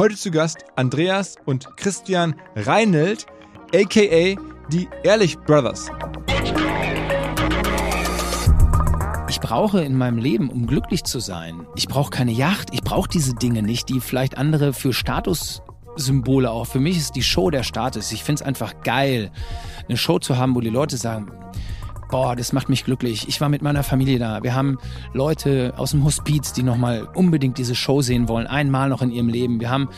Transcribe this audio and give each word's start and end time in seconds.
Heute 0.00 0.16
zu 0.16 0.30
Gast 0.30 0.64
Andreas 0.76 1.36
und 1.44 1.76
Christian 1.76 2.34
Reinelt, 2.56 3.26
aka 3.74 4.40
die 4.72 4.88
Ehrlich 5.02 5.38
Brothers. 5.40 5.90
Ich 9.28 9.40
brauche 9.40 9.82
in 9.82 9.98
meinem 9.98 10.16
Leben, 10.16 10.48
um 10.48 10.66
glücklich 10.66 11.04
zu 11.04 11.20
sein, 11.20 11.66
ich 11.76 11.86
brauche 11.86 12.08
keine 12.08 12.32
Yacht, 12.32 12.70
ich 12.72 12.80
brauche 12.80 13.10
diese 13.10 13.34
Dinge 13.34 13.62
nicht, 13.62 13.90
die 13.90 14.00
vielleicht 14.00 14.38
andere 14.38 14.72
für 14.72 14.94
Statussymbole 14.94 16.50
auch. 16.50 16.66
Für 16.66 16.80
mich 16.80 16.96
ist 16.96 17.14
die 17.14 17.22
Show 17.22 17.50
der 17.50 17.62
Status. 17.62 18.10
Ich 18.10 18.24
finde 18.24 18.40
es 18.40 18.46
einfach 18.46 18.80
geil, 18.82 19.30
eine 19.86 19.98
Show 19.98 20.18
zu 20.18 20.38
haben, 20.38 20.54
wo 20.54 20.62
die 20.62 20.70
Leute 20.70 20.96
sagen, 20.96 21.30
boah, 22.10 22.36
das 22.36 22.52
macht 22.52 22.68
mich 22.68 22.84
glücklich. 22.84 23.28
Ich 23.28 23.40
war 23.40 23.48
mit 23.48 23.62
meiner 23.62 23.82
Familie 23.82 24.18
da. 24.18 24.42
Wir 24.42 24.54
haben 24.54 24.78
Leute 25.12 25.74
aus 25.76 25.92
dem 25.92 26.04
Hospiz, 26.04 26.52
die 26.52 26.62
nochmal 26.62 27.08
unbedingt 27.14 27.58
diese 27.58 27.74
Show 27.74 28.02
sehen 28.02 28.28
wollen, 28.28 28.46
einmal 28.46 28.88
noch 28.88 29.02
in 29.02 29.10
ihrem 29.10 29.28
Leben. 29.28 29.60
Wir 29.60 29.70
haben 29.70 29.88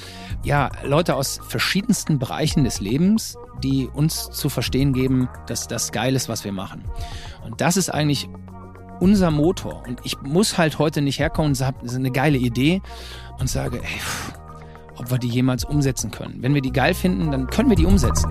ja 0.45 0.71
Leute 0.85 1.17
aus 1.17 1.41
verschiedensten 1.47 2.19
Bereichen 2.19 2.65
des 2.65 2.81
Lebens, 2.81 3.37
die 3.63 3.89
uns 3.93 4.31
zu 4.31 4.49
verstehen 4.49 4.93
geben, 4.93 5.29
dass 5.47 5.69
das 5.69 5.93
geil 5.93 6.15
ist, 6.15 6.29
was 6.29 6.45
wir 6.45 6.53
machen. 6.53 6.85
Und 7.45 7.61
das 7.61 7.77
ist 7.77 7.89
eigentlich 7.89 8.29
unser 9.01 9.31
Motor. 9.31 9.83
Und 9.87 10.01
ich 10.05 10.21
muss 10.23 10.59
halt 10.59 10.79
heute 10.79 11.03
nicht 11.03 11.19
herkommen 11.19 11.53
und 11.53 11.85
ist 11.85 11.97
eine 11.97 12.13
geile 12.13 12.39
Idee 12.39 12.83
und 13.39 13.49
sage, 13.49 13.79
ey, 13.79 13.99
pff, 13.99 14.33
ob 14.97 15.11
wir 15.11 15.19
die 15.19 15.29
jemals 15.29 15.65
umsetzen 15.65 16.11
können. 16.11 16.43
Wenn 16.43 16.55
wir 16.55 16.63
die 16.63 16.73
geil 16.73 16.95
finden, 16.95 17.31
dann 17.31 17.49
können 17.49 17.69
wir 17.69 17.77
die 17.77 17.87
umsetzen. 17.87 18.31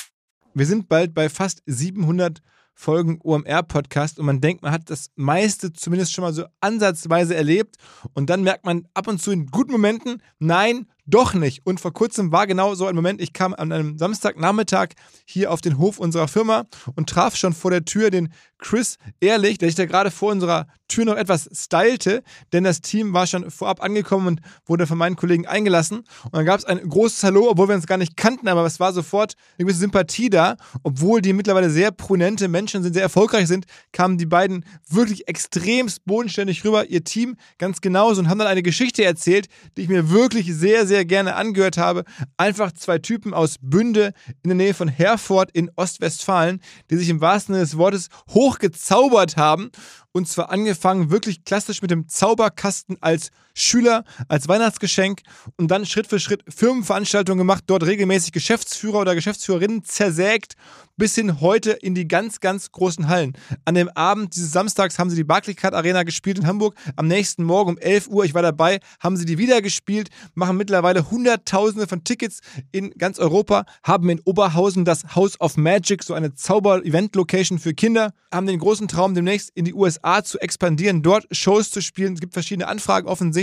Wir 0.53 0.65
sind 0.65 0.89
bald 0.89 1.13
bei 1.13 1.29
fast 1.29 1.63
700 1.65 2.41
Folgen 2.73 3.19
OMR-Podcast 3.23 4.19
und 4.19 4.25
man 4.25 4.41
denkt, 4.41 4.63
man 4.63 4.73
hat 4.73 4.89
das 4.89 5.11
meiste 5.15 5.71
zumindest 5.71 6.11
schon 6.13 6.23
mal 6.23 6.33
so 6.33 6.45
ansatzweise 6.59 7.35
erlebt 7.35 7.77
und 8.13 8.29
dann 8.29 8.43
merkt 8.43 8.65
man 8.65 8.87
ab 8.93 9.07
und 9.07 9.21
zu 9.21 9.31
in 9.31 9.45
guten 9.47 9.71
Momenten, 9.71 10.21
nein, 10.39 10.87
doch 11.05 11.33
nicht. 11.33 11.65
Und 11.65 11.79
vor 11.79 11.93
kurzem 11.93 12.31
war 12.31 12.47
genau 12.47 12.75
so 12.75 12.85
ein 12.87 12.95
Moment, 12.95 13.21
ich 13.21 13.33
kam 13.33 13.53
an 13.53 13.71
einem 13.71 13.97
Samstagnachmittag 13.97 14.89
hier 15.25 15.51
auf 15.51 15.61
den 15.61 15.77
Hof 15.77 15.99
unserer 15.99 16.27
Firma 16.27 16.65
und 16.95 17.09
traf 17.09 17.35
schon 17.35 17.53
vor 17.53 17.71
der 17.71 17.85
Tür 17.85 18.09
den 18.09 18.33
Chris 18.57 18.97
Ehrlich, 19.19 19.57
der 19.57 19.69
sich 19.69 19.75
da 19.75 19.85
gerade 19.85 20.11
vor 20.11 20.31
unserer 20.31 20.67
Tür 20.91 21.05
noch 21.05 21.15
etwas 21.15 21.49
stylte, 21.53 22.21
denn 22.51 22.65
das 22.65 22.81
Team 22.81 23.13
war 23.13 23.25
schon 23.25 23.49
vorab 23.49 23.81
angekommen 23.81 24.27
und 24.27 24.41
wurde 24.65 24.85
von 24.85 24.97
meinen 24.97 25.15
Kollegen 25.15 25.47
eingelassen. 25.47 25.99
Und 26.25 26.35
dann 26.35 26.45
gab 26.45 26.59
es 26.59 26.65
ein 26.65 26.77
großes 26.87 27.23
Hallo, 27.23 27.49
obwohl 27.49 27.69
wir 27.69 27.75
uns 27.75 27.87
gar 27.87 27.97
nicht 27.97 28.17
kannten, 28.17 28.49
aber 28.49 28.65
es 28.65 28.79
war 28.79 28.91
sofort 28.91 29.35
eine 29.57 29.65
gewisse 29.65 29.79
Sympathie 29.79 30.29
da. 30.29 30.57
Obwohl 30.83 31.21
die 31.21 31.31
mittlerweile 31.31 31.69
sehr 31.69 31.91
prominente 31.91 32.49
Menschen 32.49 32.83
sind, 32.83 32.93
sehr 32.93 33.03
erfolgreich 33.03 33.47
sind, 33.47 33.65
kamen 33.93 34.17
die 34.17 34.25
beiden 34.25 34.65
wirklich 34.89 35.27
extremst 35.29 36.03
bodenständig 36.05 36.65
rüber, 36.65 36.85
ihr 36.87 37.03
Team 37.03 37.37
ganz 37.57 37.79
genauso 37.79 38.19
und 38.19 38.29
haben 38.29 38.39
dann 38.39 38.47
eine 38.47 38.63
Geschichte 38.63 39.05
erzählt, 39.05 39.47
die 39.77 39.83
ich 39.83 39.89
mir 39.89 40.09
wirklich 40.09 40.53
sehr, 40.53 40.85
sehr 40.85 41.05
gerne 41.05 41.35
angehört 41.35 41.77
habe. 41.77 42.03
Einfach 42.35 42.73
zwei 42.73 42.99
Typen 42.99 43.33
aus 43.33 43.55
Bünde 43.61 44.13
in 44.43 44.49
der 44.49 44.55
Nähe 44.55 44.73
von 44.73 44.89
Herford 44.89 45.51
in 45.51 45.71
Ostwestfalen, 45.77 46.59
die 46.89 46.97
sich 46.97 47.07
im 47.07 47.21
wahrsten 47.21 47.53
Sinne 47.55 47.65
des 47.65 47.77
Wortes 47.77 48.09
hochgezaubert 48.29 49.37
haben 49.37 49.71
und 50.13 50.27
zwar 50.27 50.49
angefangen 50.49 51.11
wirklich 51.11 51.43
klassisch 51.45 51.81
mit 51.81 51.91
dem 51.91 52.07
Zauberkasten 52.07 52.97
als 53.01 53.31
Schüler, 53.53 54.03
als 54.27 54.47
Weihnachtsgeschenk 54.47 55.21
und 55.57 55.69
dann 55.69 55.85
Schritt 55.85 56.07
für 56.07 56.19
Schritt 56.19 56.43
Firmenveranstaltungen 56.47 57.39
gemacht, 57.39 57.63
dort 57.67 57.83
regelmäßig 57.83 58.31
Geschäftsführer 58.31 58.99
oder 58.99 59.15
Geschäftsführerinnen 59.15 59.83
zersägt, 59.83 60.55
bis 60.97 61.15
hin 61.15 61.41
heute 61.41 61.71
in 61.71 61.95
die 61.95 62.07
ganz, 62.07 62.39
ganz 62.41 62.71
großen 62.71 63.07
Hallen. 63.07 63.33
An 63.65 63.75
dem 63.75 63.89
Abend 63.89 64.35
dieses 64.35 64.51
Samstags 64.51 64.99
haben 64.99 65.09
sie 65.09 65.15
die 65.15 65.23
Barclaycard 65.23 65.73
Arena 65.73 66.03
gespielt 66.03 66.37
in 66.37 66.45
Hamburg. 66.45 66.75
Am 66.95 67.07
nächsten 67.07 67.43
Morgen 67.43 67.71
um 67.71 67.77
11 67.79 68.07
Uhr, 68.07 68.23
ich 68.23 68.33
war 68.35 68.43
dabei, 68.43 68.79
haben 68.99 69.17
sie 69.17 69.25
die 69.25 69.39
wieder 69.39 69.63
gespielt, 69.63 70.09
machen 70.35 70.57
mittlerweile 70.57 71.09
Hunderttausende 71.09 71.87
von 71.87 72.03
Tickets 72.03 72.41
in 72.71 72.91
ganz 72.91 73.17
Europa, 73.17 73.65
haben 73.83 74.09
in 74.09 74.21
Oberhausen 74.25 74.85
das 74.85 75.15
House 75.15 75.41
of 75.41 75.57
Magic, 75.57 76.03
so 76.03 76.13
eine 76.13 76.35
Zauber-Event-Location 76.35 77.57
für 77.57 77.73
Kinder, 77.73 78.13
haben 78.31 78.45
den 78.45 78.59
großen 78.59 78.87
Traum, 78.87 79.15
demnächst 79.15 79.49
in 79.55 79.65
die 79.65 79.73
USA 79.73 80.23
zu 80.23 80.39
expandieren, 80.39 81.01
dort 81.01 81.25
Shows 81.31 81.71
zu 81.71 81.81
spielen. 81.81 82.13
Es 82.13 82.19
gibt 82.19 82.33
verschiedene 82.33 82.67
Anfragen 82.67 83.07
offensichtlich, 83.07 83.40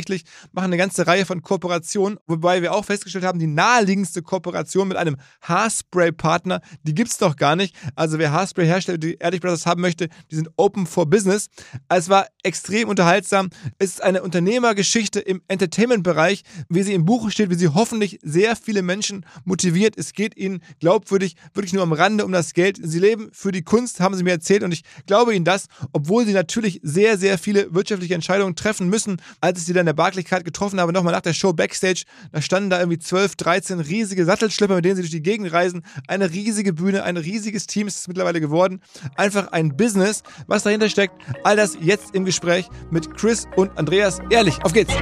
machen 0.52 0.66
eine 0.66 0.76
ganze 0.76 1.06
Reihe 1.06 1.26
von 1.26 1.42
Kooperationen, 1.42 2.18
wobei 2.26 2.62
wir 2.62 2.74
auch 2.74 2.84
festgestellt 2.84 3.24
haben, 3.24 3.38
die 3.38 3.46
naheliegendste 3.46 4.22
Kooperation 4.22 4.88
mit 4.88 4.96
einem 4.96 5.16
Haarspray-Partner, 5.42 6.60
die 6.82 6.94
gibt 6.94 7.10
es 7.10 7.18
doch 7.18 7.36
gar 7.36 7.56
nicht. 7.56 7.74
Also 7.94 8.18
wer 8.18 8.32
Haarspray 8.32 8.66
herstellt, 8.66 9.02
die 9.02 9.14
Ehrlich 9.14 9.40
Brothers 9.40 9.66
haben 9.66 9.80
möchte, 9.80 10.08
die 10.30 10.36
sind 10.36 10.50
open 10.56 10.86
for 10.86 11.06
business. 11.06 11.48
Es 11.88 12.08
war 12.08 12.26
extrem 12.42 12.88
unterhaltsam. 12.88 13.50
Es 13.78 13.90
ist 13.90 14.02
eine 14.02 14.22
Unternehmergeschichte 14.22 15.20
im 15.20 15.42
Entertainment-Bereich, 15.48 16.42
wie 16.68 16.82
sie 16.82 16.94
im 16.94 17.04
Buch 17.04 17.30
steht, 17.30 17.50
wie 17.50 17.54
sie 17.54 17.68
hoffentlich 17.68 18.18
sehr 18.22 18.56
viele 18.56 18.82
Menschen 18.82 19.26
motiviert. 19.44 19.96
Es 19.96 20.12
geht 20.12 20.36
ihnen 20.36 20.62
glaubwürdig 20.80 21.36
wirklich 21.54 21.72
nur 21.72 21.82
am 21.82 21.92
Rande 21.92 22.24
um 22.24 22.32
das 22.32 22.54
Geld. 22.54 22.78
Sie 22.82 22.98
leben 22.98 23.30
für 23.32 23.52
die 23.52 23.62
Kunst, 23.62 24.00
haben 24.00 24.14
sie 24.14 24.22
mir 24.22 24.32
erzählt 24.32 24.62
und 24.62 24.72
ich 24.72 24.82
glaube 25.06 25.34
ihnen 25.34 25.44
das, 25.44 25.66
obwohl 25.92 26.26
sie 26.26 26.32
natürlich 26.32 26.80
sehr, 26.82 27.18
sehr 27.18 27.38
viele 27.38 27.74
wirtschaftliche 27.74 28.14
Entscheidungen 28.14 28.54
treffen 28.56 28.88
müssen. 28.88 29.20
Als 29.40 29.58
ich 29.58 29.66
sie 29.66 29.72
dann 29.72 29.87
der 29.88 29.94
Barclaycard 29.94 30.44
getroffen 30.44 30.80
habe, 30.80 30.92
nochmal 30.92 31.12
nach 31.12 31.22
der 31.22 31.32
Show 31.32 31.52
Backstage, 31.52 32.04
da 32.32 32.40
standen 32.40 32.70
da 32.70 32.78
irgendwie 32.78 32.98
12, 32.98 33.36
13 33.36 33.80
riesige 33.80 34.24
Sattelschlepper, 34.24 34.76
mit 34.76 34.84
denen 34.84 34.96
sie 34.96 35.02
durch 35.02 35.10
die 35.10 35.22
Gegend 35.22 35.52
reisen. 35.52 35.84
Eine 36.06 36.30
riesige 36.30 36.72
Bühne, 36.72 37.02
ein 37.02 37.16
riesiges 37.16 37.66
Team 37.66 37.86
ist 37.86 37.98
es 37.98 38.08
mittlerweile 38.08 38.40
geworden. 38.40 38.80
Einfach 39.16 39.52
ein 39.52 39.76
Business, 39.76 40.22
was 40.46 40.62
dahinter 40.62 40.88
steckt. 40.88 41.14
All 41.44 41.56
das 41.56 41.76
jetzt 41.80 42.14
im 42.14 42.24
Gespräch 42.24 42.68
mit 42.90 43.16
Chris 43.16 43.46
und 43.56 43.76
Andreas. 43.78 44.18
Ehrlich, 44.30 44.62
auf 44.62 44.72
geht's! 44.72 44.94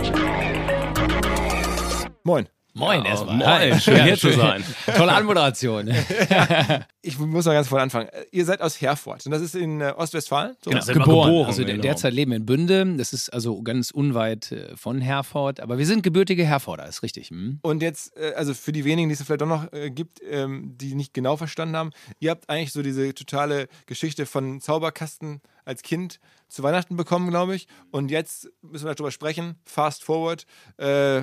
Moin. 2.25 2.49
Moin 2.77 3.05
Ja, 3.05 3.11
erstmal. 3.11 3.37
moin, 3.39 3.47
Hi. 3.49 3.81
schön 3.81 4.05
hier 4.05 4.19
zu 4.19 4.33
sein. 4.33 4.63
Tolle 4.97 5.13
Anmoderation. 5.13 5.91
Ich 7.01 7.19
muss 7.19 7.47
noch 7.47 7.53
ganz 7.53 7.69
vorne 7.69 7.85
anfangen. 7.85 8.09
Ihr 8.33 8.45
seid 8.45 8.61
aus 8.61 8.81
Herford 8.83 9.25
und 9.25 9.33
das 9.33 9.41
ist 9.41 9.55
in 9.55 9.81
äh, 9.81 9.95
Ostwestfalen. 9.97 10.57
So? 10.63 10.71
Genau. 10.71 10.85
geboren. 10.85 11.05
geboren, 11.05 11.47
Also 11.47 11.65
der, 11.65 11.75
genau. 11.75 11.83
derzeit 11.83 12.13
leben 12.13 12.33
wir 12.33 12.37
in 12.37 12.45
Bünde. 12.45 12.97
Das 12.99 13.15
ist 13.15 13.31
also 13.31 13.63
ganz 13.63 13.91
unweit 13.91 14.53
äh, 14.53 14.77
von 14.77 15.01
Herford. 15.01 15.61
Aber 15.61 15.79
wir 15.79 15.87
sind 15.87 16.03
gebürtige 16.03 16.45
Herforder, 16.45 16.87
ist 16.87 17.03
richtig. 17.03 17.31
Hm? 17.31 17.61
Und 17.63 17.81
jetzt, 17.81 18.15
äh, 18.19 18.35
also 18.37 18.53
für 18.53 18.73
die 18.73 18.85
wenigen, 18.85 19.09
die 19.09 19.15
es 19.15 19.23
vielleicht 19.23 19.41
doch 19.41 19.47
noch 19.47 19.69
gibt, 19.91 20.21
ähm, 20.29 20.75
die 20.77 20.95
nicht 20.95 21.15
genau 21.15 21.39
verstanden 21.39 21.77
haben, 21.77 21.91
ihr 22.19 22.31
habt 22.31 22.51
eigentlich 22.51 22.73
so 22.73 22.83
diese 22.83 23.15
totale 23.15 23.69
Geschichte 23.87 24.27
von 24.27 24.61
Zauberkasten 24.61 25.41
als 25.65 25.83
Kind 25.83 26.21
zu 26.49 26.63
Weihnachten 26.63 26.97
bekommen, 26.97 27.31
glaube 27.31 27.57
ich. 27.57 27.69
Und 27.91 28.11
jetzt 28.11 28.51
müssen 28.61 28.85
wir 28.87 28.95
darüber 28.95 29.11
sprechen. 29.11 29.57
Fast 29.65 30.05
forward, 30.05 30.45
äh, 30.77 31.23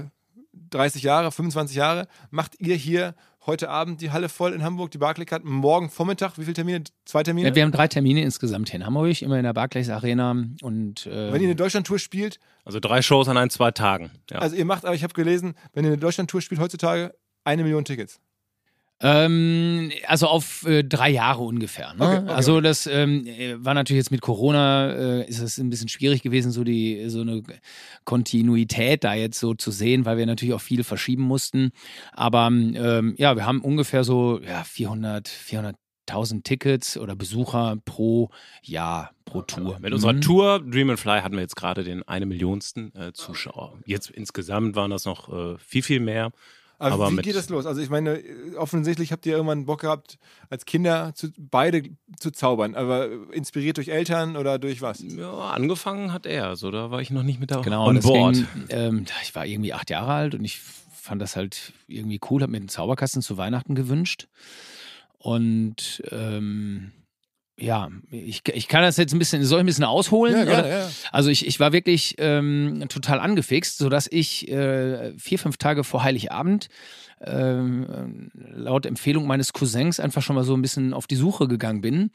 30 0.53 1.03
Jahre, 1.03 1.31
25 1.31 1.75
Jahre, 1.75 2.07
macht 2.31 2.59
ihr 2.59 2.75
hier 2.75 3.15
heute 3.45 3.69
Abend 3.69 4.01
die 4.01 4.11
Halle 4.11 4.29
voll 4.29 4.53
in 4.53 4.63
Hamburg, 4.63 4.91
die 4.91 4.97
Barclaycard, 4.97 5.43
morgen 5.43 5.89
Vormittag, 5.89 6.37
wie 6.37 6.43
viele 6.43 6.53
Termine? 6.53 6.83
Zwei 7.05 7.23
Termine? 7.23 7.49
Ja, 7.49 7.55
wir 7.55 7.63
haben 7.63 7.71
drei 7.71 7.87
Termine 7.87 8.21
insgesamt 8.21 8.69
hier 8.69 8.79
in 8.79 8.85
Hamburg, 8.85 9.21
immer 9.21 9.37
in 9.37 9.43
der 9.43 9.53
Barclays 9.53 9.89
Arena. 9.89 10.31
Und 10.61 11.05
äh, 11.07 11.33
Wenn 11.33 11.41
ihr 11.41 11.47
eine 11.47 11.55
Deutschlandtour 11.55 11.99
spielt, 11.99 12.39
Also 12.65 12.79
drei 12.79 13.01
Shows 13.01 13.27
an 13.27 13.37
ein, 13.37 13.49
zwei 13.49 13.71
Tagen. 13.71 14.11
Ja. 14.29 14.39
also 14.39 14.55
ihr 14.55 14.65
macht, 14.65 14.85
aber 14.85 14.95
ich 14.95 15.03
habe 15.03 15.13
gelesen, 15.13 15.55
wenn 15.73 15.83
ihr 15.83 15.91
eine 15.91 15.97
Deutschlandtour 15.97 16.41
spielt 16.41 16.61
heutzutage, 16.61 17.13
eine 17.43 17.63
Million 17.63 17.83
Tickets. 17.83 18.19
Ähm, 19.05 19.91
also 20.07 20.27
auf 20.27 20.65
äh, 20.65 20.83
drei 20.83 21.09
Jahre 21.09 21.43
ungefähr. 21.43 21.93
Ne? 21.93 22.05
Okay, 22.05 22.17
okay, 22.19 22.29
also 22.31 22.61
das 22.61 22.87
ähm, 22.87 23.27
äh, 23.27 23.55
war 23.57 23.73
natürlich 23.73 23.99
jetzt 23.99 24.11
mit 24.11 24.21
Corona 24.21 24.93
äh, 24.93 25.27
ist 25.27 25.39
es 25.39 25.57
ein 25.57 25.69
bisschen 25.69 25.89
schwierig 25.89 26.21
gewesen, 26.21 26.51
so 26.51 26.63
die 26.63 27.09
so 27.09 27.19
eine 27.21 27.43
Kontinuität 28.05 29.03
da 29.03 29.13
jetzt 29.13 29.39
so 29.39 29.53
zu 29.53 29.71
sehen, 29.71 30.05
weil 30.05 30.17
wir 30.17 30.25
natürlich 30.25 30.53
auch 30.53 30.61
viel 30.61 30.83
verschieben 30.83 31.23
mussten. 31.23 31.71
Aber 32.13 32.47
ähm, 32.47 33.13
ja, 33.17 33.35
wir 33.35 33.45
haben 33.45 33.61
ungefähr 33.61 34.03
so 34.03 34.39
ja 34.41 34.63
400 34.63 35.27
400.000 35.27 36.43
Tickets 36.43 36.97
oder 36.97 37.15
Besucher 37.15 37.77
pro 37.85 38.29
Jahr 38.61 39.11
pro 39.25 39.41
Tour. 39.41 39.79
Mit 39.79 39.93
unserer 39.93 40.13
Mhm. 40.13 40.21
Tour 40.21 40.59
Dream 40.59 40.89
and 40.89 40.99
Fly 40.99 41.21
hatten 41.21 41.35
wir 41.35 41.41
jetzt 41.41 41.55
gerade 41.55 41.83
den 41.83 42.03
eine 42.07 42.25
Millionsten 42.25 42.93
äh, 42.95 43.13
Zuschauer. 43.13 43.79
Jetzt 43.85 44.09
insgesamt 44.09 44.75
waren 44.75 44.91
das 44.91 45.05
noch 45.05 45.27
äh, 45.27 45.57
viel, 45.57 45.81
viel 45.83 45.99
mehr. 45.99 46.31
Aber, 46.79 47.05
Aber 47.05 47.11
wie 47.11 47.17
geht 47.17 47.35
das 47.35 47.49
los? 47.49 47.65
Also 47.65 47.81
ich 47.81 47.89
meine, 47.89 48.17
äh, 48.17 48.55
offensichtlich 48.55 49.11
habt 49.11 49.25
ihr 49.25 49.33
irgendwann 49.33 49.65
Bock 49.65 49.81
gehabt, 49.81 50.17
als 50.49 50.65
Kinder 50.65 51.13
zu, 51.15 51.29
beide 51.37 51.83
zu 52.19 52.31
zaubern, 52.31 52.75
aber 52.75 53.09
inspiriert 53.31 53.77
durch 53.77 53.89
Eltern 53.89 54.35
oder 54.35 54.59
durch 54.59 54.81
was? 54.81 55.01
Ja, 55.01 55.31
angefangen 55.51 56.11
hat 56.11 56.25
er, 56.25 56.47
also 56.47 56.71
da 56.71 56.91
war 56.91 57.01
ich 57.01 57.11
noch 57.11 57.23
nicht 57.23 57.39
mit 57.39 57.51
da 57.51 57.61
Genau, 57.61 57.87
on 57.87 57.99
board. 57.99 58.35
Ging, 58.35 58.47
ähm, 58.69 59.05
ich 59.21 59.33
war 59.35 59.45
irgendwie 59.45 59.73
acht 59.73 59.89
Jahre 59.89 60.13
alt 60.13 60.35
und 60.35 60.43
ich 60.43 60.59
fand 60.59 61.21
das 61.21 61.35
halt 61.35 61.73
irgendwie 61.87 62.19
cool, 62.29 62.41
habe 62.41 62.51
mir 62.51 62.57
einen 62.57 62.69
Zauberkasten 62.69 63.21
zu 63.21 63.37
Weihnachten 63.37 63.75
gewünscht. 63.75 64.27
Und 65.19 66.03
ähm, 66.11 66.91
ja, 67.57 67.89
ich, 68.09 68.41
ich 68.51 68.67
kann 68.67 68.81
das 68.81 68.97
jetzt 68.97 69.13
ein 69.13 69.19
bisschen, 69.19 69.43
soll 69.43 69.59
ich 69.59 69.63
ein 69.63 69.67
bisschen 69.67 69.83
ausholen? 69.83 70.35
Ja, 70.35 70.43
gerne, 70.43 70.69
ja. 70.69 70.89
Also 71.11 71.29
ich, 71.29 71.45
ich 71.45 71.59
war 71.59 71.71
wirklich 71.71 72.15
ähm, 72.17 72.85
total 72.89 73.19
angefixt, 73.19 73.77
sodass 73.77 74.07
ich 74.11 74.49
äh, 74.49 75.13
vier, 75.17 75.37
fünf 75.37 75.57
Tage 75.57 75.83
vor 75.83 76.03
Heiligabend 76.03 76.69
ähm, 77.25 78.31
laut 78.33 78.85
Empfehlung 78.85 79.25
meines 79.27 79.53
Cousins 79.53 79.99
einfach 79.99 80.21
schon 80.21 80.35
mal 80.35 80.43
so 80.43 80.55
ein 80.55 80.61
bisschen 80.61 80.93
auf 80.93 81.07
die 81.07 81.15
Suche 81.15 81.47
gegangen 81.47 81.81
bin, 81.81 82.11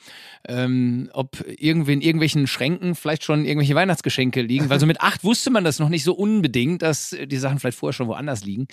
ähm, 0.47 1.09
ob 1.13 1.45
irgendwie 1.47 1.95
in 1.95 2.01
irgendwelchen 2.01 2.47
Schränken 2.47 2.95
vielleicht 2.95 3.25
schon 3.25 3.45
irgendwelche 3.45 3.75
Weihnachtsgeschenke 3.75 4.43
liegen, 4.43 4.69
weil 4.71 4.81
so 4.81 4.87
mit 4.87 5.01
acht 5.01 5.25
wusste 5.25 5.51
man 5.51 5.65
das 5.65 5.79
noch 5.79 5.89
nicht 5.89 6.05
so 6.05 6.15
unbedingt, 6.15 6.83
dass 6.83 7.17
die 7.27 7.37
Sachen 7.39 7.59
vielleicht 7.59 7.79
vorher 7.79 7.95
schon 7.95 8.09
woanders 8.09 8.45
liegen. 8.45 8.69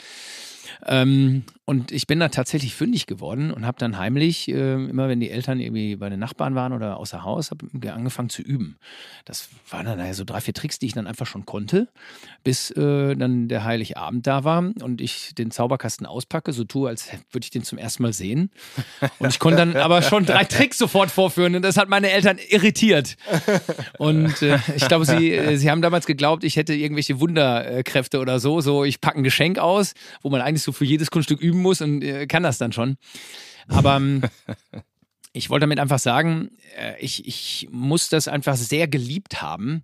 Ähm, 0.86 1.44
und 1.68 1.92
ich 1.92 2.06
bin 2.06 2.20
da 2.20 2.30
tatsächlich 2.30 2.76
fündig 2.76 3.08
geworden 3.08 3.52
und 3.52 3.66
habe 3.66 3.80
dann 3.80 3.98
heimlich, 3.98 4.48
äh, 4.50 4.74
immer 4.76 5.10
wenn 5.10 5.20
die 5.20 5.32
Eltern 5.32 5.60
irgendwie 5.60 5.96
bei 5.96 6.10
den 6.10 6.20
Nachbarn 6.20 6.54
waren 6.54 6.74
oder 6.74 6.98
außer 6.98 7.24
Haus, 7.24 7.50
habe 7.50 7.66
angefangen 7.92 8.30
zu 8.30 8.44
üben. 8.44 8.78
Das 9.26 9.50
waren 9.72 9.86
dann 9.88 10.14
so 10.14 10.24
drei, 10.26 10.42
vier 10.42 10.54
Tricks, 10.54 10.78
die 10.78 10.86
ich 10.86 10.94
dann 10.94 11.08
einfach 11.08 11.26
schon 11.26 11.48
konnte, 11.48 11.88
bis 12.44 12.70
äh, 12.70 13.16
dann 13.16 13.48
der 13.48 13.64
Heiligabend 13.64 14.28
da 14.28 14.44
war 14.44 14.60
und 14.60 15.02
ich 15.02 15.34
den 15.34 15.50
Zauberkasten 15.50 16.06
auspacke, 16.06 16.54
so 16.54 16.66
tue, 16.66 16.88
als 16.88 17.10
würde 17.32 17.46
ich 17.46 17.50
den 17.50 17.64
zum 17.64 17.80
ersten 17.80 18.04
Mal 18.04 18.14
sehen. 18.14 18.52
Und 19.18 19.30
ich 19.30 19.40
konnte 19.40 19.58
dann 19.58 19.76
aber 19.76 20.04
schon 20.04 20.26
drei 20.26 20.44
Tricks 20.44 20.78
sofort 20.78 21.10
vorführen 21.10 21.56
und 21.56 21.64
das 21.64 21.78
hat 21.78 21.90
meine 21.90 22.12
Eltern 22.12 22.38
irritiert. 22.50 23.18
Und 23.98 24.40
äh, 24.44 24.60
ich 24.76 24.88
glaube, 24.88 25.06
sie, 25.06 25.32
äh, 25.32 25.58
sie 25.58 25.72
haben 25.72 25.82
damals 25.82 26.06
geglaubt, 26.06 26.44
ich 26.44 26.58
hätte 26.58 26.76
irgendwelche 26.76 27.20
Wunderkräfte 27.20 28.20
oder 28.20 28.40
so. 28.40 28.62
So, 28.62 28.84
ich 28.84 29.02
packe 29.02 29.18
ein 29.18 29.24
Geschenk 29.24 29.58
aus, 29.58 29.96
wo 30.22 30.30
man 30.30 30.42
eigentlich 30.42 30.62
so 30.66 30.72
für 30.72 30.86
jedes 30.86 31.12
Kunststück 31.12 31.40
üben 31.40 31.62
muss 31.62 31.82
und 31.82 32.04
äh, 32.04 32.28
kann 32.28 32.44
das 32.44 32.58
dann 32.58 32.74
schon. 32.74 32.98
Aber 33.68 33.96
ähm, 33.96 34.22
ich 35.34 35.50
wollte 35.50 35.64
damit 35.64 35.80
einfach 35.80 36.00
sagen, 36.00 36.50
äh, 36.78 37.00
ich, 37.00 37.28
ich 37.28 37.70
muss 37.72 38.10
das 38.10 38.28
einfach 38.28 38.56
sehr 38.56 38.88
geliebt 38.88 39.42
haben. 39.42 39.84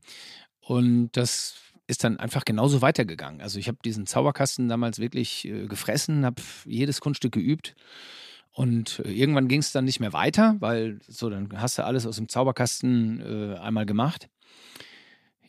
Und 0.62 1.12
das 1.14 1.56
ist 1.88 2.04
dann 2.04 2.18
einfach 2.20 2.46
genauso 2.46 2.82
weitergegangen. 2.82 3.42
Also 3.42 3.60
ich 3.60 3.68
habe 3.68 3.78
diesen 3.84 4.08
Zauberkasten 4.08 4.70
damals 4.70 5.00
wirklich 5.00 5.46
äh, 5.46 5.68
gefressen, 5.68 6.26
habe 6.26 6.42
jedes 6.66 7.02
Kunststück 7.02 7.34
geübt. 7.34 7.76
Und 8.54 9.02
äh, 9.06 9.12
irgendwann 9.12 9.48
ging 9.48 9.60
es 9.60 9.72
dann 9.72 9.86
nicht 9.86 10.00
mehr 10.00 10.14
weiter, 10.14 10.56
weil 10.60 11.00
so, 11.08 11.30
dann 11.30 11.50
hast 11.62 11.78
du 11.78 11.86
alles 11.86 12.06
aus 12.06 12.18
dem 12.18 12.30
Zauberkasten 12.30 13.56
äh, 13.56 13.58
einmal 13.58 13.86
gemacht. 13.86 14.30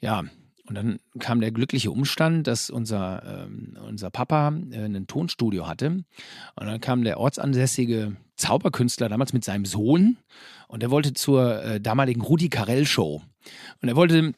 Ja, 0.00 0.24
und 0.66 0.76
dann 0.76 1.00
kam 1.18 1.40
der 1.40 1.50
glückliche 1.50 1.90
Umstand, 1.90 2.46
dass 2.46 2.70
unser, 2.70 3.46
ähm, 3.46 3.76
unser 3.86 4.10
Papa 4.10 4.52
äh, 4.70 4.84
ein 4.84 5.06
Tonstudio 5.06 5.66
hatte. 5.66 5.88
Und 5.88 6.06
dann 6.56 6.80
kam 6.80 7.02
der 7.02 7.18
ortsansässige 7.18 8.16
Zauberkünstler 8.36 9.08
damals 9.08 9.32
mit 9.32 9.44
seinem 9.44 9.64
Sohn 9.64 10.16
und 10.68 10.82
er 10.82 10.90
wollte 10.90 11.14
zur 11.14 11.62
äh, 11.62 11.80
damaligen 11.80 12.20
Rudi 12.20 12.48
Carell 12.48 12.86
Show. 12.86 13.22
Und 13.80 13.88
er 13.88 13.96
wollte 13.96 14.34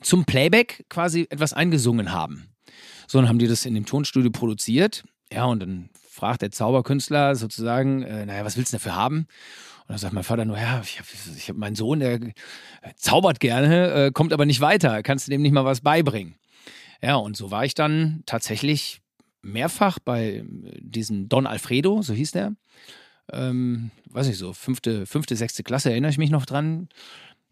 zum 0.00 0.24
Playback 0.24 0.84
quasi 0.88 1.26
etwas 1.30 1.52
eingesungen 1.52 2.12
haben. 2.12 2.48
So, 3.06 3.18
dann 3.18 3.28
haben 3.28 3.38
die 3.38 3.46
das 3.46 3.64
in 3.64 3.74
dem 3.74 3.86
Tonstudio 3.86 4.30
produziert. 4.30 5.04
Ja, 5.32 5.44
und 5.44 5.60
dann 5.60 5.90
fragt 6.12 6.42
der 6.42 6.50
Zauberkünstler 6.50 7.34
sozusagen, 7.34 8.02
äh, 8.02 8.26
naja, 8.26 8.44
was 8.44 8.56
willst 8.56 8.72
du 8.72 8.76
dafür 8.76 8.94
haben? 8.94 9.20
Und 9.80 9.88
dann 9.88 9.98
sagt 9.98 10.12
mein 10.12 10.24
Vater 10.24 10.44
nur, 10.44 10.58
ja, 10.58 10.82
ich 10.84 10.98
habe 10.98 11.08
hab 11.08 11.56
meinen 11.56 11.74
Sohn, 11.74 12.00
der 12.00 12.20
zaubert 12.96 13.40
gerne, 13.40 13.90
äh, 13.90 14.10
kommt 14.12 14.32
aber 14.32 14.44
nicht 14.44 14.60
weiter. 14.60 15.02
Kannst 15.02 15.26
du 15.26 15.30
dem 15.30 15.40
nicht 15.42 15.52
mal 15.52 15.64
was 15.64 15.80
beibringen? 15.80 16.36
Ja, 17.00 17.16
und 17.16 17.36
so 17.36 17.50
war 17.50 17.64
ich 17.64 17.74
dann 17.74 18.22
tatsächlich 18.26 19.00
mehrfach 19.40 19.98
bei 19.98 20.36
äh, 20.36 20.44
diesem 20.80 21.28
Don 21.28 21.46
Alfredo, 21.46 22.02
so 22.02 22.12
hieß 22.12 22.32
der. 22.32 22.54
Ähm, 23.32 23.90
weiß 24.10 24.28
ich 24.28 24.36
so, 24.36 24.52
fünfte, 24.52 25.06
fünfte, 25.06 25.34
sechste 25.34 25.62
Klasse, 25.62 25.90
erinnere 25.90 26.10
ich 26.10 26.18
mich 26.18 26.30
noch 26.30 26.44
dran. 26.44 26.88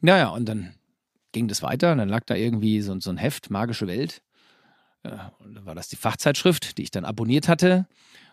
Naja, 0.01 0.29
und 0.29 0.47
dann 0.47 0.75
ging 1.33 1.49
das 1.49 1.63
weiter 1.63 1.93
und 1.93 1.99
dann 1.99 2.11
lag 2.11 2.25
da 2.27 2.35
irgendwie 2.35 2.83
so, 2.83 2.99
so 3.01 3.11
ein 3.11 3.17
Heft, 3.17 3.51
Magische 3.51 3.87
Welt. 3.87 4.23
Ja, 5.05 5.33
und 5.39 5.55
dann 5.55 5.65
war 5.65 5.75
das 5.75 5.89
die 5.89 5.97
Fachzeitschrift, 5.97 6.77
die 6.77 6.83
ich 6.83 6.91
dann 6.91 7.07
abonniert 7.07 7.49
hatte. 7.49 7.87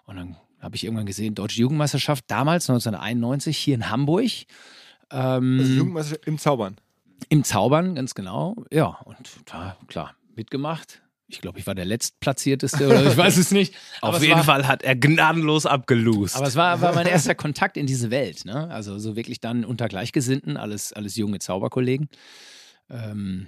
Und 0.08 0.16
dann 0.16 0.38
habe 0.60 0.76
ich 0.76 0.84
irgendwann 0.84 1.06
gesehen, 1.06 1.36
Deutsche 1.36 1.62
Jugendmeisterschaft, 1.62 2.26
damals 2.28 2.68
1991, 2.70 3.56
hier 3.58 3.76
in 3.76 3.90
Hamburg. 3.92 4.32
Ähm, 5.12 5.60
Also 5.60 5.74
Jugendmeisterschaft 5.74 6.28
im 6.28 6.40
Zaubern. 6.40 6.78
Im 7.30 7.44
Zaubern, 7.44 7.94
ganz 7.96 8.16
genau. 8.16 8.56
Ja, 8.72 8.98
und 9.06 9.30
da, 9.46 9.78
klar, 9.88 10.16
mitgemacht. 10.36 11.02
Ich 11.30 11.42
glaube, 11.42 11.60
ich 11.60 11.68
war 11.68 11.76
der 11.76 11.84
Letztplatzierteste 11.84 12.88
oder 12.88 13.06
ich 13.06 13.18
weiß 13.18 13.36
es 13.36 13.52
nicht. 13.52 13.76
Auf 14.02 14.16
es 14.16 14.22
jeden 14.22 14.38
war, 14.38 14.44
Fall 14.46 14.68
hat 14.68 14.82
er 14.82 14.96
gnadenlos 14.96 15.66
abgelost. 15.66 16.38
Aber 16.38 16.48
es 16.48 16.56
war, 16.56 16.80
war 16.80 16.96
mein 16.96 17.06
erster 17.08 17.36
Kontakt 17.36 17.76
in 17.76 17.86
diese 17.86 18.10
Welt. 18.12 18.46
Ne? 18.46 18.70
Also 18.70 18.98
so 18.98 19.18
wirklich 19.18 19.42
dann 19.42 19.66
unter 19.66 19.90
Gleichgesinnten, 19.90 20.56
alles, 20.56 20.94
alles 20.94 21.18
junge 21.18 21.40
Zauberkollegen. 21.40 22.08
Ähm, 22.90 23.48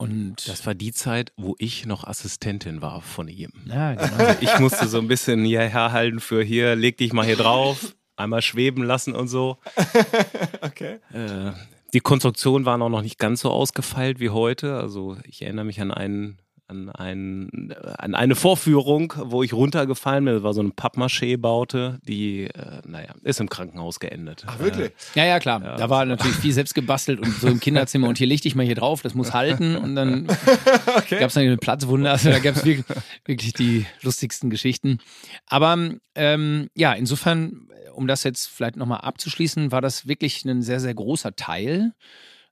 und 0.00 0.48
das 0.48 0.64
war 0.64 0.74
die 0.74 0.92
Zeit, 0.92 1.34
wo 1.36 1.56
ich 1.58 1.84
noch 1.84 2.04
Assistentin 2.04 2.80
war 2.80 3.02
von 3.02 3.28
ihm. 3.28 3.52
ja, 3.66 3.92
genau. 3.92 4.34
Ich 4.40 4.58
musste 4.58 4.88
so 4.88 4.98
ein 4.98 5.08
bisschen 5.08 5.44
hier 5.44 5.60
herhalten 5.60 6.20
für 6.20 6.42
hier, 6.42 6.74
leg 6.74 6.96
dich 6.96 7.12
mal 7.12 7.26
hier 7.26 7.36
drauf, 7.36 7.94
einmal 8.16 8.40
schweben 8.40 8.82
lassen 8.82 9.14
und 9.14 9.28
so. 9.28 9.58
Okay. 10.62 11.00
Äh, 11.12 11.52
die 11.92 12.00
Konstruktion 12.00 12.64
waren 12.64 12.80
auch 12.80 12.88
noch 12.88 13.02
nicht 13.02 13.18
ganz 13.18 13.40
so 13.40 13.50
ausgefeilt 13.50 14.20
wie 14.20 14.30
heute. 14.30 14.78
Also 14.78 15.18
ich 15.24 15.42
erinnere 15.42 15.64
mich 15.66 15.80
an 15.80 15.90
einen 15.90 16.38
an, 16.70 16.90
ein, 16.90 17.74
an 17.98 18.14
eine 18.14 18.34
Vorführung, 18.34 19.12
wo 19.16 19.42
ich 19.42 19.52
runtergefallen 19.52 20.24
bin. 20.24 20.34
Das 20.34 20.42
war 20.42 20.54
so 20.54 20.60
eine 20.60 20.70
Pappmaché-Baute, 20.70 21.98
die, 22.02 22.44
äh, 22.44 22.80
naja, 22.86 23.14
ist 23.22 23.40
im 23.40 23.48
Krankenhaus 23.48 24.00
geendet. 24.00 24.44
Ach, 24.46 24.58
wirklich? 24.60 24.92
Ja, 25.14 25.24
ja, 25.24 25.40
klar. 25.40 25.60
da 25.60 25.90
war 25.90 26.04
natürlich 26.04 26.36
viel 26.36 26.52
selbst 26.52 26.74
gebastelt 26.74 27.20
und 27.20 27.34
so 27.34 27.48
im 27.48 27.60
Kinderzimmer 27.60 28.08
und 28.08 28.18
hier 28.18 28.26
leg 28.26 28.40
dich 28.40 28.54
mal 28.54 28.64
hier 28.64 28.76
drauf, 28.76 29.02
das 29.02 29.14
muss 29.14 29.32
halten 29.34 29.76
und 29.76 29.96
dann 29.96 30.26
gab 30.26 31.10
es 31.10 31.34
dann 31.34 31.44
eine 31.44 31.56
Platzwunde, 31.56 32.10
also 32.10 32.30
da 32.30 32.38
gab 32.38 32.56
es 32.56 32.64
wirklich, 32.64 32.86
wirklich 33.24 33.52
die 33.52 33.86
lustigsten 34.02 34.50
Geschichten. 34.50 34.98
Aber 35.46 35.76
ähm, 36.14 36.68
ja, 36.74 36.92
insofern, 36.92 37.68
um 37.94 38.06
das 38.06 38.22
jetzt 38.22 38.48
vielleicht 38.48 38.76
nochmal 38.76 39.00
abzuschließen, 39.00 39.72
war 39.72 39.80
das 39.80 40.06
wirklich 40.06 40.44
ein 40.44 40.62
sehr, 40.62 40.80
sehr 40.80 40.94
großer 40.94 41.34
Teil 41.34 41.92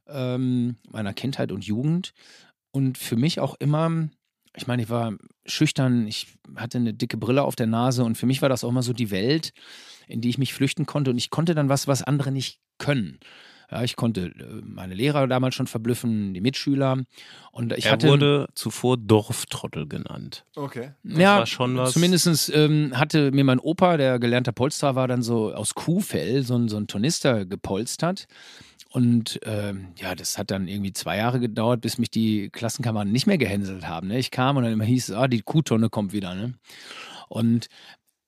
ähm, 0.08 0.76
meiner 0.90 1.12
Kindheit 1.12 1.52
und 1.52 1.64
Jugend 1.64 2.12
und 2.70 2.98
für 2.98 3.16
mich 3.16 3.40
auch 3.40 3.54
immer 3.58 4.08
ich 4.54 4.66
meine, 4.66 4.82
ich 4.82 4.90
war 4.90 5.12
schüchtern, 5.46 6.08
ich 6.08 6.26
hatte 6.56 6.78
eine 6.78 6.92
dicke 6.92 7.16
Brille 7.16 7.44
auf 7.44 7.54
der 7.54 7.68
Nase 7.68 8.02
und 8.02 8.16
für 8.18 8.26
mich 8.26 8.42
war 8.42 8.48
das 8.48 8.64
auch 8.64 8.70
immer 8.70 8.82
so 8.82 8.92
die 8.92 9.12
Welt, 9.12 9.52
in 10.08 10.20
die 10.20 10.30
ich 10.30 10.38
mich 10.38 10.52
flüchten 10.52 10.84
konnte 10.84 11.10
und 11.12 11.18
ich 11.18 11.30
konnte 11.30 11.54
dann 11.54 11.68
was, 11.68 11.86
was 11.86 12.02
andere 12.02 12.32
nicht 12.32 12.58
können. 12.78 13.20
Ja, 13.70 13.84
ich 13.84 13.94
konnte 13.94 14.32
äh, 14.36 14.62
meine 14.64 14.94
Lehrer 14.94 15.28
damals 15.28 15.54
schon 15.54 15.66
verblüffen, 15.68 16.32
die 16.34 16.40
Mitschüler. 16.40 16.96
Und 17.52 17.72
ich 17.74 17.84
er 17.84 17.92
hatte, 17.92 18.08
wurde 18.08 18.46
zuvor 18.54 18.96
Dorftrottel 18.96 19.86
genannt. 19.86 20.44
Okay. 20.56 20.92
ja, 21.04 21.38
war 21.40 21.46
schon 21.46 21.76
was- 21.76 21.92
zumindest 21.92 22.50
ähm, 22.54 22.92
hatte 22.96 23.30
mir 23.30 23.44
mein 23.44 23.60
Opa, 23.60 23.96
der 23.98 24.18
gelernter 24.18 24.52
Polsterer 24.52 24.96
war, 24.96 25.06
dann 25.06 25.22
so 25.22 25.52
aus 25.52 25.74
Kuhfell 25.74 26.42
so, 26.42 26.56
ein- 26.56 26.68
so 26.68 26.78
ein 26.78 26.86
Tornister 26.88 27.44
gepolstert. 27.44 28.26
Und 28.90 29.38
ähm, 29.44 29.88
ja, 29.96 30.14
das 30.14 30.38
hat 30.38 30.50
dann 30.50 30.66
irgendwie 30.66 30.92
zwei 30.94 31.18
Jahre 31.18 31.40
gedauert, 31.40 31.82
bis 31.82 31.98
mich 31.98 32.10
die 32.10 32.48
Klassenkameraden 32.50 33.12
nicht 33.12 33.26
mehr 33.26 33.36
gehänselt 33.36 33.86
haben. 33.86 34.08
Ne? 34.08 34.18
Ich 34.18 34.30
kam 34.30 34.56
und 34.56 34.64
dann 34.64 34.72
immer 34.72 34.84
hieß 34.84 35.10
es, 35.10 35.14
ah, 35.14 35.28
die 35.28 35.42
Kuhtonne 35.42 35.90
kommt 35.90 36.12
wieder. 36.12 36.34
Ne? 36.34 36.54
Und 37.28 37.68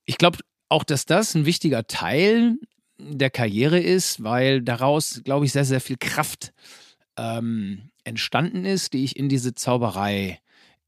ich 0.04 0.18
glaube 0.18 0.38
auch, 0.68 0.84
dass 0.84 1.06
das 1.06 1.34
ein 1.34 1.46
wichtiger 1.46 1.86
Teil 1.86 2.58
der 2.98 3.30
Karriere 3.30 3.80
ist, 3.80 4.22
weil 4.22 4.60
daraus, 4.60 5.22
glaube 5.24 5.46
ich, 5.46 5.52
sehr, 5.52 5.64
sehr 5.64 5.80
viel 5.80 5.96
Kraft 5.98 6.52
ähm, 7.16 7.90
entstanden 8.04 8.66
ist, 8.66 8.92
die 8.92 9.04
ich 9.04 9.16
in 9.16 9.30
diese 9.30 9.54
Zauberei 9.54 10.40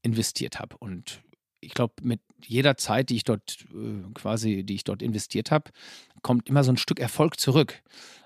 investiert 0.03 0.59
habe. 0.59 0.77
Und 0.77 1.21
ich 1.61 1.73
glaube, 1.73 1.93
mit 2.03 2.21
jeder 2.45 2.77
Zeit, 2.77 3.09
die 3.09 3.15
ich 3.15 3.23
dort 3.23 3.65
äh, 3.73 4.11
quasi, 4.13 4.63
die 4.63 4.75
ich 4.75 4.83
dort 4.83 5.01
investiert 5.01 5.49
habe, 5.49 5.71
kommt 6.21 6.47
immer 6.47 6.63
so 6.63 6.71
ein 6.71 6.77
Stück 6.77 6.99
Erfolg 6.99 7.39
zurück. 7.39 7.81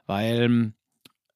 Weil 0.05 0.73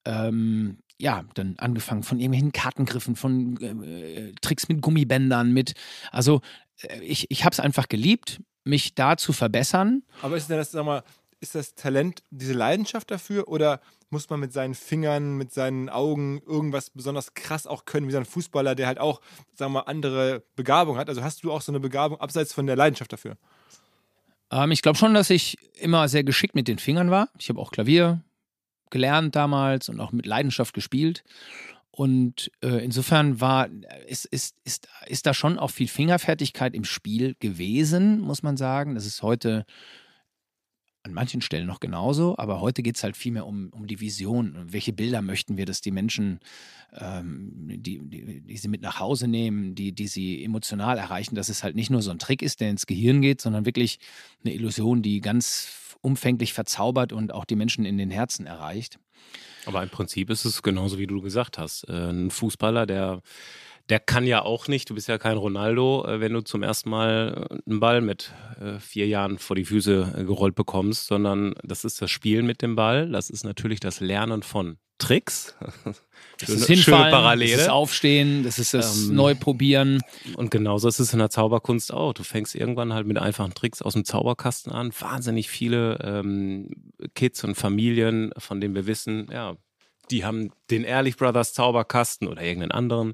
ähm, 0.06 0.78
ja, 1.00 1.24
dann 1.34 1.56
angefangen 1.58 2.04
von 2.04 2.20
irgendwelchen 2.20 2.52
Kartengriffen, 2.52 3.16
von 3.16 3.58
äh, 3.62 4.34
Tricks 4.42 4.68
mit 4.70 4.82
Gummibändern, 4.82 5.52
mit, 5.52 5.74
also 6.12 6.42
äh, 6.82 7.00
ich, 7.02 7.30
ich 7.30 7.44
habe 7.44 7.54
es 7.54 7.60
einfach 7.60 7.90
geliebt, 7.90 8.42
mich 8.64 8.94
da 8.94 9.18
zu 9.18 9.34
verbessern. 9.34 10.04
Aber 10.22 10.38
ist 10.38 10.50
denn 10.50 10.58
das, 10.58 10.72
sag 10.72 10.86
mal, 10.86 11.04
ist 11.40 11.56
das 11.56 11.74
Talent 11.74 12.22
diese 12.30 12.54
Leidenschaft 12.54 13.10
dafür 13.10 13.48
oder 13.48 13.82
muss 14.12 14.30
man 14.30 14.40
mit 14.40 14.54
seinen 14.54 14.76
Fingern, 14.76 15.38
mit 15.38 15.52
seinen 15.54 15.90
Augen 15.90 16.42
irgendwas 16.46 16.92
besonders 16.92 17.34
krass 17.34 17.66
auch 17.66 17.86
können, 17.86 18.08
wie 18.08 18.12
so 18.12 18.20
ein 18.20 18.26
Fußballer, 18.26 18.76
der 18.76 18.88
halt 18.88 19.00
auch, 19.00 19.22
sagen 19.56 19.74
wir 19.74 19.80
mal, 19.80 19.90
andere 19.90 20.44
Begabung 20.56 20.98
hat? 20.98 21.10
Also 21.10 21.24
hast 21.24 21.44
du 21.44 21.52
auch 21.52 21.62
so 21.62 21.72
eine 21.72 21.80
Begabung 21.80 22.20
abseits 22.20 22.54
von 22.54 22.68
der 22.68 22.76
Leidenschaft 22.76 23.12
dafür? 23.12 23.38
Ähm, 24.52 24.72
ich 24.72 24.82
glaube 24.82 24.98
schon, 24.98 25.14
dass 25.14 25.30
ich 25.30 25.58
immer 25.80 26.08
sehr 26.10 26.24
geschickt 26.24 26.54
mit 26.54 26.68
den 26.68 26.78
Fingern 26.78 27.10
war. 27.10 27.30
Ich 27.40 27.50
habe 27.50 27.60
auch 27.60 27.72
Klavier 27.72 28.22
gelernt 28.92 29.36
damals 29.36 29.90
und 29.90 30.00
auch 30.00 30.12
mit 30.12 30.26
Leidenschaft 30.26 30.74
gespielt. 30.74 31.24
Und 31.92 32.52
äh, 32.64 32.84
insofern 32.84 33.42
war, 33.42 33.70
ist, 34.08 34.26
ist, 34.26 34.56
ist, 34.64 34.88
ist 35.08 35.26
da 35.26 35.34
schon 35.34 35.60
auch 35.60 35.72
viel 35.72 35.90
Fingerfertigkeit 35.90 36.74
im 36.74 36.86
Spiel 36.86 37.36
gewesen, 37.40 38.22
muss 38.22 38.44
man 38.44 38.56
sagen. 38.56 38.96
Das 38.96 39.06
ist 39.06 39.24
heute 39.24 39.66
an 41.04 41.14
manchen 41.14 41.42
Stellen 41.42 41.68
noch 41.68 41.80
genauso, 41.80 42.38
aber 42.38 42.62
heute 42.62 42.84
geht 42.84 42.96
es 42.96 43.04
halt 43.04 43.18
viel 43.18 43.32
mehr 43.32 43.48
um, 43.48 43.70
um 43.74 43.88
die 43.88 44.00
Vision. 44.00 44.56
Welche 44.68 44.94
Bilder 44.94 45.22
möchten 45.22 45.58
wir, 45.58 45.66
dass 45.66 45.82
die 45.82 45.92
Menschen, 45.92 46.40
ähm, 46.94 47.52
die, 47.56 48.00
die, 48.00 48.42
die 48.42 48.58
sie 48.58 48.68
mit 48.68 48.82
nach 48.82 49.00
Hause 49.00 49.28
nehmen, 49.28 49.74
die, 49.74 49.94
die 49.94 50.08
sie 50.08 50.44
emotional 50.44 50.98
erreichen, 50.98 51.36
dass 51.36 51.50
es 51.50 51.64
halt 51.64 51.76
nicht 51.76 51.90
nur 51.90 52.04
so 52.04 52.12
ein 52.12 52.20
Trick 52.20 52.42
ist, 52.42 52.62
der 52.62 52.70
ins 52.70 52.86
Gehirn 52.86 53.22
geht, 53.22 53.42
sondern 53.42 53.66
wirklich 53.66 54.00
eine 54.44 54.54
Illusion, 54.54 55.02
die 55.02 55.22
ganz 55.22 55.91
umfänglich 56.02 56.54
verzaubert 56.54 57.14
und 57.14 57.34
auch 57.34 57.46
die 57.46 57.56
Menschen 57.56 57.86
in 57.86 57.98
den 57.98 58.12
Herzen 58.12 58.46
erreicht. 58.46 59.00
Aber 59.66 59.84
im 59.84 59.90
Prinzip 59.90 60.30
ist 60.30 60.46
es 60.46 60.62
genauso, 60.62 60.98
wie 60.98 61.08
du 61.08 61.22
gesagt 61.22 61.58
hast. 61.58 61.88
Äh, 61.88 62.10
Ein 62.10 62.32
Fußballer, 62.32 62.86
der, 62.86 63.22
der 63.90 64.00
kann 64.00 64.26
ja 64.26 64.42
auch 64.42 64.68
nicht, 64.68 64.90
du 64.90 64.96
bist 64.96 65.08
ja 65.08 65.18
kein 65.18 65.38
Ronaldo, 65.38 66.06
äh, 66.06 66.20
wenn 66.20 66.34
du 66.34 66.42
zum 66.42 66.64
ersten 66.64 66.90
Mal 66.90 67.48
äh, 67.50 67.70
einen 67.70 67.80
Ball 67.80 68.02
mit 68.02 68.34
vier 68.80 69.08
Jahren 69.08 69.40
vor 69.40 69.56
die 69.56 69.66
Füße 69.66 70.24
gerollt 70.28 70.54
bekommst, 70.54 71.08
sondern 71.08 71.56
das 71.64 71.84
ist 71.84 72.00
das 72.00 72.12
Spielen 72.12 72.46
mit 72.46 72.62
dem 72.62 72.76
Ball, 72.76 73.10
das 73.10 73.32
ist 73.32 73.44
natürlich 73.44 73.80
das 73.80 74.02
Lernen 74.02 74.44
von 74.44 74.78
Tricks. 75.02 75.56
Das 75.84 75.96
Schöne- 76.48 76.58
ist 76.60 76.66
schöne 76.66 76.76
Hinfallen, 76.76 77.04
das 77.12 77.12
Parallele. 77.12 77.56
ist 77.62 77.70
Aufstehen, 77.70 78.44
das 78.44 78.60
ist 78.60 78.74
das 78.74 79.08
Ähm, 79.10 79.16
Neuprobieren. 79.16 80.02
Und 80.36 80.52
genauso 80.52 80.88
ist 80.88 81.00
es 81.00 81.14
in 81.14 81.20
der 81.20 81.30
Zauberkunst 81.30 81.94
auch. 81.94 82.14
Du 82.14 82.24
fängst 82.24 82.56
irgendwann 82.56 82.94
halt 82.94 83.06
mit 83.08 83.18
einfachen 83.18 83.54
Tricks 83.54 83.82
aus 83.82 83.94
dem 83.94 84.06
Zauberkasten 84.06 84.72
an. 84.72 84.92
Wahnsinnig 85.00 85.50
viele 85.50 86.00
ähm, 86.04 86.70
Kids 87.16 87.44
und 87.44 87.56
Familien, 87.56 88.32
von 88.38 88.62
denen 88.62 88.76
wir 88.76 88.86
wissen, 88.88 89.28
ja, 89.32 89.56
die 90.10 90.26
haben 90.26 90.52
den 90.70 90.84
Ehrlich 90.84 91.16
Brothers 91.16 91.54
Zauberkasten 91.54 92.28
oder 92.28 92.42
irgendeinen 92.42 92.72
anderen. 92.72 93.14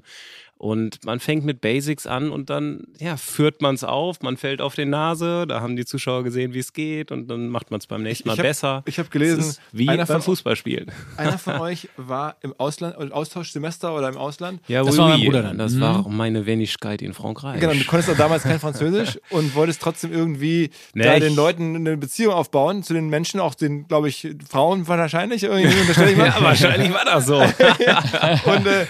Und 0.60 1.04
man 1.04 1.20
fängt 1.20 1.44
mit 1.44 1.60
Basics 1.60 2.08
an 2.08 2.30
und 2.30 2.50
dann 2.50 2.82
ja, 2.98 3.16
führt 3.16 3.62
man 3.62 3.76
es 3.76 3.84
auf, 3.84 4.22
man 4.22 4.36
fällt 4.36 4.60
auf 4.60 4.74
die 4.74 4.86
Nase, 4.86 5.46
da 5.46 5.60
haben 5.60 5.76
die 5.76 5.84
Zuschauer 5.84 6.24
gesehen, 6.24 6.52
wie 6.52 6.58
es 6.58 6.72
geht 6.72 7.12
und 7.12 7.28
dann 7.28 7.48
macht 7.48 7.70
man 7.70 7.78
es 7.78 7.86
beim 7.86 8.02
nächsten 8.02 8.26
Mal 8.28 8.34
Ich 8.34 8.40
hab- 8.40 8.46
besser. 8.46 8.82
ich 8.86 8.98
hab 8.98 9.08
gelesen, 9.12 9.56
wie 9.70 9.88
einer 9.88 9.98
beim 10.04 10.16
von- 10.16 10.22
Fußballspielen. 10.22 10.90
Einer 11.16 11.38
von 11.38 11.54
euch 11.60 11.88
war 11.96 12.36
im 12.42 12.54
Ausland, 12.58 12.96
im 12.98 13.12
Austauschsemester 13.12 13.94
oder 13.94 14.08
im 14.08 14.16
Ausland. 14.16 14.60
Ja, 14.66 14.82
Das 14.82 14.94
oui, 14.94 14.98
war 14.98 15.08
mein. 15.10 15.24
Bruder 15.24 15.42
dann. 15.44 15.58
Das 15.58 15.74
Mhm. 15.74 15.80
war 15.80 16.08
meine 16.08 16.44
Wenigkeit 16.44 17.02
in 17.02 17.14
Frankreich. 17.14 17.60
Genau, 17.60 17.72
du 17.74 17.84
konntest 17.84 18.10
auch 18.10 18.16
damals 18.16 18.42
kein 18.42 18.58
Französisch 18.60 19.16
und 19.30 19.54
wolltest 19.54 19.80
trotzdem 19.80 20.12
irgendwie 20.12 20.70
Nee, 20.92 21.04
da 21.04 21.14
ich- 21.14 21.22
den 21.22 21.36
Leuten 21.36 21.76
eine 21.76 21.96
Beziehung 21.96 22.34
aufbauen, 22.34 22.82
zu 22.82 22.94
den 22.94 23.08
Menschen, 23.08 23.38
auch 23.38 23.54
den, 23.54 23.86
glaube 23.86 24.08
ich, 24.08 24.26
Frauen 24.50 24.88
wahrscheinlich, 24.88 25.44
irgendwie 25.44 25.78
unterstelle 25.80 26.10
ich 26.10 26.16
mal. 26.16 26.26
ja, 26.36 26.42
wahrscheinlich 26.42 26.92
war 26.92 27.04
das 27.04 27.26
so. 27.26 27.36
und 27.38 28.66
äh, 28.66 28.86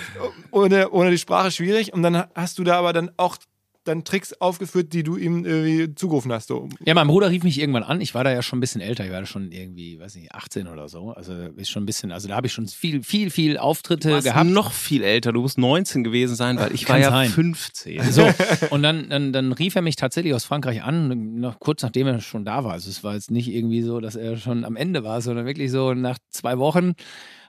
ohne, 0.51 0.89
ohne 0.91 1.11
die 1.11 1.19
Sprache 1.19 1.51
schwierig. 1.59 1.93
Und 1.93 2.03
dann 2.03 2.25
hast 2.35 2.59
du 2.59 2.65
da 2.65 2.79
aber 2.79 2.93
dann 2.93 3.11
auch 3.17 3.37
dann 3.85 4.05
Tricks 4.05 4.35
aufgeführt, 4.35 4.93
die 4.93 5.03
du 5.03 5.17
ihm 5.17 5.47
irgendwie 5.47 5.95
zugerufen 5.95 6.31
hast. 6.31 6.49
So. 6.49 6.69
Ja, 6.85 6.93
mein 6.93 7.07
Bruder 7.07 7.31
rief 7.31 7.43
mich 7.43 7.59
irgendwann 7.59 7.83
an. 7.85 8.03
Ich 8.03 8.15
war 8.15 8.23
da 8.23 8.31
ja 8.31 8.43
schon 8.43 8.59
ein 8.59 8.61
bisschen 8.61 8.83
älter. 8.83 9.05
Ich 9.07 9.11
war 9.11 9.21
da 9.21 9.27
schon 9.27 9.51
irgendwie, 9.51 9.99
weiß 9.99 10.15
nicht, 10.17 10.35
18 10.35 10.69
oder 10.69 10.89
so. 10.89 11.13
Also 11.13 11.33
ist 11.57 11.71
schon 11.71 11.85
ein 11.85 11.87
bisschen, 11.87 12.13
also 12.13 12.29
da 12.29 12.37
habe 12.37 12.47
ich 12.47 12.53
schon 12.53 12.69
viel, 12.69 13.03
viel, 13.03 13.31
viel 13.31 13.57
Auftritte 13.57 14.09
Du 14.09 14.15
warst 14.15 14.27
gehabt. 14.27 14.51
noch 14.51 14.73
viel 14.73 15.03
älter. 15.03 15.33
Du 15.33 15.41
musst 15.41 15.57
19 15.57 16.05
gewesen 16.05 16.37
sein, 16.37 16.59
weil 16.59 16.75
ich 16.75 16.85
Kann 16.85 16.97
war 16.97 17.01
ja 17.01 17.11
sein. 17.11 17.31
15. 17.31 18.13
So, 18.13 18.29
und 18.71 18.83
dann, 18.83 19.09
dann, 19.09 19.33
dann 19.33 19.53
rief 19.53 19.75
er 19.75 19.83
mich 19.83 19.97
tatsächlich 19.97 20.35
aus 20.35 20.45
Frankreich 20.45 20.83
an, 20.83 21.41
noch 21.41 21.59
kurz 21.59 21.83
nachdem 21.83 22.07
er 22.09 22.21
schon 22.21 22.45
da 22.45 22.65
war. 22.65 22.73
Also 22.73 22.91
es 22.91 23.03
war 23.03 23.15
jetzt 23.15 23.31
nicht 23.31 23.49
irgendwie 23.49 23.81
so, 23.83 24.01
dass 24.01 24.17
er 24.17 24.37
schon 24.37 24.67
am 24.67 24.77
Ende 24.77 25.03
war, 25.03 25.23
sondern 25.23 25.47
wirklich 25.47 25.71
so 25.71 25.95
nach 25.95 26.19
zwei 26.31 26.59
Wochen. 26.59 26.93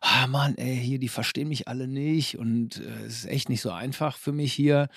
Ah 0.01 0.27
Mann, 0.27 0.55
ey, 0.57 0.77
hier, 0.77 0.97
die 0.99 1.09
verstehen 1.09 1.49
mich 1.49 1.67
alle 1.67 1.87
nicht 1.87 2.37
und 2.37 2.77
äh, 2.77 3.05
es 3.05 3.19
ist 3.19 3.25
echt 3.25 3.49
nicht 3.49 3.61
so 3.61 3.71
einfach 3.71 4.17
für 4.17 4.31
mich 4.31 4.53
hier. 4.53 4.87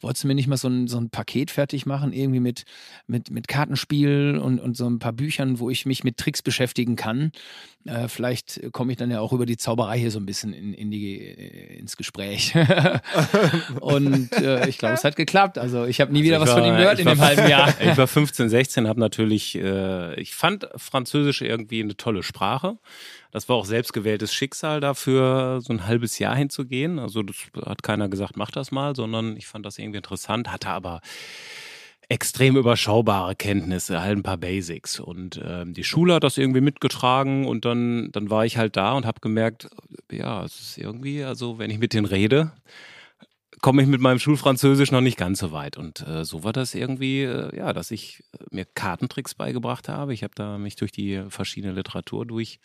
Wolltest 0.00 0.24
du 0.24 0.28
mir 0.28 0.34
nicht 0.34 0.46
mal 0.48 0.56
so 0.56 0.68
ein, 0.68 0.86
so 0.88 0.98
ein 0.98 1.10
Paket 1.10 1.50
fertig 1.50 1.86
machen, 1.86 2.12
irgendwie 2.12 2.40
mit, 2.40 2.64
mit, 3.06 3.30
mit 3.30 3.48
Kartenspiel 3.48 4.38
und, 4.42 4.58
und 4.60 4.76
so 4.76 4.88
ein 4.88 4.98
paar 4.98 5.12
Büchern, 5.12 5.58
wo 5.58 5.70
ich 5.70 5.86
mich 5.86 6.04
mit 6.04 6.16
Tricks 6.16 6.42
beschäftigen 6.42 6.96
kann? 6.96 7.32
Äh, 7.84 8.08
vielleicht 8.08 8.60
komme 8.72 8.92
ich 8.92 8.98
dann 8.98 9.10
ja 9.10 9.20
auch 9.20 9.32
über 9.32 9.46
die 9.46 9.56
Zauberei 9.56 9.98
hier 9.98 10.10
so 10.10 10.18
ein 10.18 10.26
bisschen 10.26 10.52
in, 10.52 10.72
in 10.74 10.90
die, 10.90 11.18
äh, 11.20 11.78
ins 11.78 11.96
Gespräch. 11.96 12.54
und 13.80 14.32
äh, 14.32 14.68
ich 14.68 14.78
glaube, 14.78 14.94
es 14.94 15.04
hat 15.04 15.16
geklappt. 15.16 15.58
Also 15.58 15.84
ich 15.84 16.00
habe 16.00 16.12
nie 16.12 16.22
wieder 16.22 16.40
was 16.40 16.50
von 16.50 16.64
ihm 16.64 16.76
gehört 16.76 16.98
in 16.98 17.06
dem 17.06 17.18
war- 17.18 17.26
halben 17.26 17.48
Jahr. 17.48 17.74
Ich 17.80 17.96
war 17.96 18.06
15, 18.06 18.48
16, 18.48 18.88
habe 18.88 19.00
natürlich, 19.00 19.56
äh, 19.56 20.20
ich 20.20 20.34
fand 20.34 20.68
Französisch 20.76 21.40
irgendwie 21.42 21.82
eine 21.82 21.96
tolle 21.96 22.22
Sprache. 22.22 22.78
Das 23.30 23.48
war 23.48 23.56
auch 23.56 23.66
selbstgewähltes 23.66 24.32
Schicksal 24.32 24.80
dafür, 24.80 25.60
so 25.60 25.72
ein 25.72 25.86
halbes 25.86 26.18
Jahr 26.18 26.34
hinzugehen. 26.34 26.98
Also 26.98 27.22
das 27.22 27.36
hat 27.64 27.82
keiner 27.82 28.08
gesagt, 28.08 28.36
mach 28.36 28.50
das 28.50 28.70
mal, 28.70 28.96
sondern 28.96 29.36
ich 29.36 29.46
fand 29.46 29.66
das 29.66 29.78
irgendwie 29.78 29.98
interessant, 29.98 30.50
hatte 30.50 30.70
aber 30.70 31.00
extrem 32.08 32.56
überschaubare 32.56 33.36
Kenntnisse, 33.36 34.00
halt 34.00 34.16
ein 34.16 34.22
paar 34.22 34.38
Basics. 34.38 34.98
Und 34.98 35.40
ähm, 35.44 35.74
die 35.74 35.84
Schule 35.84 36.14
hat 36.14 36.24
das 36.24 36.38
irgendwie 36.38 36.62
mitgetragen 36.62 37.46
und 37.46 37.64
dann, 37.66 38.10
dann 38.12 38.30
war 38.30 38.46
ich 38.46 38.56
halt 38.56 38.76
da 38.76 38.92
und 38.92 39.04
habe 39.04 39.20
gemerkt, 39.20 39.68
ja, 40.10 40.42
es 40.42 40.58
ist 40.58 40.78
irgendwie, 40.78 41.22
also 41.22 41.58
wenn 41.58 41.70
ich 41.70 41.78
mit 41.78 41.92
denen 41.92 42.06
rede, 42.06 42.52
komme 43.60 43.82
ich 43.82 43.88
mit 43.88 44.00
meinem 44.00 44.18
Schulfranzösisch 44.18 44.90
noch 44.90 45.00
nicht 45.00 45.18
ganz 45.18 45.38
so 45.40 45.52
weit. 45.52 45.76
Und 45.76 46.06
äh, 46.06 46.24
so 46.24 46.44
war 46.44 46.52
das 46.52 46.74
irgendwie, 46.74 47.22
äh, 47.22 47.56
ja, 47.56 47.72
dass 47.72 47.90
ich 47.90 48.24
äh, 48.32 48.44
mir 48.50 48.64
Kartentricks 48.64 49.34
beigebracht 49.34 49.88
habe. 49.88 50.14
Ich 50.14 50.22
habe 50.22 50.34
da 50.34 50.58
mich 50.58 50.76
durch 50.76 50.92
die 50.92 51.24
verschiedene 51.28 51.72
Literatur 51.72 52.26
durch, 52.26 52.60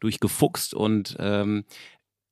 durchgefuchst 0.00 0.74
und 0.74 1.16
ähm, 1.18 1.64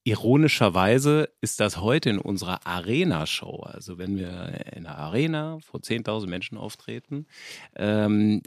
ironischerweise 0.04 1.30
ist 1.40 1.58
das 1.58 1.80
heute 1.80 2.10
in 2.10 2.18
unserer 2.18 2.64
Arena-Show, 2.64 3.64
also 3.64 3.98
wenn 3.98 4.16
wir 4.16 4.72
in 4.72 4.84
der 4.84 4.98
Arena 4.98 5.58
vor 5.60 5.80
10.000 5.80 6.28
Menschen 6.28 6.58
auftreten, 6.58 7.26
ähm, 7.74 8.42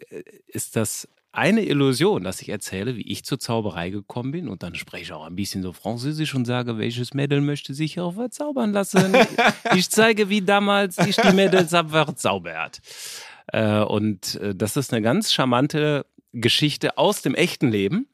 ist 0.47 0.77
das 0.77 1.09
eine 1.31 1.63
Illusion, 1.63 2.23
dass 2.23 2.41
ich 2.41 2.49
erzähle, 2.49 2.95
wie 2.95 3.11
ich 3.11 3.23
zur 3.23 3.39
Zauberei 3.39 3.91
gekommen 3.91 4.31
bin 4.31 4.47
und 4.47 4.63
dann 4.63 4.75
spreche 4.75 5.03
ich 5.03 5.13
auch 5.13 5.25
ein 5.25 5.35
bisschen 5.35 5.61
so 5.61 5.73
Französisch 5.73 6.33
und 6.33 6.45
sage, 6.45 6.77
welches 6.77 7.13
Mädel 7.13 7.41
möchte 7.41 7.73
sich 7.73 7.99
auch 7.99 8.13
verzaubern 8.13 8.73
lassen. 8.73 9.13
ich 9.75 9.89
zeige, 9.89 10.29
wie 10.29 10.41
damals 10.41 10.97
ich 10.97 11.15
die 11.17 11.33
Mädels 11.33 11.73
habe 11.73 11.89
verzaubert. 11.89 12.79
Äh, 13.47 13.81
und 13.81 14.35
äh, 14.35 14.55
das 14.55 14.75
ist 14.75 14.91
eine 14.91 15.01
ganz 15.01 15.31
charmante 15.31 16.05
Geschichte 16.33 16.97
aus 16.97 17.21
dem 17.21 17.35
echten 17.35 17.69
Leben, 17.69 18.07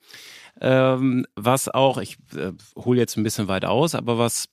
ähm, 0.62 1.26
was 1.36 1.70
auch, 1.70 1.98
ich 1.98 2.18
äh, 2.36 2.52
hole 2.78 3.00
jetzt 3.00 3.18
ein 3.18 3.24
bisschen 3.24 3.48
weit 3.48 3.66
aus, 3.66 3.96
aber 3.96 4.18
was 4.18 4.50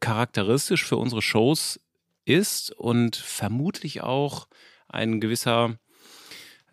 charakteristisch 0.00 0.84
für 0.84 0.96
unsere 0.96 1.22
Shows 1.22 1.78
ist 2.24 2.70
und 2.70 3.16
vermutlich 3.16 4.02
auch 4.02 4.48
ein 4.88 5.20
gewisser 5.20 5.76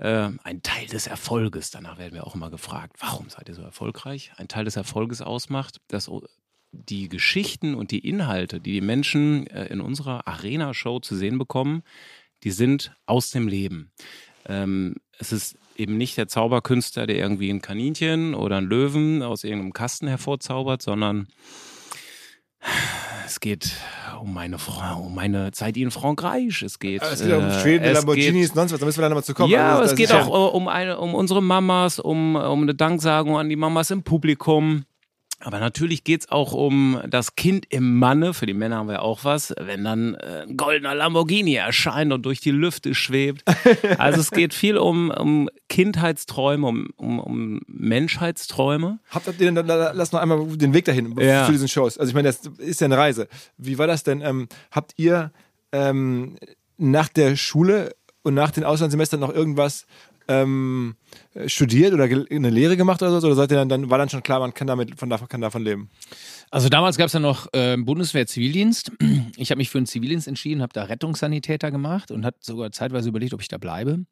äh, 0.02 0.30
ein 0.44 0.64
Teil 0.64 0.88
des 0.88 1.08
Erfolges, 1.08 1.70
danach 1.70 2.00
werden 2.00 2.14
wir 2.14 2.26
auch 2.26 2.36
immer 2.36 2.50
gefragt, 2.50 2.98
warum 3.00 3.30
seid 3.30 3.48
ihr 3.50 3.56
so 3.56 3.62
erfolgreich? 3.62 4.32
Ein 4.38 4.48
Teil 4.48 4.66
des 4.66 4.76
Erfolges 4.76 5.22
ausmacht, 5.22 5.80
dass 5.88 6.10
die 6.72 7.08
Geschichten 7.08 7.76
und 7.76 7.92
die 7.92 8.08
Inhalte, 8.08 8.60
die 8.60 8.74
die 8.74 8.82
Menschen 8.82 9.46
äh, 9.48 9.66
in 9.68 9.80
unserer 9.80 10.28
Arena-Show 10.28 11.00
zu 11.00 11.16
sehen 11.16 11.38
bekommen, 11.38 11.84
die 12.44 12.52
sind 12.52 12.96
aus 13.06 13.30
dem 13.30 13.48
Leben. 13.48 13.92
Ähm, 14.46 14.96
es 15.20 15.32
ist 15.32 15.58
eben 15.76 15.98
nicht 15.98 16.18
der 16.18 16.28
Zauberkünstler, 16.28 17.06
der 17.06 17.18
irgendwie 17.18 17.50
ein 17.50 17.62
Kaninchen 17.62 18.34
oder 18.34 18.58
einen 18.58 18.68
Löwen 18.68 19.22
aus 19.22 19.44
irgendeinem 19.44 19.74
Kasten 19.74 20.08
hervorzaubert, 20.08 20.82
sondern 20.82 21.28
es 23.26 23.40
geht 23.40 23.72
um 24.22 24.34
meine 24.34 24.60
Frau, 24.60 25.02
um 25.02 25.16
meine 25.16 25.52
Zeit 25.52 25.78
in 25.78 25.90
Frankreich. 25.90 26.62
Es 26.62 26.80
geht, 26.80 27.02
es 27.02 27.24
geht 27.24 27.34
um 27.34 27.46
äh, 27.46 27.60
Schweden, 27.62 27.94
Lamborghinis, 27.94 28.50
geht, 28.50 28.56
sonst 28.56 28.72
was. 28.72 28.80
Da 28.80 28.86
müssen 28.86 29.00
wir 29.00 29.04
dann 29.04 29.12
nochmal 29.12 29.24
zu 29.24 29.34
kommen. 29.34 29.52
Ja, 29.52 29.78
also, 29.78 29.92
es 29.92 29.96
geht 29.96 30.12
auch 30.12 30.28
ja 30.28 30.34
um, 30.34 30.68
eine, 30.68 31.00
um 31.00 31.16
unsere 31.16 31.42
Mamas, 31.42 32.00
um, 32.00 32.36
um 32.36 32.62
eine 32.62 32.76
Danksagung 32.76 33.38
an 33.38 33.50
die 33.50 33.56
Mamas 33.56 33.90
im 33.92 34.04
Publikum. 34.04 34.86
Aber 35.44 35.60
natürlich 35.60 36.04
geht's 36.04 36.30
auch 36.30 36.54
um 36.54 37.02
das 37.08 37.36
Kind 37.36 37.66
im 37.70 37.98
Manne, 37.98 38.34
für 38.34 38.46
die 38.46 38.54
Männer 38.54 38.78
haben 38.78 38.90
wir 38.90 39.02
auch 39.02 39.24
was, 39.24 39.54
wenn 39.60 39.84
dann 39.84 40.16
äh, 40.16 40.46
ein 40.48 40.58
goldener 40.58 40.94
Lamborghini 40.96 41.56
erscheint 41.56 42.14
und 42.14 42.26
durch 42.26 42.40
die 42.40 42.52
Lüfte 42.52 42.96
schwebt. 42.96 43.44
Also 43.98 44.20
es 44.20 44.32
geht 44.32 44.54
viel 44.54 44.78
um, 44.78 45.10
um 45.10 45.50
Kindheitsträume, 45.70 46.68
um, 46.68 46.88
um, 46.96 47.20
um 47.20 47.62
Menschheitsträume. 47.68 49.00
Habt 49.10 49.28
ihr 49.28 49.34
denn, 49.34 49.56
lass 49.66 50.12
noch 50.12 50.20
einmal 50.20 50.46
den 50.58 50.74
Weg 50.74 50.86
dahin 50.86 51.16
ja. 51.20 51.46
zu 51.46 51.52
diesen 51.52 51.68
Shows. 51.68 51.98
Also 51.98 52.10
ich 52.10 52.16
meine, 52.16 52.30
das 52.30 52.42
ist 52.58 52.82
ja 52.82 52.86
eine 52.86 52.98
Reise. 52.98 53.28
Wie 53.58 53.78
war 53.78 53.88
das 53.88 54.04
denn? 54.04 54.22
Ähm, 54.22 54.48
habt 54.72 54.94
ihr 54.98 55.32
ähm, 55.72 56.38
nach 56.78 57.10
der 57.10 57.36
Schule 57.36 57.96
und 58.24 58.34
nach 58.34 58.52
den 58.52 58.64
Auslandssemestern 58.64 59.20
noch 59.20 59.34
irgendwas 59.34 59.86
ähm, 60.28 60.96
studiert 61.48 61.94
oder 61.94 62.04
eine 62.04 62.50
Lehre 62.50 62.78
gemacht 62.78 63.02
oder 63.02 63.20
so? 63.20 63.28
Oder 63.28 63.36
seid 63.36 63.52
ihr 63.52 63.58
dann, 63.58 63.70
dann 63.70 63.90
war 63.90 63.98
dann 63.98 64.10
schon 64.10 64.24
klar, 64.24 64.40
man 64.40 64.54
kann 64.54 64.68
damit 64.68 64.98
von 65.00 65.10
davon, 65.10 65.28
kann 65.28 65.42
davon 65.42 65.64
leben? 65.64 65.90
Also 66.50 66.70
damals 66.70 66.98
gab 66.98 67.08
es 67.08 67.14
ja 67.14 67.20
noch 67.20 67.48
äh, 67.54 67.78
Bundeswehr-Zivildienst. 67.78 68.92
Ich 69.38 69.50
habe 69.50 69.58
mich 69.58 69.70
für 69.70 69.78
einen 69.78 69.88
Zivildienst 69.88 70.28
entschieden, 70.28 70.62
habe 70.62 70.74
da 70.74 70.84
Rettungssanitäter 70.84 71.72
gemacht 71.72 72.12
und 72.12 72.26
habe 72.26 72.36
sogar 72.42 72.72
zeitweise 72.72 73.10
überlegt, 73.10 73.34
ob 73.34 73.42
ich 73.42 73.48
da 73.48 73.58
bleibe. 73.58 74.06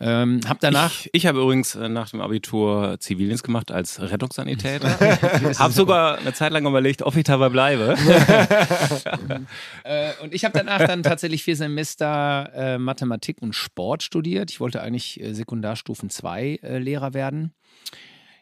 Ähm, 0.00 0.40
hab 0.48 0.60
danach. 0.60 0.90
Ich, 0.90 1.10
ich 1.12 1.26
habe 1.26 1.40
übrigens 1.40 1.76
äh, 1.76 1.88
nach 1.88 2.10
dem 2.10 2.20
Abitur 2.20 2.96
Zivildienst 2.98 3.44
gemacht 3.44 3.70
als 3.70 4.00
Rettungssanitäter. 4.00 4.98
habe 5.58 5.72
sogar 5.72 6.18
eine 6.18 6.32
Zeit 6.32 6.52
lang 6.52 6.66
überlegt, 6.66 7.02
ob 7.02 7.16
ich 7.16 7.24
dabei 7.24 7.48
bleibe. 7.48 7.96
äh, 9.84 10.10
und 10.22 10.34
ich 10.34 10.44
habe 10.44 10.58
danach 10.58 10.84
dann 10.84 11.02
tatsächlich 11.02 11.44
vier 11.44 11.56
Semester 11.56 12.50
äh, 12.54 12.78
Mathematik 12.78 13.40
und 13.40 13.54
Sport 13.54 14.02
studiert. 14.02 14.50
Ich 14.50 14.58
wollte 14.58 14.82
eigentlich 14.82 15.20
äh, 15.20 15.32
Sekundarstufen 15.32 16.10
2 16.10 16.58
äh, 16.62 16.78
Lehrer 16.78 17.14
werden. 17.14 17.54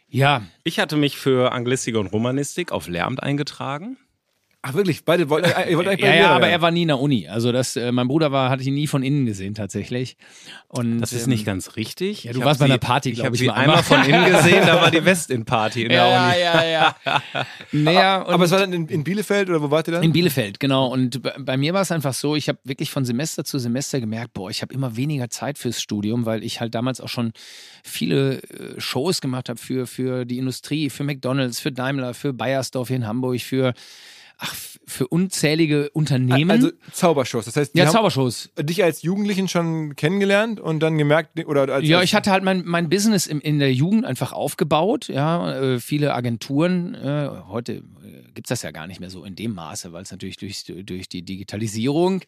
Ja. 0.08 0.42
Ich 0.64 0.78
hatte 0.78 0.96
mich 0.96 1.16
für 1.16 1.52
Anglistik 1.52 1.96
und 1.96 2.06
Romanistik 2.06 2.72
auf 2.72 2.88
Lehramt 2.88 3.22
eingetragen. 3.22 3.98
Ach 4.64 4.74
wirklich, 4.74 5.04
beide 5.04 5.28
wollten, 5.28 5.50
ihr 5.68 5.76
wollt 5.76 5.88
eigentlich 5.88 6.08
Ja, 6.08 6.14
ja, 6.14 6.30
aber 6.30 6.46
er 6.46 6.62
war 6.62 6.70
nie 6.70 6.82
in 6.82 6.88
der 6.88 7.00
Uni. 7.00 7.26
Also 7.26 7.50
das, 7.50 7.74
äh, 7.74 7.90
mein 7.90 8.06
Bruder 8.06 8.30
war, 8.30 8.48
hatte 8.48 8.62
ich 8.62 8.68
nie 8.68 8.86
von 8.86 9.02
innen 9.02 9.26
gesehen 9.26 9.56
tatsächlich. 9.56 10.16
Und, 10.68 11.00
das 11.00 11.12
ist 11.12 11.24
ähm, 11.24 11.30
nicht 11.30 11.44
ganz 11.44 11.74
richtig. 11.74 12.22
Ja, 12.22 12.32
du 12.32 12.44
warst 12.44 12.60
bei 12.60 12.66
einer 12.66 12.78
Party, 12.78 13.10
glaube 13.10 13.34
ich. 13.34 13.42
Ich 13.42 13.48
habe 13.48 13.56
sie 13.56 13.60
einmal 13.60 13.82
von 13.82 14.04
innen 14.04 14.24
gesehen, 14.32 14.64
da 14.64 14.80
war 14.80 14.92
die 14.92 15.04
Westin-Party 15.04 15.82
in 15.82 15.88
der 15.88 16.06
ja, 16.06 16.26
Uni. 16.28 16.40
Ja, 16.40 16.64
ja, 16.64 16.96
ja. 17.04 17.22
naja, 17.72 18.24
aber 18.24 18.44
es 18.44 18.52
war 18.52 18.60
dann 18.60 18.72
in, 18.72 18.86
in, 18.86 19.02
Bielefeld 19.02 19.48
oder 19.48 19.60
wo 19.62 19.72
wart 19.72 19.88
ihr 19.88 19.94
dann? 19.94 20.04
In 20.04 20.12
Bielefeld, 20.12 20.60
genau. 20.60 20.86
Und 20.86 21.20
bei 21.44 21.56
mir 21.56 21.74
war 21.74 21.82
es 21.82 21.90
einfach 21.90 22.14
so, 22.14 22.36
ich 22.36 22.48
habe 22.48 22.60
wirklich 22.62 22.92
von 22.92 23.04
Semester 23.04 23.44
zu 23.44 23.58
Semester 23.58 23.98
gemerkt, 23.98 24.32
boah, 24.32 24.48
ich 24.48 24.62
habe 24.62 24.72
immer 24.72 24.96
weniger 24.96 25.28
Zeit 25.28 25.58
fürs 25.58 25.82
Studium, 25.82 26.24
weil 26.24 26.44
ich 26.44 26.60
halt 26.60 26.76
damals 26.76 27.00
auch 27.00 27.08
schon 27.08 27.32
viele 27.82 28.40
äh, 28.42 28.80
Shows 28.80 29.20
gemacht 29.20 29.48
habe 29.48 29.58
für, 29.58 29.88
für 29.88 30.24
die 30.24 30.38
Industrie, 30.38 30.88
für 30.88 31.02
McDonalds, 31.02 31.58
für 31.58 31.72
Daimler, 31.72 32.14
für 32.14 32.32
Bayersdorf 32.32 32.86
hier 32.86 32.98
in 32.98 33.08
Hamburg, 33.08 33.40
für 33.40 33.74
ach, 34.42 34.54
für 34.84 35.06
unzählige 35.08 35.90
Unternehmen. 35.90 36.50
Also 36.50 36.70
Zaubershows, 36.92 37.44
das 37.44 37.56
heißt, 37.56 37.76
ja, 37.76 37.88
Zaubershows. 37.88 38.50
Dich 38.58 38.82
als 38.82 39.02
Jugendlichen 39.02 39.48
schon 39.48 39.96
kennengelernt 39.96 40.60
und 40.60 40.80
dann 40.80 40.98
gemerkt 40.98 41.38
oder 41.46 41.72
als, 41.72 41.88
Ja, 41.88 42.02
ich 42.02 42.14
hatte 42.14 42.30
halt 42.30 42.42
mein, 42.42 42.62
mein 42.66 42.88
Business 42.88 43.26
in, 43.26 43.40
in 43.40 43.58
der 43.58 43.72
Jugend 43.72 44.04
einfach 44.04 44.32
aufgebaut, 44.32 45.08
ja, 45.08 45.74
äh, 45.74 45.80
viele 45.80 46.14
Agenturen, 46.14 46.94
äh, 46.94 47.30
heute 47.48 47.74
äh, 47.74 47.82
gibt 48.34 48.46
es 48.46 48.48
das 48.48 48.62
ja 48.62 48.70
gar 48.70 48.86
nicht 48.86 49.00
mehr 49.00 49.10
so 49.10 49.24
in 49.24 49.36
dem 49.36 49.54
Maße, 49.54 49.92
weil 49.92 50.02
es 50.02 50.10
natürlich 50.10 50.36
durch, 50.36 50.64
durch 50.64 51.08
die 51.08 51.22
Digitalisierung 51.22 52.22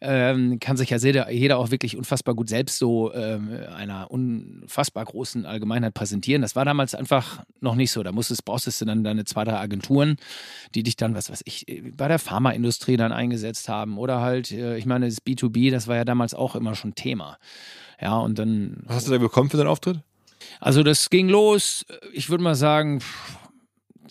ähm, 0.00 0.60
kann 0.60 0.76
sich 0.76 0.90
ja 0.90 0.98
jeder, 0.98 1.30
jeder 1.30 1.58
auch 1.58 1.70
wirklich 1.70 1.96
unfassbar 1.96 2.34
gut 2.34 2.48
selbst 2.48 2.78
so 2.78 3.12
ähm, 3.14 3.50
einer 3.74 4.10
unfassbar 4.10 5.04
großen 5.04 5.46
Allgemeinheit 5.46 5.94
präsentieren. 5.94 6.42
Das 6.42 6.56
war 6.56 6.64
damals 6.64 6.94
einfach 6.94 7.44
noch 7.60 7.74
nicht 7.74 7.90
so. 7.90 8.02
Da 8.02 8.12
musstest, 8.12 8.44
brauchst 8.44 8.80
du 8.80 8.84
dann 8.84 9.02
deine 9.02 9.24
zwei, 9.24 9.44
drei 9.44 9.58
Agenturen, 9.58 10.16
die 10.74 10.82
dich 10.82 10.96
dann, 10.96 11.14
was 11.14 11.30
weiß 11.30 11.42
ich, 11.46 11.55
bei 11.92 12.08
der 12.08 12.18
Pharmaindustrie 12.18 12.96
dann 12.96 13.12
eingesetzt 13.12 13.68
haben 13.68 13.98
oder 13.98 14.20
halt, 14.20 14.50
äh, 14.50 14.76
ich 14.76 14.86
meine, 14.86 15.06
das 15.06 15.22
B2B, 15.22 15.70
das 15.70 15.86
war 15.88 15.96
ja 15.96 16.04
damals 16.04 16.34
auch 16.34 16.56
immer 16.56 16.74
schon 16.74 16.94
Thema. 16.94 17.38
Ja, 18.00 18.18
und 18.18 18.38
dann. 18.38 18.82
Was 18.84 18.96
hast 18.96 19.08
du 19.08 19.12
da 19.12 19.18
bekommen 19.18 19.50
für 19.50 19.56
deinen 19.56 19.68
Auftritt? 19.68 20.00
Also, 20.60 20.82
das 20.82 21.10
ging 21.10 21.28
los, 21.28 21.86
ich 22.12 22.28
würde 22.30 22.44
mal 22.44 22.54
sagen, 22.54 23.00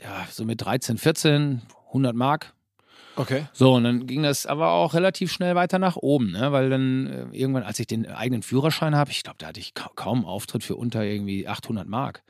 ja, 0.01 0.27
so 0.31 0.43
mit 0.43 0.61
13, 0.61 0.97
14, 0.97 1.61
100 1.87 2.15
Mark. 2.15 2.53
Okay. 3.15 3.45
So, 3.53 3.73
und 3.75 3.83
dann 3.85 4.07
ging 4.07 4.23
das 4.23 4.45
aber 4.45 4.71
auch 4.71 4.93
relativ 4.93 5.31
schnell 5.31 5.55
weiter 5.55 5.79
nach 5.79 5.95
oben, 5.95 6.31
ne? 6.31 6.51
weil 6.51 6.69
dann 6.69 7.07
äh, 7.07 7.37
irgendwann, 7.37 7.63
als 7.63 7.79
ich 7.79 7.87
den 7.87 8.05
eigenen 8.07 8.43
Führerschein 8.43 8.95
habe, 8.95 9.11
ich 9.11 9.23
glaube, 9.23 9.37
da 9.39 9.47
hatte 9.47 9.59
ich 9.59 9.73
kaum 9.73 10.25
Auftritt 10.25 10.63
für 10.63 10.75
unter 10.75 11.03
irgendwie 11.03 11.47
800 11.47 11.87
Mark. 11.87 12.23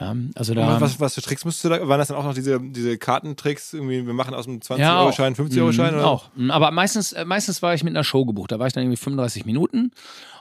Ja, 0.00 0.14
also 0.36 0.54
da, 0.54 0.80
was, 0.80 1.00
was 1.00 1.14
für 1.14 1.22
Tricks 1.22 1.44
musst 1.44 1.64
du 1.64 1.68
da? 1.68 1.88
Waren 1.88 1.98
das 1.98 2.08
dann 2.08 2.16
auch 2.16 2.22
noch 2.22 2.34
diese, 2.34 2.60
diese 2.60 2.98
Kartentricks? 2.98 3.72
Irgendwie, 3.72 4.06
wir 4.06 4.12
machen 4.14 4.32
aus 4.32 4.44
dem 4.44 4.60
20-Euro-Schein, 4.60 5.34
50-Euro-Schein? 5.34 5.96
Mhm, 5.96 6.00
auch. 6.00 6.30
Mhm, 6.36 6.52
aber 6.52 6.70
meistens, 6.70 7.12
äh, 7.12 7.24
meistens 7.24 7.62
war 7.62 7.74
ich 7.74 7.82
mit 7.82 7.96
einer 7.96 8.04
Show 8.04 8.24
gebucht. 8.24 8.52
Da 8.52 8.60
war 8.60 8.68
ich 8.68 8.72
dann 8.72 8.84
irgendwie 8.84 8.96
35 8.96 9.44
Minuten. 9.44 9.90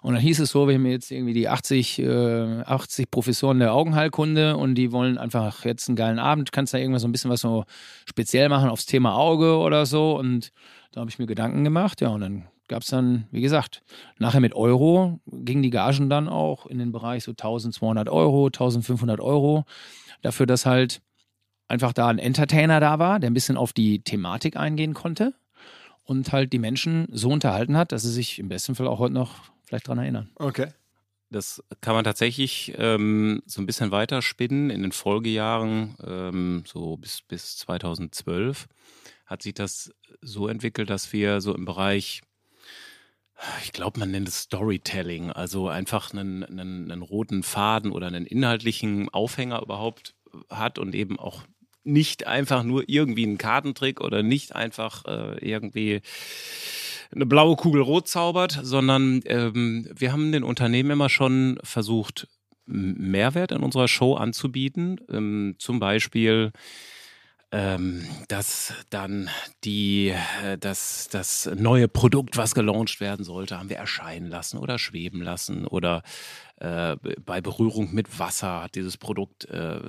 Und 0.03 0.13
dann 0.13 0.21
hieß 0.21 0.39
es 0.41 0.51
so, 0.51 0.67
wir 0.67 0.75
haben 0.75 0.85
jetzt 0.85 1.09
irgendwie 1.09 1.33
die 1.33 1.49
80, 1.49 1.99
äh, 1.99 2.61
80 2.65 3.09
Professoren 3.09 3.57
der 3.57 3.73
Augenheilkunde 3.73 4.57
und 4.57 4.75
die 4.75 4.91
wollen 4.91 5.17
einfach 5.17 5.65
jetzt 5.65 5.89
einen 5.89 5.95
geilen 5.95 6.19
Abend. 6.19 6.51
Kannst 6.51 6.75
da 6.75 6.77
irgendwas 6.77 7.01
so 7.01 7.07
ein 7.07 7.11
bisschen 7.11 7.31
was 7.31 7.41
so 7.41 7.65
speziell 8.05 8.49
machen 8.49 8.69
aufs 8.69 8.85
Thema 8.85 9.15
Auge 9.15 9.57
oder 9.57 9.87
so. 9.87 10.19
Und 10.19 10.51
da 10.91 11.01
habe 11.01 11.09
ich 11.09 11.17
mir 11.17 11.25
Gedanken 11.25 11.63
gemacht. 11.63 11.99
Ja, 12.01 12.09
und 12.09 12.21
dann 12.21 12.43
gab 12.67 12.83
es 12.83 12.89
dann, 12.89 13.27
wie 13.31 13.41
gesagt, 13.41 13.83
nachher 14.17 14.39
mit 14.39 14.55
Euro 14.55 15.19
gingen 15.25 15.63
die 15.63 15.69
Gagen 15.69 16.09
dann 16.09 16.27
auch 16.27 16.65
in 16.65 16.79
den 16.79 16.91
Bereich 16.91 17.23
so 17.23 17.31
1200 17.31 18.09
Euro, 18.09 18.47
1500 18.47 19.19
Euro. 19.19 19.65
Dafür, 20.21 20.45
dass 20.45 20.65
halt 20.65 21.01
einfach 21.67 21.93
da 21.93 22.07
ein 22.07 22.19
Entertainer 22.19 22.79
da 22.79 22.99
war, 22.99 23.19
der 23.19 23.29
ein 23.29 23.33
bisschen 23.33 23.57
auf 23.57 23.73
die 23.73 24.01
Thematik 24.01 24.57
eingehen 24.57 24.93
konnte 24.93 25.33
und 26.03 26.31
halt 26.31 26.53
die 26.53 26.59
Menschen 26.59 27.07
so 27.11 27.29
unterhalten 27.29 27.77
hat, 27.77 27.91
dass 27.91 28.03
sie 28.03 28.11
sich 28.11 28.39
im 28.39 28.49
besten 28.49 28.75
Fall 28.75 28.87
auch 28.87 28.99
heute 28.99 29.13
noch 29.13 29.35
vielleicht 29.63 29.87
dran 29.87 29.97
erinnern. 29.97 30.29
Okay. 30.35 30.67
Das 31.29 31.61
kann 31.81 31.93
man 31.93 32.05
tatsächlich 32.05 32.73
ähm, 32.77 33.43
so 33.45 33.61
ein 33.61 33.65
bisschen 33.65 33.91
weiterspinnen. 33.91 34.69
In 34.69 34.81
den 34.81 34.93
Folgejahren, 34.93 35.97
ähm, 36.05 36.63
so 36.65 36.95
bis, 36.95 37.21
bis 37.21 37.57
2012, 37.57 38.67
hat 39.25 39.41
sich 39.41 39.53
das 39.53 39.91
so 40.21 40.47
entwickelt, 40.47 40.89
dass 40.89 41.11
wir 41.11 41.41
so 41.41 41.53
im 41.53 41.65
Bereich 41.65 42.21
ich 43.63 43.71
glaube, 43.71 43.99
man 43.99 44.11
nennt 44.11 44.27
es 44.27 44.41
Storytelling, 44.41 45.31
also 45.31 45.67
einfach 45.67 46.11
einen, 46.13 46.43
einen, 46.43 46.91
einen, 46.91 47.01
roten 47.01 47.43
Faden 47.43 47.91
oder 47.91 48.07
einen 48.07 48.25
inhaltlichen 48.25 49.09
Aufhänger 49.09 49.61
überhaupt 49.61 50.15
hat 50.49 50.79
und 50.79 50.95
eben 50.95 51.19
auch 51.19 51.43
nicht 51.83 52.27
einfach 52.27 52.63
nur 52.63 52.83
irgendwie 52.87 53.25
einen 53.25 53.37
Kartentrick 53.37 54.01
oder 54.01 54.23
nicht 54.23 54.55
einfach 54.55 55.05
äh, 55.05 55.37
irgendwie 55.39 56.01
eine 57.15 57.25
blaue 57.25 57.55
Kugel 57.55 57.81
rot 57.81 58.07
zaubert, 58.07 58.59
sondern 58.61 59.21
ähm, 59.25 59.89
wir 59.95 60.11
haben 60.11 60.31
den 60.31 60.43
Unternehmen 60.43 60.91
immer 60.91 61.09
schon 61.09 61.59
versucht, 61.63 62.27
Mehrwert 62.65 63.53
in 63.53 63.63
unserer 63.63 63.87
Show 63.87 64.15
anzubieten. 64.15 64.99
Ähm, 65.09 65.55
zum 65.57 65.79
Beispiel 65.79 66.51
ähm, 67.51 68.05
dass 68.27 68.73
dann 68.89 69.29
die, 69.63 70.09
äh, 70.43 70.57
das, 70.57 71.07
das 71.09 71.49
neue 71.55 71.87
Produkt, 71.87 72.35
was 72.35 72.53
gelauncht 72.53 72.99
werden 72.99 73.23
sollte, 73.23 73.57
haben 73.57 73.69
wir 73.69 73.77
erscheinen 73.77 74.27
lassen 74.27 74.57
oder 74.57 74.77
schweben 74.77 75.21
lassen 75.21 75.65
oder 75.65 76.03
äh, 76.57 76.97
bei 77.23 77.39
Berührung 77.39 77.93
mit 77.93 78.19
Wasser 78.19 78.63
hat 78.63 78.75
dieses 78.75 78.97
Produkt, 78.97 79.45
äh, 79.45 79.79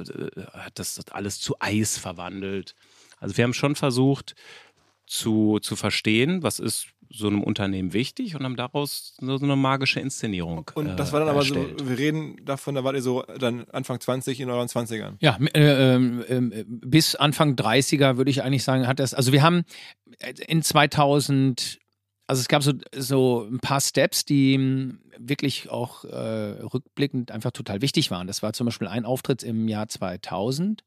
hat 0.53 0.79
das 0.79 1.01
alles 1.11 1.41
zu 1.41 1.57
Eis 1.59 1.99
verwandelt. 1.99 2.75
Also 3.19 3.37
wir 3.37 3.45
haben 3.45 3.55
schon 3.55 3.75
versucht 3.75 4.37
zu, 5.07 5.59
zu 5.61 5.75
verstehen, 5.75 6.43
was 6.43 6.61
ist 6.61 6.89
so 7.11 7.27
einem 7.27 7.43
Unternehmen 7.43 7.93
wichtig 7.93 8.37
und 8.37 8.45
haben 8.45 8.57
daraus 8.57 9.15
so 9.21 9.37
eine 9.37 9.57
magische 9.57 10.01
Inszenierung. 10.01 10.71
Und 10.75 10.89
äh, 10.89 10.97
das 10.97 11.13
war 11.13 11.21
dann 11.21 11.29
aber 11.29 11.39
erstellt. 11.39 11.81
so, 11.81 11.89
wir 11.89 11.99
reden 11.99 12.37
davon, 12.45 12.75
da 12.75 12.85
wart 12.85 12.97
ihr 12.97 13.03
so 13.03 13.23
dann 13.39 13.65
Anfang 13.71 14.01
20 14.01 14.41
in 14.41 14.51
euren 14.51 14.69
20ern. 14.69 15.15
Ja, 15.21 15.39
äh, 15.55 15.95
ähm, 15.95 16.65
bis 16.67 17.15
Anfang 17.15 17.55
30er 17.55 18.17
würde 18.17 18.31
ich 18.31 18.43
eigentlich 18.43 18.65
sagen, 18.65 18.87
hat 18.87 18.99
das, 18.99 19.15
also 19.15 19.33
wir 19.33 19.43
haben 19.43 19.65
in 20.47 20.63
2000, 20.63 21.79
also 22.27 22.41
es 22.41 22.49
gab 22.49 22.63
so, 22.63 22.73
so 22.95 23.49
ein 23.51 23.61
paar 23.61 23.81
Steps, 23.81 24.25
die 24.25 24.55
ähm, 24.55 25.01
wirklich 25.19 25.71
auch 25.71 26.05
äh, 26.05 26.17
rückblickend 26.63 27.31
einfach 27.31 27.53
total 27.53 27.81
wichtig 27.81 28.11
waren. 28.11 28.27
Das 28.27 28.43
war 28.43 28.53
zum 28.53 28.67
Beispiel 28.67 28.89
ein 28.89 29.05
Auftritt 29.05 29.43
im 29.43 29.67
Jahr 29.69 29.89
2000, 29.89 30.85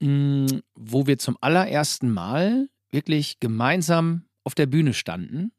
mh, 0.00 0.60
wo 0.76 1.06
wir 1.06 1.18
zum 1.18 1.36
allerersten 1.40 2.10
Mal 2.10 2.68
wirklich 2.90 3.40
gemeinsam 3.40 4.27
auf 4.48 4.54
der 4.54 4.64
Bühne 4.66 4.94
standen. 4.94 5.52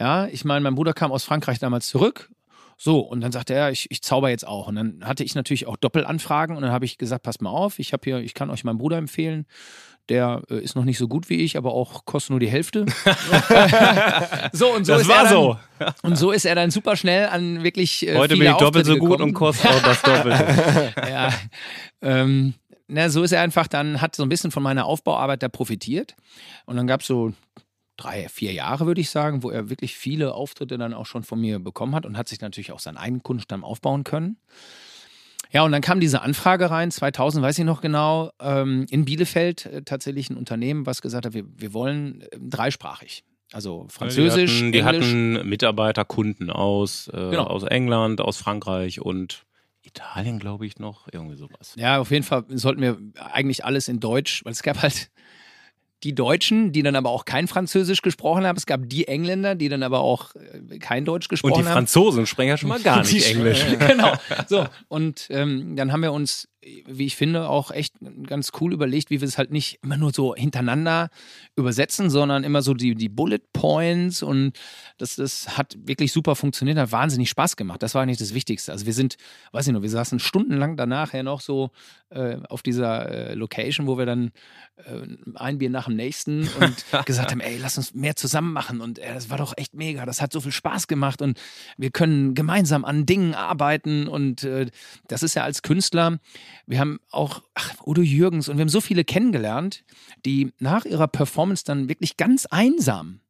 Ja, 0.00 0.26
ich 0.28 0.46
meine, 0.46 0.62
mein 0.62 0.74
Bruder 0.74 0.94
kam 0.94 1.12
aus 1.12 1.24
Frankreich 1.24 1.58
damals 1.58 1.86
zurück. 1.88 2.30
So, 2.78 3.00
und 3.00 3.20
dann 3.20 3.32
sagte 3.32 3.52
er, 3.52 3.70
ich, 3.70 3.90
ich 3.90 4.02
zauber 4.02 4.30
jetzt 4.30 4.46
auch. 4.46 4.66
Und 4.66 4.76
dann 4.76 5.04
hatte 5.04 5.22
ich 5.22 5.34
natürlich 5.34 5.66
auch 5.66 5.76
Doppelanfragen 5.76 6.56
und 6.56 6.62
dann 6.62 6.72
habe 6.72 6.86
ich 6.86 6.96
gesagt, 6.96 7.22
passt 7.22 7.42
mal 7.42 7.50
auf, 7.50 7.78
ich 7.78 7.92
habe 7.92 8.00
hier, 8.02 8.18
ich 8.18 8.32
kann 8.32 8.48
euch 8.48 8.64
meinen 8.64 8.78
Bruder 8.78 8.96
empfehlen. 8.96 9.46
Der 10.08 10.42
äh, 10.50 10.58
ist 10.58 10.74
noch 10.74 10.84
nicht 10.84 10.98
so 10.98 11.06
gut 11.06 11.28
wie 11.28 11.36
ich, 11.36 11.58
aber 11.58 11.72
auch 11.74 12.06
kostet 12.06 12.30
nur 12.30 12.40
die 12.40 12.48
Hälfte. 12.48 12.86
so 14.52 14.72
und 14.74 14.86
so 14.86 14.94
Das 14.94 15.02
ist 15.02 15.08
war 15.08 15.18
er 15.18 15.22
dann, 15.24 15.32
so. 15.32 15.58
Und 16.02 16.16
so 16.16 16.30
ist 16.30 16.46
er 16.46 16.54
dann 16.54 16.70
super 16.70 16.96
schnell 16.96 17.26
an 17.28 17.62
wirklich 17.62 18.06
äh, 18.06 18.16
Heute 18.16 18.36
bin 18.36 18.46
ich 18.46 18.52
doppelt 18.56 18.86
Auftritte 18.86 18.86
so 18.86 18.96
gut 18.96 19.10
gekommen. 19.10 19.28
und 19.30 19.34
kostet 19.34 19.70
auch 19.70 19.82
das 19.82 20.02
Doppelte. 20.02 20.92
ja, 21.08 21.30
ähm, 22.00 22.54
na, 22.86 23.08
so 23.08 23.22
ist 23.22 23.32
er 23.32 23.40
einfach 23.42 23.66
dann, 23.66 24.00
hat 24.00 24.14
so 24.14 24.22
ein 24.22 24.28
bisschen 24.28 24.50
von 24.50 24.62
meiner 24.62 24.84
Aufbauarbeit 24.86 25.42
da 25.42 25.48
profitiert. 25.48 26.14
Und 26.66 26.76
dann 26.76 26.86
gab 26.86 27.00
es 27.00 27.06
so 27.06 27.32
drei, 27.96 28.28
vier 28.28 28.52
Jahre, 28.52 28.86
würde 28.86 29.00
ich 29.00 29.10
sagen, 29.10 29.42
wo 29.42 29.50
er 29.50 29.70
wirklich 29.70 29.96
viele 29.96 30.34
Auftritte 30.34 30.78
dann 30.78 30.94
auch 30.94 31.06
schon 31.06 31.22
von 31.22 31.40
mir 31.40 31.58
bekommen 31.58 31.94
hat 31.94 32.06
und 32.06 32.16
hat 32.18 32.28
sich 32.28 32.40
natürlich 32.40 32.72
auch 32.72 32.80
seinen 32.80 32.96
eigenen 32.96 33.22
Kundenstamm 33.22 33.64
aufbauen 33.64 34.04
können. 34.04 34.36
Ja, 35.50 35.62
und 35.62 35.70
dann 35.70 35.82
kam 35.82 36.00
diese 36.00 36.20
Anfrage 36.22 36.70
rein, 36.70 36.90
2000, 36.90 37.44
weiß 37.44 37.58
ich 37.60 37.64
noch 37.64 37.80
genau, 37.80 38.32
ähm, 38.40 38.86
in 38.90 39.04
Bielefeld 39.04 39.66
äh, 39.66 39.82
tatsächlich 39.82 40.28
ein 40.30 40.36
Unternehmen, 40.36 40.84
was 40.86 41.00
gesagt 41.00 41.26
hat, 41.26 41.34
wir, 41.34 41.44
wir 41.56 41.72
wollen 41.72 42.22
äh, 42.22 42.38
dreisprachig. 42.40 43.22
Also 43.52 43.86
Französisch, 43.88 44.50
die 44.58 44.58
hatten, 44.64 44.72
die 44.72 44.78
Englisch. 44.80 45.06
hatten 45.06 45.48
Mitarbeiter, 45.48 46.04
Kunden 46.04 46.50
aus, 46.50 47.06
äh, 47.08 47.12
Genau. 47.30 47.44
aus 47.44 47.62
England, 47.62 48.20
aus 48.20 48.36
Frankreich 48.38 49.00
und 49.00 49.44
Italien, 49.82 50.40
glaube 50.40 50.66
ich, 50.66 50.80
noch. 50.80 51.06
Irgendwie 51.12 51.36
sowas. 51.36 51.74
Ja, 51.76 51.98
auf 52.00 52.10
jeden 52.10 52.24
Fall 52.24 52.44
sollten 52.48 52.80
wir 52.82 52.98
eigentlich 53.32 53.64
alles 53.64 53.86
in 53.86 54.00
Deutsch, 54.00 54.44
weil 54.44 54.52
es 54.52 54.62
gab 54.64 54.82
halt 54.82 55.10
die 56.04 56.14
Deutschen, 56.14 56.70
die 56.70 56.82
dann 56.82 56.96
aber 56.96 57.10
auch 57.10 57.24
kein 57.24 57.48
Französisch 57.48 58.02
gesprochen 58.02 58.46
haben. 58.46 58.56
Es 58.56 58.66
gab 58.66 58.82
die 58.84 59.08
Engländer, 59.08 59.54
die 59.54 59.70
dann 59.70 59.82
aber 59.82 60.00
auch 60.00 60.34
äh, 60.34 60.78
kein 60.78 61.04
Deutsch 61.06 61.28
gesprochen 61.28 61.54
Und 61.54 61.62
die 61.62 61.66
haben. 61.66 61.74
Franzosen 61.74 62.26
sprechen 62.26 62.50
ja 62.50 62.56
schon 62.58 62.68
mal 62.68 62.80
gar 62.80 63.02
nicht 63.02 63.26
Englisch. 63.26 63.64
genau. 63.78 64.12
So, 64.46 64.66
und 64.88 65.26
ähm, 65.30 65.76
dann 65.76 65.92
haben 65.92 66.02
wir 66.02 66.12
uns, 66.12 66.48
wie 66.86 67.06
ich 67.06 67.16
finde, 67.16 67.48
auch 67.48 67.70
echt 67.70 67.94
ganz 68.26 68.52
cool 68.60 68.72
überlegt, 68.72 69.10
wie 69.10 69.20
wir 69.20 69.28
es 69.28 69.38
halt 69.38 69.50
nicht 69.50 69.78
immer 69.82 69.96
nur 69.96 70.12
so 70.12 70.34
hintereinander 70.34 71.10
übersetzen, 71.56 72.10
sondern 72.10 72.44
immer 72.44 72.62
so 72.62 72.74
die, 72.74 72.94
die 72.94 73.08
Bullet 73.08 73.40
Points 73.52 74.22
und 74.22 74.52
das, 74.98 75.16
das 75.16 75.56
hat 75.56 75.76
wirklich 75.78 76.12
super 76.12 76.36
funktioniert, 76.36 76.78
hat 76.78 76.92
wahnsinnig 76.92 77.28
Spaß 77.30 77.56
gemacht. 77.56 77.82
Das 77.82 77.94
war 77.94 78.02
eigentlich 78.02 78.18
das 78.18 78.34
Wichtigste. 78.34 78.72
Also 78.72 78.86
wir 78.86 78.92
sind, 78.92 79.16
weiß 79.52 79.66
ich 79.66 79.72
noch, 79.72 79.82
wir 79.82 79.90
saßen 79.90 80.18
stundenlang 80.18 80.76
danach 80.76 81.12
ja 81.12 81.22
noch 81.22 81.40
so 81.40 81.70
äh, 82.10 82.38
auf 82.48 82.62
dieser 82.62 83.08
äh, 83.08 83.34
Location, 83.34 83.86
wo 83.86 83.98
wir 83.98 84.06
dann 84.06 84.30
äh, 84.76 85.06
ein 85.34 85.58
Bier 85.58 85.70
nach 85.70 85.86
dem 85.86 85.96
nächsten 85.96 86.48
und 86.60 86.84
gesagt 87.06 87.30
haben, 87.30 87.40
ey, 87.40 87.58
lass 87.58 87.76
uns 87.76 87.94
mehr 87.94 88.16
zusammen 88.16 88.52
machen 88.52 88.80
und 88.80 88.98
äh, 88.98 89.12
das 89.12 89.30
war 89.30 89.38
doch 89.38 89.54
echt 89.56 89.74
mega, 89.74 90.06
das 90.06 90.20
hat 90.20 90.32
so 90.32 90.40
viel 90.40 90.52
Spaß 90.52 90.86
gemacht 90.86 91.22
und 91.22 91.40
wir 91.76 91.90
können 91.90 92.34
gemeinsam 92.34 92.84
an 92.84 93.06
Dingen 93.06 93.34
arbeiten 93.34 94.08
und 94.08 94.44
äh, 94.44 94.66
das 95.08 95.22
ist 95.22 95.34
ja 95.34 95.44
als 95.44 95.62
Künstler, 95.62 96.18
wir 96.66 96.78
haben 96.78 97.00
auch 97.10 97.42
ach, 97.54 97.74
Udo 97.86 98.02
Jürgens 98.02 98.48
und 98.48 98.56
wir 98.56 98.62
haben 98.62 98.68
so 98.68 98.80
viele 98.80 99.04
kennengelernt, 99.04 99.84
die 100.24 100.52
nach 100.58 100.84
ihrer 100.84 101.08
Performance 101.08 101.64
dann 101.64 101.88
wirklich 101.88 102.16
ganz 102.16 102.46
einsam 102.46 103.20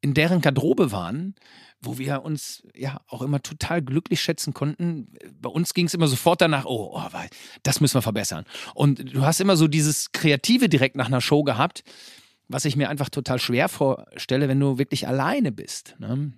in 0.00 0.14
deren 0.14 0.40
Garderobe 0.40 0.92
waren, 0.92 1.34
wo 1.80 1.98
wir 1.98 2.22
uns 2.22 2.62
ja 2.74 3.00
auch 3.08 3.22
immer 3.22 3.40
total 3.42 3.82
glücklich 3.82 4.20
schätzen 4.20 4.54
konnten. 4.54 5.14
Bei 5.40 5.48
uns 5.48 5.74
ging 5.74 5.86
es 5.86 5.94
immer 5.94 6.08
sofort 6.08 6.40
danach, 6.40 6.64
oh, 6.64 6.92
oh, 6.94 7.08
das 7.62 7.80
müssen 7.80 7.94
wir 7.94 8.02
verbessern. 8.02 8.44
Und 8.74 9.14
du 9.14 9.22
hast 9.22 9.40
immer 9.40 9.56
so 9.56 9.68
dieses 9.68 10.12
Kreative 10.12 10.68
direkt 10.68 10.96
nach 10.96 11.06
einer 11.06 11.20
Show 11.20 11.42
gehabt, 11.42 11.84
was 12.48 12.64
ich 12.64 12.76
mir 12.76 12.88
einfach 12.88 13.08
total 13.08 13.38
schwer 13.38 13.68
vorstelle, 13.68 14.48
wenn 14.48 14.58
du 14.58 14.78
wirklich 14.78 15.06
alleine 15.06 15.52
bist. 15.52 15.96
Ne? 15.98 16.32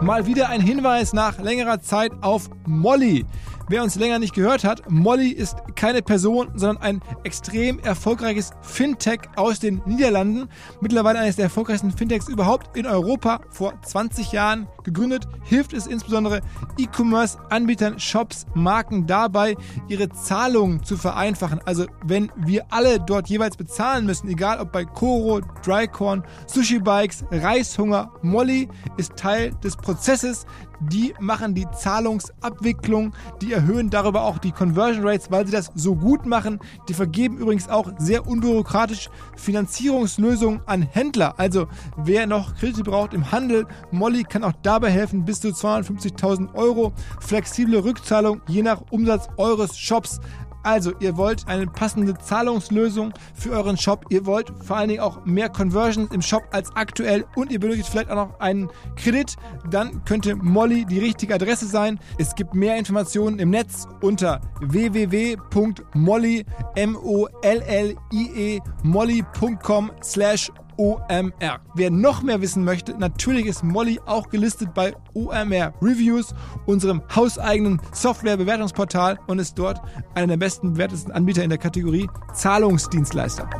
Mal 0.00 0.26
wieder 0.26 0.48
ein 0.48 0.60
Hinweis 0.60 1.12
nach 1.12 1.38
längerer 1.40 1.80
Zeit 1.80 2.12
auf 2.20 2.48
Molly. 2.66 3.26
Wer 3.68 3.82
uns 3.82 3.96
länger 3.96 4.20
nicht 4.20 4.32
gehört 4.32 4.62
hat, 4.62 4.88
Molly 4.88 5.30
ist 5.30 5.56
keine 5.74 6.02
Person, 6.02 6.48
sondern 6.54 6.82
ein 6.82 7.00
extrem 7.24 7.80
erfolgreiches 7.80 8.52
Fintech 8.62 9.20
aus 9.34 9.58
den 9.58 9.82
Niederlanden. 9.86 10.48
Mittlerweile 10.80 11.18
eines 11.18 11.36
der 11.36 11.46
erfolgreichsten 11.46 11.90
Fintechs 11.90 12.28
überhaupt 12.28 12.76
in 12.76 12.86
Europa. 12.86 13.40
Vor 13.50 13.74
20 13.82 14.30
Jahren 14.32 14.68
gegründet, 14.88 15.26
hilft 15.44 15.72
es 15.72 15.86
insbesondere 15.86 16.40
E-Commerce-Anbietern, 16.76 17.98
Shops, 17.98 18.46
Marken 18.54 19.06
dabei, 19.06 19.56
ihre 19.88 20.08
Zahlungen 20.08 20.82
zu 20.82 20.96
vereinfachen. 20.96 21.60
Also 21.64 21.86
wenn 22.04 22.30
wir 22.36 22.66
alle 22.70 23.00
dort 23.00 23.28
jeweils 23.28 23.56
bezahlen 23.56 24.06
müssen, 24.06 24.28
egal 24.28 24.60
ob 24.60 24.72
bei 24.72 24.84
Koro, 24.84 25.40
Drycorn, 25.64 26.24
Sushi 26.46 26.78
Bikes, 26.78 27.24
Reishunger, 27.30 28.10
Molly 28.22 28.68
ist 28.96 29.16
Teil 29.16 29.52
des 29.62 29.76
Prozesses. 29.76 30.46
Die 30.80 31.12
machen 31.18 31.56
die 31.56 31.66
Zahlungsabwicklung, 31.76 33.12
die 33.42 33.52
erhöhen 33.52 33.90
darüber 33.90 34.22
auch 34.22 34.38
die 34.38 34.52
Conversion 34.52 35.04
Rates, 35.04 35.28
weil 35.28 35.44
sie 35.44 35.50
das 35.50 35.72
so 35.74 35.96
gut 35.96 36.24
machen. 36.24 36.60
Die 36.88 36.94
vergeben 36.94 37.36
übrigens 37.38 37.68
auch 37.68 37.90
sehr 37.98 38.28
unbürokratisch 38.28 39.10
Finanzierungslösungen 39.36 40.60
an 40.66 40.82
Händler. 40.82 41.34
Also 41.36 41.66
wer 41.96 42.28
noch 42.28 42.54
Kredite 42.54 42.84
braucht 42.84 43.12
im 43.12 43.32
Handel, 43.32 43.66
Molly 43.90 44.22
kann 44.22 44.44
auch 44.44 44.52
dabei 44.78 44.92
helfen, 44.92 45.24
bis 45.24 45.40
zu 45.40 45.48
250.000 45.48 46.54
Euro. 46.54 46.92
Flexible 47.20 47.82
Rückzahlung 47.82 48.40
je 48.46 48.62
nach 48.62 48.80
Umsatz 48.90 49.28
eures 49.36 49.76
Shops. 49.76 50.20
Also, 50.62 50.92
ihr 51.00 51.16
wollt 51.16 51.48
eine 51.48 51.66
passende 51.66 52.16
Zahlungslösung 52.18 53.12
für 53.34 53.50
euren 53.50 53.76
Shop. 53.76 54.04
Ihr 54.10 54.24
wollt 54.26 54.52
vor 54.62 54.76
allen 54.76 54.88
Dingen 54.88 55.00
auch 55.00 55.24
mehr 55.24 55.48
Conversions 55.48 56.12
im 56.12 56.22
Shop 56.22 56.42
als 56.52 56.70
aktuell 56.76 57.24
und 57.34 57.50
ihr 57.50 57.58
benötigt 57.58 57.88
vielleicht 57.88 58.10
auch 58.10 58.28
noch 58.28 58.38
einen 58.40 58.68
Kredit. 58.96 59.34
Dann 59.70 60.04
könnte 60.04 60.36
Molly 60.36 60.84
die 60.84 60.98
richtige 60.98 61.34
Adresse 61.34 61.66
sein. 61.66 61.98
Es 62.18 62.34
gibt 62.34 62.54
mehr 62.54 62.76
Informationen 62.76 63.38
im 63.38 63.50
Netz 63.50 63.88
unter 64.00 64.40
www.molly, 64.60 66.44
M-O-L-L-I-E, 66.76 68.60
molly.com 68.82 69.90
slash 70.02 70.52
OMR. 70.78 71.60
Wer 71.74 71.90
noch 71.90 72.22
mehr 72.22 72.40
wissen 72.40 72.64
möchte, 72.64 72.96
natürlich 72.96 73.46
ist 73.46 73.62
Molly 73.62 74.00
auch 74.06 74.28
gelistet 74.30 74.72
bei 74.72 74.94
OMR 75.14 75.74
Reviews, 75.82 76.34
unserem 76.66 77.02
hauseigenen 77.14 77.80
Software-Bewertungsportal 77.92 79.18
und 79.26 79.38
ist 79.38 79.58
dort 79.58 79.80
einer 80.14 80.28
der 80.28 80.36
besten 80.36 80.72
bewertesten 80.74 81.12
Anbieter 81.12 81.42
in 81.42 81.50
der 81.50 81.58
Kategorie 81.58 82.08
Zahlungsdienstleister. 82.32 83.50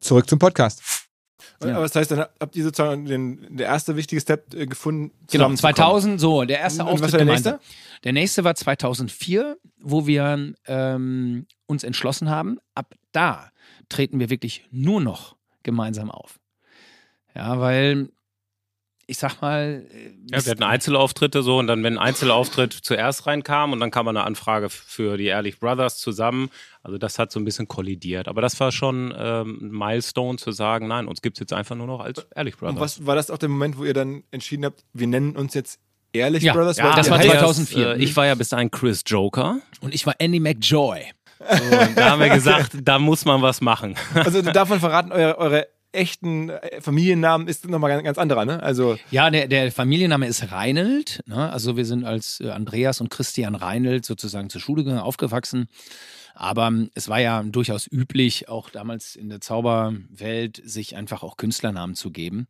Zurück 0.00 0.28
zum 0.28 0.38
Podcast. 0.38 1.05
Aber 1.60 1.82
das 1.82 1.94
heißt, 1.94 2.10
dann 2.10 2.26
habt 2.40 2.56
ihr 2.56 2.64
sozusagen 2.64 3.06
den, 3.06 3.56
der 3.56 3.66
erste 3.66 3.96
wichtige 3.96 4.20
Step 4.20 4.54
äh, 4.54 4.66
gefunden. 4.66 5.10
Genau, 5.30 5.48
zusammenzukommen. 5.54 5.74
2000, 5.76 6.20
so, 6.20 6.44
der 6.44 6.60
erste 6.60 6.82
Und 6.82 6.86
was 6.88 6.94
Auftritt 6.94 7.12
war 7.12 7.18
der 7.18 7.26
gemeinsam. 7.26 7.52
nächste? 7.54 8.00
Der 8.04 8.12
nächste 8.12 8.44
war 8.44 8.54
2004, 8.54 9.56
wo 9.80 10.06
wir 10.06 10.54
ähm, 10.66 11.46
uns 11.66 11.84
entschlossen 11.84 12.30
haben, 12.30 12.58
ab 12.74 12.94
da 13.12 13.50
treten 13.88 14.18
wir 14.20 14.30
wirklich 14.30 14.66
nur 14.70 15.00
noch 15.00 15.36
gemeinsam 15.62 16.10
auf. 16.10 16.38
Ja, 17.34 17.60
weil 17.60 18.10
ich 19.08 19.18
sag 19.18 19.40
mal, 19.40 19.86
äh, 19.92 20.10
Ja, 20.32 20.44
wir 20.44 20.50
hatten 20.50 20.62
Einzelauftritte 20.64 21.42
so 21.42 21.58
und 21.58 21.68
dann, 21.68 21.84
wenn 21.84 21.94
ein 21.94 22.06
Einzelauftritt 22.08 22.72
zuerst 22.72 23.26
reinkam 23.26 23.72
und 23.72 23.80
dann 23.80 23.90
kam 23.90 24.08
eine 24.08 24.24
Anfrage 24.24 24.68
für 24.68 25.16
die 25.16 25.26
Ehrlich 25.26 25.60
Brothers 25.60 25.98
zusammen. 25.98 26.50
Also 26.86 26.98
das 26.98 27.18
hat 27.18 27.32
so 27.32 27.40
ein 27.40 27.44
bisschen 27.44 27.66
kollidiert. 27.66 28.28
Aber 28.28 28.40
das 28.40 28.60
war 28.60 28.70
schon 28.70 29.12
ähm, 29.18 29.58
ein 29.60 29.70
Milestone 29.72 30.38
zu 30.38 30.52
sagen, 30.52 30.86
nein, 30.86 31.08
uns 31.08 31.20
gibt's 31.20 31.40
jetzt 31.40 31.52
einfach 31.52 31.74
nur 31.74 31.88
noch 31.88 31.98
als 31.98 32.24
Ehrlich 32.36 32.54
Und 32.54 32.60
Brothers. 32.60 32.80
was 33.00 33.06
war 33.06 33.16
das 33.16 33.28
auch 33.28 33.38
der 33.38 33.48
Moment, 33.48 33.76
wo 33.76 33.84
ihr 33.84 33.92
dann 33.92 34.22
entschieden 34.30 34.64
habt, 34.64 34.84
wir 34.92 35.08
nennen 35.08 35.34
uns 35.34 35.52
jetzt 35.54 35.80
Ehrlich 36.12 36.44
Ja, 36.44 36.52
Brothers? 36.52 36.76
ja, 36.76 36.94
das 36.94 37.10
war 37.10 37.18
heißt- 37.18 37.26
2004. 37.40 37.94
Äh, 37.96 37.98
ich 38.04 38.14
war 38.16 38.24
ja 38.26 38.36
bis 38.36 38.50
dahin 38.50 38.70
Chris 38.70 39.02
Joker. 39.04 39.58
und 39.80 39.92
ich 39.94 40.06
war 40.06 40.14
Andy 40.20 40.38
McJoy. 40.38 41.00
Und 41.40 41.96
da 41.98 42.10
haben 42.10 42.20
wir 42.20 42.28
gesagt, 42.30 42.76
da 42.82 42.98
muss 43.00 43.24
man 43.24 43.42
was 43.42 43.60
machen. 43.60 43.96
Also 44.14 44.40
davon 44.40 44.78
verraten, 44.78 45.10
eure, 45.10 45.36
eure 45.38 45.66
echten 45.92 46.50
äh, 46.50 46.80
Familiennamen 46.80 47.48
ist 47.48 47.68
nochmal 47.68 47.90
ganz, 47.90 48.04
ganz 48.04 48.18
anderer, 48.18 48.44
ne? 48.44 48.62
Also 48.62 48.96
Ja, 49.10 49.28
der, 49.30 49.48
der 49.48 49.72
Familienname 49.72 50.26
ist 50.28 50.52
Reinelt. 50.52 51.20
Ne? 51.26 51.50
Also 51.50 51.76
wir 51.76 51.84
sind 51.84 52.04
als 52.04 52.40
äh, 52.40 52.50
Andreas 52.50 53.00
und 53.00 53.10
Christian 53.10 53.54
Reinelt 53.56 54.04
sozusagen 54.04 54.48
zur 54.50 54.60
Schule 54.60 54.84
gegangen, 54.84 55.00
aufgewachsen. 55.02 55.68
Aber 56.36 56.68
ähm, 56.68 56.90
es 56.94 57.08
war 57.08 57.18
ja 57.18 57.42
durchaus 57.42 57.90
üblich, 57.90 58.48
auch 58.48 58.70
damals 58.70 59.16
in 59.16 59.28
der 59.28 59.40
Zauberwelt, 59.40 60.60
sich 60.64 60.94
einfach 60.94 61.22
auch 61.22 61.36
Künstlernamen 61.36 61.94
zu 61.94 62.10
geben. 62.10 62.46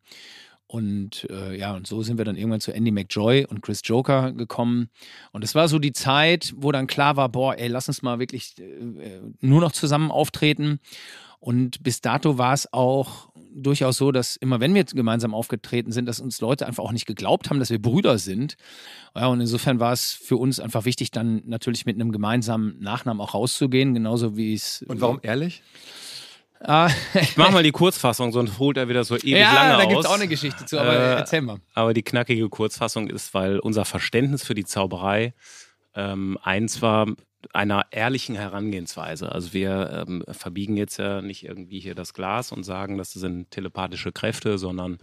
Und 0.67 1.25
äh, 1.29 1.57
ja, 1.57 1.73
und 1.73 1.87
so 1.87 2.03
sind 2.03 2.17
wir 2.17 2.25
dann 2.25 2.35
irgendwann 2.35 2.59
zu 2.59 2.73
Andy 2.73 2.91
McJoy 2.91 3.45
und 3.45 3.61
Chris 3.61 3.81
Joker 3.85 4.33
gekommen. 4.33 4.89
Und 5.31 5.45
es 5.45 5.55
war 5.55 5.69
so 5.69 5.79
die 5.79 5.93
Zeit, 5.93 6.53
wo 6.57 6.73
dann 6.73 6.87
klar 6.87 7.15
war, 7.15 7.29
boah, 7.29 7.57
ey, 7.57 7.69
lass 7.69 7.87
uns 7.87 8.01
mal 8.01 8.19
wirklich 8.19 8.55
äh, 8.59 9.21
nur 9.39 9.61
noch 9.61 9.71
zusammen 9.71 10.11
auftreten. 10.11 10.81
Und 11.39 11.83
bis 11.83 12.01
dato 12.01 12.37
war 12.37 12.53
es 12.53 12.71
auch 12.73 13.29
durchaus 13.59 13.97
so, 13.97 14.11
dass 14.11 14.35
immer 14.35 14.59
wenn 14.59 14.73
wir 14.75 14.83
gemeinsam 14.83 15.33
aufgetreten 15.33 15.91
sind, 15.91 16.05
dass 16.05 16.19
uns 16.19 16.41
Leute 16.41 16.67
einfach 16.67 16.83
auch 16.83 16.91
nicht 16.91 17.05
geglaubt 17.07 17.49
haben, 17.49 17.59
dass 17.59 17.69
wir 17.71 17.81
Brüder 17.81 18.17
sind. 18.19 18.55
Ja, 19.15 19.27
und 19.27 19.41
insofern 19.41 19.79
war 19.79 19.93
es 19.93 20.11
für 20.13 20.37
uns 20.37 20.59
einfach 20.59 20.85
wichtig, 20.85 21.09
dann 21.11 21.41
natürlich 21.45 21.85
mit 21.85 21.95
einem 21.95 22.11
gemeinsamen 22.11 22.79
Nachnamen 22.79 23.21
auch 23.21 23.33
rauszugehen, 23.33 23.93
genauso 23.93 24.37
wie 24.37 24.53
es. 24.53 24.83
Und 24.87 25.01
warum 25.01 25.19
ehrlich? 25.23 25.63
Ah, 26.59 26.89
Ich 27.13 27.37
mach 27.37 27.51
mal 27.51 27.61
die 27.63 27.71
Kurzfassung, 27.71 28.31
sonst 28.31 28.57
holt 28.57 28.77
er 28.77 28.89
wieder 28.89 29.03
so 29.03 29.15
ewig 29.15 29.33
ja, 29.37 29.53
lange 29.53 29.73
da 29.73 29.77
aus. 29.83 29.87
gibt 29.89 29.99
es 30.01 30.05
auch 30.07 30.15
eine 30.15 30.27
Geschichte 30.27 30.65
zu, 30.65 30.79
aber 30.79 30.93
Äh, 30.93 31.13
erzähl 31.17 31.41
mal. 31.41 31.57
Aber 31.75 31.93
die 31.93 32.01
knackige 32.03 32.49
Kurzfassung 32.49 33.09
ist, 33.09 33.33
weil 33.35 33.59
unser 33.59 33.85
Verständnis 33.85 34.43
für 34.43 34.55
die 34.55 34.65
Zauberei 34.65 35.33
ähm, 35.95 36.37
eins 36.41 36.81
war 36.81 37.07
einer 37.53 37.85
ehrlichen 37.91 38.35
Herangehensweise. 38.35 39.31
Also 39.31 39.53
wir 39.53 40.05
ähm, 40.07 40.23
verbiegen 40.29 40.77
jetzt 40.77 40.97
ja 40.97 41.21
nicht 41.21 41.45
irgendwie 41.45 41.79
hier 41.79 41.95
das 41.95 42.13
Glas 42.13 42.51
und 42.51 42.63
sagen, 42.63 42.97
das 42.97 43.13
sind 43.13 43.51
telepathische 43.51 44.11
Kräfte, 44.11 44.57
sondern 44.57 44.97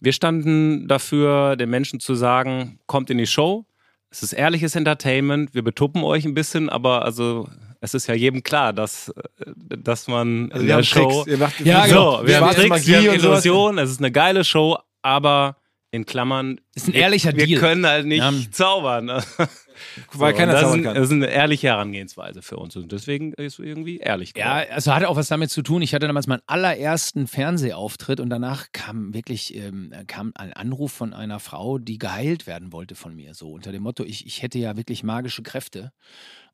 wir 0.00 0.12
standen 0.12 0.88
dafür, 0.88 1.56
den 1.56 1.70
Menschen 1.70 2.00
zu 2.00 2.14
sagen, 2.14 2.80
kommt 2.86 3.10
in 3.10 3.18
die 3.18 3.26
Show. 3.26 3.66
Es 4.10 4.22
ist 4.22 4.32
ehrliches 4.32 4.74
Entertainment, 4.74 5.54
wir 5.54 5.62
betuppen 5.62 6.02
euch 6.02 6.24
ein 6.24 6.34
bisschen, 6.34 6.70
aber 6.70 7.04
also 7.04 7.48
es 7.80 7.94
ist 7.94 8.06
ja 8.06 8.14
jedem 8.14 8.42
klar, 8.42 8.72
dass, 8.72 9.08
äh, 9.08 9.52
dass 9.78 10.08
man 10.08 10.50
Also 10.50 10.62
in 10.62 10.62
wir 10.62 10.66
der 10.66 10.76
haben 10.76 10.84
Show 10.84 11.24
Tricks. 11.24 11.58
Ja, 11.64 11.86
so, 11.86 11.88
genau. 11.88 12.26
wir 12.26 12.36
haben 12.36 12.44
schwarze 12.44 12.60
Tricks, 12.60 12.68
Magie 12.70 12.90
wir 12.90 13.10
haben. 13.10 13.20
Illusionen, 13.20 13.78
es 13.78 13.90
ist 13.90 14.00
eine 14.00 14.10
geile 14.10 14.44
Show, 14.44 14.78
aber 15.02 15.56
in 15.90 16.04
Klammern, 16.04 16.60
Ist 16.74 16.88
ein 16.88 16.94
ehrlicher 16.94 17.34
wir 17.34 17.46
Deal. 17.46 17.60
können 17.60 17.86
halt 17.86 18.06
nicht 18.06 18.18
Ja. 18.18 18.32
zaubern. 18.50 19.08
Weil 20.12 20.34
keiner 20.34 20.52
das, 20.52 20.62
zaubern 20.62 20.80
ist, 20.80 20.84
kann. 20.84 20.94
das 20.96 21.04
ist 21.06 21.12
eine 21.12 21.26
ehrliche 21.30 21.68
Herangehensweise 21.68 22.42
für 22.42 22.56
uns 22.56 22.74
und 22.76 22.90
deswegen 22.92 23.32
ist 23.34 23.58
irgendwie 23.58 23.98
ehrlich. 23.98 24.32
Ja, 24.36 24.58
geworden. 24.60 24.74
also 24.74 24.94
hatte 24.94 25.08
auch 25.08 25.16
was 25.16 25.28
damit 25.28 25.50
zu 25.50 25.62
tun. 25.62 25.80
Ich 25.82 25.94
hatte 25.94 26.06
damals 26.06 26.26
meinen 26.26 26.42
allerersten 26.46 27.26
Fernsehauftritt 27.26 28.20
und 28.20 28.28
danach 28.28 28.66
kam 28.72 29.14
wirklich 29.14 29.54
ähm, 29.54 29.92
kam 30.06 30.32
ein 30.34 30.52
Anruf 30.52 30.92
von 30.92 31.14
einer 31.14 31.40
Frau, 31.40 31.78
die 31.78 31.98
geheilt 31.98 32.46
werden 32.46 32.72
wollte 32.72 32.94
von 32.94 33.14
mir. 33.14 33.34
So 33.34 33.52
unter 33.52 33.72
dem 33.72 33.82
Motto, 33.84 34.04
ich, 34.04 34.26
ich 34.26 34.42
hätte 34.42 34.58
ja 34.58 34.76
wirklich 34.76 35.02
magische 35.04 35.42
Kräfte 35.42 35.92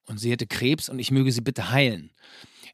und 0.07 0.21
sie 0.21 0.31
hätte 0.31 0.47
Krebs 0.47 0.89
und 0.89 0.99
ich 0.99 1.11
möge 1.11 1.33
sie 1.33 1.41
bitte 1.41 1.71
heilen. 1.71 2.11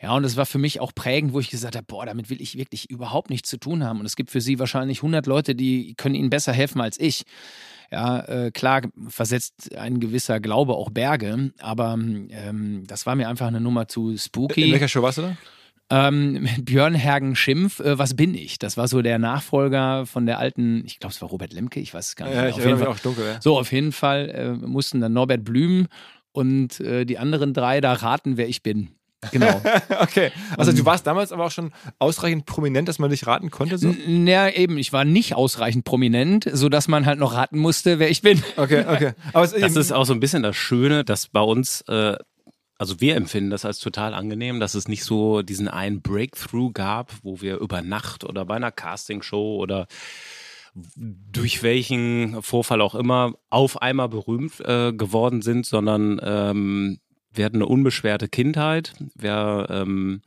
Ja, 0.03 0.17
und 0.17 0.23
das 0.23 0.37
war 0.37 0.47
für 0.47 0.59
mich 0.59 0.81
auch 0.81 0.95
prägend, 0.95 1.35
wo 1.35 1.41
ich 1.41 1.51
gesagt 1.51 1.77
habe, 1.77 1.85
boah, 1.87 2.07
damit 2.07 2.31
will 2.31 2.41
ich 2.41 2.57
wirklich 2.57 2.89
überhaupt 2.91 3.29
nichts 3.29 3.51
zu 3.51 3.59
tun 3.59 3.85
haben. 3.85 4.01
Und 4.01 4.07
es 4.07 4.17
gibt 4.17 4.31
für 4.31 4.41
sie 4.41 4.59
wahrscheinlich 4.59 4.99
100 4.99 5.27
Leute, 5.27 5.55
die 5.55 5.95
können 5.95 6.15
ihnen 6.15 6.31
besser 6.31 6.53
helfen 6.53 6.81
als 6.81 6.99
ich. 6.99 7.25
Ja, 7.93 8.21
äh, 8.21 8.51
klar 8.51 8.83
versetzt 9.09 9.75
ein 9.77 10.01
gewisser 10.01 10.41
Glaube 10.41 10.75
auch 10.75 10.91
Berge, 10.91 11.53
aber 11.59 11.95
ähm, 11.95 12.85
das 12.87 13.05
war 13.05 13.17
mir 13.17 13.29
einfach 13.29 13.49
eine 13.49 13.61
Nummer 13.61 13.89
zu 13.89 14.17
spooky. 14.17 14.67
In 14.67 14.73
welcher 14.73 14.89
Show 14.89 15.03
warst 15.03 15.19
du 15.19 15.23
da? 15.23 15.37
Ähm, 15.93 16.43
mit 16.43 16.65
Björn 16.67 16.95
Hergen 16.95 17.35
Schimpf, 17.35 17.81
äh, 17.81 17.99
was 17.99 18.15
bin 18.15 18.35
ich? 18.37 18.61
Das 18.61 18.77
war 18.77 18.87
so 18.87 19.03
der 19.03 19.19
Nachfolger 19.19 20.07
von 20.07 20.25
der 20.25 20.39
alten, 20.39 20.85
ich 20.87 21.01
glaube, 21.01 21.13
es 21.13 21.21
war 21.21 21.29
Robert 21.29 21.53
Lemke, 21.53 21.81
ich 21.81 21.93
weiß 21.93 22.11
es 22.11 22.17
gar 22.17 22.27
nicht. 22.27 22.37
Ja, 22.37 22.49
ich 22.49 22.55
Auf 22.55 22.65
jeden 22.65 22.79
Fall. 22.79 22.87
auch 22.87 22.99
dunkel. 23.01 23.27
Ja. 23.27 23.43
So, 23.43 23.59
auf 23.59 23.73
jeden 23.73 23.91
Fall 23.91 24.31
äh, 24.31 24.67
mussten 24.67 25.01
dann 25.01 25.13
Norbert 25.13 25.45
Blüm 25.45 25.89
und 26.31 26.79
äh, 26.79 27.05
die 27.05 27.19
anderen 27.19 27.53
drei 27.55 27.81
da 27.81 27.93
raten, 27.93 28.37
wer 28.37 28.49
ich 28.49 28.63
bin. 28.63 28.91
Genau. 29.33 29.61
Okay, 30.00 30.33
also 30.56 30.72
du 30.72 30.85
warst 30.87 31.06
damals 31.06 31.30
aber 31.30 31.44
auch 31.46 31.50
schon 31.50 31.72
ausreichend 31.98 32.46
prominent, 32.46 32.88
dass 32.88 32.98
man 32.98 33.11
dich 33.11 33.26
raten 33.26 33.50
konnte. 33.50 33.76
So? 33.78 33.88
N- 33.88 34.26
Ja, 34.26 34.48
eben, 34.48 34.78
ich 34.78 34.92
war 34.92 35.04
nicht 35.04 35.35
ausreichend 35.35 35.85
prominent, 35.85 36.48
sodass 36.52 36.88
man 36.88 37.04
halt 37.06 37.18
noch 37.18 37.35
raten 37.35 37.59
musste, 37.59 37.98
wer 37.98 38.11
ich 38.11 38.22
bin. 38.22 38.42
Okay, 38.56 38.85
okay. 38.88 39.12
Aber 39.33 39.44
es, 39.44 39.52
Das 39.52 39.76
ist 39.76 39.92
auch 39.92 40.04
so 40.04 40.14
ein 40.14 40.20
bisschen 40.20 40.42
das 40.42 40.56
Schöne, 40.56 41.04
dass 41.04 41.28
bei 41.28 41.40
uns, 41.42 41.83
äh, 41.83 42.16
also 42.78 43.00
wir 43.02 43.14
empfinden 43.16 43.50
das 43.50 43.66
als 43.66 43.78
total 43.78 44.14
angenehm, 44.14 44.59
dass 44.59 44.74
es 44.74 44.88
nicht 44.88 45.04
so 45.04 45.42
diesen 45.42 45.68
einen 45.68 46.00
Breakthrough 46.00 46.72
gab, 46.72 47.12
wo 47.22 47.42
wir 47.42 47.59
über 47.59 47.83
Nacht 47.83 48.24
oder 48.24 48.46
bei 48.46 48.54
einer 48.56 48.72
Castingshow 48.72 49.56
oder 49.59 49.87
durch 50.74 51.62
welchen 51.62 52.42
Vorfall 52.42 52.80
auch 52.80 52.94
immer 52.94 53.35
auf 53.50 53.83
einmal 53.83 54.09
berühmt 54.09 54.61
äh, 54.61 54.92
geworden 54.92 55.42
sind, 55.42 55.66
sondern 55.66 56.20
ähm, 56.22 57.00
wir 57.33 57.45
hatten 57.45 57.57
eine 57.57 57.66
unbeschwerte 57.66 58.29
Kindheit. 58.29 58.95
Wir 59.14 59.66
ähm, 59.71 60.23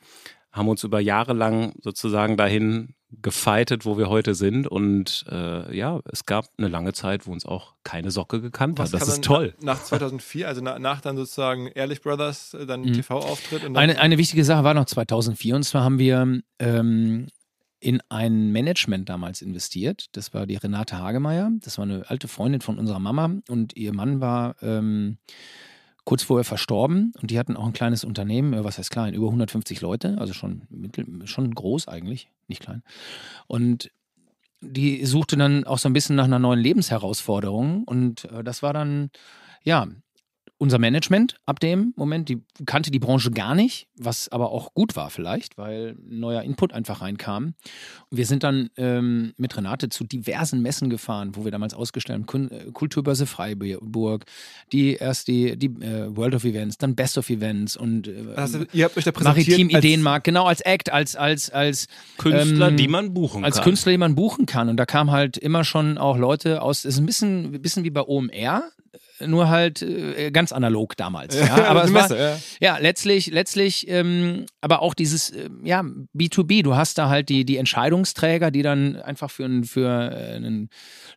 haben 0.51 0.67
uns 0.67 0.83
über 0.83 0.99
Jahre 0.99 1.33
lang 1.33 1.73
sozusagen 1.81 2.37
dahin 2.37 2.95
gefeitet, 3.21 3.85
wo 3.85 3.97
wir 3.97 4.09
heute 4.09 4.33
sind. 4.35 4.67
Und 4.67 5.25
äh, 5.29 5.75
ja, 5.75 5.99
es 6.11 6.25
gab 6.25 6.45
eine 6.57 6.67
lange 6.67 6.93
Zeit, 6.93 7.27
wo 7.27 7.31
uns 7.31 7.45
auch 7.45 7.73
keine 7.83 8.11
Socke 8.11 8.41
gekannt 8.41 8.79
hat. 8.79 8.93
Das 8.93 9.07
ist 9.07 9.23
toll. 9.23 9.53
Nach 9.61 9.83
2004, 9.83 10.47
also 10.47 10.61
nach, 10.61 10.79
nach 10.79 11.01
dann 11.01 11.15
sozusagen 11.15 11.67
Ehrlich 11.67 12.01
Brothers, 12.01 12.53
äh, 12.53 12.65
dann 12.65 12.81
Mhm. 12.81 12.93
TV-Auftritt. 12.93 13.63
Eine, 13.75 13.99
eine 13.99 14.17
wichtige 14.17 14.43
Sache 14.43 14.63
war 14.63 14.73
noch 14.73 14.85
2004 14.85 15.55
und 15.55 15.63
zwar 15.63 15.83
haben 15.83 15.99
wir 15.99 16.41
ähm, 16.59 17.27
in 17.79 18.01
ein 18.09 18.51
Management 18.51 19.09
damals 19.09 19.41
investiert. 19.41 20.07
Das 20.13 20.33
war 20.33 20.47
die 20.47 20.55
Renate 20.55 20.97
Hagemeyer. 20.97 21.51
Das 21.59 21.77
war 21.77 21.83
eine 21.83 22.09
alte 22.09 22.27
Freundin 22.27 22.61
von 22.61 22.79
unserer 22.79 22.99
Mama 22.99 23.29
und 23.49 23.75
ihr 23.75 23.93
Mann 23.93 24.21
war 24.21 24.55
ähm, 24.61 25.17
kurz 26.05 26.23
vorher 26.23 26.43
verstorben 26.43 27.13
und 27.21 27.31
die 27.31 27.39
hatten 27.39 27.55
auch 27.55 27.65
ein 27.65 27.73
kleines 27.73 28.03
Unternehmen, 28.03 28.53
äh, 28.53 28.63
was 28.63 28.77
heißt 28.77 28.91
klein, 28.91 29.13
über 29.13 29.27
150 29.27 29.81
Leute, 29.81 30.17
also 30.19 30.33
schon, 30.33 30.63
mittel, 30.69 31.05
schon 31.25 31.53
groß 31.53 31.87
eigentlich, 31.87 32.29
nicht 32.47 32.61
klein. 32.61 32.83
Und 33.47 33.91
die 34.61 35.05
suchte 35.05 35.37
dann 35.37 35.65
auch 35.65 35.77
so 35.77 35.89
ein 35.89 35.93
bisschen 35.93 36.15
nach 36.15 36.25
einer 36.25 36.39
neuen 36.39 36.59
Lebensherausforderung 36.59 37.83
und 37.83 38.25
äh, 38.25 38.43
das 38.43 38.63
war 38.63 38.73
dann, 38.73 39.09
ja, 39.63 39.87
unser 40.59 40.79
Management 40.79 41.35
ab 41.45 41.59
dem 41.59 41.93
Moment, 41.97 42.29
die 42.29 42.41
kannte 42.65 42.89
die 42.89 42.99
Branche 42.99 43.31
gar 43.31 43.53
nicht, 43.53 43.87
was 43.97 44.29
aber 44.31 44.51
auch 44.51 44.73
gut 44.73 44.95
war 44.95 45.09
vielleicht, 45.09 45.57
weil 45.57 45.95
neuer 46.07 46.41
Input 46.43 46.71
einfach 46.71 47.01
reinkam. 47.01 47.55
Und 48.09 48.17
wir 48.17 48.25
sind 48.25 48.43
dann 48.43 48.69
ähm, 48.77 49.33
mit 49.35 49.57
Renate 49.57 49.89
zu 49.89 50.05
diversen 50.05 50.61
Messen 50.61 50.89
gefahren, 50.89 51.31
wo 51.35 51.43
wir 51.43 51.51
damals 51.51 51.73
ausgestellt 51.73 52.23
haben, 52.31 52.49
äh, 52.51 52.71
Kulturbörse 52.71 53.25
Freiburg, 53.25 54.25
die 54.71 54.93
erst 54.95 55.27
die, 55.27 55.57
die 55.57 55.67
äh, 55.83 56.15
World 56.15 56.35
of 56.35 56.45
Events, 56.45 56.77
dann 56.77 56.95
Best 56.95 57.17
of 57.17 57.29
Events 57.29 57.75
und 57.75 58.07
äh, 58.07 58.33
also, 58.35 58.63
ihr 58.71 58.85
habt 58.85 58.95
euch 58.95 59.03
da 59.03 59.11
präsentiert. 59.11 59.47
Maritim 59.47 59.67
als- 59.75 59.83
Ideenmarkt, 59.83 60.23
genau 60.23 60.45
als 60.45 60.61
Act, 60.61 60.91
als, 60.91 61.15
als, 61.15 61.49
als 61.49 61.87
Künstler, 62.17 62.69
ähm, 62.69 62.77
die 62.77 62.87
man 62.87 63.13
buchen 63.13 63.43
als 63.43 63.55
kann. 63.55 63.63
Künstler, 63.65 63.91
die 63.91 63.97
man 63.97 64.15
buchen 64.15 64.45
kann. 64.45 64.69
Und 64.69 64.77
da 64.77 64.85
kam 64.85 65.11
halt 65.11 65.37
immer 65.37 65.63
schon 65.65 65.97
auch 65.97 66.17
Leute 66.17 66.61
aus, 66.61 66.79
es 66.85 66.95
ist 66.95 66.99
ein 66.99 67.05
bisschen, 67.05 67.53
ein 67.55 67.61
bisschen 67.61 67.83
wie 67.83 67.89
bei 67.89 68.01
OMR, 68.01 68.63
nur 69.27 69.49
halt 69.49 69.81
äh, 69.81 70.31
ganz 70.31 70.51
analog 70.51 70.97
damals. 70.97 71.37
Ja, 71.43 71.65
aber 71.65 71.83
es 71.83 71.93
war, 71.93 72.03
Messe, 72.03 72.17
ja. 72.17 72.75
ja, 72.75 72.77
letztlich, 72.77 73.27
letztlich, 73.27 73.87
ähm, 73.89 74.45
aber 74.61 74.81
auch 74.81 74.93
dieses, 74.93 75.29
äh, 75.31 75.49
ja, 75.63 75.83
B2B, 76.15 76.63
du 76.63 76.75
hast 76.75 76.97
da 76.97 77.09
halt 77.09 77.29
die, 77.29 77.43
die 77.43 77.57
Entscheidungsträger, 77.57 78.49
die 78.49 78.61
dann 78.61 78.95
einfach 78.95 79.29
für 79.29 79.45
ein, 79.45 79.65
für 79.65 80.11
äh, 80.11 80.37
ein 80.37 80.69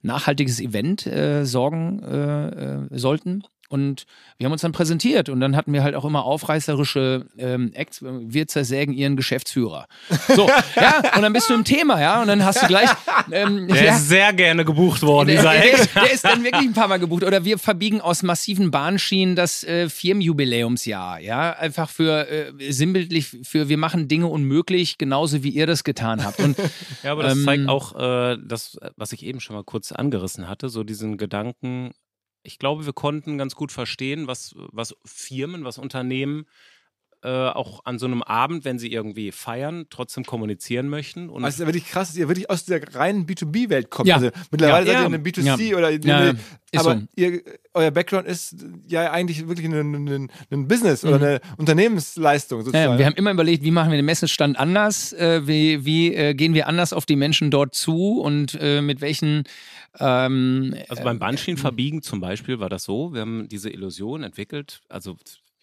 nachhaltiges 0.03 0.61
Event 0.61 1.07
äh, 1.07 1.45
sorgen 1.45 2.03
äh, 2.03 2.49
äh, 2.49 2.99
sollten. 2.99 3.45
Und 3.69 4.07
wir 4.39 4.47
haben 4.47 4.53
uns 4.53 4.63
dann 4.63 4.73
präsentiert 4.73 5.29
und 5.29 5.41
dann 5.41 5.57
hatten 5.57 5.73
wir 5.73 5.83
halt 5.83 5.95
auch 5.95 6.05
immer 6.05 6.25
aufreißerische 6.25 7.27
ähm, 7.39 7.73
Acts. 7.75 8.01
Wir 8.03 8.47
zersägen 8.47 8.95
ihren 8.95 9.17
Geschäftsführer. 9.17 9.87
So, 10.35 10.49
ja, 10.77 10.99
und 11.17 11.23
dann 11.23 11.33
bist 11.33 11.51
du 11.51 11.55
im 11.55 11.65
Thema, 11.65 12.01
ja, 12.01 12.21
und 12.23 12.29
dann 12.29 12.45
hast 12.45 12.63
du 12.63 12.67
gleich. 12.67 12.91
Ähm, 13.31 13.69
Der 13.69 13.85
ja, 13.85 13.95
ist 13.97 14.09
sehr 14.09 14.33
gerne 14.33 14.65
gebucht 14.65 15.03
worden, 15.03 15.29
der, 15.29 15.37
dieser 15.39 15.53
der, 15.53 15.65
Ex. 15.73 15.81
ist, 15.81 15.97
der 15.97 16.13
ist 16.13 16.25
dann 16.25 16.45
wirklich 16.45 16.63
ein 16.69 16.75
paar 16.75 16.89
Mal 16.89 16.99
gebucht. 16.99 17.25
Oder 17.25 17.45
wir 17.45 17.59
verbiegen 17.59 18.01
aus 18.01 18.23
massiven 18.23 18.71
Bahnschienen 18.71 19.35
das 19.37 19.65
äh, 19.65 19.89
Firmenjubiläumsjahr. 19.89 21.21
Ja, 21.21 21.53
einfach 21.53 21.91
für 21.91 22.29
äh, 22.29 22.73
sinnbildlich 22.73 23.37
für 23.43 23.69
wir 23.69 23.79
machen 23.79 24.09
Dinge 24.09 24.27
unmöglich, 24.27 24.99
genauso 24.99 25.43
wie 25.43 25.51
ihr 25.51 25.67
das 25.67 25.83
getan 25.85 26.25
habt. 26.25 26.41
Und 26.41 26.57
Ja, 27.03 27.13
aber 27.13 27.23
das 27.23 27.35
Ähm, 27.37 27.45
zeigt 27.45 27.69
auch 27.69 27.95
äh, 27.97 28.39
das, 28.45 28.79
was 28.97 29.13
ich 29.13 29.25
eben 29.25 29.41
schon 29.41 29.57
mal 29.57 29.65
kurz 29.65 29.93
angerissen 29.93 30.49
hatte, 30.49 30.69
so 30.69 30.85
diesen 30.85 31.17
Gedanken. 31.19 31.91
Ich 32.47 32.61
glaube, 32.61 32.87
wir 32.87 32.93
konnten 32.93 33.39
ganz 33.39 33.57
gut 33.57 33.73
verstehen, 33.73 34.29
was, 34.29 34.55
was 34.57 34.97
Firmen, 35.05 35.65
was 35.65 35.79
Unternehmen 35.79 36.47
äh, 37.23 37.29
auch 37.29 37.85
an 37.85 37.99
so 37.99 38.07
einem 38.07 38.23
Abend, 38.23 38.65
wenn 38.65 38.79
sie 38.79 38.93
irgendwie 38.93 39.33
feiern, 39.33 39.87
trotzdem 39.91 40.25
kommunizieren 40.25 40.89
möchten. 40.89 41.29
Und 41.29 41.45
Also 41.45 41.49
es 41.49 41.55
ist 41.55 41.61
ja 41.61 41.67
wirklich 41.67 41.87
krass, 41.89 42.09
dass 42.09 42.17
ihr 42.17 42.29
wirklich 42.29 42.49
aus 42.51 42.65
der 42.67 42.95
reinen 42.95 43.27
B2B-Welt 43.27 43.91
kommt. 43.91 44.09
Ja. 44.09 44.17
Also 44.17 44.31
mittlerweile 44.51 44.87
Ja. 44.87 44.93
seid 44.93 44.97
ihr 44.97 45.01
Ja. 45.01 45.07
eine 45.07 45.19
B2C 45.19 45.71
Ja. 45.71 45.77
oder 45.77 45.91
Ja, 45.91 45.99
ja. 45.99 46.17
eine, 46.31 46.39
aber 46.77 46.95
so. 46.99 47.03
ihr, 47.17 47.43
euer 47.75 47.91
Background 47.91 48.27
ist 48.29 48.57
ja 48.89 49.11
eigentlich 49.11 49.49
wirklich 49.49 49.67
ein, 49.67 49.75
ein, 50.09 50.31
ein 50.51 50.69
Business 50.69 51.03
Mhm. 51.03 51.09
oder 51.09 51.17
eine 51.27 51.41
Unternehmensleistung 51.57 52.61
sozusagen. 52.61 52.93
Ja, 52.93 52.99
wir 52.99 53.07
haben 53.07 53.15
immer 53.17 53.33
überlegt, 53.33 53.65
wie 53.65 53.71
machen 53.71 53.91
wir 53.91 53.97
den 53.99 54.05
Messestand 54.07 54.59
anders, 54.59 55.13
äh, 55.15 55.47
wie, 55.47 55.85
wie 55.85 56.15
äh, 56.15 56.35
gehen 56.35 56.55
wir 56.55 56.69
anders 56.69 56.93
auf 56.93 57.07
die 57.07 57.17
Menschen 57.17 57.51
dort 57.51 57.75
zu 57.75 58.21
und 58.21 58.57
äh, 58.61 58.81
mit 58.83 59.01
welchen 59.01 59.45
ähm, 59.99 60.75
Also 60.89 61.03
beim 61.03 61.19
Bandschienenverbiegen 61.19 62.03
zum 62.03 62.21
Beispiel 62.21 62.61
war 62.61 62.69
das 62.69 62.85
so, 62.85 63.13
wir 63.15 63.23
haben 63.23 63.49
diese 63.49 63.71
Illusion 63.71 64.23
entwickelt, 64.23 64.83
also 64.89 65.17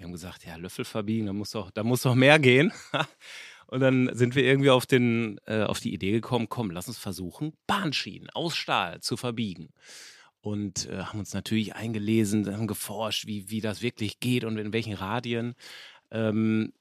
Wir 0.04 0.08
haben 0.08 0.12
gesagt, 0.12 0.46
ja, 0.46 0.58
Löffel 0.58 0.84
verbiegen, 0.84 1.28
da 1.28 1.32
muss 1.32 1.52
doch, 1.52 1.72
da 1.72 1.82
muss 1.82 2.02
doch 2.02 2.14
mehr 2.14 2.38
gehen. 2.38 2.74
Und 3.68 3.80
dann 3.80 4.14
sind 4.14 4.36
wir 4.36 4.44
irgendwie 4.44 4.70
auf, 4.70 4.86
den, 4.86 5.40
äh, 5.46 5.64
auf 5.64 5.80
die 5.80 5.94
Idee 5.94 6.12
gekommen, 6.12 6.50
komm, 6.50 6.72
lass 6.72 6.90
uns 6.90 6.98
versuchen, 6.98 7.54
Bahnschienen 7.68 8.30
aus 8.32 8.58
Stahl 8.58 9.00
zu 9.00 9.16
verbiegen. 9.16 9.70
Und 10.42 10.90
äh, 10.90 11.04
haben 11.04 11.20
uns 11.20 11.34
natürlich 11.34 11.76
eingelesen, 11.76 12.54
haben 12.54 12.68
geforscht, 12.68 13.28
wie, 13.28 13.50
wie 13.50 13.62
das 13.62 13.82
wirklich 13.82 14.20
geht 14.20 14.44
und 14.44 14.58
in 14.58 14.74
welchen 14.74 14.94
Radien. 14.94 15.56
Ähm, 16.12 16.74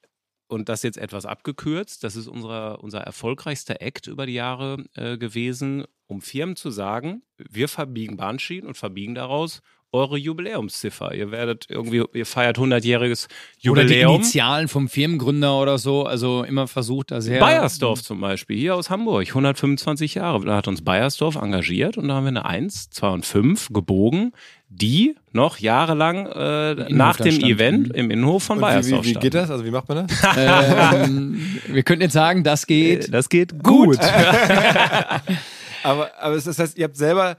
und 0.48 0.68
das 0.68 0.82
jetzt 0.82 0.98
etwas 0.98 1.24
abgekürzt. 1.24 2.02
Das 2.02 2.16
ist 2.16 2.26
unser, 2.26 2.82
unser 2.82 3.02
erfolgreichster 3.02 3.80
Act 3.80 4.08
über 4.08 4.26
die 4.26 4.34
Jahre 4.34 4.84
äh, 4.94 5.16
gewesen, 5.16 5.84
um 6.08 6.20
Firmen 6.20 6.56
zu 6.56 6.72
sagen, 6.72 7.22
wir 7.36 7.68
verbiegen 7.68 8.16
Bahnschienen 8.16 8.66
und 8.66 8.76
verbiegen 8.76 9.14
daraus 9.14 9.62
eure 9.92 10.16
Jubiläumsziffer. 10.16 11.14
Ihr 11.14 11.30
werdet 11.30 11.66
irgendwie, 11.68 12.02
ihr 12.14 12.26
feiert 12.26 12.58
100-jähriges 12.58 13.28
Oder 13.70 13.84
die 13.84 13.94
Jubiläum. 13.94 14.14
Initialen 14.16 14.68
vom 14.68 14.88
Firmengründer 14.88 15.60
oder 15.60 15.76
so. 15.78 16.04
Also 16.06 16.44
immer 16.44 16.66
versucht, 16.66 17.10
da 17.10 17.20
sehr. 17.20 17.40
Bayersdorf 17.40 18.02
zum 18.02 18.20
Beispiel, 18.20 18.56
hier 18.58 18.74
aus 18.74 18.88
Hamburg, 18.90 19.26
125 19.28 20.14
Jahre. 20.14 20.44
Da 20.46 20.56
hat 20.56 20.66
uns 20.68 20.82
Bayersdorf 20.82 21.36
engagiert 21.36 21.98
und 21.98 22.08
da 22.08 22.14
haben 22.14 22.24
wir 22.24 22.28
eine 22.28 22.44
1, 22.46 22.90
2 22.90 23.08
und 23.10 23.26
5 23.26 23.68
gebogen, 23.72 24.32
die 24.68 25.14
noch 25.32 25.58
jahrelang 25.58 26.26
äh, 26.26 26.90
nach 26.90 27.16
dem 27.18 27.32
standen. 27.32 27.54
Event 27.54 27.92
im 27.94 28.10
Innenhof 28.10 28.44
von 28.44 28.56
Und 28.56 28.62
wie, 28.64 28.66
Bayersdorf 28.68 29.04
wie, 29.04 29.10
wie 29.10 29.14
geht 29.14 29.32
standen. 29.34 29.36
das? 29.48 29.50
Also 29.50 29.64
wie 29.66 29.70
macht 29.70 29.88
man 29.88 30.06
das? 30.06 30.22
Ähm, 31.04 31.58
wir 31.68 31.82
könnten 31.82 32.02
jetzt 32.02 32.14
sagen, 32.14 32.42
das 32.44 32.66
geht. 32.66 33.12
Das 33.12 33.28
geht 33.28 33.62
gut. 33.62 33.98
aber, 35.82 36.10
aber 36.20 36.34
es- 36.36 36.44
das 36.44 36.58
heißt, 36.58 36.78
ihr 36.78 36.84
habt 36.84 36.96
selber 36.96 37.36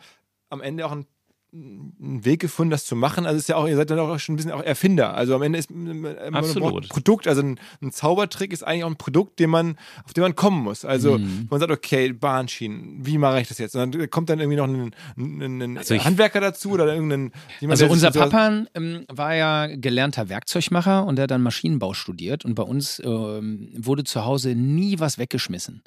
am 0.49 0.61
Ende 0.61 0.85
auch 0.85 0.91
einen, 0.91 1.05
einen 1.53 2.25
Weg 2.25 2.39
gefunden, 2.41 2.71
das 2.71 2.83
zu 2.85 2.95
machen. 2.95 3.25
Also 3.27 3.37
ist 3.37 3.47
ja 3.47 3.57
auch, 3.57 3.67
ihr 3.67 3.75
seid 3.75 3.89
dann 3.91 3.99
auch 3.99 4.17
schon 4.17 4.33
ein 4.33 4.35
bisschen 4.37 4.51
auch 4.51 4.63
Erfinder. 4.63 5.13
Also 5.13 5.35
am 5.35 5.43
Ende 5.43 5.59
ist 5.59 5.69
man 5.69 6.05
Absolut. 6.33 6.85
ein 6.85 6.89
Produkt, 6.89 7.27
also 7.27 7.41
ein, 7.43 7.59
ein 7.81 7.91
Zaubertrick 7.91 8.51
ist 8.51 8.63
eigentlich 8.63 8.83
auch 8.85 8.89
ein 8.89 8.95
Produkt, 8.95 9.39
den 9.39 9.51
man, 9.51 9.77
auf 10.03 10.13
den 10.13 10.23
man 10.23 10.35
kommen 10.35 10.63
muss. 10.63 10.83
Also 10.83 11.19
Mhm. 11.19 11.47
man 11.51 11.59
sagt, 11.59 11.71
okay, 11.71 12.11
Bahnschienen, 12.11 13.05
wie 13.05 13.19
mache 13.19 13.39
ich 13.41 13.47
das 13.49 13.59
jetzt? 13.59 13.75
Und 13.75 13.93
dann 13.95 14.09
kommt 14.09 14.29
dann 14.29 14.39
irgendwie 14.39 14.57
noch 14.57 14.67
ein, 14.67 14.91
ein, 15.17 15.61
ein 15.61 15.77
Also 15.77 15.93
ich- 15.93 16.03
Handwerker 16.03 16.41
dazu 16.41 16.71
oder 16.71 16.91
irgendein 16.91 17.31
jemand, 17.59 17.79
Also 17.81 17.91
unser 17.91 18.09
Papa 18.11 18.63
ähm, 18.73 19.05
war 19.11 19.35
ja 19.35 19.67
gelernter 19.67 20.29
Werkzeugmacher 20.29 21.05
und 21.05 21.17
der 21.17 21.23
hat 21.23 21.31
dann 21.31 21.43
Maschinenbau 21.43 21.93
studiert 21.93 22.45
und 22.45 22.55
bei 22.55 22.63
uns 22.63 22.99
ähm, 23.05 23.69
wurde 23.77 24.03
zu 24.05 24.25
Hause 24.25 24.55
nie 24.55 24.99
was 24.99 25.19
weggeschmissen. 25.19 25.83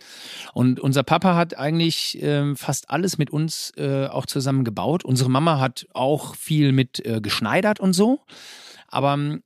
Und 0.54 0.78
unser 0.78 1.02
Papa 1.02 1.34
hat 1.34 1.58
eigentlich 1.58 2.18
ähm, 2.22 2.54
fast 2.56 2.88
alles 2.90 3.18
mit 3.18 3.30
uns 3.30 3.72
äh, 3.76 4.06
auch 4.06 4.26
zusammen 4.26 4.62
gebaut. 4.64 5.04
Unsere 5.04 5.28
Mama 5.30 5.55
hat 5.60 5.86
auch 5.94 6.34
viel 6.34 6.72
mit 6.72 7.04
äh, 7.04 7.20
geschneidert 7.20 7.80
und 7.80 7.92
so. 7.92 8.20
Aber 8.88 9.14
ähm, 9.14 9.42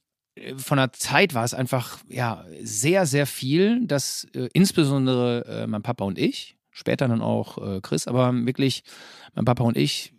von 0.57 0.79
der 0.79 0.93
Zeit 0.93 1.35
war 1.35 1.45
es 1.45 1.55
einfach 1.55 1.99
ja 2.09 2.45
sehr, 2.63 3.07
sehr 3.07 3.27
viel, 3.27 3.87
dass 3.87 4.25
äh, 4.35 4.49
insbesondere 4.53 5.45
äh, 5.47 5.67
mein 5.67 5.83
Papa 5.83 6.05
und 6.05 6.19
ich, 6.19 6.57
später 6.71 7.09
dann 7.09 7.23
auch 7.23 7.59
äh, 7.59 7.81
Chris, 7.81 8.07
aber 8.07 8.33
wirklich 8.33 8.85
mein 9.35 9.45
Papa 9.45 9.65
und 9.65 9.77
ich 9.77 10.15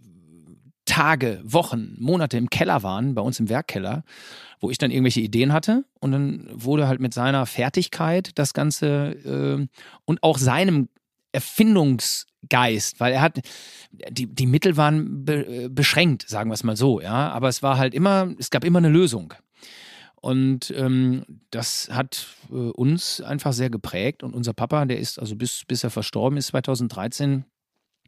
Tage, 0.86 1.40
Wochen, 1.44 1.96
Monate 2.00 2.38
im 2.38 2.50
Keller 2.50 2.84
waren, 2.84 3.16
bei 3.16 3.22
uns 3.22 3.40
im 3.40 3.50
Werkkeller, 3.50 4.04
wo 4.60 4.70
ich 4.70 4.78
dann 4.78 4.92
irgendwelche 4.92 5.22
Ideen 5.22 5.54
hatte 5.54 5.86
und 6.00 6.12
dann 6.12 6.50
wurde 6.52 6.88
halt 6.88 7.00
mit 7.00 7.14
seiner 7.14 7.46
Fertigkeit 7.46 8.32
das 8.36 8.54
Ganze 8.54 9.68
äh, 9.68 9.68
und 10.06 10.24
auch 10.24 10.38
seinem 10.38 10.90
Erfindungsgeist, 12.42 13.00
weil 13.00 13.14
er 13.14 13.22
hat, 13.22 13.40
die, 14.10 14.28
die 14.28 14.48
Mittel 14.48 14.78
waren 14.78 15.26
be, 15.26 15.70
beschränkt, 15.70 16.28
sagen 16.28 16.50
wir 16.50 16.56
es 16.56 16.64
mal 16.64 16.78
so, 16.78 17.02
ja, 17.02 17.30
aber 17.32 17.50
es 17.50 17.64
war 17.64 17.78
halt 17.78 17.94
immer, 17.94 18.34
es 18.40 18.50
gab 18.50 18.64
immer 18.64 18.80
eine 18.80 18.90
Lösung. 18.90 19.34
Und 20.16 20.72
ähm, 20.78 21.26
das 21.50 21.90
hat 21.92 22.28
äh, 22.52 22.54
uns 22.54 23.22
einfach 23.22 23.54
sehr 23.54 23.72
geprägt. 23.72 24.22
Und 24.22 24.36
unser 24.36 24.54
Papa, 24.54 24.86
der 24.86 25.00
ist 25.00 25.18
also 25.18 25.36
bis, 25.36 25.64
bis 25.68 25.84
er 25.84 25.90
verstorben 25.90 26.38
ist, 26.38 26.48
2013, 26.48 27.46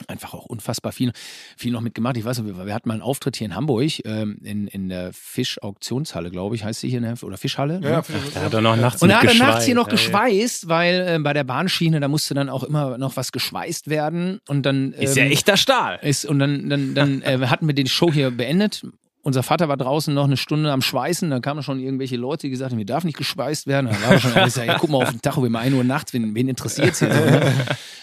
einfach 0.08 0.34
auch 0.34 0.46
unfassbar 0.46 0.92
viel, 0.92 1.12
viel 1.58 1.72
noch 1.72 1.82
mitgemacht. 1.82 2.18
Ich 2.18 2.26
weiß 2.26 2.40
noch, 2.40 2.46
wir, 2.46 2.66
wir 2.66 2.74
hatten 2.74 2.90
mal 2.90 2.96
einen 2.96 3.04
Auftritt 3.04 3.36
hier 3.36 3.46
in 3.46 3.56
Hamburg, 3.56 3.92
ähm, 4.06 4.40
in, 4.44 4.68
in 4.68 4.90
der 4.90 5.12
Fischauktionshalle, 5.14 6.32
glaube 6.32 6.56
ich, 6.56 6.64
heißt 6.64 6.82
sie 6.82 6.90
hier, 6.90 7.02
ne? 7.02 7.16
oder 7.22 7.38
Fischhalle. 7.38 7.80
Ja, 7.84 7.98
ne? 7.98 8.04
für, 8.04 8.14
Da 8.34 8.42
hat 8.42 8.54
er 8.54 8.62
noch 8.62 8.76
nachts 8.76 9.02
Und 9.02 9.10
da 9.10 9.22
hat 9.22 9.28
er 9.28 9.36
nachts 9.36 9.66
hier 9.66 9.76
noch 9.76 9.88
geschweißt. 9.88 10.64
geschweißt, 10.64 10.70
weil 10.70 11.16
äh, 11.16 11.20
bei 11.20 11.34
der 11.34 11.44
Bahnschiene, 11.44 12.00
da 12.00 12.08
musste 12.08 12.34
dann 12.34 12.50
auch 12.50 12.64
immer 12.64 12.98
noch 12.98 13.16
was 13.18 13.32
geschweißt 13.32 13.90
werden. 13.90 14.40
Und 14.48 14.66
dann. 14.66 14.94
Ist 14.94 15.16
ja 15.16 15.24
ähm, 15.24 15.32
echter 15.32 15.58
Stahl. 15.58 16.00
ist, 16.02 16.26
und 16.26 16.40
dann, 16.40 16.70
dann, 16.70 16.96
dann 16.96 17.22
äh, 17.22 17.48
hatten 17.48 17.68
wir 17.68 17.74
die 17.74 17.88
Show 17.88 18.12
hier 18.12 18.32
beendet. 18.32 18.84
Unser 19.26 19.42
Vater 19.42 19.70
war 19.70 19.78
draußen 19.78 20.14
noch 20.14 20.26
eine 20.26 20.36
Stunde 20.38 20.72
am 20.72 20.82
Schweißen. 20.82 21.30
Dann 21.30 21.42
kamen 21.42 21.64
schon 21.64 21.80
irgendwelche 21.80 22.18
Leute, 22.18 22.42
die 22.48 22.50
gesagt 22.52 22.72
haben, 22.72 22.78
hier 22.78 22.86
darf 22.86 23.06
nicht 23.06 23.18
geschweißt 23.18 23.68
werden. 23.68 23.90
Dann 23.90 24.02
war 24.04 24.12
er 24.12 24.20
schon 24.20 24.34
alles, 24.34 24.56
ja, 24.58 24.78
guck 24.78 24.90
mal 24.90 24.98
auf 25.02 25.12
den 25.12 25.22
Tacho, 25.22 25.42
wir 25.42 25.46
haben 25.48 25.56
1 25.56 25.74
Uhr 25.76 25.84
nachts, 25.86 26.14
wen, 26.14 26.36
wen 26.36 26.50
interessiert 26.50 26.96
hier? 26.98 27.10
So, 27.14 27.20
ne? 27.26 27.54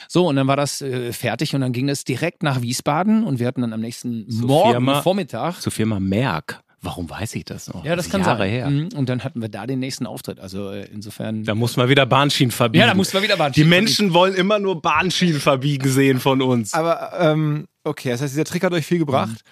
so, 0.08 0.26
und 0.28 0.36
dann 0.36 0.46
war 0.46 0.56
das 0.56 0.80
äh, 0.80 1.12
fertig 1.12 1.54
und 1.54 1.60
dann 1.60 1.72
ging 1.72 1.88
es 1.90 2.04
direkt 2.04 2.42
nach 2.42 2.62
Wiesbaden 2.62 3.22
und 3.24 3.38
wir 3.38 3.46
hatten 3.46 3.60
dann 3.60 3.72
am 3.74 3.80
nächsten 3.80 4.28
Zur 4.30 4.46
Morgen, 4.48 4.70
Firma- 4.72 5.02
Vormittag. 5.02 5.60
Zur 5.60 5.72
Firma 5.72 6.00
Merck. 6.00 6.60
Warum 6.82 7.10
weiß 7.10 7.34
ich 7.34 7.44
das 7.44 7.68
noch? 7.68 7.84
Ja, 7.84 7.94
das 7.94 8.06
ist 8.06 8.12
kann 8.12 8.22
Jahre 8.22 8.38
sein. 8.44 8.50
her. 8.50 8.70
Mhm. 8.70 8.88
Und 8.96 9.10
dann 9.10 9.22
hatten 9.22 9.42
wir 9.42 9.50
da 9.50 9.66
den 9.66 9.80
nächsten 9.80 10.06
Auftritt. 10.06 10.40
Also 10.40 10.70
äh, 10.70 10.86
insofern. 10.90 11.44
Da 11.44 11.54
muss 11.54 11.76
man 11.76 11.90
wieder 11.90 12.06
Bahnschienen 12.06 12.50
verbiegen. 12.52 12.80
ja, 12.80 12.86
da 12.88 12.94
mussten 12.94 13.12
wir 13.18 13.22
wieder 13.22 13.34
Die 13.34 13.38
Bahnschienen 13.40 13.68
Menschen 13.68 14.14
wollen 14.14 14.32
immer 14.34 14.58
nur 14.58 14.80
Bahnschienen 14.80 15.38
verbiegen 15.40 15.86
sehen 15.90 16.18
von 16.20 16.40
uns. 16.40 16.72
aber 16.72 17.12
ähm, 17.20 17.66
okay, 17.84 18.08
das 18.12 18.22
heißt, 18.22 18.32
dieser 18.32 18.44
Trick 18.44 18.64
hat 18.64 18.72
euch 18.72 18.86
viel 18.86 18.98
gebracht. 18.98 19.44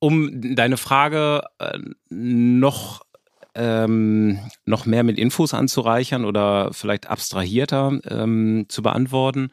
Um 0.00 0.54
deine 0.54 0.76
Frage 0.76 1.42
äh, 1.58 1.78
noch, 2.08 3.04
ähm, 3.54 4.38
noch 4.64 4.86
mehr 4.86 5.02
mit 5.02 5.18
Infos 5.18 5.54
anzureichern 5.54 6.24
oder 6.24 6.72
vielleicht 6.72 7.08
abstrahierter 7.08 8.00
ähm, 8.08 8.66
zu 8.68 8.82
beantworten. 8.82 9.50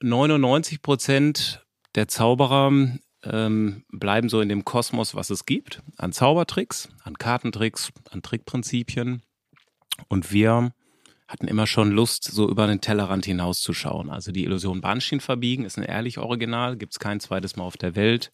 99 0.00 0.82
Prozent 0.82 1.64
der 1.94 2.08
Zauberer 2.08 2.72
ähm, 3.24 3.84
bleiben 3.90 4.28
so 4.28 4.40
in 4.40 4.48
dem 4.48 4.64
Kosmos, 4.64 5.14
was 5.14 5.30
es 5.30 5.44
gibt, 5.44 5.82
an 5.96 6.12
Zaubertricks, 6.12 6.88
an 7.02 7.18
Kartentricks, 7.18 7.90
an 8.10 8.22
Trickprinzipien. 8.22 9.22
Und 10.08 10.32
wir 10.32 10.72
hatten 11.30 11.46
immer 11.48 11.66
schon 11.66 11.92
Lust, 11.92 12.24
so 12.24 12.48
über 12.50 12.66
den 12.66 12.80
Tellerrand 12.80 13.24
hinauszuschauen. 13.24 14.10
Also 14.10 14.32
die 14.32 14.44
Illusion 14.44 14.80
Bahnschienen 14.80 15.20
verbiegen 15.20 15.64
ist 15.64 15.78
ein 15.78 15.84
ehrlich 15.84 16.18
Original, 16.18 16.76
gibt 16.76 16.92
es 16.92 16.98
kein 16.98 17.20
zweites 17.20 17.54
Mal 17.56 17.64
auf 17.64 17.76
der 17.76 17.94
Welt. 17.96 18.30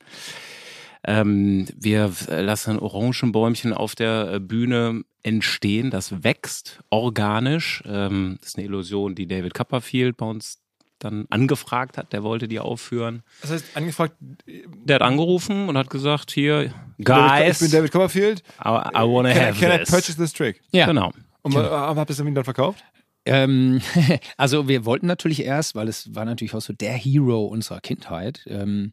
Ähm, 1.09 1.66
wir 1.76 2.11
lassen 2.28 2.78
Orangenbäumchen 2.78 3.72
auf 3.72 3.94
der 3.94 4.32
äh, 4.35 4.40
Bühne 4.40 5.02
entstehen, 5.22 5.90
das 5.90 6.24
wächst 6.24 6.80
organisch. 6.90 7.82
Ähm, 7.87 8.38
das 8.40 8.50
ist 8.50 8.56
eine 8.59 8.66
Illusion, 8.66 9.14
die 9.14 9.26
David 9.28 9.54
Copperfield 9.54 10.16
bei 10.16 10.26
uns 10.26 10.59
dann 10.98 11.26
angefragt 11.28 11.98
hat, 11.98 12.12
der 12.14 12.22
wollte 12.22 12.48
die 12.48 12.59
aufführen. 12.59 13.22
Das 13.42 13.50
heißt, 13.50 13.76
angefragt, 13.76 14.14
Der 14.48 14.94
hat 14.94 15.02
angerufen 15.02 15.68
und 15.68 15.76
hat 15.76 15.90
gesagt, 15.90 16.30
hier, 16.32 16.72
ich 16.96 17.04
guys, 17.04 17.59
bin 17.59 17.70
David 17.70 17.92
Copperfield. 17.92 18.42
I, 18.64 18.68
I 18.68 19.02
wanna 19.02 19.32
Can, 19.32 19.42
I- 19.42 19.46
have 19.48 19.61
can 19.61 19.72
I 19.72 19.78
this. 19.80 19.90
purchase 19.90 20.16
this 20.16 20.32
trick? 20.32 20.62
Ja. 20.72 20.87
Genau. 20.87 21.12
Und 21.46 21.54
äh, 21.54 21.68
habt 21.68 22.11
ihr 22.11 22.12
es 22.12 22.16
dann 22.16 22.44
verkauft? 22.44 22.82
Ähm, 23.24 23.80
also 24.37 24.66
wir 24.66 24.85
wollten 24.85 25.06
natürlich 25.06 25.44
erst, 25.44 25.76
weil 25.76 25.87
es 25.87 26.12
war 26.12 26.24
natürlich 26.24 26.54
auch 26.54 26.61
so 26.61 26.72
der 26.72 26.94
Hero 26.94 27.44
unserer 27.46 27.80
Kindheit. 27.80 28.44
Ähm, 28.48 28.92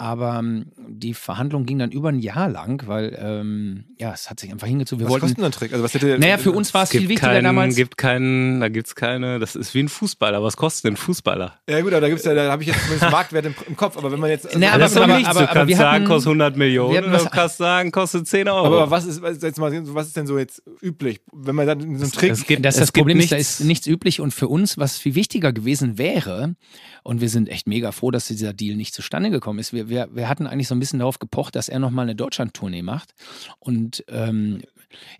aber 0.00 0.38
ähm, 0.38 0.66
die 0.88 1.12
Verhandlung 1.12 1.66
ging 1.66 1.78
dann 1.78 1.90
über 1.90 2.08
ein 2.08 2.20
Jahr 2.20 2.48
lang, 2.48 2.82
weil 2.86 3.16
ähm, 3.20 3.84
ja, 3.98 4.12
es 4.14 4.30
hat 4.30 4.40
sich 4.40 4.50
einfach 4.50 4.66
hingezogen. 4.66 5.00
Wir 5.00 5.04
Was 5.06 5.10
wollten. 5.12 5.20
kostet 5.22 5.38
denn 5.38 5.44
ein 5.44 5.52
Trick? 5.52 5.72
Also 5.72 5.84
was 5.84 5.92
hätte 5.92 6.18
Naja, 6.18 6.38
für 6.38 6.52
uns 6.52 6.72
war 6.72 6.84
es 6.84 6.90
viel 6.90 7.00
Gibt 7.00 7.10
wichtiger 7.10 7.32
keinen, 7.32 7.44
damals. 7.44 7.76
gibt 7.76 7.98
keinen, 7.98 8.60
da 8.60 8.68
gibt's 8.68 8.94
keine, 8.94 9.38
das 9.38 9.56
ist 9.56 9.74
wie 9.74 9.80
ein 9.82 9.88
Fußballer. 9.90 10.42
Was 10.42 10.56
kostet 10.56 10.84
denn 10.86 10.94
ein 10.94 10.96
Fußballer? 10.96 11.54
Ja 11.68 11.80
gut, 11.82 11.92
aber 11.92 12.00
da 12.00 12.08
gibt's 12.08 12.24
ja, 12.24 12.32
da 12.32 12.50
habe 12.50 12.62
ich 12.62 12.68
jetzt 12.68 12.78
zumindest 12.80 13.02
einen 13.04 13.12
Marktwert 13.12 13.44
im, 13.46 13.54
im 13.68 13.76
Kopf. 13.76 13.98
Aber 13.98 14.10
wenn 14.10 14.18
man 14.20 14.30
jetzt, 14.30 14.46
also, 14.46 14.58
Nee, 14.58 14.66
aber- 14.68 14.78
das 14.78 14.92
ist 14.92 14.96
doch 14.96 15.02
aber- 15.04 15.16
nichts. 15.16 15.28
aber- 15.28 15.40
du 15.40 15.44
aber 15.44 15.54
kannst 15.54 15.68
wir 15.68 15.76
sagen, 15.76 15.94
hatten- 15.96 16.04
kostet 16.06 16.28
100 16.30 16.56
Millionen 16.56 16.92
wir 16.92 16.98
hatten 17.02 17.12
was- 17.12 17.24
du 17.24 17.30
kannst 17.30 17.56
sagen, 17.58 17.92
kostet 17.92 18.26
10 18.26 18.48
Euro. 18.48 18.66
aber 18.66 18.90
was 18.90 19.04
ist, 19.04 19.20
was, 19.20 19.42
jetzt 19.42 19.58
mal, 19.58 19.70
was 19.94 20.06
ist 20.06 20.16
denn 20.16 20.26
so 20.26 20.38
jetzt 20.38 20.62
üblich, 20.80 21.20
wenn 21.32 21.54
man 21.54 21.66
dann 21.66 21.80
so 21.98 22.04
einen 22.04 22.12
Trick? 22.12 22.32
es 22.32 22.46
gibt, 22.46 22.64
das, 22.64 22.76
es 22.76 22.80
das 22.80 22.92
gibt 22.94 23.02
Problem 23.02 23.20
ist, 23.20 23.32
da 23.32 23.36
nichts, 23.36 23.60
ist 23.60 23.66
nichts 23.66 23.86
üblich 23.86 24.20
und 24.22 24.32
für 24.32 24.48
uns, 24.48 24.78
was 24.78 24.96
viel 24.96 25.14
wichtiger 25.14 25.52
gewesen 25.52 25.98
wäre, 25.98 26.54
und 27.02 27.20
wir 27.22 27.28
sind 27.30 27.48
echt 27.48 27.66
mega 27.66 27.92
froh, 27.92 28.10
dass 28.10 28.26
dieser 28.26 28.52
Deal 28.52 28.76
nicht 28.76 28.94
zustande 28.94 29.30
gekommen 29.30 29.58
ist. 29.58 29.72
Wir, 29.72 29.88
wir, 29.90 30.08
wir 30.12 30.28
hatten 30.28 30.46
eigentlich 30.46 30.68
so 30.68 30.74
ein 30.74 30.80
bisschen 30.80 31.00
darauf 31.00 31.18
gepocht, 31.18 31.54
dass 31.56 31.68
er 31.68 31.78
nochmal 31.78 32.04
eine 32.04 32.14
Deutschland-Tournee 32.14 32.82
macht. 32.82 33.14
Und 33.58 34.04
ähm, 34.08 34.62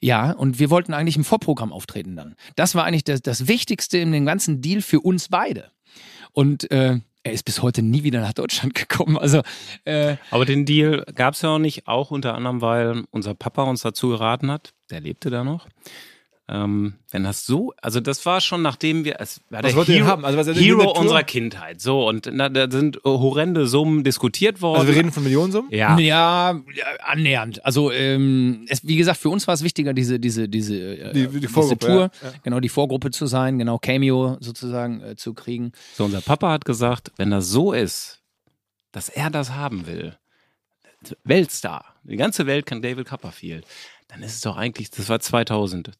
ja, 0.00 0.32
und 0.32 0.58
wir 0.58 0.70
wollten 0.70 0.94
eigentlich 0.94 1.16
im 1.16 1.24
Vorprogramm 1.24 1.72
auftreten 1.72 2.16
dann. 2.16 2.34
Das 2.56 2.74
war 2.74 2.84
eigentlich 2.84 3.04
das, 3.04 3.22
das 3.22 3.46
Wichtigste 3.46 3.98
in 3.98 4.12
dem 4.12 4.26
ganzen 4.26 4.60
Deal 4.62 4.80
für 4.82 5.00
uns 5.00 5.28
beide. 5.28 5.70
Und 6.32 6.70
äh, 6.70 7.00
er 7.22 7.32
ist 7.32 7.44
bis 7.44 7.62
heute 7.62 7.82
nie 7.82 8.02
wieder 8.02 8.20
nach 8.20 8.32
Deutschland 8.32 8.74
gekommen. 8.88 9.18
Also 9.18 9.42
äh, 9.84 10.16
Aber 10.30 10.44
den 10.44 10.64
Deal 10.64 11.04
gab's 11.14 11.42
ja 11.42 11.50
auch 11.50 11.58
nicht, 11.58 11.86
auch 11.86 12.10
unter 12.10 12.34
anderem, 12.34 12.60
weil 12.60 13.04
unser 13.10 13.34
Papa 13.34 13.64
uns 13.64 13.82
dazu 13.82 14.08
geraten 14.08 14.50
hat, 14.50 14.72
der 14.90 15.00
lebte 15.00 15.30
da 15.30 15.44
noch, 15.44 15.68
Ähm, 16.52 16.94
wenn 17.12 17.22
das 17.22 17.46
so, 17.46 17.72
also 17.80 18.00
das 18.00 18.26
war 18.26 18.40
schon 18.40 18.60
nachdem 18.60 19.04
wir, 19.04 19.20
es 19.20 19.40
war 19.50 19.62
Was 19.62 19.72
der 19.72 19.84
Hero, 19.84 20.06
haben? 20.06 20.24
Also 20.24 20.36
was 20.36 20.48
Hero 20.58 20.90
unserer 20.98 21.22
Kindheit. 21.22 21.80
So, 21.80 22.08
und 22.08 22.28
na, 22.32 22.48
da 22.48 22.68
sind 22.68 22.96
äh, 22.96 23.00
horrende 23.04 23.68
Summen 23.68 24.02
diskutiert 24.02 24.60
worden. 24.60 24.80
Also 24.80 24.88
wir 24.92 24.96
reden 24.98 25.12
von 25.12 25.22
Millionensummen? 25.22 25.70
ja. 25.72 25.96
Ja, 25.98 26.52
ja, 26.74 26.84
annähernd. 27.04 27.64
Also 27.64 27.92
ähm, 27.92 28.64
es, 28.68 28.84
wie 28.84 28.96
gesagt, 28.96 29.20
für 29.20 29.28
uns 29.28 29.46
war 29.46 29.54
es 29.54 29.62
wichtiger, 29.62 29.92
diese 29.94 30.18
diese 30.18 30.48
diese 30.48 30.74
äh, 30.76 31.12
Die- 31.12 31.28
die 31.28 31.40
diese 31.40 31.52
Vorgruppe, 31.52 31.86
Tour, 31.86 32.10
ja, 32.20 32.28
ja. 32.30 32.34
genau 32.42 32.58
die 32.58 32.68
Vorgruppe 32.68 33.12
zu 33.12 33.26
sein, 33.26 33.56
genau 33.58 33.78
Cameo 33.78 34.36
sozusagen 34.40 35.00
äh, 35.02 35.14
zu 35.14 35.34
kriegen. 35.34 35.70
So, 35.94 36.06
unser 36.06 36.20
Papa 36.20 36.50
hat 36.50 36.64
gesagt, 36.64 37.12
wenn 37.16 37.30
das 37.30 37.48
so 37.48 37.72
ist, 37.72 38.18
dass 38.90 39.08
er 39.08 39.30
das 39.30 39.52
haben 39.54 39.86
will, 39.86 40.16
Weltstar, 41.24 41.84
die 42.02 42.16
ganze 42.16 42.46
Welt 42.46 42.66
kann 42.66 42.82
David 42.82 43.06
Copperfield, 43.06 43.64
dann 44.08 44.22
ist 44.22 44.34
es 44.34 44.40
doch 44.40 44.56
eigentlich, 44.56 44.90
das 44.90 45.08
war 45.08 45.20
2000. 45.20 45.92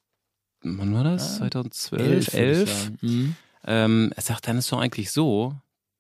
Wann 0.63 0.95
war 0.95 1.05
das? 1.05 1.39
2012, 1.39 2.03
würde 2.03 2.17
ich 2.19 2.35
11? 2.35 2.71
sagen. 2.71 2.99
Mhm. 3.01 3.37
Ähm, 3.67 4.13
er 4.15 4.23
sagt, 4.23 4.49
dann 4.49 4.59
ist 4.59 4.67
es 4.67 4.71
doch 4.71 4.81
eigentlich 4.81 5.11
so, 5.11 5.55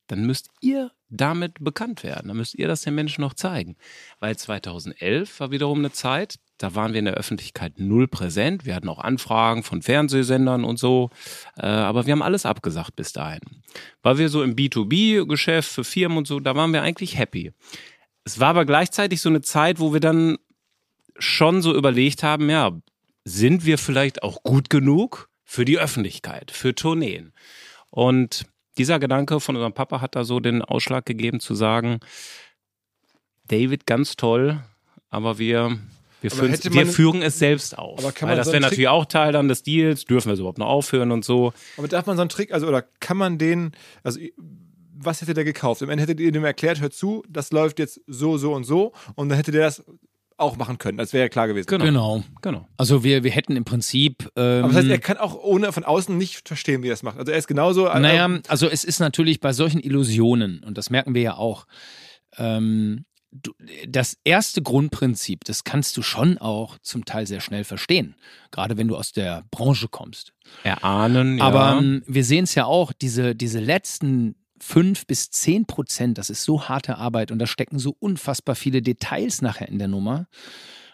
dann 0.06 0.26
müsst 0.26 0.50
ihr 0.60 0.90
damit 1.08 1.54
bekannt 1.60 2.02
werden. 2.02 2.28
Dann 2.28 2.36
müsst 2.36 2.54
ihr 2.54 2.68
das 2.68 2.82
den 2.82 2.94
Menschen 2.94 3.20
noch 3.20 3.34
zeigen. 3.34 3.76
Weil 4.18 4.36
2011 4.36 5.40
war 5.40 5.50
wiederum 5.50 5.78
eine 5.78 5.92
Zeit, 5.92 6.36
da 6.58 6.74
waren 6.74 6.92
wir 6.92 6.98
in 6.98 7.06
der 7.06 7.14
Öffentlichkeit 7.14 7.78
null 7.78 8.06
präsent. 8.06 8.66
Wir 8.66 8.74
hatten 8.74 8.88
auch 8.88 8.98
Anfragen 8.98 9.62
von 9.62 9.82
Fernsehsendern 9.82 10.64
und 10.64 10.78
so. 10.78 11.10
Äh, 11.56 11.66
aber 11.66 12.06
wir 12.06 12.12
haben 12.12 12.22
alles 12.22 12.44
abgesagt 12.44 12.96
bis 12.96 13.12
dahin. 13.12 13.40
Weil 14.02 14.18
wir 14.18 14.28
so 14.28 14.42
im 14.42 14.54
B2B-Geschäft 14.54 15.70
für 15.70 15.84
Firmen 15.84 16.18
und 16.18 16.26
so, 16.26 16.38
da 16.38 16.54
waren 16.54 16.72
wir 16.72 16.82
eigentlich 16.82 17.16
happy. 17.16 17.52
Es 18.24 18.38
war 18.40 18.48
aber 18.48 18.66
gleichzeitig 18.66 19.20
so 19.20 19.28
eine 19.28 19.40
Zeit, 19.40 19.80
wo 19.80 19.92
wir 19.92 20.00
dann 20.00 20.36
schon 21.18 21.62
so 21.62 21.74
überlegt 21.74 22.22
haben, 22.22 22.50
ja, 22.50 22.72
sind 23.24 23.64
wir 23.64 23.78
vielleicht 23.78 24.22
auch 24.22 24.42
gut 24.42 24.70
genug 24.70 25.28
für 25.44 25.64
die 25.64 25.78
Öffentlichkeit, 25.78 26.50
für 26.50 26.74
Tourneen? 26.74 27.32
Und 27.90 28.46
dieser 28.78 28.98
Gedanke 28.98 29.40
von 29.40 29.56
unserem 29.56 29.72
Papa 29.74 30.00
hat 30.00 30.14
da 30.16 30.24
so 30.24 30.40
den 30.40 30.62
Ausschlag 30.62 31.04
gegeben 31.06 31.40
zu 31.40 31.54
sagen, 31.54 32.00
David, 33.48 33.86
ganz 33.86 34.16
toll, 34.16 34.60
aber 35.08 35.38
wir, 35.38 35.76
wir, 36.20 36.30
führen, 36.30 36.50
hätte 36.50 36.72
wir 36.72 36.84
man- 36.84 36.94
führen 36.94 37.22
es 37.22 37.38
selbst 37.38 37.76
kann 38.12 38.28
Weil 38.28 38.36
man 38.36 38.38
das 38.38 38.46
so 38.46 38.52
wäre 38.52 38.62
natürlich 38.62 38.88
auch 38.88 39.06
Teil 39.06 39.32
dann 39.32 39.48
des 39.48 39.62
Deals, 39.64 40.04
dürfen 40.04 40.28
wir 40.28 40.34
es 40.34 40.38
überhaupt 40.38 40.58
noch 40.58 40.68
aufhören 40.68 41.10
und 41.10 41.24
so. 41.24 41.52
Aber 41.76 41.88
darf 41.88 42.06
man 42.06 42.16
so 42.16 42.20
einen 42.22 42.28
Trick, 42.28 42.52
also 42.52 42.68
oder 42.68 42.82
kann 43.00 43.16
man 43.16 43.38
den, 43.38 43.72
also 44.04 44.20
was 45.02 45.20
hätte 45.20 45.34
der 45.34 45.44
gekauft? 45.44 45.82
Im 45.82 45.90
Ende 45.90 46.02
hättet 46.02 46.20
ihr 46.20 46.30
dem 46.30 46.44
erklärt, 46.44 46.80
hört 46.80 46.92
zu, 46.94 47.24
das 47.28 47.50
läuft 47.52 47.78
jetzt 47.78 48.00
so, 48.06 48.38
so 48.38 48.52
und 48.52 48.64
so 48.64 48.92
und 49.16 49.30
dann 49.30 49.36
hätte 49.36 49.50
der 49.50 49.62
das 49.62 49.82
auch 50.40 50.56
machen 50.56 50.78
können. 50.78 50.98
Das 50.98 51.12
wäre 51.12 51.24
ja 51.24 51.28
klar 51.28 51.46
gewesen. 51.48 51.66
Genau. 51.66 51.84
Genau. 51.84 52.24
Genau. 52.42 52.68
Also 52.76 53.04
wir 53.04 53.24
wir 53.24 53.30
hätten 53.30 53.56
im 53.56 53.64
Prinzip 53.64 54.30
ähm, 54.36 54.64
Aber 54.64 54.72
das 54.72 54.82
heißt, 54.82 54.88
er 54.88 54.98
kann 54.98 55.16
auch 55.16 55.34
ohne 55.34 55.72
von 55.72 55.84
außen 55.84 56.16
nicht 56.16 56.46
verstehen, 56.46 56.82
wie 56.82 56.88
er 56.88 56.94
es 56.94 57.02
macht. 57.02 57.18
Also 57.18 57.32
er 57.32 57.38
ist 57.38 57.46
genauso. 57.46 57.84
Naja, 57.84 58.28
also 58.48 58.68
es 58.68 58.84
ist 58.84 59.00
natürlich 59.00 59.40
bei 59.40 59.52
solchen 59.52 59.80
Illusionen, 59.80 60.62
und 60.64 60.78
das 60.78 60.90
merken 60.90 61.14
wir 61.14 61.22
ja 61.22 61.34
auch, 61.36 61.66
ähm, 62.38 63.04
du, 63.30 63.52
das 63.88 64.16
erste 64.24 64.62
Grundprinzip, 64.62 65.44
das 65.44 65.64
kannst 65.64 65.96
du 65.96 66.02
schon 66.02 66.38
auch 66.38 66.78
zum 66.82 67.04
Teil 67.04 67.26
sehr 67.26 67.40
schnell 67.40 67.64
verstehen, 67.64 68.14
gerade 68.50 68.76
wenn 68.76 68.88
du 68.88 68.96
aus 68.96 69.12
der 69.12 69.44
Branche 69.50 69.88
kommst. 69.88 70.32
Erahnen, 70.64 71.38
ja. 71.38 71.44
Aber 71.44 71.78
ähm, 71.78 72.02
wir 72.06 72.24
sehen 72.24 72.44
es 72.44 72.54
ja 72.54 72.64
auch, 72.64 72.92
diese, 72.92 73.34
diese 73.34 73.60
letzten 73.60 74.34
fünf 74.60 75.06
bis 75.06 75.30
zehn 75.30 75.66
Prozent, 75.66 76.18
das 76.18 76.30
ist 76.30 76.44
so 76.44 76.68
harte 76.68 76.98
Arbeit 76.98 77.30
und 77.30 77.38
da 77.38 77.46
stecken 77.46 77.78
so 77.78 77.96
unfassbar 77.98 78.54
viele 78.54 78.82
Details 78.82 79.42
nachher 79.42 79.68
in 79.68 79.78
der 79.78 79.88
Nummer. 79.88 80.26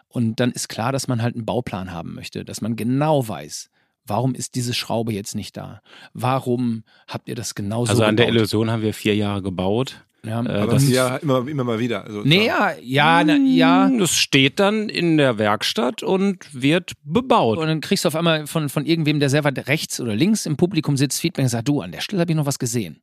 Und 0.09 0.41
dann 0.41 0.53
ist 0.53 0.69
klar, 0.69 0.93
dass 0.93 1.09
man 1.09 1.21
halt 1.21 1.35
einen 1.35 1.45
Bauplan 1.45 1.93
haben 1.93 2.15
möchte, 2.15 2.45
dass 2.45 2.61
man 2.61 2.77
genau 2.77 3.27
weiß, 3.29 3.71
warum 4.07 4.35
ist 4.35 4.55
diese 4.55 4.73
Schraube 4.73 5.13
jetzt 5.13 5.35
nicht 5.35 5.57
da? 5.57 5.83
Warum 6.15 6.85
habt 7.09 7.29
ihr 7.29 7.35
das 7.35 7.55
genauso 7.55 7.91
also 7.91 8.05
an 8.05 8.17
der? 8.17 8.29
Illusion 8.29 8.71
haben 8.71 8.83
wir 8.83 8.95
vier 8.95 9.15
Jahre 9.15 9.43
gebaut. 9.43 10.06
Ja. 10.27 10.45
Äh, 10.45 10.49
aber 10.61 10.73
das- 10.73 10.89
ja 10.89 11.17
immer, 11.17 11.47
immer 11.47 11.65
mal 11.65 11.79
wieder. 11.79 12.05
Also 12.05 12.23
nee, 12.25 12.47
ja, 12.47 12.73
ja, 12.83 13.23
na, 13.25 13.37
ja. 13.37 13.89
Das 13.91 14.15
steht 14.17 14.59
dann 14.59 14.89
in 14.89 15.17
der 15.17 15.39
Werkstatt 15.39 16.03
und 16.03 16.39
wird 16.53 16.93
bebaut. 17.05 17.59
Und 17.59 17.69
dann 17.69 17.81
kriegst 17.81 18.05
du 18.05 18.09
auf 18.09 18.17
einmal 18.17 18.47
von, 18.47 18.69
von 18.69 18.85
irgendwem, 18.85 19.21
der 19.21 19.31
sehr 19.31 19.45
weit 19.45 19.69
rechts 19.69 20.01
oder 20.01 20.15
links 20.15 20.45
im 20.47 20.57
Publikum 20.57 20.97
sitzt, 20.97 21.21
Feedback 21.21 21.45
und 21.45 21.49
sagt, 21.49 21.69
du, 21.69 21.81
an 21.81 21.93
der 21.93 22.01
Stelle 22.01 22.21
habe 22.21 22.33
ich 22.33 22.37
noch 22.37 22.47
was 22.47 22.59
gesehen. 22.59 23.01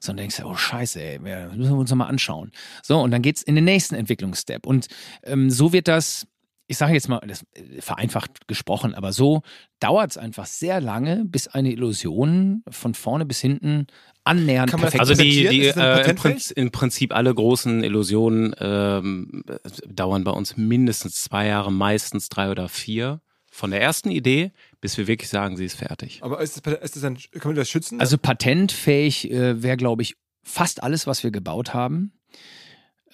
So, 0.00 0.10
und 0.10 0.16
dann 0.18 0.24
denkst 0.24 0.36
du, 0.38 0.44
oh 0.46 0.54
scheiße, 0.56 1.00
ey, 1.00 1.18
müssen 1.18 1.72
wir 1.72 1.78
uns 1.78 1.90
noch 1.90 1.96
mal 1.96 2.06
anschauen. 2.06 2.50
So, 2.82 2.98
und 3.00 3.10
dann 3.10 3.22
geht's 3.22 3.42
in 3.42 3.54
den 3.54 3.64
nächsten 3.64 3.94
Entwicklungsstep. 3.94 4.66
Und 4.66 4.88
ähm, 5.22 5.50
so 5.50 5.72
wird 5.72 5.88
das, 5.88 6.26
ich 6.66 6.78
sage 6.78 6.94
jetzt 6.94 7.08
mal, 7.08 7.20
das 7.26 7.44
äh, 7.52 7.80
vereinfacht 7.80 8.48
gesprochen, 8.48 8.94
aber 8.94 9.12
so 9.12 9.42
dauert 9.80 10.12
es 10.12 10.18
einfach 10.18 10.46
sehr 10.46 10.80
lange, 10.80 11.24
bis 11.24 11.48
eine 11.48 11.70
Illusion 11.72 12.62
von 12.70 12.94
vorne 12.94 13.26
bis 13.26 13.40
hinten 13.40 13.86
annähernd 14.24 14.70
Kann 14.70 14.80
man 14.80 14.90
perfekt 14.90 15.00
Also 15.00 15.12
ist. 15.12 15.22
die, 15.22 15.48
die 15.48 15.72
ein 15.72 15.78
äh, 15.78 16.10
im? 16.10 16.16
Prinzip, 16.16 16.56
im 16.56 16.70
Prinzip 16.70 17.14
alle 17.14 17.34
großen 17.34 17.84
Illusionen 17.84 18.54
ähm, 18.58 19.44
dauern 19.86 20.24
bei 20.24 20.30
uns 20.30 20.56
mindestens 20.56 21.22
zwei 21.22 21.46
Jahre, 21.46 21.70
meistens 21.70 22.28
drei 22.28 22.50
oder 22.50 22.68
vier. 22.68 23.20
Von 23.50 23.70
der 23.70 23.80
ersten 23.80 24.10
Idee, 24.10 24.50
bis 24.80 24.98
wir 24.98 25.06
wirklich 25.06 25.28
sagen, 25.30 25.56
sie 25.56 25.64
ist 25.64 25.76
fertig. 25.76 26.20
Aber 26.22 26.40
ist 26.40 26.66
das, 26.66 26.74
ist 26.80 26.96
das 26.96 27.02
dann, 27.02 27.16
kann 27.16 27.50
man 27.50 27.54
das 27.54 27.68
schützen? 27.68 28.00
Also 28.00 28.18
patentfähig 28.18 29.30
äh, 29.30 29.62
wäre, 29.62 29.76
glaube 29.76 30.02
ich, 30.02 30.16
fast 30.42 30.82
alles, 30.82 31.06
was 31.06 31.22
wir 31.22 31.30
gebaut 31.30 31.72
haben. 31.72 32.12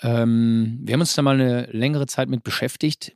Ähm, 0.02 0.78
wir 0.82 0.94
haben 0.94 1.00
uns 1.00 1.14
da 1.14 1.20
mal 1.20 1.34
eine 1.34 1.66
längere 1.72 2.06
Zeit 2.06 2.30
mit 2.30 2.42
beschäftigt, 2.42 3.14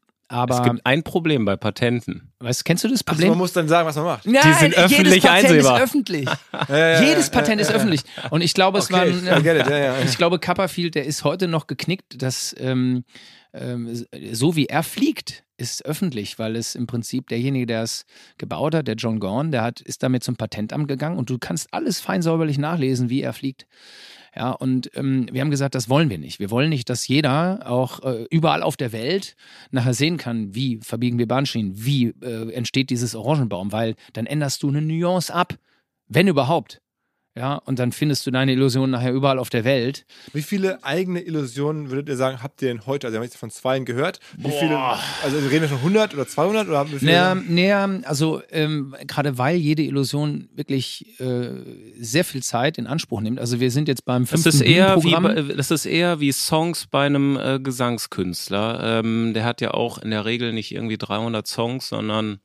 es 0.49 0.57
aber 0.57 0.70
gibt 0.70 0.85
ein 0.87 1.03
Problem 1.03 1.45
bei 1.45 1.57
Patenten. 1.57 2.32
weißt, 2.41 2.64
kennst 2.64 2.85
du 2.85 2.89
das 2.89 3.01
Ach 3.01 3.12
so, 3.12 3.12
Problem? 3.12 3.28
man 3.30 3.39
muss 3.39 3.53
dann 3.53 3.68
sagen, 3.68 3.87
was 3.89 3.97
man 3.97 4.05
macht. 4.05 4.26
Nein, 4.26 4.43
Die 4.45 4.53
sind 4.55 4.74
öffentlich 4.76 5.07
jedes 5.14 5.22
Patent 5.24 5.45
einsehbar. 5.47 5.76
ist 5.76 5.82
öffentlich. 5.82 6.28
Ja, 6.68 6.76
ja, 6.78 7.03
jedes 7.03 7.30
Patent 7.30 7.61
ja, 7.61 7.66
ist 7.68 7.72
öffentlich. 7.74 8.01
Und 8.30 8.41
ich 8.43 8.55
glaube, 8.55 8.78
es 8.78 8.91
Okay, 8.93 9.14
war. 9.24 9.70
Ja. 9.80 9.95
Ich 10.05 10.16
glaube, 10.16 10.39
Copperfield, 10.39 10.95
der 10.95 11.05
ist 11.07 11.24
heute 11.24 11.49
noch 11.49 11.66
geknickt, 11.66 12.22
dass 12.22 12.55
ähm, 12.59 13.05
ähm, 13.53 14.05
so 14.32 14.57
wie 14.57 14.66
er 14.66 14.82
fliegt, 14.82 15.45
ist 15.57 15.85
öffentlich, 15.87 16.39
weil 16.41 16.57
es 16.57 16.74
im 16.74 16.87
Prinzip 16.89 17.28
derjenige, 17.28 17.66
der 17.66 17.82
es 17.82 18.07
gebaut 18.39 18.74
hat, 18.74 18.89
der 18.89 18.97
John 18.97 19.20
Gorn, 19.20 19.53
der 19.53 19.62
hat, 19.62 19.80
ist 19.80 20.03
damit 20.03 20.24
zum 20.24 20.35
Patentamt 20.37 20.89
gegangen 20.89 21.16
und 21.16 21.30
du 21.30 21.39
kannst 21.39 21.68
alles 21.72 22.01
fein 22.01 22.22
säuberlich 22.22 22.59
nachlesen, 22.59 23.09
wie 23.09 23.22
er 23.22 23.32
fliegt. 23.32 23.66
Ja, 24.37 24.51
und 24.51 24.91
ähm, 24.95 25.28
wir 25.30 25.41
haben 25.41 25.51
gesagt, 25.51 25.74
das 25.74 25.89
wollen 25.89 26.11
wir 26.11 26.18
nicht. 26.18 26.41
Wir 26.41 26.51
wollen 26.51 26.68
nicht, 26.68 26.91
dass 26.91 27.07
jeder 27.07 27.70
auch 27.70 28.03
äh, 28.03 28.24
überall 28.30 28.62
auf 28.62 28.76
der 28.76 28.91
Welt 28.93 29.37
nachher 29.70 29.95
sehen 29.95 30.16
kann, 30.16 30.55
wie 30.55 30.80
verbiegen 30.82 31.18
wir 31.18 31.28
Bahnschienen, 31.28 31.72
wie 31.76 32.14
äh, 32.20 32.53
entsteht 32.53 32.91
dieses 32.91 33.14
Orangenbaum, 33.14 33.70
weil 33.70 33.95
dann 34.12 34.26
änderst 34.26 34.62
du 34.62 34.68
eine 34.68 34.82
Nuance 34.82 35.32
ab, 35.32 35.55
wenn 36.09 36.26
überhaupt. 36.26 36.80
Ja, 37.37 37.57
und 37.57 37.80
dann 37.80 37.91
findest 37.91 38.26
du 38.26 38.30
deine 38.30 38.53
Illusion 38.53 38.91
nachher 38.91 39.12
überall 39.12 39.41
auf 39.41 39.51
der 39.51 39.64
Welt. 39.64 40.07
Wie 40.32 40.43
viele 40.43 40.85
eigene 40.85 41.20
Illusionen 41.20 41.91
würdet 41.91 42.09
ihr 42.09 42.16
sagen, 42.16 42.45
habt 42.45 42.62
ihr 42.62 42.68
denn 42.68 42.87
heute? 42.87 43.09
Also, 43.09 43.14
wir 43.14 43.18
haben 43.18 43.24
jetzt 43.24 43.37
von 43.37 43.51
zweien 43.51 43.85
gehört. 43.85 44.20
Wie 44.37 44.53
viele? 44.53 44.78
Also, 44.78 45.39
reden 45.39 45.62
wir 45.62 45.68
von 45.68 45.78
100 45.78 46.14
oder 46.14 46.28
200? 46.28 46.68
Oder 46.68 46.87
wie 46.93 46.99
viele? 47.01 47.11
Naja, 47.11 47.35
naja 47.35 48.01
also 48.05 48.41
ähm, 48.51 48.95
gerade 49.07 49.37
weil 49.37 49.57
jede 49.57 49.82
Illusion 49.82 50.49
wirklich 50.55 51.18
äh, 51.18 51.51
sehr 51.99 52.24
viel 52.24 52.43
Zeit 52.43 52.78
in 52.78 52.87
Anspruch 52.87 53.20
nimmt. 53.20 53.41
Also 53.41 53.59
wir 53.59 53.70
sind 53.70 53.89
jetzt 53.89 54.05
beim 54.05 54.22
Das 54.22 54.30
fünften 54.30 54.49
ist, 54.51 54.61
eher 54.61 55.03
wie, 55.03 55.57
das 55.57 55.70
ist 55.70 55.87
eher 55.87 56.20
wie 56.20 56.32
Songs 56.32 56.87
bei 56.87 57.07
einem 57.07 57.37
äh, 57.37 57.59
Gesangskünstler. 57.59 59.01
Ähm, 59.01 59.32
der 59.35 59.45
hat 59.45 59.61
ja 59.61 59.72
auch 59.72 59.99
in 59.99 60.11
der 60.11 60.24
Regel 60.24 60.53
nicht 60.53 60.72
irgendwie 60.72 60.99
300 60.99 61.47
Songs, 61.47 61.89
sondern 61.89 62.39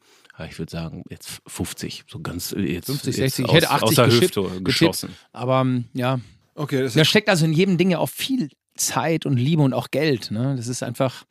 ich 0.46 0.58
würde 0.60 0.72
sagen 0.72 1.04
jetzt 1.10 1.42
50, 1.48 2.06
so 2.08 2.20
ganz 2.20 2.52
jetzt, 2.58 2.86
50, 2.88 3.18
jetzt 3.18 3.36
60. 3.36 3.46
Ich 3.46 3.50
aus, 3.50 3.56
hätte 3.56 3.70
80 3.72 3.84
aus 3.88 3.96
der 3.96 4.06
geschippt- 4.08 4.22
Hüfte 4.22 4.42
getippt. 4.42 4.64
geschossen. 4.66 5.16
Aber 5.34 5.62
ähm, 5.62 5.86
ja, 5.94 6.20
Okay, 6.56 6.82
das 6.84 6.94
da 6.94 7.06
steckt 7.06 7.30
also 7.30 7.46
in 7.46 7.54
jedem 7.54 7.78
Ding 7.78 7.90
ja 7.92 8.00
auch 8.00 8.10
viel 8.10 8.50
Zeit 8.76 9.26
und 9.26 9.38
Liebe 9.38 9.62
und 9.62 9.74
auch 9.74 9.92
Geld. 9.92 10.30
Ne? 10.32 10.56
Das 10.58 10.68
ist 10.68 10.84
einfach. 10.84 11.24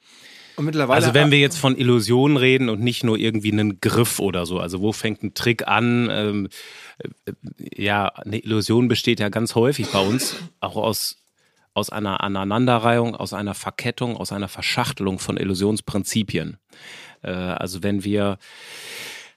und 0.57 0.65
mittlerweile. 0.65 0.97
Also 1.05 1.13
wenn 1.13 1.31
wir 1.31 1.39
jetzt 1.39 1.59
von 1.59 1.77
Illusionen 1.77 2.39
reden 2.39 2.71
und 2.71 2.81
nicht 2.81 3.05
nur 3.05 3.19
irgendwie 3.19 3.53
einen 3.53 3.79
Griff 3.81 4.21
oder 4.21 4.47
so, 4.47 4.59
also 4.59 4.81
wo 4.81 4.91
fängt 4.93 5.23
ein 5.23 5.35
Trick 5.35 5.69
an? 5.69 6.09
Ähm, 6.11 6.49
äh, 7.27 7.33
ja, 7.83 8.07
eine 8.09 8.39
Illusion 8.39 8.89
besteht 8.89 9.21
ja 9.21 9.29
ganz 9.29 9.55
häufig 9.55 9.89
bei 9.89 10.01
uns 10.01 10.37
auch 10.61 10.77
aus 10.77 11.17
aus 11.79 11.91
einer 11.91 12.22
Aneinanderreihung, 12.22 13.14
aus 13.14 13.33
einer 13.33 13.55
Verkettung, 13.55 14.16
aus 14.16 14.33
einer 14.33 14.49
Verschachtelung 14.49 15.20
von 15.20 15.37
Illusionsprinzipien. 15.37 16.59
Äh, 17.22 17.31
also 17.31 17.85
wenn 17.85 18.03
wir 18.03 18.39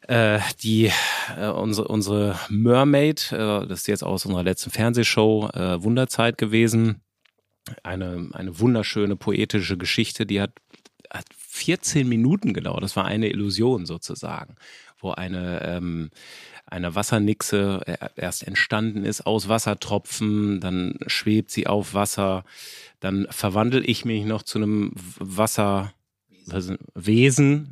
äh, 0.08 0.40
die 0.64 0.92
äh, 1.38 1.48
unsere 1.48 1.88
unsere 1.88 2.40
Mermaid, 2.50 3.32
äh, 3.32 3.68
das 3.68 3.82
ist 3.82 3.88
jetzt 3.88 4.04
aus 4.04 4.26
unserer 4.26 4.44
letzten 4.44 4.72
Fernsehshow 4.72 5.50
äh, 5.54 5.84
Wunderzeit 5.84 6.40
gewesen, 6.40 7.02
eine 7.84 8.30
eine 8.34 8.60
wunderschöne 8.60 9.16
poetische 9.16 9.78
Geschichte, 9.78 10.26
die 10.26 10.42
hat 10.42 10.52
hat 11.12 11.26
14 11.38 12.10
Minuten 12.10 12.54
gedauert. 12.54 12.82
Das 12.82 12.96
war 12.96 13.06
eine 13.06 13.30
Illusion 13.30 13.86
sozusagen, 13.86 14.56
wo 14.98 15.12
eine 15.12 15.62
ähm, 15.64 16.10
eine 16.72 16.96
Wassernixe 16.96 17.82
erst 18.16 18.48
entstanden 18.48 19.06
ist 19.06 19.28
aus 19.28 19.50
Wassertropfen, 19.50 20.60
dann 20.62 20.98
schwebt 21.08 21.52
sie 21.52 21.68
auf 21.68 21.94
Wasser, 21.94 22.44
dann 23.00 23.28
verwandle 23.30 23.82
ich 23.82 24.06
mich 24.06 24.26
noch 24.26 24.42
zu 24.44 24.58
einem 24.58 24.94
Wasserwesen, 25.20 25.92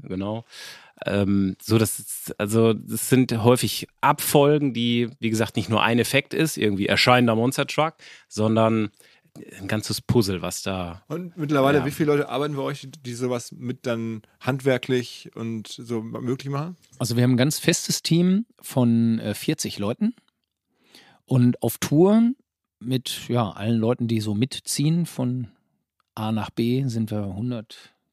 genau. 0.04 0.45
Ähm, 1.06 1.56
so, 1.62 1.78
das 1.78 2.34
also 2.38 2.74
das 2.74 3.08
sind 3.10 3.32
häufig 3.41 3.88
Abfolgen, 4.02 4.74
die, 4.74 5.10
wie 5.20 5.30
gesagt, 5.30 5.56
nicht 5.56 5.70
nur 5.70 5.82
ein 5.82 5.97
Effekt 5.97 6.34
ist, 6.34 6.58
irgendwie 6.58 6.88
erscheinender 6.88 7.36
Monster 7.36 7.66
Truck, 7.66 7.93
sondern 8.28 8.89
ein 9.59 9.67
ganzes 9.67 10.01
Puzzle, 10.01 10.41
was 10.41 10.61
da. 10.63 11.03
Und 11.07 11.38
mittlerweile, 11.38 11.80
Ja. 11.80 11.86
wie 11.86 11.91
viele 11.91 12.11
Leute 12.11 12.30
arbeiten 12.30 12.55
bei 12.55 12.61
euch, 12.61 12.88
die 13.05 13.13
sowas 13.13 13.51
mit 13.51 13.86
dann 13.86 14.21
handwerklich 14.39 15.30
und 15.36 15.67
so 15.67 16.01
möglich 16.01 16.49
machen? 16.51 16.77
Also 16.97 17.15
wir 17.15 17.23
haben 17.23 17.34
ein 17.34 17.38
ganz 17.38 17.59
festes 17.59 18.01
Team 18.01 18.45
von 18.61 19.19
äh, 19.19 19.34
40 19.34 19.80
Leuten 19.80 20.13
und 21.25 21.61
auf 21.61 21.77
Tour 21.77 22.32
mit 22.80 23.27
ja, 23.27 23.49
allen 23.51 23.77
Leuten, 23.77 24.07
die 24.07 24.21
so 24.21 24.34
mitziehen 24.34 25.05
von 25.05 25.49
A 26.15 26.32
nach 26.32 26.49
B, 26.49 26.84
sind 26.88 27.11
wir 27.11 27.36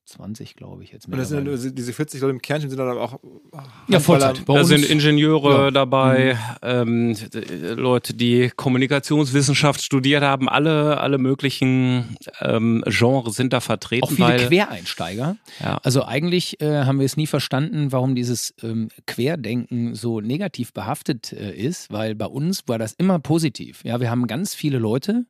120, 0.07 0.55
glaube 0.55 0.85
ich 0.85 0.93
jetzt. 0.93 1.07
Und 1.07 1.17
das 1.17 1.29
sind 1.29 1.39
dann 1.39 1.45
mittlerweile. 1.45 1.67
nur 1.69 1.75
diese 1.75 1.93
40 1.93 2.21
Leute 2.21 2.31
im 2.33 2.41
Kernteam 2.43 2.71
sind 2.71 2.79
dann 2.79 2.89
aber 2.89 3.03
auch 3.03 3.19
Ja, 3.89 3.99
Vollzeit. 4.01 4.45
Bei 4.47 4.55
Da 4.55 4.61
uns- 4.61 4.69
sind 4.69 4.85
Ingenieure 4.85 5.65
Ja. 5.65 5.71
dabei, 5.73 6.39
ähm, 6.63 7.15
d- 7.15 7.73
Leute, 7.75 8.15
die 8.15 8.51
Kommunikationswissenschaft 8.55 9.83
studiert 9.83 10.23
haben, 10.23 10.49
alle, 10.49 11.01
alle 11.01 11.19
möglichen 11.19 12.17
ähm, 12.41 12.85
Genres 12.87 13.35
sind 13.35 13.53
da 13.53 13.61
vertreten. 13.61 14.05
auch 14.05 14.11
viele 14.11 14.29
weil, 14.29 14.47
Quereinsteiger. 14.47 15.37
Ja. 15.61 15.79
Also 15.83 16.05
eigentlich 16.05 16.61
äh, 16.61 16.85
haben 16.85 16.99
wir 17.01 17.07
es 17.07 17.17
nie 17.17 17.27
verstanden, 17.27 17.91
warum 17.93 18.15
dieses 18.15 18.55
ähm, 18.63 18.89
Querdenken 19.07 19.95
so 19.95 20.21
negativ 20.21 20.73
behaftet 20.73 21.33
äh, 21.33 21.53
ist, 21.53 21.91
weil 21.93 22.15
bei 22.15 22.27
uns 22.27 22.63
war 22.67 22.79
das 22.79 22.93
immer 22.93 23.19
positiv. 23.19 23.81
Ja, 23.85 24.01
wir 24.01 24.11
haben 24.11 24.27
ganz 24.29 24.55
viele 24.55 24.79
Leute 24.79 25.27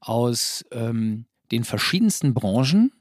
aus 0.00 0.64
ähm, 0.70 1.24
den 1.50 1.64
verschiedensten 1.64 2.32
Branchen 2.32 2.92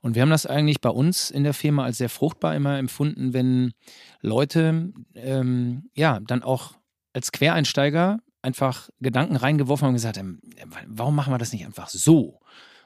und 0.00 0.14
wir 0.14 0.22
haben 0.22 0.30
das 0.30 0.46
eigentlich 0.46 0.80
bei 0.80 0.90
uns 0.90 1.30
in 1.30 1.44
der 1.44 1.54
Firma 1.54 1.84
als 1.84 1.98
sehr 1.98 2.08
fruchtbar 2.08 2.54
immer 2.54 2.78
empfunden, 2.78 3.32
wenn 3.32 3.72
Leute 4.20 4.92
ähm, 5.14 5.90
ja 5.94 6.20
dann 6.20 6.42
auch 6.42 6.74
als 7.12 7.32
Quereinsteiger 7.32 8.18
einfach 8.42 8.88
Gedanken 9.00 9.36
reingeworfen 9.36 9.84
haben 9.84 9.90
und 9.90 9.96
gesagt 9.96 10.18
haben, 10.18 10.40
warum 10.86 11.14
machen 11.16 11.32
wir 11.32 11.38
das 11.38 11.52
nicht 11.52 11.64
einfach 11.66 11.88
so? 11.88 12.40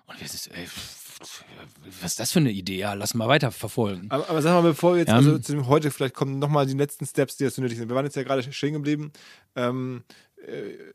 Und 0.06 0.20
wir 0.20 0.26
sind, 0.28 0.54
ey, 0.56 0.66
was 2.00 2.12
ist 2.12 2.20
das 2.20 2.32
für 2.32 2.40
eine 2.40 2.50
Idee? 2.50 2.78
Ja, 2.78 2.94
lass 2.94 3.14
mal 3.14 3.28
weiter 3.28 3.52
verfolgen. 3.52 4.06
Aber, 4.10 4.28
aber 4.28 4.42
sag 4.42 4.52
mal, 4.54 4.62
bevor 4.62 4.94
wir 4.94 5.00
jetzt 5.00 5.08
Ja. 5.08 5.16
also 5.16 5.38
zu 5.38 5.52
dem 5.52 5.66
heute 5.68 5.90
vielleicht 5.90 6.14
kommen 6.14 6.38
nochmal 6.38 6.66
die 6.66 6.72
letzten 6.74 7.06
Steps, 7.06 7.36
die 7.36 7.44
jetzt 7.44 7.56
so 7.56 7.62
nötig 7.62 7.78
sind. 7.78 7.88
Wir 7.88 7.94
waren 7.94 8.04
jetzt 8.04 8.16
ja 8.16 8.22
gerade 8.22 8.42
stehen 8.52 8.72
geblieben. 8.72 9.12
Ähm, 9.54 10.02
äh, 10.46 10.92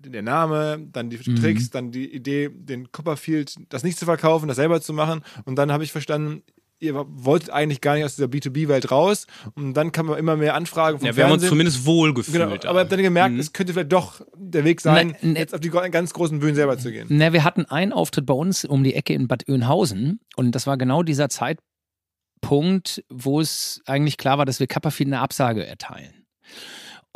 der 0.00 0.22
Name, 0.22 0.86
dann 0.92 1.10
die 1.10 1.18
Mhm. 1.18 1.36
Tricks, 1.36 1.70
dann 1.70 1.90
die 1.90 2.12
Idee, 2.14 2.48
den 2.52 2.90
Copperfield, 2.92 3.54
das 3.68 3.82
nicht 3.84 3.98
zu 3.98 4.04
verkaufen, 4.04 4.48
das 4.48 4.56
selber 4.56 4.80
zu 4.80 4.92
machen. 4.92 5.22
Und 5.44 5.56
dann 5.56 5.70
habe 5.72 5.84
ich 5.84 5.92
verstanden, 5.92 6.42
ihr 6.80 6.94
wolltet 6.94 7.50
eigentlich 7.50 7.80
gar 7.80 7.94
nicht 7.96 8.04
aus 8.04 8.14
dieser 8.14 8.28
B2B-Welt 8.28 8.92
raus. 8.92 9.26
Und 9.56 9.74
dann 9.74 9.90
kam 9.90 10.12
immer 10.14 10.36
mehr 10.36 10.54
Anfragen 10.54 10.98
vom 10.98 11.06
ja, 11.08 11.16
wir 11.16 11.24
haben 11.24 11.32
uns 11.32 11.42
Fernsehen. 11.42 11.48
zumindest 11.50 11.86
wohlgefühlt. 11.86 12.38
Genau, 12.38 12.70
aber 12.70 12.80
habt 12.80 12.92
dann 12.92 13.02
gemerkt, 13.02 13.34
Mhm. 13.34 13.40
es 13.40 13.52
könnte 13.52 13.72
vielleicht 13.72 13.92
doch 13.92 14.20
der 14.36 14.64
Weg 14.64 14.80
sein, 14.80 15.16
Ne, 15.20 15.32
ne. 15.32 15.38
jetzt 15.40 15.54
auf 15.54 15.60
die 15.60 15.70
ganz 15.70 16.12
großen 16.14 16.38
Bühnen 16.38 16.54
selber 16.54 16.78
zu 16.78 16.92
gehen. 16.92 17.06
Na, 17.10 17.32
wir 17.32 17.42
hatten 17.42 17.64
einen 17.64 17.92
Auftritt 17.92 18.26
bei 18.26 18.34
uns 18.34 18.64
um 18.64 18.84
die 18.84 18.94
Ecke 18.94 19.12
in 19.12 19.26
Bad 19.26 19.48
Oeynhausen 19.48 20.20
und 20.36 20.52
das 20.54 20.68
war 20.68 20.78
genau 20.78 21.02
dieser 21.02 21.28
Zeitpunkt, 21.28 23.02
wo 23.08 23.40
es 23.40 23.80
eigentlich 23.86 24.16
klar 24.16 24.38
war, 24.38 24.46
dass 24.46 24.60
wir 24.60 24.66
Copperfield 24.68 25.08
eine 25.08 25.20
Absage 25.20 25.66
erteilen. 25.66 26.26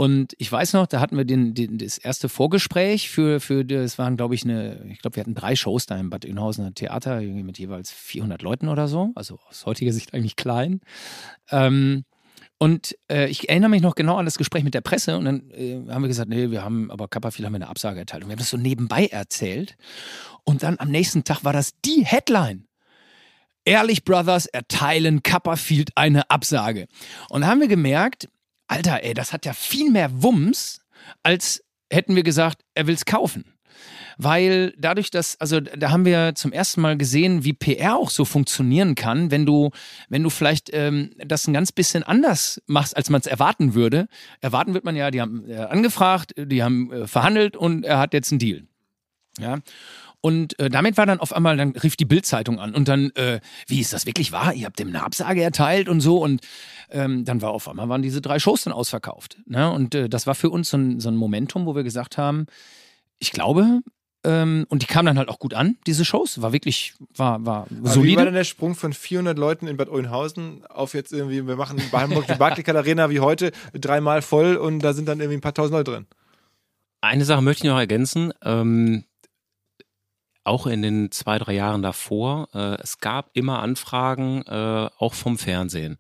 Und 0.02 0.34
ich 0.38 0.50
weiß 0.50 0.72
noch, 0.72 0.88
da 0.88 0.98
hatten 0.98 1.16
wir 1.16 1.24
den, 1.24 1.54
den, 1.54 1.78
das 1.78 1.96
erste 1.96 2.28
Vorgespräch 2.28 3.08
für, 3.08 3.38
für 3.38 3.64
das 3.64 3.98
waren, 3.98 4.16
glaube 4.16 4.34
ich, 4.34 4.42
eine, 4.42 4.84
ich 4.90 4.98
glaube, 4.98 5.14
wir 5.14 5.20
hatten 5.20 5.36
drei 5.36 5.54
Shows 5.54 5.86
da 5.86 5.96
in 5.96 6.10
Bad 6.10 6.24
Oeynhausen, 6.24 6.66
ein 6.66 6.74
Theater 6.74 7.20
mit 7.20 7.56
jeweils 7.56 7.92
400 7.92 8.42
Leuten 8.42 8.66
oder 8.66 8.88
so, 8.88 9.12
also 9.14 9.38
aus 9.48 9.64
heutiger 9.64 9.92
Sicht 9.92 10.12
eigentlich 10.12 10.34
klein. 10.34 10.80
Ähm, 11.52 12.02
und 12.58 12.98
äh, 13.08 13.28
ich 13.28 13.48
erinnere 13.48 13.70
mich 13.70 13.80
noch 13.80 13.94
genau 13.94 14.16
an 14.16 14.24
das 14.24 14.38
Gespräch 14.38 14.64
mit 14.64 14.74
der 14.74 14.80
Presse 14.80 15.16
und 15.16 15.24
dann 15.24 15.48
äh, 15.52 15.80
haben 15.88 16.02
wir 16.02 16.08
gesagt, 16.08 16.28
nee, 16.28 16.50
wir 16.50 16.64
haben, 16.64 16.90
aber 16.90 17.06
Copperfield 17.06 17.46
haben 17.46 17.52
wir 17.52 17.58
eine 17.58 17.68
Absage 17.68 18.00
erteilt. 18.00 18.24
Und 18.24 18.30
wir 18.30 18.32
haben 18.32 18.40
das 18.40 18.50
so 18.50 18.56
nebenbei 18.56 19.06
erzählt. 19.06 19.76
Und 20.42 20.64
dann 20.64 20.80
am 20.80 20.90
nächsten 20.90 21.22
Tag 21.22 21.44
war 21.44 21.52
das 21.52 21.74
die 21.84 22.04
Headline. 22.04 22.66
Ehrlich 23.64 24.02
Brothers 24.02 24.46
erteilen 24.46 25.22
Copperfield 25.22 25.90
eine 25.94 26.28
Absage. 26.28 26.88
Und 27.28 27.42
da 27.42 27.46
haben 27.46 27.60
wir 27.60 27.68
gemerkt, 27.68 28.28
Alter, 28.72 29.04
ey, 29.04 29.12
das 29.12 29.34
hat 29.34 29.44
ja 29.44 29.52
viel 29.52 29.90
mehr 29.90 30.22
Wumms, 30.22 30.80
als 31.22 31.62
hätten 31.92 32.16
wir 32.16 32.22
gesagt, 32.22 32.62
er 32.74 32.86
will's 32.86 33.04
kaufen. 33.04 33.44
Weil 34.16 34.72
dadurch, 34.78 35.10
dass, 35.10 35.38
also 35.40 35.60
da 35.60 35.90
haben 35.90 36.06
wir 36.06 36.34
zum 36.34 36.52
ersten 36.52 36.80
Mal 36.80 36.96
gesehen, 36.96 37.44
wie 37.44 37.52
PR 37.52 37.96
auch 37.96 38.08
so 38.08 38.24
funktionieren 38.24 38.94
kann, 38.94 39.30
wenn 39.30 39.44
du, 39.44 39.72
wenn 40.08 40.22
du 40.22 40.30
vielleicht 40.30 40.70
ähm, 40.72 41.10
das 41.18 41.46
ein 41.46 41.52
ganz 41.52 41.70
bisschen 41.72 42.02
anders 42.02 42.62
machst, 42.66 42.96
als 42.96 43.10
man 43.10 43.20
es 43.20 43.26
erwarten 43.26 43.74
würde. 43.74 44.06
Erwarten 44.40 44.72
wird 44.72 44.84
man 44.84 44.96
ja, 44.96 45.10
die 45.10 45.20
haben 45.20 45.48
äh, 45.50 45.56
angefragt, 45.56 46.32
die 46.38 46.62
haben 46.62 46.90
äh, 46.92 47.06
verhandelt 47.06 47.58
und 47.58 47.84
er 47.84 47.98
hat 47.98 48.14
jetzt 48.14 48.32
einen 48.32 48.38
Deal. 48.38 48.62
Ja. 49.38 49.58
Und 50.22 50.56
äh, 50.60 50.70
damit 50.70 50.96
war 50.96 51.04
dann 51.04 51.18
auf 51.18 51.34
einmal, 51.34 51.56
dann 51.56 51.72
rief 51.72 51.96
die 51.96 52.04
Bildzeitung 52.04 52.60
an 52.60 52.74
und 52.74 52.86
dann, 52.86 53.10
äh, 53.16 53.40
wie 53.66 53.80
ist 53.80 53.92
das 53.92 54.06
wirklich 54.06 54.30
wahr? 54.30 54.54
Ihr 54.54 54.66
habt 54.66 54.78
dem 54.78 54.88
eine 54.88 55.02
Absage 55.02 55.42
erteilt 55.42 55.88
und 55.88 56.00
so 56.00 56.22
und 56.22 56.40
ähm, 56.90 57.24
dann 57.24 57.42
war 57.42 57.50
auf 57.50 57.68
einmal 57.68 57.88
waren 57.88 58.02
diese 58.02 58.20
drei 58.20 58.38
Shows 58.38 58.62
dann 58.62 58.72
ausverkauft. 58.72 59.38
Ne? 59.46 59.68
Und 59.70 59.96
äh, 59.96 60.08
das 60.08 60.28
war 60.28 60.36
für 60.36 60.48
uns 60.48 60.70
so 60.70 60.76
ein, 60.76 61.00
so 61.00 61.08
ein 61.08 61.16
Momentum, 61.16 61.66
wo 61.66 61.74
wir 61.74 61.82
gesagt 61.82 62.18
haben, 62.18 62.46
ich 63.18 63.32
glaube, 63.32 63.80
ähm, 64.22 64.64
und 64.68 64.82
die 64.82 64.86
kamen 64.86 65.06
dann 65.06 65.18
halt 65.18 65.28
auch 65.28 65.40
gut 65.40 65.54
an, 65.54 65.76
diese 65.88 66.04
Shows, 66.04 66.40
war 66.40 66.52
wirklich, 66.52 66.94
war, 67.16 67.44
war 67.44 67.62
Aber 67.62 67.70
Wie 67.70 67.84
war 67.84 67.92
solide. 67.92 68.24
denn 68.24 68.34
der 68.34 68.44
Sprung 68.44 68.76
von 68.76 68.92
400 68.92 69.36
Leuten 69.36 69.66
in 69.66 69.76
Bad 69.76 69.88
Oeynhausen 69.88 70.64
auf 70.66 70.94
jetzt 70.94 71.12
irgendwie, 71.12 71.44
wir 71.46 71.56
machen 71.56 71.82
bei 71.90 72.02
Hamburg 72.02 72.28
die 72.28 72.34
Barclaycard 72.38 72.76
Arena 72.76 73.10
wie 73.10 73.18
heute 73.18 73.50
dreimal 73.74 74.22
voll 74.22 74.54
und 74.54 74.78
da 74.78 74.92
sind 74.92 75.08
dann 75.08 75.18
irgendwie 75.18 75.38
ein 75.38 75.40
paar 75.40 75.54
tausend 75.54 75.72
Leute 75.76 75.90
drin. 75.90 76.06
Eine 77.00 77.24
Sache 77.24 77.42
möchte 77.42 77.66
ich 77.66 77.70
noch 77.72 77.78
ergänzen. 77.80 78.32
Ähm, 78.44 79.02
auch 80.44 80.66
in 80.66 80.82
den 80.82 81.10
zwei, 81.10 81.38
drei 81.38 81.54
Jahren 81.54 81.82
davor, 81.82 82.48
äh, 82.54 82.80
es 82.80 82.98
gab 82.98 83.30
immer 83.32 83.60
Anfragen, 83.60 84.42
äh, 84.42 84.88
auch 84.98 85.14
vom 85.14 85.38
Fernsehen. 85.38 85.98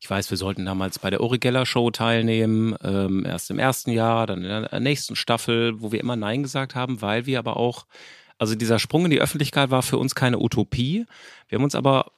Ich 0.00 0.08
weiß, 0.08 0.30
wir 0.30 0.38
sollten 0.38 0.64
damals 0.64 0.98
bei 0.98 1.10
der 1.10 1.20
Uri 1.20 1.38
Geller 1.38 1.66
Show 1.66 1.90
teilnehmen, 1.90 2.74
ähm, 2.82 3.24
erst 3.26 3.50
im 3.50 3.58
ersten 3.58 3.90
Jahr, 3.90 4.26
dann 4.26 4.44
in 4.44 4.68
der 4.70 4.80
nächsten 4.80 5.16
Staffel, 5.16 5.80
wo 5.80 5.92
wir 5.92 6.00
immer 6.00 6.16
Nein 6.16 6.42
gesagt 6.42 6.74
haben, 6.74 7.02
weil 7.02 7.26
wir 7.26 7.38
aber 7.38 7.56
auch, 7.56 7.86
also 8.38 8.54
dieser 8.54 8.78
Sprung 8.78 9.04
in 9.04 9.10
die 9.10 9.20
Öffentlichkeit 9.20 9.70
war 9.70 9.82
für 9.82 9.98
uns 9.98 10.14
keine 10.14 10.38
Utopie. 10.38 11.06
Wir 11.48 11.58
haben 11.58 11.64
uns 11.64 11.74
aber 11.74 12.12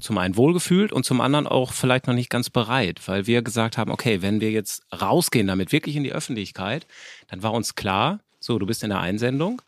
zum 0.00 0.18
einen 0.18 0.36
wohlgefühlt 0.36 0.92
und 0.92 1.04
zum 1.04 1.20
anderen 1.20 1.46
auch 1.46 1.72
vielleicht 1.72 2.06
noch 2.06 2.14
nicht 2.14 2.30
ganz 2.30 2.48
bereit, 2.50 3.00
weil 3.06 3.26
wir 3.26 3.42
gesagt 3.42 3.76
haben, 3.76 3.90
okay, 3.90 4.22
wenn 4.22 4.40
wir 4.40 4.50
jetzt 4.50 4.82
rausgehen 4.92 5.46
damit 5.46 5.72
wirklich 5.72 5.96
in 5.96 6.04
die 6.04 6.12
Öffentlichkeit, 6.12 6.86
dann 7.28 7.42
war 7.42 7.52
uns 7.52 7.74
klar, 7.74 8.20
so, 8.40 8.58
du 8.58 8.66
bist 8.66 8.82
in 8.82 8.90
der 8.90 9.00
Einsendung, 9.00 9.62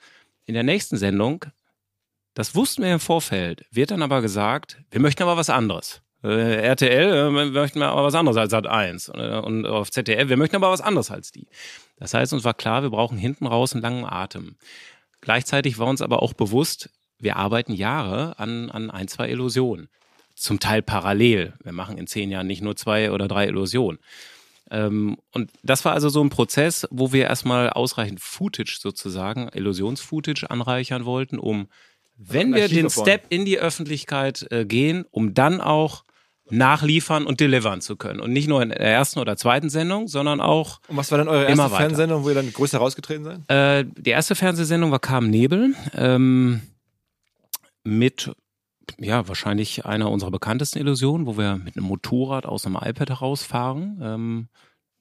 in 0.47 0.55
der 0.55 0.63
nächsten 0.63 0.97
Sendung, 0.97 1.45
das 2.35 2.55
wussten 2.55 2.83
wir 2.83 2.93
im 2.93 3.01
Vorfeld, 3.01 3.65
wird 3.71 3.91
dann 3.91 4.03
aber 4.03 4.21
gesagt, 4.21 4.79
wir 4.91 5.01
möchten 5.01 5.23
aber 5.23 5.37
was 5.37 5.51
anderes. 5.51 6.03
Äh, 6.23 6.67
RTL, 6.67 7.13
äh, 7.13 7.31
wir 7.31 7.45
möchten 7.61 7.83
aber 7.83 8.03
was 8.03 8.15
anderes 8.15 8.37
als 8.37 8.51
Sat 8.51 8.67
1 8.67 9.09
äh, 9.15 9.41
und 9.45 9.67
auf 9.67 9.91
ZDF, 9.91 10.29
wir 10.29 10.37
möchten 10.37 10.57
aber 10.57 10.71
was 10.71 10.81
anderes 10.81 11.11
als 11.11 11.33
die. 11.33 11.47
Das 11.97 12.15
heißt, 12.15 12.33
uns 12.33 12.45
war 12.45 12.55
klar, 12.55 12.83
wir 12.83 12.91
brauchen 12.91 13.19
hinten 13.19 13.47
raus 13.47 13.73
einen 13.73 13.83
langen 13.83 14.05
Atem. 14.05 14.57
Gleichzeitig 15.21 15.79
war 15.79 15.87
uns 15.87 16.03
aber 16.03 16.23
auch 16.23 16.33
bewusst, 16.33 16.91
wir 17.19 17.37
arbeiten 17.37 17.73
Jahre 17.73 18.39
an, 18.39 18.71
an 18.71 18.91
ein, 18.91 19.09
zwei 19.09 19.29
Illusionen. 19.31 19.89
Zum 20.35 20.59
Teil 20.59 20.83
parallel. 20.83 21.55
Wir 21.63 21.73
machen 21.73 21.97
in 21.97 22.07
zehn 22.07 22.31
Jahren 22.31 22.47
nicht 22.47 22.63
nur 22.63 22.75
zwei 22.75 23.13
oder 23.13 23.29
drei 23.29 23.47
Illusionen. 23.47 24.01
Ähm, 24.75 25.17
und 25.33 25.51
das 25.63 25.85
war 25.85 25.93
also 25.93 26.09
so 26.09 26.21
ein 26.23 26.31
Prozess, 26.31 26.87
wo 26.91 27.13
wir 27.13 27.25
erstmal 27.27 27.71
ausreichend 27.71 28.21
Footage 28.21 28.79
sozusagen, 28.81 29.49
Illusionsfootage 29.55 30.51
anreichern 30.51 31.05
wollten, 31.05 31.39
um, 31.39 31.69
wenn 32.17 32.55
wir 32.55 32.69
den 32.69 32.87
aufbauen. 32.87 33.05
Step 33.05 33.27
in 33.29 33.45
die 33.45 33.59
Öffentlichkeit 33.59 34.47
äh, 34.51 34.65
gehen, 34.65 35.05
um 35.11 35.33
dann 35.33 35.61
auch 35.61 36.05
nachliefern 36.51 37.25
und 37.25 37.41
delivern 37.41 37.81
zu 37.81 37.97
können. 37.97 38.21
Und 38.21 38.33
nicht 38.33 38.49
nur 38.49 38.63
in 38.63 38.71
der 38.71 38.81
ersten 38.81 39.21
oder 39.21 39.37
zweiten 39.37 39.71
Sendung, 39.71 40.09
sondern 40.09 40.41
auch 40.41 40.81
Und 40.89 40.97
was 40.97 41.11
war 41.11 41.19
dann 41.19 41.29
eure 41.29 41.47
erste. 41.47 41.71
Fernsehsendung, 41.71 42.25
wo 42.25 42.29
ihr 42.29 42.35
dann 42.35 42.53
größer 42.53 42.79
rausgetreten 42.79 43.25
seid? 43.25 43.51
äh, 43.51 43.85
die 43.97 44.11
erste 44.11 44.35
Fernsehsendung 44.35 44.91
war 44.91 44.99
Carmen 44.99 45.31
Nebel 45.31 45.75
ähm, 45.97 46.61
mit 47.85 48.31
ja 48.99 49.29
wahrscheinlich 49.29 49.85
einer 49.85 50.11
unserer 50.11 50.31
bekanntesten 50.31 50.79
Illusionen, 50.79 51.27
wo 51.27 51.37
wir 51.37 51.57
mit 51.57 51.77
einem 51.77 51.87
Motorrad 51.87 52.47
aus 52.47 52.67
einem 52.67 52.77
iPad 52.77 53.11
herausfahren. 53.11 53.99
Ähm, 54.03 54.49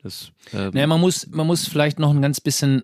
das, 0.02 0.32
äh, 0.52 0.70
Naja, 0.70 0.88
man 0.88 1.00
muss, 1.00 1.28
man 1.28 1.48
muss 1.48 1.68
vielleicht 1.68 2.00
noch 2.00 2.12
ein 2.12 2.22
ganz 2.22 2.42
bisschen 2.42 2.84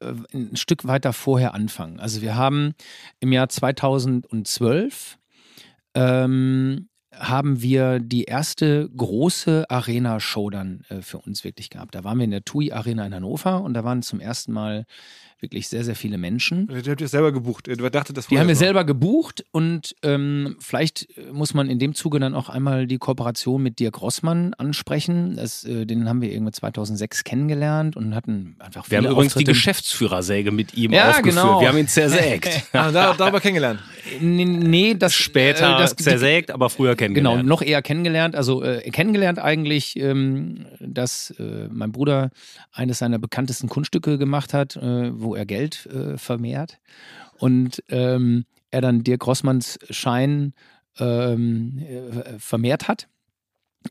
äh, 0.00 0.12
ein 0.32 0.56
Stück 0.56 0.86
weiter 0.86 1.12
vorher 1.12 1.54
anfangen. 1.54 2.00
Also 2.00 2.22
wir 2.22 2.36
haben 2.36 2.74
im 3.20 3.32
Jahr 3.32 3.48
2012 3.48 5.18
ähm, 5.94 6.88
haben 7.12 7.62
wir 7.62 8.00
die 8.00 8.24
erste 8.24 8.90
große 8.96 9.66
Arena-Show 9.68 10.50
dann 10.50 10.82
äh, 10.88 11.00
für 11.02 11.18
uns 11.18 11.44
wirklich 11.44 11.70
gehabt. 11.70 11.94
Da 11.94 12.04
waren 12.04 12.18
wir 12.18 12.24
in 12.24 12.30
der 12.30 12.44
TUI 12.44 12.72
Arena 12.72 13.06
in 13.06 13.14
Hannover 13.14 13.62
und 13.62 13.74
da 13.74 13.84
waren 13.84 14.02
zum 14.02 14.20
ersten 14.20 14.52
Mal 14.52 14.84
wirklich 15.40 15.68
sehr, 15.68 15.84
sehr 15.84 15.94
viele 15.96 16.18
Menschen. 16.18 16.66
Die 16.68 16.90
habt 16.90 17.00
ihr 17.00 17.08
selber 17.08 17.32
gebucht. 17.32 17.66
Du 17.66 17.88
dachte, 17.90 18.12
das 18.12 18.28
Die 18.28 18.38
haben 18.38 18.48
wir 18.48 18.56
selber 18.56 18.84
gebucht 18.84 19.44
und 19.50 19.94
ähm, 20.02 20.56
vielleicht 20.60 21.08
muss 21.32 21.54
man 21.54 21.68
in 21.68 21.78
dem 21.78 21.94
Zuge 21.94 22.18
dann 22.18 22.34
auch 22.34 22.48
einmal 22.48 22.86
die 22.86 22.98
Kooperation 22.98 23.62
mit 23.62 23.78
Dirk 23.78 24.00
Rossmann 24.00 24.54
ansprechen. 24.54 25.36
Das, 25.36 25.64
äh, 25.64 25.84
den 25.86 26.08
haben 26.08 26.20
wir 26.22 26.32
irgendwie 26.32 26.52
2006 26.52 27.24
kennengelernt 27.24 27.96
und 27.96 28.14
hatten 28.14 28.56
einfach 28.58 28.84
Wir 28.90 28.98
viele 28.98 29.08
haben 29.08 29.12
übrigens 29.12 29.32
die 29.34 29.38
Auftritte. 29.40 29.52
Geschäftsführersäge 29.52 30.50
mit 30.50 30.74
ihm 30.74 30.92
Ja, 30.92 31.10
aufgeführt. 31.10 31.34
genau. 31.36 31.60
Wir 31.60 31.68
haben 31.68 31.78
ihn 31.78 31.88
zersägt. 31.88 32.48
Ah, 32.72 32.90
da, 32.90 33.14
darüber 33.14 33.40
kennengelernt. 33.40 33.80
Nee, 34.20 34.44
nee 34.44 34.94
das 34.94 35.14
Später 35.14 35.76
äh, 35.76 35.78
das, 35.78 35.94
zersägt, 35.96 36.50
aber 36.50 36.68
früher 36.70 36.94
Genau, 36.96 37.12
kennengelernt. 37.14 37.48
noch 37.48 37.62
eher 37.62 37.82
kennengelernt. 37.82 38.34
Also 38.36 38.62
äh, 38.62 38.80
kennengelernt 38.90 39.38
eigentlich, 39.38 39.96
ähm, 39.98 40.66
dass 40.80 41.30
äh, 41.38 41.68
mein 41.70 41.92
Bruder 41.92 42.30
eines 42.72 42.98
seiner 42.98 43.18
bekanntesten 43.18 43.68
Kunststücke 43.68 44.18
gemacht 44.18 44.52
hat, 44.54 44.76
äh, 44.76 45.10
wo 45.24 45.34
er 45.34 45.46
Geld 45.46 45.86
äh, 45.86 46.16
vermehrt. 46.18 46.78
Und 47.38 47.82
ähm, 47.88 48.44
er 48.70 48.80
dann 48.80 49.02
Dirk 49.02 49.26
Rossmanns 49.26 49.78
Schein 49.90 50.52
ähm, 50.98 51.78
äh, 51.78 52.38
vermehrt 52.38 52.86
hat, 52.88 53.08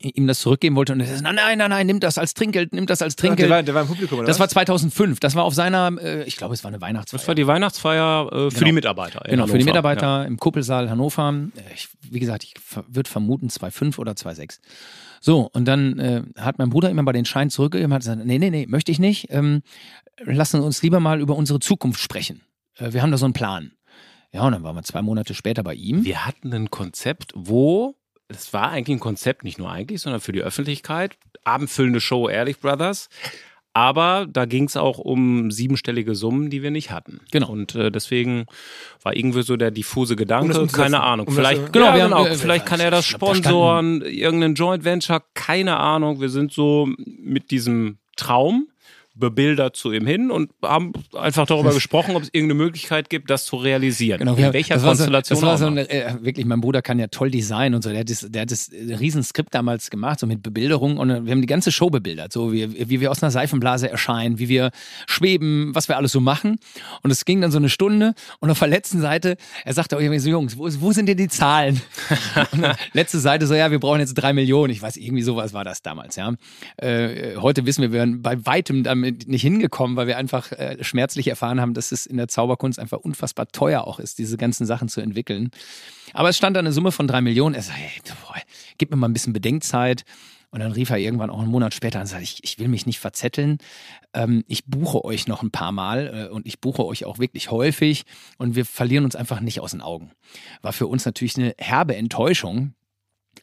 ihm 0.00 0.26
das 0.26 0.40
zurückgeben 0.40 0.74
wollte 0.74 0.92
und 0.92 1.00
er 1.00 1.06
sagt, 1.06 1.22
nein, 1.22 1.36
nein, 1.36 1.58
nein, 1.58 1.70
nein, 1.70 1.86
nimm 1.86 2.00
das 2.00 2.18
als 2.18 2.34
Trinkgeld, 2.34 2.72
nimm 2.72 2.86
das 2.86 3.00
als 3.00 3.14
Der 3.14 3.28
Trinkgeld. 3.28 3.48
war, 3.50 3.62
der 3.62 3.74
war 3.74 3.82
im 3.82 3.88
Publikum, 3.88 4.18
oder 4.18 4.26
Das 4.26 4.38
war 4.40 4.46
was? 4.46 4.52
2005, 4.52 5.20
das 5.20 5.34
war 5.36 5.44
auf 5.44 5.54
seiner, 5.54 5.92
äh, 6.02 6.24
ich 6.24 6.36
glaube, 6.36 6.54
es 6.54 6.64
war 6.64 6.70
eine 6.72 6.80
Weihnachtsfeier. 6.80 7.18
Das 7.18 7.28
war 7.28 7.34
die 7.36 7.46
Weihnachtsfeier 7.46 8.26
äh, 8.32 8.36
für 8.50 8.54
Genau. 8.54 8.64
die 8.66 8.72
Mitarbeiter. 8.72 9.20
Genau, 9.28 9.46
für 9.46 9.52
die 9.58 9.64
Hannover. 9.64 9.64
Mitarbeiter 9.66 10.26
im 10.26 10.36
Kuppelsaal 10.38 10.90
Hannover. 10.90 11.34
Ich, 11.74 11.88
wie 12.10 12.18
gesagt, 12.18 12.42
ich 12.42 12.54
würde 12.88 13.08
vermuten 13.08 13.48
2,5 13.48 13.98
oder 13.98 14.12
2,6. 14.12 14.58
So, 15.24 15.48
und 15.54 15.64
dann 15.64 15.98
äh, 15.98 16.22
hat 16.36 16.58
mein 16.58 16.68
Bruder 16.68 16.90
immer 16.90 17.02
bei 17.02 17.12
den 17.12 17.24
Schein 17.24 17.48
zurückgegeben 17.48 17.90
und 17.90 17.94
hat 17.94 18.02
gesagt, 18.02 18.26
nee, 18.26 18.38
nee, 18.38 18.50
nee, 18.50 18.66
möchte 18.68 18.92
ich 18.92 18.98
nicht. 18.98 19.28
Ähm, 19.30 19.62
lassen 20.22 20.60
uns 20.60 20.82
lieber 20.82 21.00
mal 21.00 21.18
über 21.18 21.34
unsere 21.34 21.60
Zukunft 21.60 21.98
sprechen. 21.98 22.42
Äh, 22.76 22.92
wir 22.92 23.00
haben 23.00 23.10
da 23.10 23.16
so 23.16 23.24
einen 23.24 23.32
Plan. 23.32 23.72
Ja, 24.32 24.42
und 24.42 24.52
dann 24.52 24.62
waren 24.64 24.76
wir 24.76 24.82
zwei 24.82 25.00
Monate 25.00 25.32
später 25.32 25.62
bei 25.62 25.72
ihm. 25.72 26.04
Wir 26.04 26.26
hatten 26.26 26.52
ein 26.52 26.70
Konzept, 26.70 27.32
wo, 27.34 27.94
es 28.28 28.52
war 28.52 28.68
eigentlich 28.68 28.98
ein 28.98 29.00
Konzept, 29.00 29.44
nicht 29.44 29.56
nur 29.56 29.70
eigentlich, 29.70 30.02
sondern 30.02 30.20
für 30.20 30.32
die 30.32 30.42
Öffentlichkeit. 30.42 31.16
Abendfüllende 31.42 32.02
Show, 32.02 32.28
Ehrlich 32.28 32.60
Brothers. 32.60 33.08
Aber 33.74 34.26
da 34.32 34.44
ging 34.44 34.64
es 34.64 34.76
auch 34.76 34.98
um 34.98 35.50
siebenstellige 35.50 36.14
Summen, 36.14 36.48
die 36.48 36.62
wir 36.62 36.70
nicht 36.70 36.92
hatten. 36.92 37.20
Genau. 37.32 37.50
Und 37.50 37.74
äh, 37.74 37.90
deswegen 37.90 38.46
war 39.02 39.16
irgendwie 39.16 39.42
so 39.42 39.56
der 39.56 39.72
diffuse 39.72 40.14
Um 40.14 40.18
Gedanke, 40.18 40.48
das 40.48 40.58
umzusetzen. 40.58 40.82
keine 40.92 41.02
Ahnung. 41.02 41.26
Um 41.26 41.34
vielleicht, 41.34 41.72
Genau, 41.72 41.86
ja, 41.86 41.94
wir 41.96 42.04
haben, 42.04 42.26
äh, 42.26 42.36
vielleicht 42.36 42.66
kann 42.66 42.78
er 42.78 42.92
das 42.92 43.04
ich 43.10 43.18
glaub, 43.18 43.32
da 43.32 43.34
sponsoren, 43.40 44.02
irgendein 44.02 44.54
Joint 44.54 44.84
Venture, 44.84 45.22
keine 45.34 45.76
Ahnung. 45.78 46.20
Wir 46.20 46.28
sind 46.28 46.52
so 46.52 46.88
mit 46.96 47.50
diesem 47.50 47.98
Traum 48.16 48.68
bebildert 49.14 49.76
zu 49.76 49.92
ihm 49.92 50.06
hin 50.06 50.30
und 50.30 50.50
haben 50.62 50.92
einfach 51.16 51.46
darüber 51.46 51.72
gesprochen, 51.72 52.16
ob 52.16 52.22
es 52.22 52.28
irgendeine 52.32 52.62
Möglichkeit 52.64 53.08
gibt, 53.08 53.30
das 53.30 53.44
zu 53.44 53.56
realisieren. 53.56 54.18
Genau, 54.18 54.34
In 54.34 54.52
welcher 54.52 54.74
das 54.74 54.82
war 54.82 54.96
so, 54.96 55.04
Konstellation 55.04 55.40
das 55.40 55.46
war 55.48 55.58
so 55.58 55.66
immer. 55.68 55.80
ein, 55.82 55.88
äh, 55.88 56.16
wirklich, 56.20 56.44
mein 56.46 56.60
Bruder 56.60 56.82
kann 56.82 56.98
ja 56.98 57.06
toll 57.06 57.30
designen 57.30 57.74
und 57.76 57.82
so. 57.82 57.90
Der 57.90 58.00
hat 58.00 58.10
das, 58.10 58.26
der 58.28 58.42
hat 58.42 58.50
das 58.50 58.68
äh, 58.68 58.94
Riesenskript 58.96 59.54
damals 59.54 59.90
gemacht, 59.90 60.18
so 60.18 60.26
mit 60.26 60.42
Bebilderung 60.42 60.98
und 60.98 61.10
äh, 61.10 61.24
wir 61.24 61.30
haben 61.30 61.40
die 61.40 61.46
ganze 61.46 61.70
Show 61.70 61.90
bebildert, 61.90 62.32
so 62.32 62.52
wie, 62.52 62.88
wie 62.88 63.00
wir 63.00 63.10
aus 63.10 63.22
einer 63.22 63.30
Seifenblase 63.30 63.88
erscheinen, 63.88 64.38
wie 64.40 64.48
wir 64.48 64.70
schweben, 65.06 65.74
was 65.74 65.88
wir 65.88 65.96
alles 65.96 66.10
so 66.10 66.20
machen. 66.20 66.58
Und 67.02 67.10
es 67.12 67.24
ging 67.24 67.40
dann 67.40 67.52
so 67.52 67.58
eine 67.58 67.68
Stunde 67.68 68.14
und 68.40 68.50
auf 68.50 68.58
der 68.58 68.68
letzten 68.68 69.00
Seite, 69.00 69.36
er 69.64 69.74
sagte 69.74 69.96
auch 69.96 70.00
irgendwie 70.00 70.18
so, 70.18 70.28
Jungs, 70.28 70.58
wo, 70.58 70.68
wo 70.80 70.92
sind 70.92 71.08
denn 71.08 71.16
die 71.16 71.28
Zahlen? 71.28 71.80
letzte 72.92 73.20
Seite 73.20 73.46
so, 73.46 73.54
ja, 73.54 73.70
wir 73.70 73.78
brauchen 73.78 74.00
jetzt 74.00 74.14
drei 74.14 74.32
Millionen. 74.32 74.72
Ich 74.72 74.82
weiß, 74.82 74.96
irgendwie 74.96 75.22
sowas 75.22 75.52
war 75.52 75.62
das 75.62 75.82
damals, 75.82 76.16
ja. 76.16 76.34
Äh, 76.78 77.36
heute 77.36 77.64
wissen 77.64 77.82
wir, 77.82 77.92
wir 77.92 78.00
wären 78.00 78.22
bei 78.22 78.44
weitem 78.44 78.82
damit 78.82 79.03
nicht 79.12 79.42
hingekommen, 79.42 79.96
weil 79.96 80.06
wir 80.06 80.16
einfach 80.16 80.52
äh, 80.52 80.82
schmerzlich 80.82 81.28
erfahren 81.28 81.60
haben, 81.60 81.74
dass 81.74 81.92
es 81.92 82.06
in 82.06 82.16
der 82.16 82.28
Zauberkunst 82.28 82.78
einfach 82.78 82.98
unfassbar 82.98 83.48
teuer 83.48 83.86
auch 83.86 83.98
ist, 83.98 84.18
diese 84.18 84.36
ganzen 84.36 84.66
Sachen 84.66 84.88
zu 84.88 85.00
entwickeln. 85.00 85.50
Aber 86.12 86.28
es 86.28 86.36
stand 86.36 86.56
da 86.56 86.60
eine 86.60 86.72
Summe 86.72 86.92
von 86.92 87.08
drei 87.08 87.20
Millionen. 87.20 87.54
Er 87.54 87.62
sagte, 87.62 87.80
hey, 87.80 88.00
boah, 88.22 88.36
gib 88.78 88.90
mir 88.90 88.96
mal 88.96 89.08
ein 89.08 89.12
bisschen 89.12 89.32
Bedenkzeit. 89.32 90.04
Und 90.54 90.60
dann 90.60 90.70
rief 90.70 90.90
er 90.90 90.98
irgendwann 90.98 91.30
auch 91.30 91.40
einen 91.40 91.50
Monat 91.50 91.74
später 91.74 92.00
und 92.00 92.06
sagte, 92.06 92.22
ich, 92.22 92.44
ich 92.44 92.60
will 92.60 92.68
mich 92.68 92.86
nicht 92.86 93.00
verzetteln. 93.00 93.58
Ähm, 94.12 94.44
ich 94.46 94.66
buche 94.66 95.04
euch 95.04 95.26
noch 95.26 95.42
ein 95.42 95.50
paar 95.50 95.72
Mal 95.72 96.28
äh, 96.28 96.32
und 96.32 96.46
ich 96.46 96.60
buche 96.60 96.86
euch 96.86 97.04
auch 97.06 97.18
wirklich 97.18 97.50
häufig 97.50 98.04
und 98.38 98.54
wir 98.54 98.64
verlieren 98.64 99.04
uns 99.04 99.16
einfach 99.16 99.40
nicht 99.40 99.58
aus 99.58 99.72
den 99.72 99.80
Augen. 99.80 100.12
War 100.62 100.72
für 100.72 100.86
uns 100.86 101.04
natürlich 101.04 101.36
eine 101.36 101.54
herbe 101.58 101.96
Enttäuschung, 101.96 102.74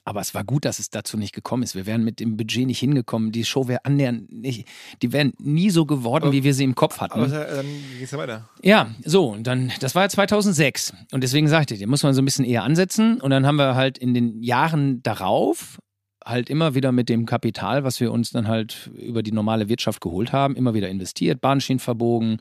aber 0.06 0.22
es 0.22 0.34
war 0.34 0.44
gut, 0.44 0.66
dass 0.66 0.80
es 0.80 0.90
dazu 0.90 1.18
nicht 1.18 1.34
gekommen 1.34 1.64
ist. 1.64 1.76
Wir 1.76 1.86
wären 1.86 2.04
mit 2.04 2.20
dem 2.20 2.38
Budget 2.38 2.66
nicht 2.68 2.80
hingekommen. 2.80 3.32
Die 3.32 3.46
Show 3.46 3.68
wäre 3.68 3.86
annähernd 3.86 4.32
nicht, 4.32 4.68
die 5.02 5.12
wären 5.14 5.34
nie 5.40 5.70
so 5.70 5.86
geworden, 5.86 6.26
Aber- 6.26 6.34
wie 6.34 6.44
wir 6.44 6.54
sie 6.54 6.64
im 6.64 6.76
Kopf 6.76 7.00
hatten. 7.00 7.20
Aber 7.20 7.26
äh, 7.28 7.56
dann 7.58 7.66
ging 7.66 8.04
es 8.04 8.12
ja 8.12 8.18
weiter. 8.18 8.50
Ja, 8.64 8.90
so, 9.06 9.30
und 9.32 9.46
dann, 9.48 9.72
das 9.80 9.96
war 9.96 10.04
ja 10.04 10.10
2006. 10.10 10.94
Und 11.12 11.22
deswegen 11.24 11.48
sagte 11.48 11.74
ich, 11.74 11.80
den 11.80 11.90
muss 11.90 12.04
man 12.04 12.14
so 12.14 12.22
ein 12.22 12.26
bisschen 12.26 12.46
eher 12.46 12.64
ansetzen. 12.64 13.20
Und 13.22 13.32
dann 13.32 13.46
haben 13.46 13.56
wir 13.58 13.76
halt 13.76 13.98
in 13.98 14.14
den 14.14 14.42
Jahren 14.42 15.02
darauf 15.04 15.80
halt 16.26 16.50
immer 16.50 16.76
wieder 16.76 16.92
mit 16.92 17.10
dem 17.10 17.26
Kapital, 17.26 17.84
was 17.84 18.00
wir 18.00 18.12
uns 18.12 18.32
dann 18.32 18.48
halt 18.48 18.92
über 18.96 19.24
die 19.24 19.32
normale 19.32 19.70
Wirtschaft 19.70 20.02
geholt 20.02 20.32
haben, 20.32 20.56
immer 20.56 20.74
wieder 20.74 20.90
investiert, 20.90 21.42
Bahnschienen 21.42 21.80
verbogen, 21.80 22.38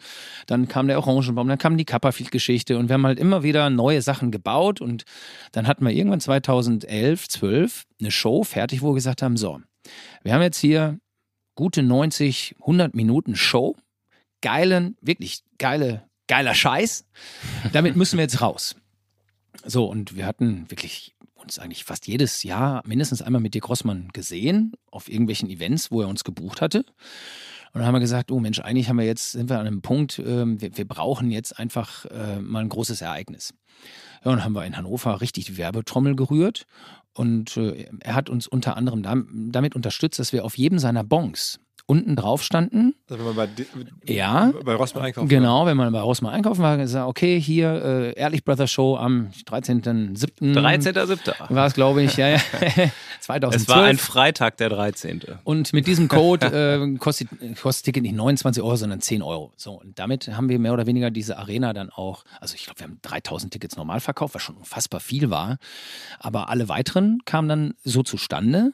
dann 0.47 0.69
kam 0.69 0.87
der 0.89 0.99
Orangenbaum, 0.99 1.49
dann 1.49 1.59
kam 1.59 1.77
die 1.77 1.85
Copperfield-Geschichte 1.85 2.79
und 2.79 2.89
wir 2.89 2.95
haben 2.95 3.07
halt 3.07 3.19
immer 3.19 3.43
wieder 3.43 3.71
neue 3.71 4.03
Sachen 4.03 4.31
gebaut 4.31 4.81
und 4.81 5.05
dann 5.53 5.67
hatten 5.67 5.85
wir 5.85 5.93
irgendwann 5.93 6.21
2011, 6.21 7.29
12 7.29 7.85
eine 8.01 8.11
Show 8.11 8.45
fertig, 8.45 8.83
wo 8.83 8.91
wir 8.91 8.95
gesagt 8.95 9.23
haben, 9.23 9.37
so, 9.37 9.61
wir 10.23 10.35
haben 10.35 10.43
jetzt 10.43 10.59
hier 10.59 10.99
gute 11.55 11.83
90, 11.83 12.57
100 12.61 12.95
Minuten 12.95 13.37
Show, 13.37 13.77
geilen, 14.41 14.97
wirklich 15.01 15.43
geile, 15.59 16.05
geiler 16.27 16.55
Scheiß. 16.55 17.07
Damit 17.73 17.97
müssen 17.97 18.17
wir 18.17 18.23
jetzt 18.23 18.41
raus. 18.41 18.77
So, 19.65 19.87
und 19.87 20.17
wir 20.17 20.27
hatten 20.27 20.71
wirklich 20.71 21.15
uns 21.43 21.59
eigentlich 21.59 21.85
fast 21.85 22.07
jedes 22.07 22.43
Jahr 22.43 22.83
mindestens 22.87 23.23
einmal 23.23 23.41
mit 23.41 23.55
Dirk 23.55 23.69
Rossmann 23.69 24.09
gesehen, 24.13 24.73
auf 24.91 25.09
irgendwelchen 25.09 25.49
Events, 25.49 25.91
wo 25.91 26.03
er 26.03 26.09
uns 26.09 26.25
gebucht 26.25 26.61
hatte. 26.61 26.85
Und 27.73 27.79
dann 27.79 27.87
haben 27.87 27.95
wir 27.95 28.01
gesagt, 28.01 28.33
oh 28.33 28.41
Mensch, 28.41 28.59
eigentlich 28.61 28.89
haben 28.89 28.99
wir 28.99 29.05
jetzt, 29.05 29.33
sind 29.33 29.49
wir 29.49 29.59
an 29.59 29.67
einem 29.67 29.81
Punkt, 29.81 30.19
ähm, 30.19 30.61
wir, 30.61 30.77
wir 30.77 30.89
brauchen 30.89 31.31
jetzt 31.31 31.59
einfach 31.59 32.05
äh, 32.07 32.41
mal 32.41 32.61
ein 32.61 32.69
großes 32.69 33.01
Ereignis. 33.01 33.55
Ja, 34.25 34.31
und 34.31 34.39
dann 34.39 34.45
haben 34.45 34.53
wir 34.55 34.65
in 34.65 34.77
Hannover 34.77 35.21
richtig 35.21 35.47
die 35.47 35.57
Werbetrommel 35.57 36.17
gerührt. 36.17 36.67
Und 37.13 37.57
äh, 37.57 37.89
er 38.01 38.15
hat 38.15 38.29
uns 38.29 38.47
unter 38.47 38.77
anderem 38.77 39.03
dam- 39.03 39.49
damit 39.53 39.75
unterstützt, 39.75 40.19
dass 40.19 40.33
wir 40.33 40.45
auf 40.45 40.59
jedem 40.59 40.79
seiner 40.79 41.05
Bonks 41.05 41.61
unten 41.91 42.15
drauf 42.15 42.45
standen. 42.45 42.95
Also 43.11 43.19
wenn 43.27 43.35
man 43.35 43.49
bei, 43.57 44.13
Ja. 44.13 44.53
bei 44.65 44.75
Rossmann 44.75 45.05
einkauft. 45.07 45.29
Genau, 45.29 45.67
wenn 45.67 45.77
man 45.77 45.93
bei 45.93 46.01
Rossmann 46.01 46.33
einkaufen 46.33 46.63
war, 46.63 46.77
gesagt, 46.77 47.09
okay, 47.09 47.41
hier 47.41 47.85
äh, 47.85 48.13
Ehrlich 48.19 48.45
Brothers 48.45 48.71
Show 48.71 48.97
am 48.97 49.31
13.07. 49.47 50.55
13.07. 50.55 51.53
war 51.55 51.67
es, 51.67 51.75
glaube 51.75 52.03
ich, 52.03 52.17
ja, 52.17 52.29
ja. 52.29 52.39
2012. 53.21 53.63
Es 53.63 53.69
war 53.69 53.83
ein 53.85 53.99
Freitag, 53.99 54.57
der 54.59 54.69
13. 54.69 55.23
und 55.45 55.73
mit 55.73 55.87
diesem 55.89 56.07
Code 56.09 56.47
äh, 56.47 56.97
kostet, 56.99 57.29
kostet 57.61 57.87
Ticket 57.87 58.05
nicht 58.05 58.15
29 58.15 58.63
Euro, 58.63 58.77
sondern 58.77 59.01
10 59.01 59.23
Euro. 59.23 59.53
So, 59.57 59.73
und 59.73 59.99
damit 59.99 60.29
haben 60.37 60.49
wir 60.49 60.59
mehr 60.61 60.73
oder 60.73 60.87
weniger 60.87 61.11
diese 61.11 61.39
Arena 61.39 61.73
dann 61.73 61.91
auch, 61.91 62.25
also 62.41 62.55
ich 62.55 62.65
glaube, 62.65 62.79
wir 62.81 62.85
haben 62.87 62.99
3000 63.03 63.53
Tickets 63.53 63.77
normal 63.77 63.99
verkauft, 64.01 64.35
was 64.37 64.43
schon 64.43 64.57
unfassbar 64.57 65.01
viel 65.01 65.31
war. 65.31 65.59
Aber 66.21 66.49
alle 66.51 66.69
weiteren 66.69 67.19
kamen 67.25 67.49
dann 67.49 67.75
so 67.83 68.03
zustande. 68.05 68.73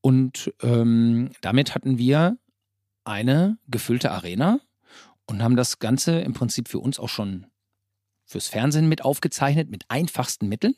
Und 0.00 0.52
ähm, 0.62 1.30
damit 1.40 1.74
hatten 1.74 1.98
wir 1.98 2.36
eine 3.08 3.58
gefüllte 3.68 4.10
Arena 4.12 4.60
und 5.26 5.42
haben 5.42 5.56
das 5.56 5.78
Ganze 5.78 6.20
im 6.20 6.34
Prinzip 6.34 6.68
für 6.68 6.78
uns 6.78 6.98
auch 6.98 7.08
schon 7.08 7.46
fürs 8.24 8.48
Fernsehen 8.48 8.88
mit 8.88 9.04
aufgezeichnet, 9.04 9.70
mit 9.70 9.84
einfachsten 9.88 10.48
Mitteln. 10.48 10.74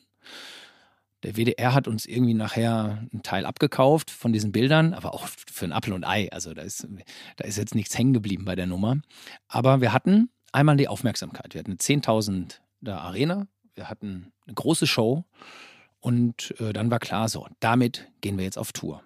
Der 1.23 1.35
WDR 1.35 1.73
hat 1.73 1.87
uns 1.87 2.05
irgendwie 2.05 2.33
nachher 2.33 3.07
einen 3.11 3.21
Teil 3.21 3.45
abgekauft 3.45 4.09
von 4.09 4.33
diesen 4.33 4.51
Bildern, 4.51 4.93
aber 4.93 5.13
auch 5.13 5.27
für 5.27 5.65
ein 5.65 5.73
Apfel 5.73 5.93
und 5.93 6.03
Ei. 6.03 6.31
Also 6.31 6.53
da 6.53 6.63
ist, 6.63 6.87
da 7.35 7.45
ist 7.45 7.57
jetzt 7.57 7.75
nichts 7.75 7.95
hängen 7.97 8.13
geblieben 8.13 8.45
bei 8.45 8.55
der 8.55 8.65
Nummer. 8.65 8.97
Aber 9.47 9.81
wir 9.81 9.93
hatten 9.93 10.29
einmal 10.51 10.77
die 10.77 10.87
Aufmerksamkeit. 10.87 11.53
Wir 11.53 11.59
hatten 11.59 11.71
eine 11.71 11.77
10.000 11.77 12.59
Arena, 12.87 13.47
wir 13.75 13.89
hatten 13.89 14.31
eine 14.47 14.55
große 14.55 14.87
Show 14.87 15.25
und 15.99 16.59
äh, 16.59 16.73
dann 16.73 16.89
war 16.89 16.99
klar, 16.99 17.29
so, 17.29 17.47
damit 17.59 18.07
gehen 18.21 18.37
wir 18.37 18.45
jetzt 18.45 18.57
auf 18.57 18.71
Tour. 18.71 19.03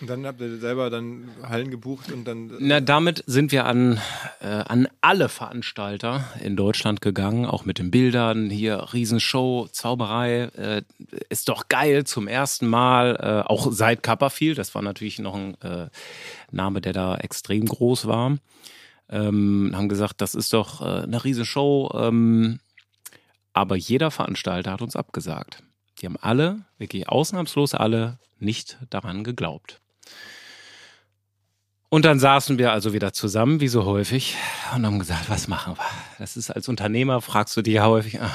Und 0.00 0.08
dann 0.08 0.26
habt 0.26 0.40
ihr 0.40 0.58
selber 0.58 0.90
dann 0.90 1.28
Hallen 1.42 1.70
gebucht 1.70 2.12
und 2.12 2.24
dann. 2.24 2.52
Na, 2.60 2.80
damit 2.80 3.24
sind 3.26 3.50
wir 3.50 3.66
an, 3.66 4.00
äh, 4.40 4.46
an 4.46 4.86
alle 5.00 5.28
Veranstalter 5.28 6.24
in 6.40 6.54
Deutschland 6.56 7.00
gegangen, 7.00 7.46
auch 7.46 7.64
mit 7.64 7.78
den 7.78 7.90
Bildern, 7.90 8.48
hier 8.48 8.92
Riesenshow, 8.92 9.66
Zauberei, 9.72 10.50
äh, 10.56 10.82
ist 11.30 11.48
doch 11.48 11.68
geil 11.68 12.04
zum 12.04 12.28
ersten 12.28 12.68
Mal, 12.68 13.16
äh, 13.16 13.48
auch 13.48 13.72
seit 13.72 14.04
Copperfield, 14.04 14.58
das 14.58 14.74
war 14.74 14.82
natürlich 14.82 15.18
noch 15.18 15.34
ein 15.34 15.60
äh, 15.62 15.88
Name, 16.52 16.80
der 16.80 16.92
da 16.92 17.16
extrem 17.16 17.66
groß 17.66 18.06
war, 18.06 18.38
ähm, 19.08 19.72
haben 19.74 19.88
gesagt, 19.88 20.20
das 20.20 20.36
ist 20.36 20.52
doch 20.52 20.80
äh, 20.80 21.02
eine 21.02 21.24
Riesenshow, 21.24 21.90
ähm, 21.94 22.60
aber 23.52 23.74
jeder 23.74 24.12
Veranstalter 24.12 24.70
hat 24.70 24.82
uns 24.82 24.94
abgesagt. 24.94 25.64
Die 26.00 26.06
haben 26.06 26.16
alle, 26.20 26.64
wirklich 26.78 27.08
ausnahmslos 27.08 27.74
alle, 27.74 28.18
nicht 28.38 28.78
daran 28.90 29.24
geglaubt. 29.24 29.80
Und 31.90 32.04
dann 32.04 32.18
saßen 32.18 32.58
wir 32.58 32.72
also 32.72 32.92
wieder 32.92 33.12
zusammen, 33.14 33.60
wie 33.60 33.68
so 33.68 33.84
häufig, 33.86 34.36
und 34.74 34.84
haben 34.84 34.98
gesagt, 34.98 35.30
was 35.30 35.48
machen 35.48 35.74
wir? 35.76 35.84
Das 36.18 36.36
ist 36.36 36.50
als 36.50 36.68
Unternehmer, 36.68 37.20
fragst 37.22 37.56
du 37.56 37.62
dich 37.62 37.74
ja 37.74 37.86
häufig, 37.86 38.20
ah, 38.20 38.30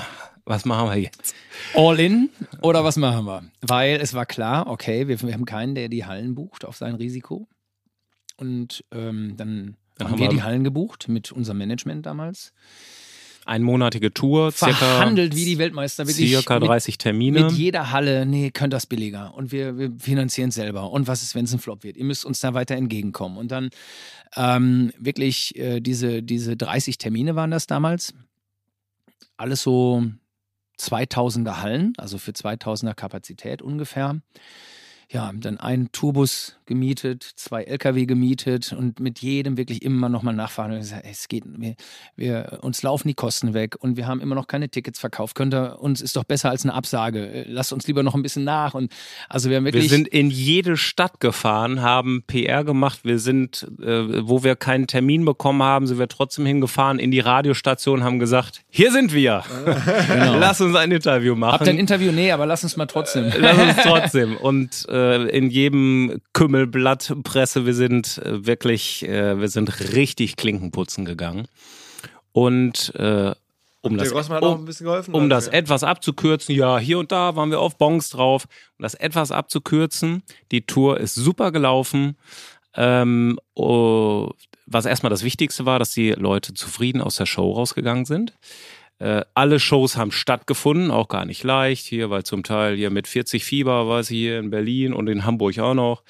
was 0.45 0.65
machen 0.65 0.89
wir 0.89 0.97
jetzt? 0.99 1.35
All 1.75 1.99
in 1.99 2.29
oder 2.61 2.83
was 2.83 2.97
machen 2.97 3.25
wir? 3.25 3.43
Weil 3.61 4.01
es 4.01 4.13
war 4.15 4.25
klar, 4.25 4.67
okay, 4.67 5.07
wir, 5.07 5.21
wir 5.21 5.33
haben 5.33 5.45
keinen, 5.45 5.75
der 5.75 5.87
die 5.87 6.05
Hallen 6.05 6.33
bucht 6.35 6.65
auf 6.65 6.77
sein 6.77 6.95
Risiko. 6.95 7.47
Und 8.37 8.83
ähm, 8.91 9.35
dann, 9.37 9.77
Dann 9.97 10.07
haben 10.07 10.11
haben 10.13 10.19
wir- 10.19 10.29
die 10.29 10.41
Hallen 10.43 10.63
gebucht 10.63 11.07
mit 11.07 11.31
unserem 11.31 11.59
Management 11.59 12.05
damals. 12.07 12.53
Einmonatige 13.45 14.13
Tour, 14.13 14.51
circa, 14.51 14.73
Verhandelt 14.73 15.35
wie 15.35 15.45
die 15.45 15.57
Weltmeister, 15.57 16.07
wirklich 16.07 16.29
circa 16.29 16.59
mit, 16.59 16.69
30 16.69 16.97
Termine. 16.97 17.43
mit 17.43 17.51
jeder 17.51 17.91
Halle, 17.91 18.25
nee, 18.25 18.51
könnt 18.51 18.73
das 18.73 18.85
billiger. 18.85 19.33
Und 19.35 19.51
wir, 19.51 19.77
wir 19.77 19.91
finanzieren 19.99 20.49
es 20.49 20.55
selber. 20.55 20.91
Und 20.91 21.07
was 21.07 21.23
ist, 21.23 21.35
wenn 21.35 21.45
es 21.45 21.53
ein 21.53 21.59
Flop 21.59 21.83
wird? 21.83 21.97
Ihr 21.97 22.05
müsst 22.05 22.25
uns 22.25 22.39
da 22.39 22.53
weiter 22.53 22.75
entgegenkommen. 22.75 23.37
Und 23.37 23.51
dann 23.51 23.69
ähm, 24.35 24.93
wirklich 24.97 25.57
äh, 25.57 25.81
diese, 25.81 26.23
diese 26.23 26.55
30 26.55 26.97
Termine 26.97 27.35
waren 27.35 27.51
das 27.51 27.67
damals. 27.67 28.13
Alles 29.35 29.61
so 29.61 30.03
2000er 30.79 31.61
Hallen, 31.61 31.93
also 31.97 32.17
für 32.17 32.31
2000er 32.31 32.93
Kapazität 32.93 33.61
ungefähr. 33.61 34.21
Ja, 35.11 35.31
dann 35.35 35.59
einen 35.59 35.91
Tourbus 35.91 36.55
gemietet, 36.65 37.23
zwei 37.35 37.63
LKW 37.63 38.05
gemietet 38.05 38.73
und 38.73 38.99
mit 38.99 39.19
jedem 39.19 39.57
wirklich 39.57 39.81
immer 39.81 40.09
nochmal 40.09 40.33
nachfahren. 40.33 40.73
Und 40.73 40.79
gesagt, 40.79 41.05
es 41.09 41.27
geht, 41.27 41.43
wir, 41.45 41.75
wir, 42.15 42.59
uns 42.61 42.83
laufen 42.83 43.07
die 43.07 43.13
Kosten 43.13 43.53
weg 43.53 43.75
und 43.79 43.97
wir 43.97 44.07
haben 44.07 44.21
immer 44.21 44.35
noch 44.35 44.47
keine 44.47 44.69
Tickets 44.69 44.99
verkauft. 44.99 45.35
Könnte 45.35 45.77
uns 45.77 46.01
ist 46.01 46.15
doch 46.15 46.23
besser 46.23 46.49
als 46.49 46.63
eine 46.63 46.73
Absage. 46.73 47.45
Lasst 47.47 47.73
uns 47.73 47.87
lieber 47.87 48.03
noch 48.03 48.15
ein 48.15 48.21
bisschen 48.21 48.43
nach. 48.43 48.73
Und 48.73 48.91
also 49.29 49.49
wir 49.49 49.57
haben 49.57 49.65
wirklich. 49.65 49.83
Wir 49.83 49.89
sind 49.89 50.07
in 50.07 50.29
jede 50.29 50.77
Stadt 50.77 51.19
gefahren, 51.19 51.81
haben 51.81 52.23
PR 52.27 52.63
gemacht. 52.63 52.99
Wir 53.03 53.19
sind, 53.19 53.67
äh, 53.81 54.27
wo 54.27 54.43
wir 54.43 54.55
keinen 54.55 54.87
Termin 54.87 55.25
bekommen 55.25 55.63
haben, 55.63 55.87
sind 55.87 55.99
wir 55.99 56.07
trotzdem 56.07 56.45
hingefahren 56.45 56.99
in 56.99 57.11
die 57.11 57.19
Radiostation, 57.19 58.03
haben 58.03 58.19
gesagt, 58.19 58.61
hier 58.69 58.91
sind 58.91 59.13
wir. 59.13 59.43
Lass 60.07 60.61
uns 60.61 60.75
ein 60.75 60.91
Interview 60.91 61.35
machen. 61.35 61.53
Habt 61.53 61.67
ihr 61.67 61.73
ein 61.73 61.79
Interview? 61.79 62.11
Nee, 62.11 62.31
aber 62.31 62.45
lass 62.45 62.63
uns 62.63 62.77
mal 62.77 62.85
trotzdem. 62.85 63.31
Lass 63.37 63.57
uns 63.57 63.75
trotzdem. 63.83 64.37
Und 64.37 64.87
äh, 64.89 65.27
in 65.29 65.49
jedem 65.49 66.21
Kümmelblatt 66.33 66.62
Presse, 66.67 67.65
wir 67.65 67.73
sind 67.73 68.17
äh, 68.19 68.45
wirklich, 68.45 69.07
äh, 69.07 69.39
wir 69.39 69.47
sind 69.49 69.93
richtig 69.93 70.35
Klinkenputzen 70.35 71.05
gegangen. 71.05 71.47
Und 72.31 72.93
äh, 72.95 73.33
um 73.81 73.97
das, 73.97 74.11
um, 74.11 74.65
geholfen. 74.65 75.13
um 75.13 75.29
das 75.29 75.49
etwas 75.49 75.83
abzukürzen, 75.83 76.55
ja, 76.55 76.79
hier 76.79 76.99
und 76.99 77.11
da 77.11 77.35
waren 77.35 77.51
wir 77.51 77.59
auf 77.59 77.77
Bongs 77.77 78.09
drauf. 78.09 78.45
Um 78.77 78.83
das 78.83 78.93
etwas 78.93 79.31
abzukürzen, 79.31 80.23
die 80.51 80.65
Tour 80.65 80.99
ist 80.99 81.15
super 81.15 81.51
gelaufen. 81.51 82.15
Ähm, 82.75 83.37
oh, 83.55 84.29
was 84.65 84.85
erstmal 84.85 85.09
das 85.09 85.23
Wichtigste 85.23 85.65
war, 85.65 85.79
dass 85.79 85.91
die 85.91 86.11
Leute 86.11 86.53
zufrieden 86.53 87.01
aus 87.01 87.17
der 87.17 87.25
Show 87.25 87.51
rausgegangen 87.51 88.05
sind. 88.05 88.33
Äh, 88.99 89.25
alle 89.33 89.59
Shows 89.59 89.97
haben 89.97 90.11
stattgefunden, 90.11 90.89
auch 90.89 91.09
gar 91.09 91.25
nicht 91.25 91.43
leicht 91.43 91.85
hier, 91.85 92.09
weil 92.09 92.23
zum 92.23 92.43
Teil 92.43 92.77
hier 92.77 92.89
mit 92.89 93.07
40 93.07 93.43
Fieber 93.43 93.89
war 93.89 94.03
sie 94.03 94.15
hier 94.15 94.39
in 94.39 94.49
Berlin 94.49 94.93
und 94.93 95.09
in 95.09 95.25
Hamburg 95.25 95.59
auch 95.59 95.73
noch. 95.73 96.03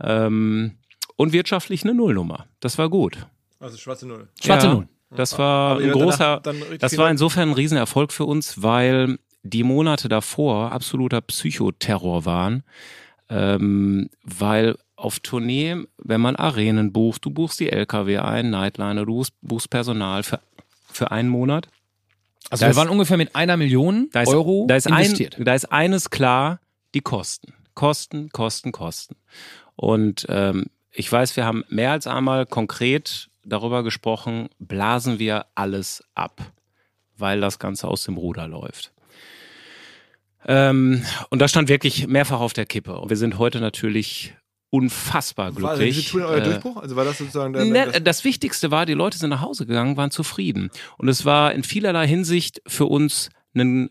Ähm, 0.00 0.72
und 1.16 1.32
wirtschaftlich 1.32 1.84
eine 1.84 1.94
Nullnummer. 1.94 2.46
Das 2.60 2.76
war 2.78 2.88
gut. 2.90 3.26
Also 3.60 3.76
schwarze 3.78 4.06
Null. 4.06 4.28
Schwarze 4.42 4.66
ja, 4.66 4.74
Null. 4.74 4.88
Das 5.14 5.38
war 5.38 5.78
ein 5.78 5.90
großer, 5.92 6.40
danach 6.42 6.66
das 6.80 6.98
war 6.98 7.08
insofern 7.10 7.50
ein 7.50 7.54
Riesenerfolg 7.54 8.12
für 8.12 8.24
uns, 8.24 8.62
weil 8.62 9.18
die 9.44 9.62
Monate 9.62 10.08
davor 10.08 10.72
absoluter 10.72 11.20
Psychoterror 11.20 12.24
waren, 12.24 12.64
ähm, 13.28 14.10
weil 14.24 14.76
auf 14.96 15.20
Tournee, 15.20 15.84
wenn 15.98 16.20
man 16.20 16.34
Arenen 16.36 16.92
bucht, 16.92 17.24
du 17.24 17.30
buchst 17.30 17.60
die 17.60 17.70
LKW 17.70 18.18
ein, 18.18 18.50
Nightliner, 18.50 19.04
du 19.04 19.14
buchst, 19.14 19.34
buchst 19.42 19.70
Personal 19.70 20.22
für, 20.22 20.40
für 20.90 21.10
einen 21.10 21.28
Monat. 21.28 21.68
Also 22.50 22.62
Da 22.62 22.66
wir 22.66 22.70
ist- 22.72 22.76
waren 22.76 22.88
ungefähr 22.88 23.16
mit 23.16 23.34
einer 23.36 23.56
Million 23.56 24.08
Da 24.12 24.22
ist, 24.22 24.28
Euro 24.28 24.66
da 24.68 24.76
ist, 24.76 24.86
investiert. 24.86 25.38
ein, 25.38 25.44
da 25.44 25.54
ist 25.54 25.70
eines 25.70 26.10
klar, 26.10 26.60
die 26.94 27.00
Kosten. 27.00 27.54
Kosten, 27.74 28.30
Kosten, 28.30 28.72
Kosten. 28.72 29.16
Und 29.76 30.26
ähm, 30.28 30.66
ich 30.92 31.10
weiß, 31.10 31.36
wir 31.36 31.44
haben 31.44 31.64
mehr 31.68 31.92
als 31.92 32.06
einmal 32.06 32.46
konkret 32.46 33.28
darüber 33.44 33.82
gesprochen, 33.82 34.48
blasen 34.58 35.18
wir 35.18 35.46
alles 35.54 36.04
ab, 36.14 36.40
weil 37.16 37.40
das 37.40 37.58
Ganze 37.58 37.88
aus 37.88 38.04
dem 38.04 38.16
Ruder 38.16 38.46
läuft. 38.48 38.92
Ähm, 40.46 41.04
und 41.30 41.40
das 41.40 41.50
stand 41.50 41.68
wirklich 41.68 42.06
mehrfach 42.06 42.40
auf 42.40 42.52
der 42.52 42.66
Kippe. 42.66 42.98
Und 42.98 43.10
wir 43.10 43.16
sind 43.16 43.38
heute 43.38 43.60
natürlich 43.60 44.34
unfassbar 44.70 45.54
War 45.60 45.76
glücklich. 45.76 45.96
diese 45.96 46.10
Tour 46.10 46.26
euer 46.26 46.38
Äh, 46.38 46.42
Durchbruch? 46.44 46.76
Also 46.78 46.96
war 46.96 47.04
das 47.04 47.18
sozusagen 47.18 47.52
der, 47.52 47.64
Ne, 47.64 47.86
das, 47.86 48.02
das 48.02 48.24
Wichtigste 48.24 48.70
war, 48.70 48.86
die 48.86 48.92
Leute 48.92 49.16
sind 49.18 49.30
nach 49.30 49.40
Hause 49.40 49.66
gegangen, 49.66 49.96
waren 49.96 50.10
zufrieden. 50.10 50.70
Und 50.98 51.08
es 51.08 51.24
war 51.24 51.52
in 51.52 51.62
vielerlei 51.64 52.06
Hinsicht 52.06 52.60
für 52.66 52.86
uns 52.86 53.30
ein 53.54 53.90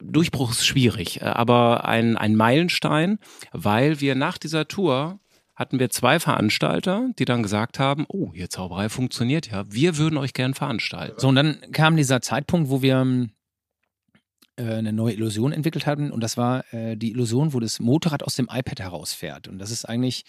Durchbruch 0.00 0.50
ist 0.52 0.66
schwierig, 0.66 1.20
äh, 1.20 1.24
aber 1.24 1.84
ein, 1.84 2.16
ein 2.16 2.36
Meilenstein, 2.36 3.18
weil 3.52 4.00
wir 4.00 4.14
nach 4.14 4.38
dieser 4.38 4.68
Tour 4.68 5.20
hatten 5.54 5.78
wir 5.78 5.90
zwei 5.90 6.18
Veranstalter, 6.18 7.10
die 7.18 7.26
dann 7.26 7.42
gesagt 7.42 7.78
haben, 7.78 8.06
oh, 8.08 8.32
hier 8.32 8.48
Zauberei 8.48 8.88
funktioniert 8.88 9.50
ja, 9.50 9.64
wir 9.70 9.98
würden 9.98 10.16
euch 10.16 10.32
gern 10.32 10.54
veranstalten. 10.54 11.20
So, 11.20 11.28
und 11.28 11.34
dann 11.34 11.60
kam 11.72 11.96
dieser 11.96 12.22
Zeitpunkt, 12.22 12.70
wo 12.70 12.80
wir 12.80 13.28
äh, 14.60 14.74
eine 14.74 14.92
neue 14.92 15.14
Illusion 15.14 15.52
entwickelt 15.52 15.86
hatten. 15.86 16.10
Und 16.10 16.22
das 16.22 16.36
war 16.36 16.64
äh, 16.72 16.96
die 16.96 17.10
Illusion, 17.10 17.52
wo 17.52 17.60
das 17.60 17.80
Motorrad 17.80 18.22
aus 18.22 18.36
dem 18.36 18.48
iPad 18.50 18.80
herausfährt. 18.80 19.48
Und 19.48 19.58
das 19.58 19.70
ist 19.70 19.84
eigentlich 19.84 20.24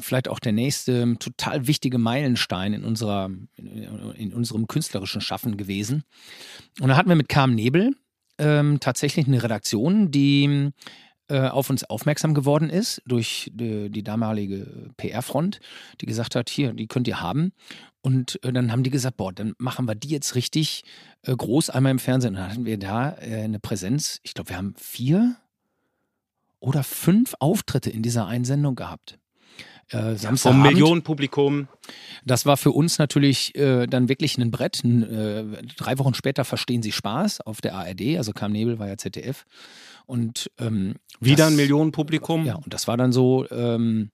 vielleicht 0.00 0.28
auch 0.28 0.38
der 0.38 0.52
nächste 0.52 1.16
total 1.18 1.66
wichtige 1.66 1.98
Meilenstein 1.98 2.72
in, 2.72 2.84
unserer, 2.84 3.30
in, 3.56 4.32
unserem 4.32 4.66
künstlerischen 4.66 5.20
Schaffen 5.20 5.56
gewesen. 5.56 6.04
Und 6.80 6.88
da 6.88 6.96
hatten 6.96 7.08
wir 7.08 7.16
mit 7.16 7.28
Carmen 7.28 7.54
Nebel 7.54 7.94
ähm, 8.38 8.80
tatsächlich 8.80 9.26
eine 9.26 9.42
Redaktion, 9.42 10.10
die 10.10 10.70
äh, 11.28 11.48
auf 11.48 11.70
uns 11.70 11.84
aufmerksam 11.84 12.34
geworden 12.34 12.68
ist 12.68 13.02
durch 13.06 13.50
die, 13.54 13.90
die 13.90 14.02
damalige 14.02 14.90
PR-Front, 14.96 15.60
die 16.00 16.06
gesagt 16.06 16.34
hat, 16.34 16.50
hier, 16.50 16.72
die 16.72 16.86
könnt 16.86 17.08
ihr 17.08 17.20
haben. 17.20 17.52
Und 18.02 18.38
äh, 18.44 18.52
dann 18.52 18.70
haben 18.70 18.82
die 18.82 18.90
gesagt, 18.90 19.16
boah, 19.16 19.32
dann 19.32 19.54
machen 19.58 19.86
wir 19.86 19.94
die 19.94 20.08
jetzt 20.08 20.34
richtig 20.34 20.84
äh, 21.22 21.34
groß 21.34 21.70
einmal 21.70 21.92
im 21.92 21.98
Fernsehen. 21.98 22.34
Und 22.34 22.40
dann 22.40 22.50
hatten 22.50 22.66
wir 22.66 22.78
da 22.78 23.16
äh, 23.20 23.42
eine 23.42 23.58
Präsenz, 23.58 24.20
ich 24.22 24.34
glaube, 24.34 24.50
wir 24.50 24.56
haben 24.58 24.74
vier 24.76 25.36
oder 26.60 26.82
fünf 26.82 27.34
Auftritte 27.38 27.90
in 27.90 28.02
dieser 28.02 28.26
Einsendung 28.26 28.74
gehabt. 28.74 29.18
Äh, 29.90 29.98
Vom 29.98 30.16
Samstagabend. 30.16 30.66
Millionenpublikum. 30.72 31.68
Das 32.24 32.46
war 32.46 32.56
für 32.56 32.70
uns 32.72 32.98
natürlich 32.98 33.54
äh, 33.54 33.86
dann 33.86 34.08
wirklich 34.08 34.38
ein 34.38 34.50
Brett. 34.50 34.82
N- 34.84 35.02
Äh, 35.02 35.62
drei 35.76 35.98
Wochen 35.98 36.14
später 36.14 36.44
verstehen 36.44 36.82
Sie 36.82 36.92
Spaß 36.92 37.40
auf 37.42 37.60
der 37.60 37.74
ARD, 37.74 38.16
also 38.16 38.32
Kam 38.32 38.52
Nebel 38.52 38.78
war 38.78 38.88
ja 38.88 38.96
ZDF. 38.96 39.44
Und 40.06 40.50
ähm, 40.58 40.94
Wieder 41.20 41.44
das, 41.44 41.52
ein 41.52 41.56
Millionenpublikum. 41.56 42.44
Ja, 42.46 42.56
und 42.56 42.72
das 42.72 42.86
war 42.88 42.96
dann 42.96 43.12
so, 43.12 43.46
ähm, 43.50 44.10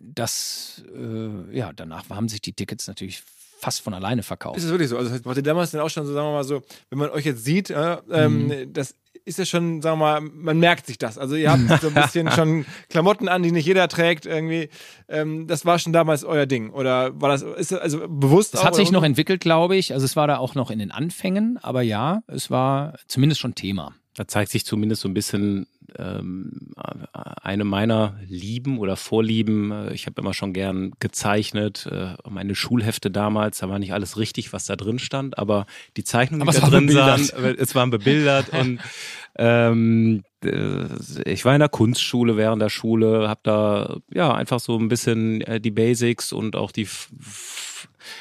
dass 0.00 0.82
äh, 0.94 1.56
ja 1.56 1.72
danach 1.74 2.08
haben 2.10 2.28
sich 2.28 2.40
die 2.40 2.52
Tickets 2.52 2.86
natürlich 2.88 3.22
fast 3.58 3.80
von 3.80 3.94
alleine 3.94 4.22
verkauft. 4.24 4.58
ist 4.58 4.64
es 4.64 4.70
wirklich 4.70 4.88
so? 4.88 4.96
Also 4.98 5.24
wart 5.24 5.36
ihr 5.36 5.42
damals 5.42 5.70
dann 5.70 5.80
auch 5.82 5.88
schon 5.90 6.04
so, 6.06 6.12
sagen 6.12 6.26
wir 6.26 6.32
mal 6.32 6.42
so, 6.44 6.62
wenn 6.90 6.98
man 6.98 7.10
euch 7.10 7.24
jetzt 7.24 7.44
sieht, 7.44 7.70
äh, 7.70 7.98
ähm, 8.10 8.46
Mhm. 8.48 8.72
das 8.72 8.96
ist 9.24 9.38
ja 9.38 9.44
schon, 9.44 9.82
sagen 9.82 9.98
wir 9.98 10.20
mal, 10.20 10.20
man 10.20 10.58
merkt 10.58 10.86
sich 10.86 10.98
das. 10.98 11.18
Also 11.18 11.36
ihr 11.36 11.52
habt 11.52 11.80
so 11.80 11.88
ein 11.88 11.94
bisschen 11.94 12.30
schon 12.32 12.64
Klamotten 12.88 13.28
an, 13.28 13.42
die 13.42 13.52
nicht 13.52 13.66
jeder 13.66 13.88
trägt 13.88 14.26
irgendwie. 14.26 14.68
Ähm, 15.08 15.46
das 15.46 15.64
war 15.64 15.78
schon 15.78 15.92
damals 15.92 16.24
euer 16.24 16.46
Ding. 16.46 16.70
Oder 16.70 17.20
war 17.20 17.28
das, 17.28 17.42
ist 17.42 17.72
das 17.72 17.80
also 17.80 18.08
bewusst 18.08 18.54
Es 18.54 18.60
auch, 18.60 18.64
hat 18.64 18.74
sich 18.74 18.88
oder? 18.88 18.98
noch 18.98 19.04
entwickelt, 19.04 19.40
glaube 19.40 19.76
ich. 19.76 19.92
Also 19.92 20.04
es 20.04 20.16
war 20.16 20.26
da 20.26 20.38
auch 20.38 20.54
noch 20.54 20.70
in 20.70 20.78
den 20.78 20.90
Anfängen, 20.90 21.58
aber 21.62 21.82
ja, 21.82 22.22
es 22.26 22.50
war 22.50 22.94
zumindest 23.06 23.40
schon 23.40 23.54
Thema. 23.54 23.94
Da 24.14 24.26
zeigt 24.26 24.50
sich 24.50 24.66
zumindest 24.66 25.02
so 25.02 25.08
ein 25.08 25.14
bisschen 25.14 25.66
ähm, 25.98 26.72
eine 27.12 27.64
meiner 27.64 28.16
Lieben 28.28 28.78
oder 28.78 28.96
Vorlieben. 28.96 29.70
Äh, 29.70 29.94
Ich 29.94 30.06
habe 30.06 30.20
immer 30.20 30.34
schon 30.34 30.52
gern 30.52 30.92
gezeichnet. 31.00 31.86
Äh, 31.90 32.14
meine 32.28 32.54
Schulhefte 32.54 33.10
damals, 33.10 33.58
da 33.58 33.68
war 33.68 33.78
nicht 33.78 33.92
alles 33.92 34.16
richtig, 34.18 34.52
was 34.52 34.66
da 34.66 34.76
drin 34.76 34.98
stand, 34.98 35.38
aber 35.38 35.66
die 35.96 36.04
Zeichnungen, 36.04 36.42
Aber 36.42 36.52
die 36.52 36.60
da 36.60 36.68
drin 36.68 36.86
bebildert. 36.86 37.20
sahen, 37.20 37.44
äh, 37.44 37.56
es 37.58 37.74
waren 37.74 37.90
bebildert 37.90 38.48
und 38.52 38.80
ähm, 39.36 40.22
äh, 40.44 40.84
ich 41.24 41.44
war 41.44 41.54
in 41.54 41.60
der 41.60 41.68
Kunstschule 41.68 42.36
während 42.36 42.60
der 42.62 42.68
Schule, 42.68 43.28
habe 43.28 43.40
da 43.44 43.96
ja 44.12 44.34
einfach 44.34 44.60
so 44.60 44.78
ein 44.78 44.88
bisschen 44.88 45.40
äh, 45.42 45.60
die 45.60 45.70
Basics 45.70 46.32
und 46.32 46.56
auch 46.56 46.72
die 46.72 46.86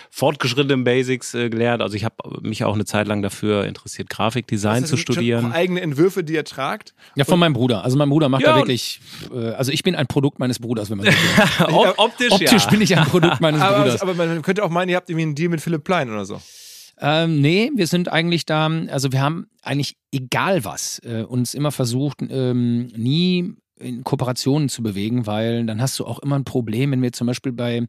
fortgeschrittenen 0.09 0.84
Basics 0.84 1.34
äh, 1.34 1.49
gelernt. 1.49 1.82
Also 1.82 1.95
ich 1.95 2.03
habe 2.05 2.15
mich 2.41 2.63
auch 2.63 2.73
eine 2.75 2.86
Zeit 2.86 3.07
lang 3.07 3.21
dafür 3.21 3.65
interessiert, 3.65 4.09
Grafikdesign 4.09 4.82
Das 4.82 4.89
zu 4.89 4.95
sind 4.95 5.05
schon 5.05 5.13
studieren. 5.15 5.51
eigene 5.51 5.82
Entwürfe, 5.82 6.23
die 6.23 6.34
ihr 6.34 6.43
tragt. 6.45 6.93
Ja, 7.15 7.25
von 7.25 7.39
meinem 7.39 7.53
Bruder. 7.53 7.84
Also 7.84 7.97
mein 7.97 8.09
Bruder 8.09 8.29
macht 8.29 8.41
Ja, 8.43 8.49
da 8.49 8.53
und- 8.55 8.61
wirklich, 8.61 8.99
äh, 9.34 9.49
also 9.51 9.71
ich 9.71 9.84
bin 9.84 9.95
ein 9.95 10.07
Produkt 10.07 10.39
meines 10.39 10.59
Bruders, 10.59 10.89
wenn 10.89 10.97
man 10.97 11.07
so 11.07 11.11
will. 11.11 11.65
Op- 11.75 11.93
optisch, 11.97 12.32
Optisch 12.32 12.63
ja. 12.65 12.69
bin 12.69 12.82
ich 12.82 12.97
ein 12.97 13.05
Produkt 13.05 13.41
meines 13.41 13.61
Aber, 13.61 13.79
Bruders. 13.84 14.01
aber 14.01 14.13
man 14.13 14.41
könnte 14.41 14.63
auch 14.63 14.69
meinen, 14.69 14.89
ihr 14.89 14.95
habt 14.97 15.09
irgendwie 15.09 15.23
einen 15.23 15.36
Deal 15.36 15.49
mit 15.49 15.61
Philipp 15.61 15.84
Plein 15.84 16.09
oder 16.09 16.25
so. 16.25 16.41
Ähm, 17.03 17.41
nee, 17.41 17.71
wir 17.75 17.88
sind 17.88 18.09
eigentlich 18.09 18.45
da, 18.45 18.69
also 18.89 19.11
wir 19.11 19.21
haben 19.21 19.47
eigentlich 19.63 19.95
egal 20.11 20.63
was, 20.65 20.99
äh, 20.99 21.23
uns 21.23 21.55
immer 21.55 21.71
versucht, 21.71 22.17
ähm, 22.29 22.88
nie 22.95 23.55
in 23.82 24.03
Kooperationen 24.03 24.69
zu 24.69 24.84
bewegen, 24.84 25.25
weil 25.25 25.65
dann 25.65 25.82
hast 25.82 25.99
du 25.99 26.05
auch 26.05 26.19
immer 26.19 26.38
ein 26.38 26.43
Problem, 26.43 26.91
wenn 26.91 27.01
wir 27.01 27.11
zum 27.11 27.27
Beispiel 27.27 27.51
bei 27.51 27.88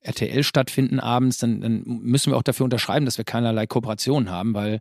RTL 0.00 0.42
stattfinden 0.42 1.00
abends, 1.00 1.38
dann, 1.38 1.60
dann 1.60 1.82
müssen 1.84 2.32
wir 2.32 2.36
auch 2.36 2.42
dafür 2.42 2.64
unterschreiben, 2.64 3.04
dass 3.04 3.18
wir 3.18 3.24
keinerlei 3.24 3.66
Kooperationen 3.66 4.30
haben, 4.30 4.54
weil 4.54 4.80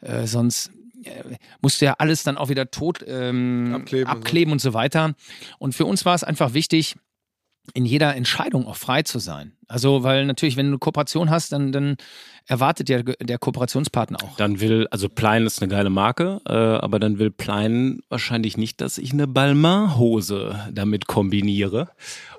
äh, 0.00 0.26
sonst 0.26 0.70
äh, 1.04 1.36
musst 1.60 1.80
du 1.80 1.86
ja 1.86 1.94
alles 1.98 2.22
dann 2.22 2.36
auch 2.36 2.48
wieder 2.48 2.70
tot 2.70 3.04
ähm, 3.06 3.74
Abkleben 3.74 4.06
und 4.06 4.12
so. 4.12 4.18
abkleben 4.18 4.52
und 4.52 4.60
so 4.60 4.74
weiter. 4.74 5.14
Und 5.58 5.74
für 5.74 5.86
uns 5.86 6.04
war 6.04 6.14
es 6.14 6.24
einfach 6.24 6.54
wichtig, 6.54 6.96
in 7.72 7.86
jeder 7.86 8.14
Entscheidung 8.14 8.66
auch 8.66 8.76
frei 8.76 9.02
zu 9.02 9.18
sein. 9.18 9.52
Also, 9.68 10.02
weil 10.02 10.26
natürlich, 10.26 10.56
wenn 10.56 10.66
du 10.66 10.72
eine 10.72 10.78
Kooperation 10.78 11.30
hast, 11.30 11.52
dann, 11.52 11.72
dann 11.72 11.96
erwartet 12.46 12.90
ja 12.90 13.02
der 13.02 13.38
Kooperationspartner 13.38 14.18
auch. 14.22 14.36
Dann 14.36 14.60
will, 14.60 14.86
also 14.90 15.08
Plein 15.08 15.46
ist 15.46 15.62
eine 15.62 15.70
geile 15.70 15.88
Marke, 15.88 16.40
äh, 16.46 16.52
aber 16.52 16.98
dann 16.98 17.18
will 17.18 17.30
Plein 17.30 18.00
wahrscheinlich 18.10 18.58
nicht, 18.58 18.82
dass 18.82 18.98
ich 18.98 19.12
eine 19.12 19.26
Balmain-Hose 19.26 20.68
damit 20.72 21.06
kombiniere. 21.06 21.88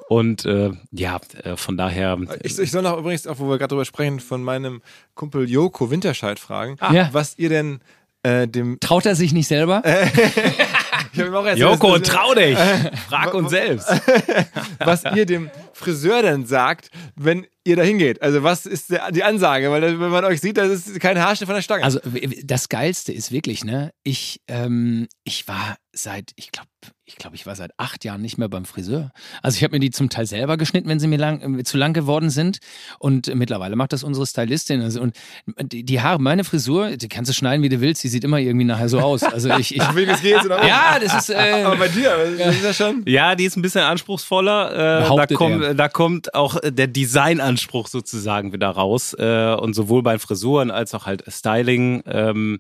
Und 0.08 0.46
äh, 0.46 0.70
ja, 0.92 1.20
äh, 1.44 1.56
von 1.58 1.78
daher. 1.78 2.20
Ich, 2.44 2.60
ich 2.60 2.70
soll 2.70 2.84
noch 2.84 2.96
übrigens, 3.00 3.26
auch 3.26 3.40
wo 3.40 3.50
wir 3.50 3.58
gerade 3.58 3.70
drüber 3.70 3.86
sprechen, 3.86 4.20
von 4.20 4.44
meinem 4.44 4.84
Kumpel 5.16 5.50
Joko 5.50 5.90
Winterscheid 5.90 6.38
fragen, 6.40 6.78
Ja. 6.94 7.10
was 7.12 7.40
ihr 7.40 7.50
denn 7.50 7.80
äh, 8.22 8.48
dem. 8.48 8.80
Traut 8.80 9.08
er 9.08 9.16
sich 9.16 9.34
nicht 9.34 9.48
selber? 9.48 9.82
Erzählt, 11.18 11.58
Joko, 11.58 11.98
dass- 11.98 12.08
trau 12.08 12.34
dich! 12.34 12.58
Frag 13.10 13.34
uns 13.34 13.50
selbst. 13.50 13.88
was 14.80 15.04
ihr 15.16 15.26
dem 15.26 15.50
Friseur 15.74 16.22
denn 16.22 16.46
sagt, 16.46 16.90
wenn 17.16 17.46
ihr 17.64 17.76
da 17.76 17.84
hingeht. 17.84 18.22
Also 18.22 18.44
was 18.44 18.66
ist 18.66 18.94
die 19.12 19.24
Ansage? 19.24 19.72
Weil 19.72 20.00
wenn 20.00 20.10
man 20.10 20.24
euch 20.26 20.42
sieht, 20.42 20.58
das 20.58 20.70
ist 20.70 21.00
kein 21.00 21.20
Haarschnitt 21.20 21.48
von 21.48 21.56
der 21.56 21.62
Stange. 21.64 21.84
Also 21.84 22.00
das 22.44 22.70
Geilste 22.70 23.12
ist 23.12 23.32
wirklich, 23.32 23.64
ne? 23.64 23.92
Ich, 24.04 24.42
ähm, 24.48 25.08
ich 25.24 25.48
war 25.48 25.76
seit, 25.92 26.32
ich 26.36 26.52
glaube, 26.52 26.70
ich 27.08 27.18
glaube, 27.18 27.36
ich 27.36 27.46
war 27.46 27.56
seit 27.56 27.72
acht 27.78 28.04
Jahren 28.04 28.22
nicht 28.22 28.40
mehr 28.40 28.50
beim 28.50 28.66
Friseur. 28.66 29.12
Also 29.44 29.58
ich 29.58 29.64
habe 29.64 29.76
mir 29.76 29.80
die 29.80 29.92
zum 29.92 30.10
Teil 30.10 30.26
selber 30.26 30.58
geschnitten, 30.58 30.90
wenn 30.90 31.00
sie 31.00 31.08
mir 31.08 31.20
lang, 31.20 31.60
äh, 31.60 31.64
zu 31.64 31.78
lang 31.78 31.94
geworden 31.94 32.32
sind. 32.32 32.58
Und 32.98 33.28
äh, 33.28 33.36
mittlerweile 33.36 33.76
macht 33.76 33.94
das 33.94 34.04
unsere 34.04 34.26
Stylistin. 34.26 34.82
Also, 34.82 35.02
und 35.02 35.14
die, 35.62 35.84
die 35.84 36.02
Haare, 36.02 36.20
meine 36.20 36.44
Frisur, 36.44 36.98
die 36.98 37.08
kannst 37.08 37.30
du 37.30 37.34
schneiden, 37.36 37.62
wie 37.62 37.70
du 37.70 37.80
willst. 37.80 38.04
Die 38.04 38.08
sieht 38.08 38.24
immer 38.24 38.40
irgendwie 38.40 38.66
nachher 38.66 38.90
so 38.90 39.00
aus. 39.00 39.22
Also 39.22 39.50
ich, 39.52 39.76
ich 39.76 39.82
wie 39.96 40.06
es 40.06 40.22
geht 40.22 40.44
oder 40.44 40.66
ja, 40.66 40.98
das 41.00 41.14
ist. 41.16 41.30
Äh, 41.30 41.64
Aber 41.66 41.78
bei 41.78 41.90
dir, 41.90 42.36
das 42.40 42.56
ist 42.56 42.64
ja 42.64 42.74
schon. 42.74 43.04
Ja, 43.06 43.36
die 43.36 43.46
ist 43.46 43.56
ein 43.56 43.62
bisschen 43.62 43.82
anspruchsvoller. 43.82 45.06
Äh, 45.06 45.16
da, 45.16 45.28
kommt, 45.28 45.80
da 45.80 45.88
kommt 45.88 46.34
auch 46.34 46.56
äh, 46.56 46.72
der 46.72 46.88
Designanspruch 46.88 47.88
sozusagen 47.88 48.52
wieder 48.52 48.70
raus. 48.70 49.14
Äh, 49.14 49.54
und 49.54 49.76
sowohl 49.76 50.02
bei 50.02 50.18
Frisuren 50.18 50.72
als 50.72 50.96
auch 50.96 51.06
halt 51.06 51.24
Styling. 51.28 52.02
Ähm, 52.08 52.60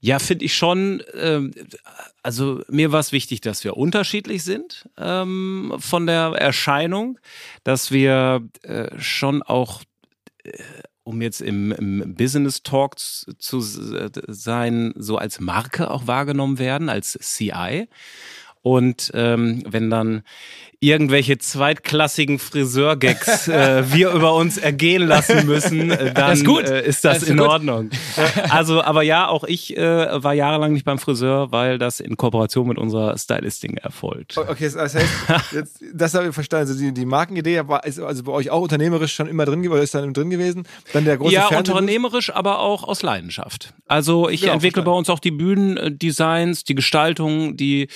ja, 0.00 0.18
finde 0.18 0.44
ich 0.44 0.54
schon. 0.54 1.02
Ähm, 1.20 1.52
also 2.22 2.62
mir 2.68 2.92
war 2.92 3.00
es 3.00 3.12
wichtig, 3.12 3.40
dass 3.40 3.64
wir 3.64 3.76
unterschiedlich 3.76 4.44
sind 4.44 4.88
ähm, 4.98 5.74
von 5.78 6.06
der 6.06 6.32
Erscheinung, 6.36 7.18
dass 7.64 7.90
wir 7.90 8.46
äh, 8.62 8.98
schon 8.98 9.42
auch 9.42 9.82
äh, 10.44 10.52
um 11.08 11.22
jetzt 11.22 11.40
im, 11.40 11.72
im 11.72 12.14
Business 12.14 12.62
Talk 12.62 12.98
zu, 12.98 13.32
zu 13.32 13.60
sein, 13.60 14.92
so 14.94 15.16
als 15.16 15.40
Marke 15.40 15.90
auch 15.90 16.06
wahrgenommen 16.06 16.58
werden, 16.58 16.90
als 16.90 17.12
CI. 17.12 17.88
Und 18.60 19.10
ähm, 19.14 19.62
wenn 19.66 19.88
dann 19.88 20.22
irgendwelche 20.80 21.38
zweitklassigen 21.38 22.38
Friseurgags 22.38 23.48
äh, 23.48 23.92
wir 23.92 24.10
über 24.10 24.34
uns 24.34 24.58
ergehen 24.58 25.02
lassen 25.06 25.44
müssen, 25.46 25.90
äh, 25.90 26.14
dann 26.14 26.32
ist 26.34 26.44
gut. 26.44 26.64
Äh, 26.64 26.86
ist 26.86 27.04
das, 27.04 27.14
Das 27.14 27.22
ist 27.24 27.30
in 27.30 27.38
gut. 27.38 27.48
Ordnung. 27.48 27.90
Also, 28.48 28.80
aber 28.82 29.02
ja, 29.02 29.26
auch 29.28 29.42
ich 29.42 29.76
äh, 29.76 30.22
war 30.22 30.34
jahrelang 30.34 30.72
nicht 30.72 30.84
beim 30.84 30.98
Friseur, 30.98 31.50
weil 31.50 31.78
das 31.78 31.98
in 31.98 32.16
Kooperation 32.16 32.68
mit 32.68 32.78
unserer 32.78 33.18
Stylistin 33.18 33.76
erfolgt. 33.76 34.38
Okay, 34.38 34.70
das 34.72 34.94
heißt, 34.94 35.06
jetzt, 35.52 35.82
das 35.92 36.14
habe 36.14 36.28
ich 36.28 36.34
verstanden. 36.34 36.68
Also 36.68 36.80
die, 36.80 36.94
die 36.94 37.06
Markenidee 37.06 37.62
war, 37.66 37.84
ist 37.84 37.98
also 37.98 38.22
bei 38.22 38.32
euch 38.32 38.50
auch 38.50 38.62
unternehmerisch 38.62 39.14
schon 39.14 39.26
immer 39.26 39.46
drin 39.46 39.62
gewesen, 39.62 39.72
oder 39.72 39.82
ist 39.82 39.94
dann 39.94 40.14
drin 40.14 40.30
gewesen? 40.30 40.62
Dann 40.92 41.04
der 41.04 41.16
große 41.16 41.34
Ja, 41.34 41.48
Fernsehbus? 41.48 41.80
unternehmerisch, 41.80 42.32
aber 42.32 42.60
auch 42.60 42.84
aus 42.84 43.02
Leidenschaft. 43.02 43.74
Also 43.88 44.28
ich 44.28 44.42
Ja, 44.42 44.52
entwickle 44.54 44.82
bei 44.82 44.92
uns 44.92 45.10
auch 45.10 45.18
die 45.18 45.32
Bühnendesigns, 45.32 46.62
die 46.62 46.74
Gestaltung, 46.76 47.56
die 47.56 47.88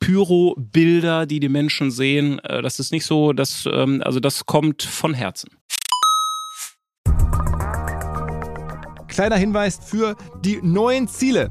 Pyro-Bilder, 0.00 1.26
die 1.26 1.38
die 1.40 1.48
Menschen 1.48 1.90
sehen. 1.90 2.21
Äh, 2.42 2.62
Das 2.62 2.78
ist 2.78 2.92
nicht 2.92 3.04
so, 3.04 3.32
dass, 3.32 3.66
ähm, 3.66 4.02
also 4.04 4.20
das 4.20 4.46
kommt 4.46 4.82
von 4.82 5.14
Herzen. 5.14 5.50
Kleiner 9.08 9.36
Hinweis 9.36 9.78
für 9.84 10.16
die 10.42 10.60
neuen 10.62 11.06
Ziele. 11.06 11.50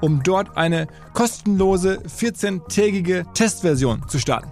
um 0.00 0.22
dort 0.22 0.56
eine 0.56 0.86
kostenlose 1.12 2.02
14-tägige 2.02 3.24
Testversion 3.32 4.06
zu 4.08 4.18
starten. 4.18 4.50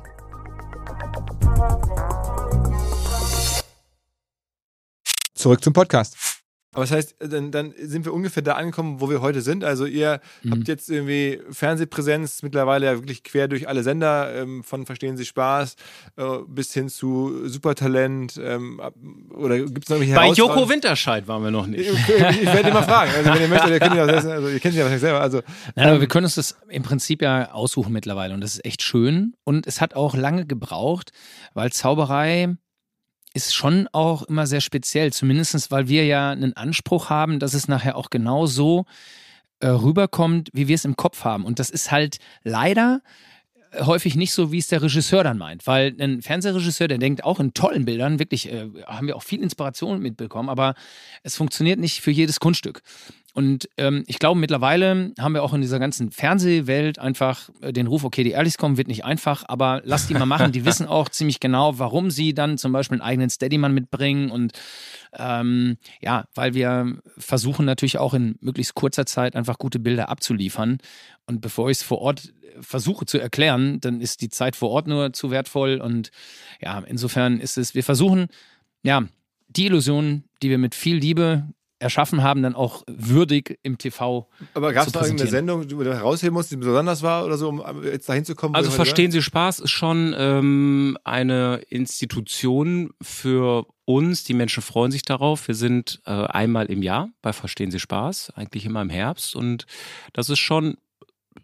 Zurück 5.34 5.62
zum 5.62 5.72
Podcast. 5.72 6.31
Aber 6.74 6.84
das 6.84 6.90
heißt, 6.90 7.16
dann, 7.18 7.50
dann 7.50 7.74
sind 7.78 8.06
wir 8.06 8.14
ungefähr 8.14 8.42
da 8.42 8.54
angekommen, 8.54 9.00
wo 9.00 9.10
wir 9.10 9.20
heute 9.20 9.42
sind. 9.42 9.62
Also 9.62 9.84
ihr 9.84 10.20
habt 10.50 10.68
jetzt 10.68 10.88
irgendwie 10.88 11.40
Fernsehpräsenz 11.50 12.42
mittlerweile 12.42 12.86
ja 12.86 12.94
wirklich 12.94 13.22
quer 13.24 13.46
durch 13.46 13.68
alle 13.68 13.82
Sender, 13.82 14.34
ähm, 14.34 14.64
von 14.64 14.86
Verstehen 14.86 15.18
Sie 15.18 15.26
Spaß 15.26 15.76
äh, 16.16 16.24
bis 16.48 16.72
hin 16.72 16.88
zu 16.88 17.46
Supertalent. 17.46 18.40
Ähm, 18.42 18.80
oder 19.30 19.58
gibt 19.58 19.84
es 19.84 19.90
noch 19.90 19.96
irgendwelche 19.96 20.14
Bei 20.14 20.28
Joko? 20.28 20.68
Winterscheid 20.68 21.28
waren 21.28 21.44
wir 21.44 21.50
noch 21.50 21.66
nicht. 21.66 21.90
Ich, 21.90 22.08
ich 22.08 22.46
werde 22.46 22.70
immer 22.70 22.82
fragen. 22.82 23.10
Also 23.16 23.34
wenn 23.34 23.42
ihr 23.42 23.48
möchtet, 23.48 23.70
ihr 23.70 23.78
kennt 23.80 23.94
ja, 23.94 24.04
also 24.04 24.48
ihr 24.48 24.60
kennt 24.60 24.74
ja 24.74 24.80
wahrscheinlich 24.80 25.02
selber. 25.02 25.20
Also 25.20 25.42
Nein, 25.74 25.88
aber 25.88 26.00
wir 26.00 26.08
können 26.08 26.24
uns 26.24 26.36
das 26.36 26.56
im 26.68 26.82
Prinzip 26.82 27.20
ja 27.20 27.52
aussuchen 27.52 27.92
mittlerweile 27.92 28.32
und 28.32 28.40
das 28.40 28.54
ist 28.54 28.64
echt 28.64 28.82
schön. 28.82 29.34
Und 29.44 29.66
es 29.66 29.82
hat 29.82 29.94
auch 29.94 30.14
lange 30.14 30.46
gebraucht, 30.46 31.12
weil 31.52 31.70
Zauberei 31.70 32.56
ist 33.34 33.54
schon 33.54 33.88
auch 33.92 34.22
immer 34.24 34.46
sehr 34.46 34.60
speziell, 34.60 35.12
zumindest 35.12 35.70
weil 35.70 35.88
wir 35.88 36.04
ja 36.04 36.30
einen 36.30 36.56
Anspruch 36.56 37.10
haben, 37.10 37.38
dass 37.38 37.54
es 37.54 37.68
nachher 37.68 37.96
auch 37.96 38.10
genau 38.10 38.46
so 38.46 38.84
äh, 39.60 39.68
rüberkommt, 39.68 40.50
wie 40.52 40.68
wir 40.68 40.74
es 40.74 40.84
im 40.84 40.96
Kopf 40.96 41.24
haben. 41.24 41.44
Und 41.44 41.58
das 41.58 41.70
ist 41.70 41.90
halt 41.90 42.18
leider 42.42 43.00
äh, 43.70 43.84
häufig 43.84 44.16
nicht 44.16 44.32
so, 44.32 44.52
wie 44.52 44.58
es 44.58 44.66
der 44.66 44.82
Regisseur 44.82 45.24
dann 45.24 45.38
meint. 45.38 45.66
Weil 45.66 45.94
ein 46.00 46.20
Fernsehregisseur, 46.20 46.88
der 46.88 46.98
denkt 46.98 47.24
auch 47.24 47.40
in 47.40 47.54
tollen 47.54 47.84
Bildern, 47.84 48.18
wirklich, 48.18 48.52
äh, 48.52 48.68
haben 48.86 49.06
wir 49.06 49.16
auch 49.16 49.22
viel 49.22 49.40
Inspiration 49.42 50.00
mitbekommen, 50.00 50.48
aber 50.48 50.74
es 51.22 51.36
funktioniert 51.36 51.78
nicht 51.78 52.00
für 52.00 52.10
jedes 52.10 52.40
Kunststück. 52.40 52.82
Und 53.34 53.68
ähm, 53.78 54.04
ich 54.06 54.18
glaube, 54.18 54.38
mittlerweile 54.38 55.12
haben 55.18 55.32
wir 55.32 55.42
auch 55.42 55.54
in 55.54 55.62
dieser 55.62 55.78
ganzen 55.78 56.10
Fernsehwelt 56.10 56.98
einfach 56.98 57.48
äh, 57.62 57.72
den 57.72 57.86
Ruf, 57.86 58.04
okay, 58.04 58.24
die 58.24 58.32
Ehrlichkommen 58.32 58.76
wird 58.76 58.88
nicht 58.88 59.06
einfach, 59.06 59.44
aber 59.48 59.80
lass 59.84 60.06
die 60.06 60.14
mal 60.14 60.26
machen. 60.26 60.52
Die 60.52 60.64
wissen 60.66 60.86
auch 60.86 61.08
ziemlich 61.08 61.40
genau, 61.40 61.78
warum 61.78 62.10
sie 62.10 62.34
dann 62.34 62.58
zum 62.58 62.72
Beispiel 62.72 62.96
einen 62.96 63.08
eigenen 63.08 63.30
Steadyman 63.30 63.72
mitbringen. 63.72 64.30
Und 64.30 64.52
ähm, 65.14 65.78
ja, 66.02 66.24
weil 66.34 66.52
wir 66.52 66.98
versuchen 67.16 67.64
natürlich 67.64 67.96
auch 67.96 68.12
in 68.12 68.36
möglichst 68.40 68.74
kurzer 68.74 69.06
Zeit 69.06 69.34
einfach 69.34 69.58
gute 69.58 69.78
Bilder 69.78 70.10
abzuliefern. 70.10 70.78
Und 71.26 71.40
bevor 71.40 71.70
ich 71.70 71.78
es 71.78 71.82
vor 71.82 72.00
Ort 72.00 72.34
versuche 72.60 73.06
zu 73.06 73.18
erklären, 73.18 73.80
dann 73.80 74.02
ist 74.02 74.20
die 74.20 74.28
Zeit 74.28 74.56
vor 74.56 74.70
Ort 74.70 74.86
nur 74.86 75.14
zu 75.14 75.30
wertvoll. 75.30 75.80
Und 75.80 76.10
ja, 76.60 76.80
insofern 76.80 77.40
ist 77.40 77.56
es, 77.56 77.74
wir 77.74 77.84
versuchen, 77.84 78.26
ja, 78.82 79.04
die 79.48 79.66
Illusion, 79.66 80.24
die 80.42 80.50
wir 80.50 80.58
mit 80.58 80.74
viel 80.74 80.96
Liebe 80.96 81.46
erschaffen 81.82 82.22
haben, 82.22 82.42
dann 82.42 82.54
auch 82.54 82.84
würdig 82.86 83.58
im 83.62 83.76
TV. 83.76 84.28
aber 84.54 84.72
gab 84.72 84.86
es 84.86 84.94
noch 84.94 85.02
irgendeine. 85.02 85.30
Sendung, 85.30 85.62
die 85.62 85.74
du 85.74 85.84
herausheben 85.84 86.34
musst, 86.34 86.50
die 86.50 86.56
besonders 86.56 87.02
war 87.02 87.24
oder 87.26 87.36
so, 87.36 87.48
um 87.48 87.62
jetzt 87.84 88.08
dahin 88.08 88.24
zu 88.24 88.34
kommen? 88.34 88.54
Also 88.54 88.70
verstehen 88.70 89.10
Sie 89.10 89.20
Spaß 89.20 89.60
ist 89.60 89.70
schon 89.70 90.14
ähm, 90.16 90.96
eine 91.04 91.62
Institution 91.68 92.90
für 93.02 93.66
uns. 93.84 94.24
Die 94.24 94.34
Menschen 94.34 94.62
freuen 94.62 94.92
sich 94.92 95.02
darauf. 95.02 95.48
Wir 95.48 95.54
sind 95.54 96.00
äh, 96.06 96.10
einmal 96.10 96.66
im 96.66 96.82
Jahr 96.82 97.10
bei 97.20 97.32
Verstehen 97.32 97.70
Sie 97.70 97.80
Spaß, 97.80 98.32
eigentlich 98.36 98.64
immer 98.64 98.80
im 98.80 98.90
Herbst. 98.90 99.34
Und 99.34 99.66
das 100.12 100.28
ist 100.28 100.38
schon 100.38 100.76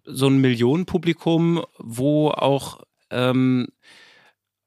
so 0.05 0.28
ein 0.28 0.39
Millionenpublikum, 0.41 1.64
wo 1.78 2.30
auch, 2.30 2.82
ähm, 3.11 3.68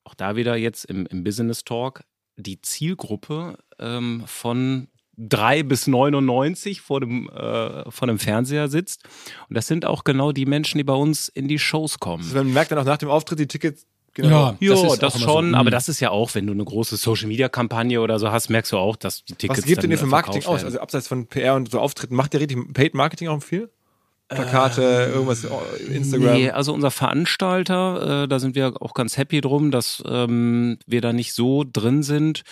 auch 0.04 0.16
da 0.16 0.36
wieder 0.36 0.56
jetzt 0.56 0.86
im, 0.86 1.06
im 1.06 1.24
Business 1.24 1.64
Talk, 1.64 2.04
die 2.36 2.62
Zielgruppe 2.62 3.58
ähm, 3.80 4.24
von 4.26 4.88
drei 5.30 5.64
bis 5.64 5.88
99 5.88 6.82
vor 6.82 7.00
dem, 7.00 7.30
äh, 7.30 7.90
vor 7.92 8.08
dem 8.08 8.20
Fernseher 8.20 8.68
sitzt. 8.68 9.04
Und 9.50 9.56
das 9.56 9.68
sind 9.68 9.86
auch 9.86 10.04
genau 10.04 10.32
die 10.32 10.46
Menschen, 10.46 10.78
die 10.78 10.84
bei 10.84 10.94
uns 10.94 11.28
in 11.30 11.48
die 11.48 11.60
Shows 11.60 12.00
kommen. 12.00 12.24
Also 12.24 12.36
man 12.38 12.52
merkt 12.54 12.72
dann 12.72 12.80
auch 12.80 12.86
nach 12.86 12.98
dem 12.98 13.10
Auftritt 13.10 13.40
die 13.40 13.48
Tickets. 13.48 13.86
Genau. 14.14 14.58
Ja, 14.60 14.74
Ja, 14.74 14.84
das 14.88 15.00
das, 15.00 15.22
schon, 15.22 15.52
so. 15.52 15.56
aber 15.56 15.70
Mhm. 15.70 15.72
das 15.72 15.88
ist 15.88 16.02
ja 16.02 16.10
auch, 16.10 16.36
wenn 16.36 16.46
du 16.46 16.52
eine 16.52 16.66
große 16.66 16.98
Social-Media-Kampagne 16.98 18.02
oder 18.02 18.20
so 18.20 18.30
hast, 18.30 18.50
merkst 18.50 18.72
du 18.74 18.78
auch, 18.78 18.98
dass 18.98 19.24
die 19.24 19.36
Tickets 19.36 19.60
Was 19.60 19.66
gibt 19.66 19.84
denn 19.84 19.92
ihr 19.92 19.98
für 19.98 20.06
Marketing 20.06 20.44
aus? 20.46 20.66
Also 20.66 20.80
abseits 20.82 21.08
von 21.08 21.28
PR 21.28 21.56
und 21.56 21.72
so 21.72 21.80
Auftritten, 21.80 22.16
macht 22.16 22.34
ihr 22.34 22.42
richtig 22.42 22.74
Paid 22.74 22.94
Marketing 22.94 23.30
auch 23.30 23.42
viel? 23.42 23.70
Plakate, 24.36 25.12
irgendwas, 25.14 25.50
oh, 25.50 25.62
Instagram. 25.90 26.34
Nee, 26.34 26.50
also 26.50 26.74
unser 26.74 26.92
Veranstalter, 26.92 28.24
äh, 28.24 28.28
da 28.28 28.40
sind 28.40 28.56
wir 28.56 28.82
auch 28.82 28.94
ganz 28.94 29.18
happy 29.18 29.42
drum, 29.42 29.72
dass 29.72 30.04
ähm, 30.08 30.78
wir 30.86 31.02
da 31.02 31.14
nicht 31.14 31.34
so 31.34 31.64
drin 31.64 32.02
sind. 32.02 32.44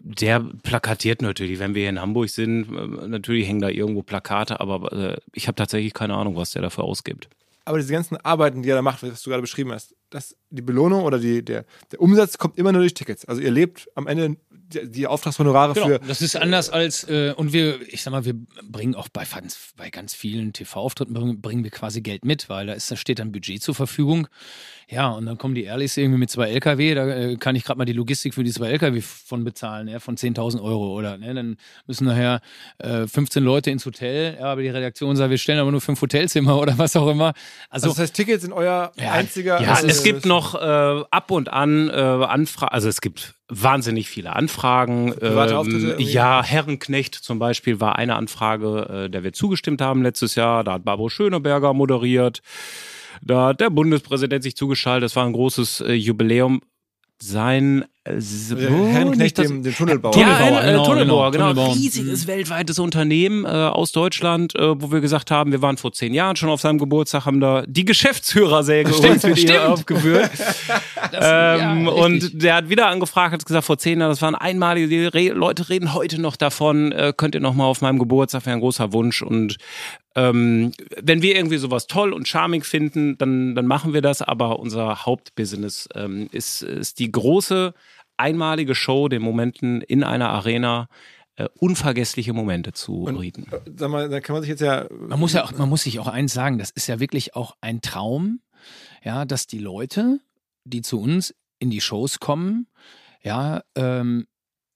Der 0.00 0.40
plakatiert 0.40 1.22
natürlich, 1.22 1.58
wenn 1.58 1.74
wir 1.74 1.82
hier 1.82 1.90
in 1.90 2.00
Hamburg 2.00 2.30
sind, 2.30 2.68
äh, 2.74 3.08
natürlich 3.08 3.46
hängen 3.46 3.60
da 3.60 3.68
irgendwo 3.68 4.02
Plakate, 4.02 4.60
aber 4.60 4.92
äh, 4.92 5.16
ich 5.32 5.46
habe 5.46 5.56
tatsächlich 5.56 5.94
keine 5.94 6.14
Ahnung, 6.14 6.36
was 6.36 6.52
der 6.52 6.62
dafür 6.62 6.84
ausgibt. 6.84 7.28
Aber 7.66 7.78
diese 7.78 7.92
ganzen 7.92 8.16
Arbeiten, 8.18 8.62
die 8.62 8.70
er 8.70 8.76
da 8.76 8.82
macht, 8.82 9.02
was 9.02 9.22
du 9.22 9.30
gerade 9.30 9.42
beschrieben 9.42 9.72
hast, 9.72 9.96
das, 10.10 10.36
die 10.50 10.62
Belohnung 10.62 11.02
oder 11.02 11.18
die, 11.18 11.44
der, 11.44 11.64
der 11.90 12.00
Umsatz 12.00 12.38
kommt 12.38 12.56
immer 12.58 12.70
nur 12.70 12.80
durch 12.80 12.94
Tickets. 12.94 13.24
Also 13.24 13.42
ihr 13.42 13.50
lebt 13.50 13.88
am 13.96 14.06
Ende 14.06 14.36
die, 14.72 15.06
Auftragshonorare 15.06 15.74
Genau, 15.74 15.86
für. 15.86 15.98
das 16.00 16.22
ist 16.22 16.36
anders 16.36 16.70
als, 16.70 17.04
äh, 17.08 17.32
und 17.36 17.52
wir, 17.52 17.78
ich 17.88 18.02
sag 18.02 18.10
mal, 18.10 18.24
wir 18.24 18.34
bringen 18.64 18.94
auch 18.94 19.08
bei 19.08 19.24
ganz, 19.24 19.72
bei 19.76 19.90
ganz 19.90 20.14
vielen 20.14 20.52
TV-Auftritten 20.52 21.14
bringen, 21.14 21.40
bringen 21.40 21.64
wir 21.64 21.70
quasi 21.70 22.00
Geld 22.00 22.24
mit, 22.24 22.48
weil 22.48 22.66
da 22.66 22.72
ist, 22.72 22.90
da 22.90 22.96
steht 22.96 23.18
dann 23.18 23.32
Budget 23.32 23.62
zur 23.62 23.74
Verfügung. 23.74 24.26
Ja, 24.88 25.08
und 25.08 25.26
dann 25.26 25.36
kommen 25.36 25.56
die 25.56 25.64
Ehrlichs 25.64 25.96
irgendwie 25.96 26.18
mit 26.20 26.30
zwei 26.30 26.48
LKW, 26.48 26.94
da 26.94 27.08
äh, 27.08 27.36
kann 27.36 27.56
ich 27.56 27.64
gerade 27.64 27.76
mal 27.76 27.86
die 27.86 27.92
Logistik 27.92 28.34
für 28.34 28.44
die 28.44 28.52
zwei 28.52 28.68
LKW 28.70 29.00
von 29.00 29.42
bezahlen, 29.42 29.88
ja, 29.88 29.98
von 29.98 30.16
10.000 30.16 30.62
Euro 30.62 30.96
oder, 30.96 31.18
ne, 31.18 31.34
dann 31.34 31.56
müssen 31.88 32.04
nachher 32.06 32.40
äh, 32.78 33.08
15 33.08 33.42
Leute 33.42 33.72
ins 33.72 33.84
Hotel, 33.84 34.36
ja, 34.38 34.46
aber 34.46 34.62
die 34.62 34.68
Redaktion 34.68 35.16
sagt, 35.16 35.30
wir 35.30 35.38
stellen 35.38 35.58
aber 35.58 35.72
nur 35.72 35.80
fünf 35.80 36.00
Hotelzimmer 36.00 36.56
oder 36.60 36.78
was 36.78 36.94
auch 36.94 37.08
immer. 37.08 37.32
Also, 37.68 37.86
Also 37.86 37.88
das 37.88 37.98
heißt, 37.98 38.14
Tickets 38.14 38.42
sind 38.42 38.52
euer 38.52 38.92
Ja, 38.96 39.10
einziger. 39.10 39.60
ja, 39.60 39.72
also 39.74 39.88
es 39.88 40.04
gibt 40.04 40.24
noch 40.24 40.54
äh, 40.54 41.04
ab 41.10 41.32
und 41.32 41.48
an 41.52 41.88
äh, 41.88 41.92
Anfragen, 41.92 42.72
also 42.72 42.88
es 42.88 43.00
gibt 43.00 43.34
wahnsinnig 43.48 44.08
viele 44.08 44.34
Anfragen. 44.34 45.14
Ähm, 45.20 45.94
ja, 45.98 46.42
Herrenknecht 46.42 47.14
zum 47.14 47.38
Beispiel 47.38 47.80
war 47.80 47.96
eine 47.96 48.16
Anfrage, 48.16 49.04
äh, 49.06 49.10
der 49.10 49.24
wir 49.24 49.32
zugestimmt 49.32 49.80
haben 49.80 50.02
letztes 50.02 50.34
Jahr. 50.34 50.64
Da 50.64 50.74
hat 50.74 50.84
Barbara 50.84 51.08
Schöneberger 51.10 51.72
moderiert. 51.72 52.42
Da 53.22 53.48
hat 53.48 53.60
der 53.60 53.70
Bundespräsident 53.70 54.42
sich 54.42 54.56
zugeschaltet. 54.56 55.04
Das 55.04 55.16
war 55.16 55.24
ein 55.24 55.32
großes 55.32 55.80
äh, 55.80 55.92
Jubiläum. 55.92 56.60
Sein 57.18 57.84
äh, 58.06 58.60
Herrn 58.60 58.86
Herrenknecht, 58.86 59.18
nicht, 59.18 59.38
dass- 59.38 59.46
dem, 59.48 59.62
dem 59.62 59.74
Tunnelbauer. 59.74 60.12
Tunnelbauer, 60.12 60.50
ja, 60.50 60.58
ein, 60.58 60.68
äh, 60.68 60.72
genau, 60.72 60.84
Tunnelbauer, 60.84 61.30
genau, 61.32 61.48
genau. 61.48 61.54
Tunnelbauer. 61.54 61.74
Riesiges 61.76 62.26
weltweites 62.26 62.78
Unternehmen 62.78 63.44
äh, 63.44 63.48
aus 63.48 63.92
Deutschland, 63.92 64.54
äh, 64.54 64.80
wo 64.80 64.92
wir 64.92 65.00
gesagt 65.00 65.30
haben, 65.30 65.52
wir 65.52 65.62
waren 65.62 65.76
vor 65.76 65.92
zehn 65.92 66.14
Jahren 66.14 66.36
schon 66.36 66.48
auf 66.48 66.60
seinem 66.60 66.78
Geburtstag, 66.78 67.26
haben 67.26 67.40
da 67.40 67.64
die 67.66 67.84
Geschäftsführersäge 67.84 68.94
uns 68.94 69.22
mit 69.24 69.38
stimmt. 69.38 69.58
aufgeführt. 69.60 70.30
das, 71.12 71.24
ähm, 71.60 71.86
ja, 71.86 71.90
und 71.90 72.42
der 72.42 72.54
hat 72.56 72.68
wieder 72.68 72.88
angefragt, 72.88 73.32
hat 73.32 73.44
gesagt, 73.46 73.64
vor 73.64 73.78
zehn 73.78 74.00
Jahren, 74.00 74.10
das 74.10 74.22
waren 74.22 74.34
einmalige, 74.34 74.88
die 74.88 75.06
Re 75.06 75.28
Leute 75.28 75.68
reden 75.68 75.92
heute 75.94 76.20
noch 76.20 76.36
davon, 76.36 76.92
äh, 76.92 77.12
könnt 77.16 77.34
ihr 77.34 77.40
noch 77.40 77.54
mal 77.54 77.64
auf 77.64 77.80
meinem 77.80 77.98
Geburtstag, 77.98 78.46
wäre 78.46 78.56
ein 78.56 78.60
großer 78.60 78.92
Wunsch 78.92 79.22
und 79.22 79.56
ähm, 80.16 80.72
wenn 81.02 81.20
wir 81.20 81.36
irgendwie 81.36 81.58
sowas 81.58 81.86
toll 81.86 82.14
und 82.14 82.26
charming 82.26 82.62
finden, 82.62 83.18
dann, 83.18 83.54
dann 83.54 83.66
machen 83.66 83.92
wir 83.92 84.00
das, 84.00 84.22
aber 84.22 84.58
unser 84.58 85.04
Hauptbusiness 85.04 85.90
ähm, 85.94 86.28
ist, 86.32 86.62
ist 86.62 86.98
die 86.98 87.12
große 87.12 87.74
einmalige 88.16 88.74
Show, 88.74 89.08
den 89.08 89.22
Momenten 89.22 89.80
in 89.80 90.04
einer 90.04 90.30
Arena 90.30 90.88
äh, 91.36 91.48
unvergessliche 91.54 92.32
Momente 92.32 92.72
zu 92.72 93.04
bieten. 93.18 93.46
Äh, 93.50 93.60
Sag 93.76 93.90
mal, 93.90 94.08
da 94.08 94.20
kann 94.20 94.34
man 94.34 94.42
sich 94.42 94.50
jetzt 94.50 94.62
ja. 94.62 94.86
Man 94.90 95.20
muss 95.20 95.34
ja 95.34 95.44
auch, 95.44 95.52
man 95.52 95.68
muss 95.68 95.82
sich 95.82 95.98
auch 95.98 96.08
eins 96.08 96.32
sagen, 96.32 96.58
das 96.58 96.70
ist 96.70 96.86
ja 96.86 96.98
wirklich 96.98 97.34
auch 97.36 97.56
ein 97.60 97.80
Traum, 97.82 98.40
ja, 99.04 99.24
dass 99.24 99.46
die 99.46 99.58
Leute, 99.58 100.20
die 100.64 100.82
zu 100.82 101.00
uns 101.00 101.34
in 101.58 101.70
die 101.70 101.80
Shows 101.80 102.20
kommen, 102.20 102.68
ja, 103.22 103.62
ähm, 103.74 104.26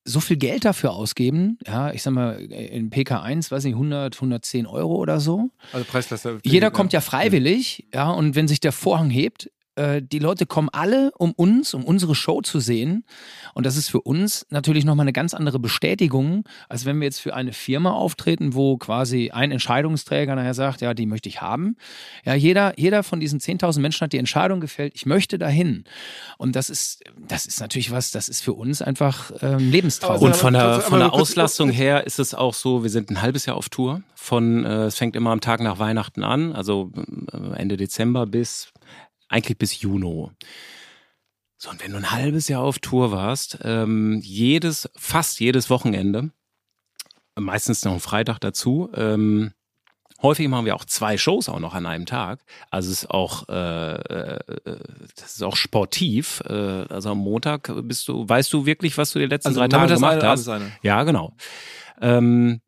so 0.04 0.20
viel 0.20 0.36
Geld 0.36 0.64
dafür 0.64 0.92
ausgeben, 0.92 1.58
ja, 1.66 1.92
ich 1.92 2.02
sag 2.02 2.12
mal, 2.12 2.40
in 2.40 2.90
PK1, 2.90 3.50
weiß 3.50 3.64
nicht, 3.64 3.74
100, 3.74 4.14
110 4.16 4.66
Euro 4.66 4.96
oder 4.96 5.20
so. 5.20 5.50
Also 5.72 5.84
Preisklasse. 5.84 6.38
Jeder 6.42 6.70
kommt 6.70 6.92
ja 6.92 7.00
freiwillig, 7.00 7.86
ja, 7.92 8.10
und 8.10 8.34
wenn 8.34 8.48
sich 8.48 8.60
der 8.60 8.72
Vorhang 8.72 9.10
hebt, 9.10 9.50
äh, 9.80 10.02
die 10.02 10.18
Leute 10.18 10.44
kommen 10.44 10.68
alle, 10.70 11.10
um 11.16 11.32
uns, 11.32 11.72
um 11.72 11.84
unsere 11.84 12.14
Show 12.14 12.42
zu 12.42 12.60
sehen. 12.60 13.04
Und 13.54 13.64
das 13.64 13.76
ist 13.76 13.88
für 13.88 14.02
uns 14.02 14.46
natürlich 14.50 14.84
nochmal 14.84 15.04
eine 15.04 15.12
ganz 15.12 15.32
andere 15.32 15.58
Bestätigung, 15.58 16.44
als 16.68 16.84
wenn 16.84 16.98
wir 17.00 17.06
jetzt 17.06 17.20
für 17.20 17.34
eine 17.34 17.52
Firma 17.52 17.92
auftreten, 17.92 18.54
wo 18.54 18.76
quasi 18.76 19.30
ein 19.30 19.50
Entscheidungsträger 19.50 20.34
nachher 20.36 20.54
sagt, 20.54 20.82
ja, 20.82 20.92
die 20.92 21.06
möchte 21.06 21.28
ich 21.28 21.40
haben. 21.40 21.76
Ja, 22.24 22.34
jeder, 22.34 22.78
jeder 22.78 23.02
von 23.02 23.20
diesen 23.20 23.40
10.000 23.40 23.80
Menschen 23.80 24.04
hat 24.04 24.12
die 24.12 24.18
Entscheidung 24.18 24.60
gefällt, 24.60 24.92
ich 24.94 25.06
möchte 25.06 25.38
dahin. 25.38 25.84
Und 26.36 26.56
das 26.56 26.68
ist, 26.68 27.02
das 27.16 27.46
ist 27.46 27.60
natürlich 27.60 27.90
was, 27.90 28.10
das 28.10 28.28
ist 28.28 28.42
für 28.42 28.52
uns 28.52 28.82
einfach 28.82 29.30
ähm, 29.40 29.70
Lebenstraum. 29.70 30.12
Also, 30.12 30.26
Und 30.26 30.36
von 30.36 30.52
der, 30.52 30.80
von 30.80 30.98
der 30.98 31.14
Auslastung 31.14 31.70
her 31.70 32.06
ist 32.06 32.18
es 32.18 32.34
auch 32.34 32.52
so, 32.54 32.82
wir 32.82 32.90
sind 32.90 33.10
ein 33.10 33.22
halbes 33.22 33.46
Jahr 33.46 33.56
auf 33.56 33.70
Tour. 33.70 34.02
Von, 34.14 34.64
äh, 34.64 34.84
es 34.84 34.96
fängt 34.96 35.16
immer 35.16 35.30
am 35.30 35.40
Tag 35.40 35.60
nach 35.60 35.78
Weihnachten 35.78 36.22
an, 36.22 36.52
also 36.52 36.92
äh, 37.32 37.56
Ende 37.56 37.78
Dezember 37.78 38.26
bis, 38.26 38.72
eigentlich 39.30 39.56
bis 39.56 39.80
Juni. 39.80 40.30
So, 41.56 41.70
und 41.70 41.82
wenn 41.82 41.92
du 41.92 41.98
ein 41.98 42.10
halbes 42.10 42.48
Jahr 42.48 42.62
auf 42.62 42.78
Tour 42.78 43.12
warst, 43.12 43.58
ähm, 43.64 44.20
jedes, 44.22 44.90
fast 44.96 45.40
jedes 45.40 45.70
Wochenende, 45.70 46.30
meistens 47.34 47.84
noch 47.84 47.94
ein 47.94 48.00
Freitag 48.00 48.38
dazu, 48.40 48.90
ähm, 48.94 49.52
Häufig 50.22 50.48
machen 50.48 50.66
wir 50.66 50.76
auch 50.76 50.84
zwei 50.84 51.16
Shows 51.16 51.48
auch 51.48 51.60
noch 51.60 51.72
an 51.72 51.86
einem 51.86 52.04
Tag. 52.04 52.40
Also 52.70 52.90
es 52.90 53.04
ist 53.04 53.10
auch, 53.10 53.48
äh, 53.48 53.94
äh, 53.94 54.38
das 55.16 55.32
ist 55.32 55.42
auch 55.42 55.56
sportiv. 55.56 56.42
Äh, 56.46 56.52
also 56.52 57.10
am 57.10 57.18
Montag 57.18 57.72
bist 57.84 58.06
du, 58.06 58.28
weißt 58.28 58.52
du 58.52 58.66
wirklich, 58.66 58.98
was 58.98 59.12
du 59.12 59.18
die 59.18 59.26
letzten 59.26 59.48
Also 59.48 59.60
drei 59.60 59.68
Tage 59.68 59.94
gemacht 59.94 60.22
hast? 60.22 60.50
Ja, 60.82 61.04
genau. 61.04 61.34
Ähm, 62.02 62.60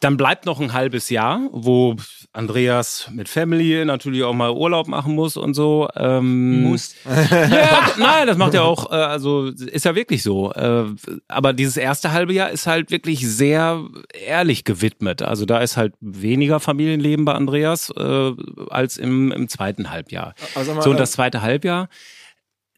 dann 0.00 0.16
bleibt 0.16 0.46
noch 0.46 0.60
ein 0.60 0.72
halbes 0.72 1.10
Jahr, 1.10 1.48
wo 1.52 1.94
Andreas 2.32 3.10
mit 3.12 3.28
Family 3.28 3.84
natürlich 3.84 4.22
auch 4.22 4.32
mal 4.32 4.50
Urlaub 4.50 4.88
machen 4.88 5.14
muss 5.14 5.36
und 5.36 5.52
so. 5.52 5.88
Ähm, 5.94 6.62
Muss. 6.62 6.94
ja, 7.04 7.92
nein, 7.98 8.26
das 8.26 8.38
macht 8.38 8.54
ja 8.54 8.62
auch, 8.62 8.90
äh, 8.90 8.94
also 8.94 9.48
ist 9.48 9.84
ja 9.84 9.94
wirklich 9.94 10.22
so. 10.22 10.52
Äh, 10.54 10.86
aber 11.28 11.52
dieses 11.52 11.76
erste 11.76 12.12
halbe 12.12 12.32
Jahr 12.32 12.50
ist 12.50 12.66
halt 12.66 12.90
wirklich 12.90 13.28
sehr 13.28 13.84
ehrlich 14.26 14.64
gewidmet. 14.64 15.20
Also 15.20 15.44
da 15.44 15.58
ist 15.58 15.76
halt 15.76 15.92
weniger 16.00 16.60
Familienleben 16.60 17.26
bei 17.26 17.34
Andreas 17.34 17.92
äh, 17.94 18.32
als 18.70 18.96
im, 18.96 19.32
im 19.32 19.48
zweiten 19.48 19.90
Halbjahr. 19.90 20.34
Sag 20.54 20.74
mal, 20.74 20.82
So, 20.82 20.90
und 20.90 20.96
äh, 20.96 21.00
das 21.00 21.12
zweite 21.12 21.42
Halbjahr, 21.42 21.90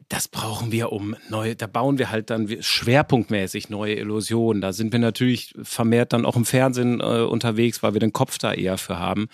das 0.09 0.28
brauchen 0.28 0.72
wir 0.72 0.92
um 0.92 1.16
neue, 1.28 1.57
da 1.57 1.66
bauen 1.66 1.98
wir 1.98 2.11
halt 2.11 2.30
dann 2.30 2.48
schwerpunktmäßig 2.61 3.70
neue 3.70 3.94
Illusionen. 3.94 4.61
Da 4.61 4.72
sind 4.72 4.92
wir 4.92 4.98
natürlich 4.98 5.55
vermehrt 5.62 6.12
dann 6.12 6.26
auch 6.26 6.36
im 6.36 6.44
Fernsehen 6.44 7.00
äh, 7.00 7.22
unterwegs, 7.22 7.82
weil 7.82 7.94
wir 7.94 8.00
den 8.00 8.12
Kopf 8.12 8.38
da 8.38 8.53
eher 8.53 8.78
für 8.78 8.98
haben. 8.98 9.28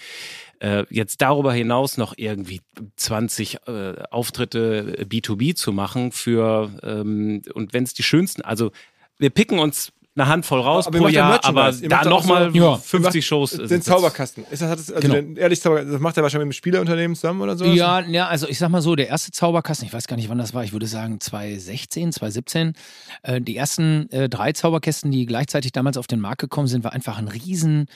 Äh, 0.60 0.84
jetzt 0.90 1.20
darüber 1.20 1.52
hinaus 1.52 1.96
noch 1.96 2.14
irgendwie 2.16 2.60
20 2.96 3.58
äh, 3.66 3.94
Auftritte 4.10 5.06
B2B 5.08 5.54
zu 5.54 5.72
machen 5.72 6.12
für 6.12 6.70
ähm, 6.82 7.42
und 7.54 7.72
wenn 7.72 7.84
es 7.84 7.94
die 7.94 8.02
schönsten, 8.02 8.42
also 8.42 8.72
wir 9.18 9.30
picken 9.30 9.58
uns 9.58 9.92
eine 10.18 10.28
Handvoll 10.28 10.60
raus 10.60 10.86
Aber 10.86 10.98
pro 10.98 11.08
Jahr, 11.08 11.38
aber 11.44 11.72
da 11.72 12.04
nochmal 12.04 12.50
so- 12.52 12.56
Ja. 12.58 12.76
50 12.76 13.24
Shows. 13.26 13.50
Den 13.52 13.82
Zauberkasten. 13.82 14.44
Ist 14.50 14.62
das, 14.62 14.68
hat 14.70 14.78
das, 14.78 14.90
also 14.90 15.00
Genau. 15.00 15.14
den, 15.14 15.36
ehrlich 15.36 15.60
Zauberkasten, 15.60 15.92
das 15.92 16.00
macht 16.00 16.16
er 16.16 16.22
wahrscheinlich 16.22 16.46
mit 16.48 16.54
dem 16.54 16.58
Spielerunternehmen 16.58 17.14
zusammen 17.14 17.40
oder 17.40 17.56
so? 17.56 17.64
Ja, 17.64 18.00
ja, 18.00 18.26
also 18.28 18.48
ich 18.48 18.58
sag 18.58 18.68
mal 18.70 18.82
so, 18.82 18.96
der 18.96 19.08
erste 19.08 19.30
Zauberkasten, 19.30 19.86
ich 19.86 19.92
weiß 19.94 20.06
gar 20.06 20.16
nicht, 20.16 20.28
wann 20.28 20.38
das 20.38 20.54
war, 20.54 20.64
ich 20.64 20.72
würde 20.72 20.86
sagen 20.86 21.20
2016, 21.20 22.12
2017. 22.12 22.72
Äh, 23.22 23.40
die 23.40 23.56
ersten 23.56 24.10
äh, 24.10 24.28
drei 24.28 24.52
Zauberkästen, 24.52 25.10
die 25.10 25.26
gleichzeitig 25.26 25.72
damals 25.72 25.96
auf 25.96 26.06
den 26.06 26.20
Markt 26.20 26.40
gekommen 26.40 26.66
sind, 26.68 26.84
war 26.84 26.92
einfach 26.92 27.18
ein 27.18 27.28
riesen 27.28 27.86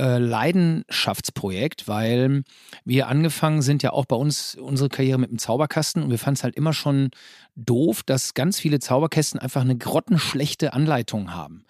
äh, 0.00 0.18
Leidenschaftsprojekt, 0.18 1.86
weil 1.86 2.44
wir 2.84 3.08
angefangen 3.08 3.62
sind 3.62 3.82
ja 3.82 3.92
auch 3.92 4.06
bei 4.06 4.16
uns 4.16 4.54
unsere 4.54 4.88
Karriere 4.88 5.18
mit 5.18 5.30
dem 5.30 5.38
Zauberkasten 5.38 6.02
und 6.02 6.10
wir 6.10 6.18
fanden 6.18 6.36
es 6.38 6.44
halt 6.44 6.56
immer 6.56 6.72
schon 6.72 7.10
doof, 7.56 8.02
dass 8.02 8.34
ganz 8.34 8.58
viele 8.58 8.80
Zauberkästen 8.80 9.38
einfach 9.38 9.60
eine 9.60 9.76
grottenschlechte 9.76 10.72
Anleitung 10.72 11.34
haben. 11.34 11.64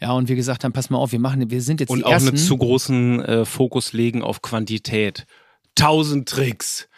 Ja, 0.00 0.12
und 0.12 0.28
wir 0.28 0.36
gesagt 0.36 0.64
haben, 0.64 0.72
pass 0.72 0.90
mal 0.90 0.98
auf, 0.98 1.12
wir 1.12 1.18
machen, 1.18 1.50
wir 1.50 1.62
sind 1.62 1.80
jetzt 1.80 1.90
und 1.90 1.98
die 1.98 2.04
auch 2.04 2.12
ersten. 2.12 2.28
einen 2.28 2.38
zu 2.38 2.56
großen 2.56 3.24
äh, 3.24 3.44
Fokus 3.44 3.92
legen 3.92 4.22
auf 4.22 4.42
Quantität. 4.42 5.26
Tausend 5.74 6.28
Tricks. 6.28 6.88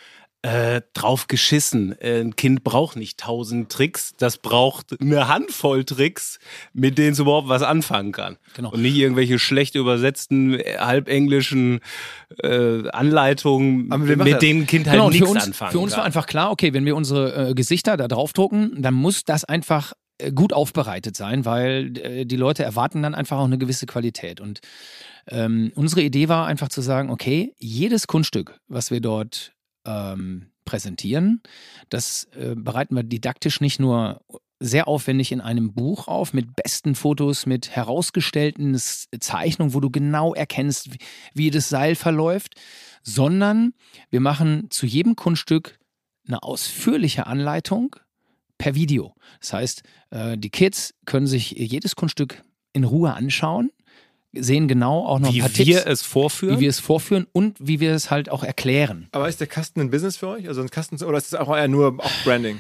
Äh, 0.43 0.83
drauf 0.93 1.27
geschissen. 1.27 2.01
Äh, 2.01 2.21
ein 2.21 2.37
Kind 2.37 2.63
braucht 2.63 2.97
nicht 2.97 3.19
tausend 3.19 3.73
Tricks, 3.73 4.15
das 4.19 4.39
braucht 4.39 5.01
eine 5.01 5.27
Handvoll 5.27 5.83
Tricks, 5.85 6.39
mit 6.73 6.97
denen 6.97 7.15
es 7.15 7.19
überhaupt 7.19 7.49
was 7.49 7.63
anfangen 7.63 8.13
kann. 8.13 8.37
Genau. 8.55 8.71
Und 8.71 8.81
nicht 8.81 8.95
irgendwelche 8.95 9.41
schlecht 9.41 9.75
übersetzten, 9.75 10.57
halbenglischen 10.79 11.81
äh, 12.41 12.89
Anleitungen, 12.91 13.89
mit 13.89 14.41
denen 14.41 14.63
ein 14.63 14.67
Kind 14.69 14.87
halt 14.87 14.99
Genau, 14.99 15.11
nichts 15.11 15.29
uns, 15.29 15.45
anfangen 15.45 15.73
für 15.73 15.81
uns 15.81 15.93
kann. 15.93 15.99
war 15.99 16.05
einfach 16.05 16.27
klar, 16.29 16.53
okay, 16.53 16.73
wenn 16.73 16.85
wir 16.85 16.95
unsere 16.95 17.51
äh, 17.51 17.55
Gesichter 17.55 17.97
da 17.97 18.07
draufdrucken, 18.07 18.81
dann 18.81 18.95
muss 18.95 19.25
das 19.25 19.45
einfach 19.45 19.93
äh, 20.19 20.31
gut 20.31 20.53
aufbereitet 20.53 21.17
sein, 21.17 21.45
weil 21.47 21.99
äh, 21.99 22.25
die 22.27 22.37
Leute 22.37 22.63
erwarten 22.63 23.03
dann 23.03 23.17
einfach 23.17 23.39
auch 23.39 23.47
eine 23.47 23.59
gewisse 23.59 23.87
Qualität. 23.87 24.41
Und 24.41 24.61
ähm, 25.27 25.73
unsere 25.75 26.03
Idee 26.03 26.29
war 26.29 26.47
einfach 26.47 26.69
zu 26.69 26.81
sagen, 26.81 27.11
okay, 27.11 27.55
jedes 27.59 28.07
Kunststück, 28.07 28.61
was 28.69 28.93
wir 28.93 29.01
dort 29.01 29.53
ähm, 29.89 30.47
präsentieren, 30.65 31.41
das 31.89 32.29
äh, 32.37 32.55
bereiten 32.55 32.95
wir 32.95 33.03
didaktisch 33.03 33.61
nicht 33.61 33.81
nur 33.81 34.21
sehr 34.61 34.89
aufwendig 34.89 35.33
in 35.33 35.41
einem 35.41 35.73
Buch 35.73 36.09
auf 36.09 36.35
mit 36.35 36.57
besten 36.57 36.95
Fotos, 36.95 37.47
mit 37.47 37.71
herausgestellten 37.71 38.77
Zeichnungen, 38.77 39.73
wo 39.73 39.81
du 39.81 39.89
genau 39.89 40.35
erkennst, 40.35 40.93
wie, 40.93 40.99
wie 41.33 41.51
das 41.51 41.69
Seil 41.69 41.95
verläuft, 41.95 42.55
sondern 43.03 43.73
wir 44.11 44.21
machen 44.21 44.67
zu 44.71 44.85
jedem 44.85 45.17
Kunststück 45.17 45.79
eine 46.27 46.43
ausführliche 46.43 47.27
Anleitung 47.27 47.97
per 48.59 48.75
Video. 48.75 49.15
Das 49.41 49.53
heißt, 49.53 49.83
äh, 50.11 50.37
die 50.37 50.51
Kids 50.51 50.95
können 51.07 51.27
sich 51.27 51.53
jedes 51.53 51.97
Kunststück 51.97 52.43
in 52.73 52.85
Ruhe 52.85 53.15
anschauen, 53.15 53.71
sehen 54.33 54.69
genau 54.69 55.07
auch 55.07 55.19
noch 55.19 55.33
wie 55.33 55.43
ein 55.43 55.49
paar 55.49 55.67
wir 55.67 55.77
Tipps, 55.77 55.87
es 55.87 56.03
vorführen. 56.03 56.57
wie 56.57 56.61
wir 56.63 56.69
es 56.69 56.81
vorführen 56.81 57.27
und 57.33 57.57
wie 57.61 57.81
wir 57.81 57.95
es 57.95 58.11
halt 58.11 58.31
auch 58.31 58.45
erklären. 58.45 59.09
Aber 59.13 59.29
ist 59.29 59.41
der 59.41 59.47
Kasten 59.47 59.81
ein 59.81 59.91
Business 59.91 60.17
für 60.17 60.29
euch? 60.29 60.49
Also 60.49 60.61
ein 60.61 60.71
Kasten 60.71 61.03
oder 61.03 61.19
ist 61.19 61.29
es 61.29 61.35
auch 61.35 61.55
eher 61.55 61.69
nur 61.69 61.97
auch 61.99 62.11
Branding? 62.25 62.59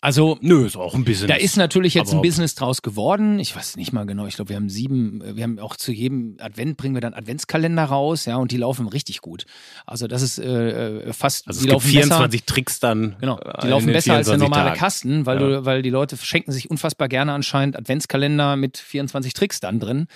Also 0.00 0.38
Nö, 0.40 0.64
ist 0.64 0.76
auch 0.76 0.94
ein 0.94 1.04
bisschen. 1.04 1.26
Da 1.26 1.34
ist 1.34 1.56
natürlich 1.56 1.94
jetzt 1.94 2.14
ein 2.14 2.22
Business 2.22 2.54
draus 2.54 2.82
geworden. 2.82 3.40
Ich 3.40 3.56
weiß 3.56 3.76
nicht 3.76 3.92
mal 3.92 4.06
genau. 4.06 4.26
Ich 4.26 4.36
glaube, 4.36 4.50
wir 4.50 4.56
haben 4.56 4.68
sieben, 4.68 5.20
wir 5.34 5.42
haben 5.42 5.58
auch 5.58 5.74
zu 5.74 5.90
jedem 5.90 6.36
Advent 6.38 6.76
bringen 6.76 6.94
wir 6.94 7.00
dann 7.00 7.14
Adventskalender 7.14 7.82
raus, 7.82 8.24
ja, 8.24 8.36
und 8.36 8.52
die 8.52 8.58
laufen 8.58 8.86
richtig 8.86 9.20
gut. 9.22 9.44
Also 9.86 10.06
das 10.06 10.22
ist 10.22 10.38
äh, 10.38 11.00
äh, 11.00 11.12
fast, 11.12 11.48
also 11.48 11.58
die 11.58 11.66
es 11.66 11.70
gibt 11.70 11.72
laufen 11.72 11.88
24 11.88 12.44
Tricks 12.44 12.78
dann. 12.78 13.00
Besser, 13.10 13.16
genau, 13.20 13.38
äh, 13.40 13.60
die 13.60 13.66
in 13.66 13.70
laufen 13.70 13.86
besser 13.92 14.14
als 14.14 14.26
der 14.28 14.34
24 14.36 14.40
normale 14.48 14.68
Tagen. 14.68 14.78
Kasten, 14.78 15.26
weil, 15.26 15.40
Ja. 15.40 15.48
du, 15.48 15.64
weil 15.64 15.82
die 15.82 15.90
Leute 15.90 16.16
schenken 16.16 16.52
sich 16.52 16.70
unfassbar 16.70 17.08
gerne 17.08 17.32
anscheinend 17.32 17.76
Adventskalender 17.76 18.54
mit 18.54 18.78
24 18.78 19.32
Tricks 19.32 19.58
dann 19.58 19.80
drin, 19.80 20.06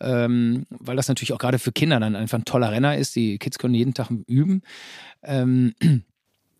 ähm, 0.00 0.66
weil 0.68 0.96
das 0.96 1.08
natürlich 1.08 1.32
auch 1.32 1.38
gerade 1.38 1.58
für 1.58 1.72
Kinder 1.72 1.98
dann 1.98 2.14
einfach 2.14 2.38
ein 2.38 2.44
toller 2.44 2.72
Renner 2.72 2.98
ist. 2.98 3.16
Die 3.16 3.38
Kids 3.38 3.58
können 3.58 3.72
jeden 3.72 3.94
Tag 3.94 4.10
üben. 4.26 4.60
Ähm, 5.22 5.72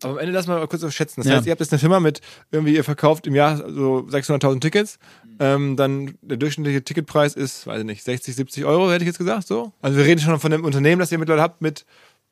Aber 0.03 0.13
am 0.13 0.19
Ende 0.19 0.31
lass 0.33 0.47
mal 0.47 0.65
kurz 0.67 0.83
auf 0.83 0.91
schätzen. 0.91 1.21
Das 1.21 1.27
Ja. 1.29 1.35
heißt, 1.37 1.45
ihr 1.45 1.51
habt 1.51 1.59
jetzt 1.59 1.71
eine 1.71 1.79
Firma 1.79 1.99
mit 1.99 2.21
irgendwie, 2.51 2.75
ihr 2.75 2.83
verkauft 2.83 3.27
im 3.27 3.35
Jahr 3.35 3.57
so 3.57 4.05
600.000 4.09 4.59
Tickets. 4.61 4.97
Ähm, 5.39 5.75
dann 5.77 6.15
der 6.21 6.37
durchschnittliche 6.37 6.83
Ticketpreis 6.83 7.33
ist, 7.35 7.65
weiß 7.67 7.79
ich 7.79 7.85
nicht, 7.85 8.03
60, 8.03 8.35
70 8.35 8.65
Euro, 8.65 8.91
hätte 8.91 9.03
ich 9.03 9.07
jetzt 9.07 9.17
gesagt, 9.17 9.47
so. 9.47 9.73
Also 9.81 9.97
wir 9.97 10.05
reden 10.05 10.19
schon 10.21 10.39
von 10.39 10.53
einem 10.53 10.65
Unternehmen, 10.65 10.99
das 10.99 11.11
ihr 11.11 11.17
mittlerweile 11.17 11.43
habt 11.43 11.61
mit 11.61 11.85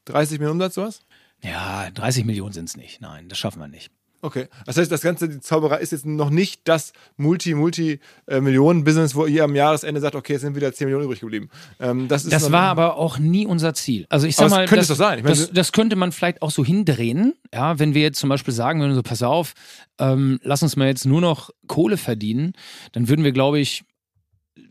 30 0.05 0.39
Millionen 0.39 0.59
Umsatz, 0.61 0.75
sowas? 0.75 1.01
ja, 1.41 1.89
30 1.91 2.25
Millionen 2.25 2.51
sind 2.53 2.67
es 2.69 2.75
nicht. 2.75 2.99
Nein, 3.01 3.29
das 3.29 3.37
schaffen 3.37 3.59
wir 3.61 3.67
nicht. 3.67 3.91
Okay. 4.21 4.47
Das 4.65 4.77
heißt, 4.77 4.91
das 4.91 5.01
ganze, 5.01 5.29
die 5.29 5.39
Zauberei 5.39 5.77
ist 5.77 5.91
jetzt 5.91 6.05
noch 6.05 6.29
nicht 6.29 6.61
das 6.65 6.91
Multi-Multi-Millionen-Business, 7.17 9.15
wo 9.15 9.25
ihr 9.25 9.45
am 9.45 9.55
Jahresende 9.55 10.01
sagt, 10.01 10.15
okay, 10.15 10.33
es 10.33 10.41
sind 10.41 10.55
wieder 10.55 10.73
10 10.73 10.85
Millionen 10.85 11.05
übrig 11.05 11.21
geblieben. 11.21 11.49
Ähm, 11.79 12.07
das 12.07 12.25
ist 12.25 12.33
Das 12.33 12.51
war 12.51 12.63
aber 12.63 12.97
auch 12.97 13.17
nie 13.17 13.45
unser 13.45 13.73
Ziel. 13.73 14.05
Also 14.09 14.27
ich 14.27 14.35
sag 14.35 14.47
Aber 14.47 14.55
mal, 14.55 14.65
könnte 14.67 14.81
das, 14.81 14.87
doch 14.89 14.95
sein. 14.95 15.19
Ich 15.19 15.23
meine, 15.23 15.35
das, 15.35 15.51
das 15.51 15.71
könnte 15.71 15.95
man 15.95 16.11
vielleicht 16.11 16.41
auch 16.41 16.51
so 16.51 16.65
hindrehen, 16.65 17.33
ja, 17.53 17.79
wenn 17.79 17.93
wir 17.93 18.01
jetzt 18.01 18.19
zum 18.19 18.29
Beispiel 18.29 18.53
sagen 18.53 18.81
würden, 18.81 18.95
so 18.95 19.03
pass 19.03 19.23
auf, 19.23 19.53
ähm, 19.99 20.39
lass 20.43 20.63
uns 20.63 20.75
mal 20.75 20.87
jetzt 20.87 21.05
nur 21.05 21.21
noch 21.21 21.49
Kohle 21.67 21.97
verdienen, 21.97 22.53
dann 22.91 23.07
würden 23.07 23.23
wir, 23.23 23.31
glaube 23.31 23.59
ich, 23.59 23.83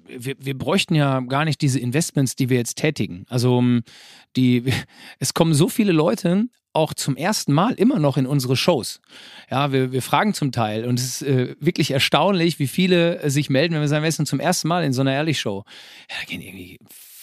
wir, 0.06 0.36
wir 0.38 0.56
bräuchten 0.56 0.94
ja 0.94 1.20
gar 1.20 1.44
nicht 1.44 1.60
diese 1.60 1.78
Investments, 1.78 2.36
die 2.36 2.48
wir 2.48 2.56
jetzt 2.56 2.76
tätigen. 2.76 3.24
Also 3.28 3.58
ähm, 3.58 3.82
die, 4.36 4.64
es 5.18 5.34
kommen 5.34 5.54
so 5.54 5.68
viele 5.68 5.92
Leute 5.92 6.48
auch 6.72 6.94
zum 6.94 7.16
ersten 7.16 7.52
Mal 7.52 7.74
immer 7.74 7.98
noch 7.98 8.16
in 8.16 8.26
unsere 8.26 8.56
Shows. 8.56 9.00
Ja, 9.50 9.72
wir, 9.72 9.90
wir 9.90 10.02
fragen 10.02 10.34
zum 10.34 10.52
Teil 10.52 10.84
und 10.84 10.98
es 10.98 11.20
ist 11.20 11.22
äh, 11.22 11.56
wirklich 11.60 11.90
erstaunlich, 11.90 12.58
wie 12.58 12.68
viele 12.68 13.20
äh, 13.20 13.30
sich 13.30 13.50
melden, 13.50 13.74
wenn 13.74 13.80
wir 13.80 13.88
sagen, 13.88 14.04
wir 14.04 14.12
sind 14.12 14.26
zum 14.26 14.38
ersten 14.38 14.68
Mal 14.68 14.84
in 14.84 14.92
so 14.92 15.00
einer 15.00 15.12
Ehrlich-Show. 15.12 15.64
Ja, 16.10 16.16
da 16.20 16.24
gehen 16.26 16.40
irgendwie 16.40 16.78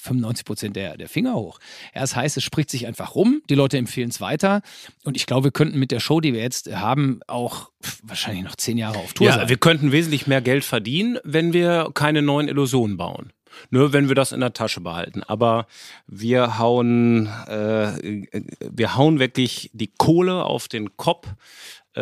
95 0.06 0.46
Prozent 0.46 0.76
der, 0.76 0.98
der 0.98 1.10
Finger 1.10 1.36
hoch. 1.36 1.60
Das 1.94 2.16
heißt, 2.16 2.38
es 2.38 2.44
spricht 2.44 2.70
sich 2.70 2.88
einfach 2.88 3.16
rum, 3.16 3.42
die 3.50 3.56
Leute 3.56 3.78
empfehlen 3.78 4.10
es 4.10 4.22
weiter 4.22 4.62
und 5.04 5.18
ich 5.18 5.26
glaube, 5.26 5.46
wir 5.46 5.52
könnten 5.52 5.78
mit 5.80 5.92
der 5.92 6.00
Show, 6.00 6.22
die 6.22 6.34
wir 6.34 6.42
jetzt 6.42 6.72
haben, 6.74 7.20
auch 7.28 7.70
wahrscheinlich 8.04 8.44
noch 8.44 8.56
zehn 8.56 8.78
Jahre 8.78 8.98
auf 9.00 9.14
Tour 9.14 9.28
Ja, 9.28 9.34
sein. 9.36 9.50
wir 9.50 9.58
könnten 9.58 9.92
wesentlich 9.92 10.28
mehr 10.28 10.42
Geld 10.42 10.64
verdienen, 10.64 11.18
wenn 11.24 11.54
wir 11.54 11.90
keine 11.94 12.22
neuen 12.22 12.48
Illusionen 12.48 12.98
bauen. 12.98 13.32
Nur 13.70 13.94
wenn 13.94 14.10
wir 14.10 14.16
das 14.16 14.34
in 14.34 14.42
der 14.42 14.52
Tasche 14.52 14.82
behalten. 14.82 15.24
Aber 15.24 15.66
wir 16.08 16.60
hauen, 16.60 17.28
äh, 17.48 18.24
wir 18.60 18.98
hauen 18.98 19.20
wirklich 19.20 19.70
die 19.74 19.92
Kohle 19.98 20.44
auf 20.44 20.68
den 20.68 20.98
Kopf 20.98 21.28
äh, 21.28 21.34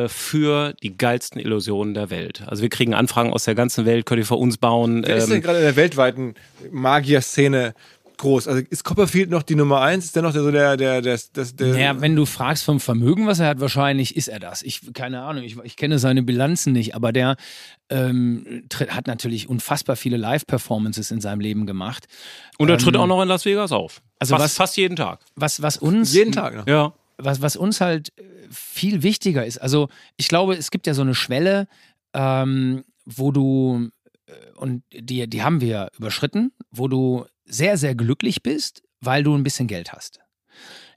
für 0.07 0.73
die 0.81 0.97
geilsten 0.97 1.39
Illusionen 1.39 1.93
der 1.93 2.09
Welt. 2.09 2.43
Also 2.47 2.61
wir 2.63 2.69
kriegen 2.69 2.93
Anfragen 2.93 3.31
aus 3.31 3.43
der 3.45 3.55
ganzen 3.55 3.85
Welt, 3.85 4.05
könnt 4.05 4.19
ihr 4.19 4.25
für 4.25 4.35
uns 4.35 4.57
bauen. 4.57 5.03
Wer 5.05 5.17
ist 5.17 5.27
denn 5.27 5.35
Ähm, 5.37 5.41
gerade 5.43 5.57
in 5.59 5.63
der 5.65 5.75
weltweiten 5.75 6.33
Magier-Szene 6.71 7.73
groß? 8.17 8.47
Also 8.47 8.61
ist 8.69 8.83
Copperfield 8.83 9.29
noch 9.29 9.43
die 9.43 9.55
Nummer 9.55 9.81
eins? 9.81 10.05
Ist 10.05 10.15
der 10.15 10.23
noch 10.23 10.33
der, 10.33 10.43
so 10.43 10.51
der, 10.51 10.77
der, 10.77 11.01
der, 11.01 11.19
der, 11.35 11.45
der 11.45 11.67
Naja, 11.67 12.01
wenn 12.01 12.15
du 12.15 12.25
fragst 12.25 12.63
vom 12.63 12.79
Vermögen, 12.79 13.27
was 13.27 13.39
er 13.39 13.47
hat, 13.47 13.59
wahrscheinlich 13.59 14.15
ist 14.15 14.27
er 14.27 14.39
das. 14.39 14.61
Ich, 14.61 14.93
keine 14.93 15.21
Ahnung, 15.23 15.43
ich, 15.43 15.57
ich 15.63 15.75
kenne 15.75 15.99
seine 15.99 16.23
Bilanzen 16.23 16.73
nicht, 16.73 16.95
aber 16.95 17.11
der 17.11 17.35
ähm, 17.89 18.63
hat 18.89 19.07
natürlich 19.07 19.49
unfassbar 19.49 19.95
viele 19.95 20.17
Live-Performances 20.17 21.11
in 21.11 21.21
seinem 21.21 21.39
Leben 21.39 21.65
gemacht. 21.65 22.05
und 22.57 22.69
er 22.69 22.77
tritt 22.77 22.95
ähm, 22.95 23.01
auch 23.01 23.07
noch 23.07 23.21
in 23.21 23.27
Las 23.27 23.45
Vegas 23.45 23.71
auf. 23.71 24.01
also 24.19 24.35
fast, 24.35 24.43
was- 24.45 24.53
fast 24.55 24.77
jeden 24.77 24.95
Tag. 24.95 25.19
Was, 25.35 25.61
was 25.61 25.77
uns 25.77 26.13
jeden 26.13 26.31
Tag 26.31 26.55
noch. 26.55 26.67
Ja. 26.67 26.93
Was, 27.23 27.41
was 27.41 27.55
uns 27.55 27.81
halt 27.81 28.17
äh, 28.17 28.23
viel 28.49 29.03
wichtiger 29.03 29.45
ist, 29.45 29.57
also 29.57 29.89
ich 30.17 30.27
glaube, 30.27 30.55
es 30.55 30.71
gibt 30.71 30.87
ja 30.87 30.93
so 30.93 31.01
eine 31.01 31.15
Schwelle, 31.15 31.67
ähm, 32.13 32.83
wo 33.05 33.31
du, 33.31 33.89
äh, 34.27 34.33
und 34.55 34.83
die, 34.91 35.27
die 35.27 35.43
haben 35.43 35.61
wir 35.61 35.89
überschritten, 35.97 36.51
wo 36.71 36.87
du 36.87 37.25
sehr, 37.45 37.77
sehr 37.77 37.95
glücklich 37.95 38.43
bist, 38.43 38.83
weil 39.01 39.23
du 39.23 39.35
ein 39.35 39.43
bisschen 39.43 39.67
Geld 39.67 39.93
hast. 39.93 40.22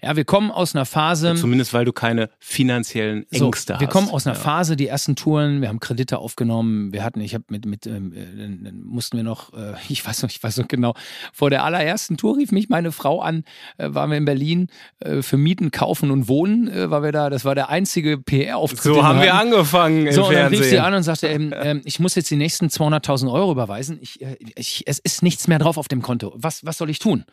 Ja, 0.02 0.16
wir 0.16 0.24
kommen 0.24 0.50
aus 0.50 0.74
einer 0.74 0.84
Phase. 0.84 1.34
Zumindest 1.34 1.72
weil 1.72 1.84
du 1.84 1.92
keine 1.92 2.30
finanziellen 2.38 3.26
So, 3.30 3.46
Ängste 3.46 3.74
hast. 3.74 3.80
wir 3.80 3.88
kommen 3.88 4.10
aus 4.10 4.26
einer 4.26 4.36
ja. 4.36 4.40
Phase, 4.42 4.76
die 4.76 4.86
ersten 4.86 5.16
Touren, 5.16 5.60
wir 5.60 5.68
haben 5.68 5.80
Kredite 5.80 6.18
aufgenommen, 6.18 6.92
wir 6.92 7.02
hatten, 7.04 7.20
ich 7.20 7.34
habe 7.34 7.44
mit, 7.50 7.66
mit 7.66 7.86
ähm, 7.86 8.12
äh, 8.12 8.64
dann, 8.64 8.82
mussten 8.84 9.16
wir 9.16 9.24
noch, 9.24 9.52
äh, 9.54 9.74
ich 9.88 10.06
weiß 10.06 10.22
noch, 10.22 10.30
ich 10.30 10.42
weiß 10.42 10.58
noch 10.58 10.68
genau, 10.68 10.94
vor 11.32 11.50
der 11.50 11.64
allerersten 11.64 12.16
Tour 12.16 12.36
rief 12.36 12.52
mich 12.52 12.68
meine 12.68 12.92
Frau 12.92 13.20
an, 13.20 13.44
äh, 13.78 13.88
waren 13.92 14.10
wir 14.10 14.18
in 14.18 14.24
Berlin 14.24 14.68
äh, 15.00 15.22
für 15.22 15.36
Mieten, 15.36 15.70
Kaufen 15.70 16.10
und 16.10 16.28
Wohnen, 16.28 16.68
äh, 16.68 16.90
war 16.90 17.02
wir 17.02 17.12
da, 17.12 17.30
das 17.30 17.44
war 17.44 17.54
der 17.54 17.68
einzige 17.68 18.18
PR-Auftritt. 18.18 18.82
So 18.82 19.04
haben 19.04 19.20
wir 19.20 19.34
hatten. 19.36 19.48
angefangen 19.48 20.06
im 20.06 20.12
So, 20.12 20.26
und 20.26 20.32
dann 20.34 20.40
Fernsehen. 20.50 20.60
rief 20.60 20.70
sie 20.70 20.78
an 20.80 20.94
und 20.94 21.02
sagte, 21.02 21.28
ähm, 21.28 21.54
ähm, 21.56 21.80
ich 21.84 22.00
muss 22.00 22.14
jetzt 22.14 22.30
die 22.30 22.36
nächsten 22.36 22.66
200.000 22.66 23.32
Euro 23.32 23.52
überweisen. 23.52 23.98
Ich, 24.00 24.20
äh, 24.20 24.36
ich, 24.56 24.82
es 24.86 24.98
ist 24.98 25.22
nichts 25.22 25.48
mehr 25.48 25.58
drauf 25.58 25.76
auf 25.78 25.88
dem 25.88 26.02
Konto. 26.02 26.32
Was, 26.36 26.64
was 26.64 26.78
soll 26.78 26.90
ich 26.90 26.98
tun? 26.98 27.24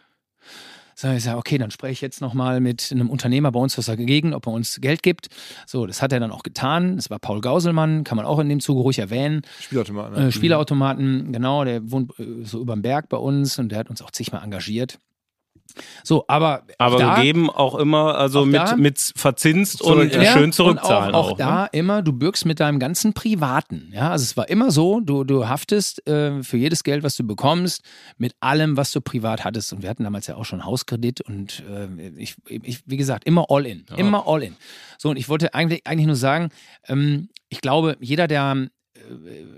So, 0.95 1.09
ich 1.11 1.23
sage, 1.23 1.37
okay, 1.37 1.57
dann 1.57 1.71
spreche 1.71 1.93
ich 1.93 2.01
jetzt 2.01 2.21
nochmal 2.21 2.59
mit 2.59 2.89
einem 2.91 3.09
Unternehmer 3.09 3.51
bei 3.51 3.59
uns 3.59 3.77
aus 3.77 3.85
der 3.85 3.97
Gegend, 3.97 4.33
ob 4.33 4.47
er 4.47 4.53
uns 4.53 4.79
Geld 4.81 5.03
gibt. 5.03 5.27
So, 5.65 5.85
das 5.85 6.01
hat 6.01 6.11
er 6.11 6.19
dann 6.19 6.31
auch 6.31 6.43
getan. 6.43 6.95
Das 6.95 7.09
war 7.09 7.19
Paul 7.19 7.41
Gauselmann, 7.41 8.03
kann 8.03 8.15
man 8.15 8.25
auch 8.25 8.39
in 8.39 8.49
dem 8.49 8.59
Zuge 8.59 8.81
ruhig 8.81 8.99
erwähnen. 8.99 9.41
Spielautomaten. 9.59 10.13
ne? 10.13 10.27
Äh, 10.27 10.31
Spielautomaten, 10.31 11.31
genau, 11.31 11.63
der 11.63 11.91
wohnt 11.91 12.17
äh, 12.19 12.43
so 12.43 12.61
überm 12.61 12.81
Berg 12.81 13.09
bei 13.09 13.17
uns 13.17 13.59
und 13.59 13.69
der 13.69 13.79
hat 13.79 13.89
uns 13.89 14.01
auch 14.01 14.11
zigmal 14.11 14.43
engagiert. 14.43 14.99
So, 16.03 16.26
aber 16.28 16.63
Aber 16.78 16.97
da, 16.97 17.17
wir 17.17 17.24
geben 17.24 17.49
auch 17.49 17.76
immer, 17.76 18.15
also 18.15 18.41
Auch 18.41 18.45
mit, 18.45 18.55
da- 18.55 18.76
mit 18.76 19.11
verzinst 19.15 19.82
und 19.82 20.13
ja. 20.13 20.24
schön 20.34 20.45
Und 20.45 20.53
zurückzahlen 20.53 21.15
auch, 21.15 21.28
auch, 21.28 21.32
auch. 21.34 21.38
da 21.38 21.61
ne? 21.63 21.69
immer, 21.74 22.01
du 22.01 22.13
bürgst 22.13 22.45
mit 22.45 22.59
deinem 22.59 22.80
ganzen 22.80 23.13
Privaten. 23.13 23.91
Ja, 23.93 24.11
also 24.11 24.24
es 24.24 24.38
war 24.38 24.49
immer 24.49 24.71
so, 24.71 24.99
du, 24.99 25.24
du 25.24 25.47
haftest 25.47 26.07
äh, 26.07 26.43
für 26.43 26.57
jedes 26.57 26.84
Geld, 26.84 27.03
was 27.03 27.15
du 27.15 27.24
bekommst, 27.26 27.82
mit 28.17 28.36
allem, 28.39 28.78
was 28.78 28.91
du 28.91 29.01
privat 29.01 29.43
hattest. 29.43 29.74
Und 29.74 29.82
wir 29.82 29.89
hatten 29.89 30.03
damals 30.03 30.28
ja 30.28 30.36
auch 30.36 30.45
schon 30.45 30.65
Hauskredit 30.65 31.21
und 31.21 31.63
äh, 31.69 31.88
ich, 32.17 32.36
ich, 32.47 32.82
wie 32.86 32.97
gesagt, 32.97 33.26
immer 33.26 33.45
all 33.49 33.65
in. 33.65 33.86
Immer 33.97 34.28
all 34.28 34.43
in. 34.43 34.55
So, 34.97 35.09
und 35.09 35.17
ich 35.17 35.30
wollte 35.30 35.53
eigentlich, 35.53 35.86
eigentlich 35.88 36.07
nur 36.07 36.15
sagen, 36.15 36.49
ähm, 36.88 37.30
ich 37.49 37.61
glaube, 37.61 37.97
jeder, 37.99 38.28
der 38.28 38.55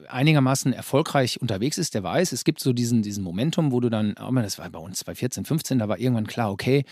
einigermaßen 0.08 0.74
erfolgreich 0.74 1.42
unterwegs 1.42 1.78
ist, 1.78 1.94
der 1.94 2.04
weiß, 2.04 2.32
es 2.32 2.44
gibt 2.44 2.60
so 2.60 2.74
diesen, 2.74 3.02
diesen 3.02 3.24
Momentum, 3.24 3.72
wo 3.72 3.80
du 3.80 3.90
dann, 3.90 4.16
oh 4.20 4.32
man, 4.32 4.44
das 4.44 4.58
war 4.60 4.70
bei 4.70 4.80
uns 4.80 5.00
2014, 5.00 5.46
15, 5.46 5.80
da 5.80 5.88
war 5.88 6.00
irgendwann 6.00 6.28
klar, 6.28 6.52
okay, 6.52 6.86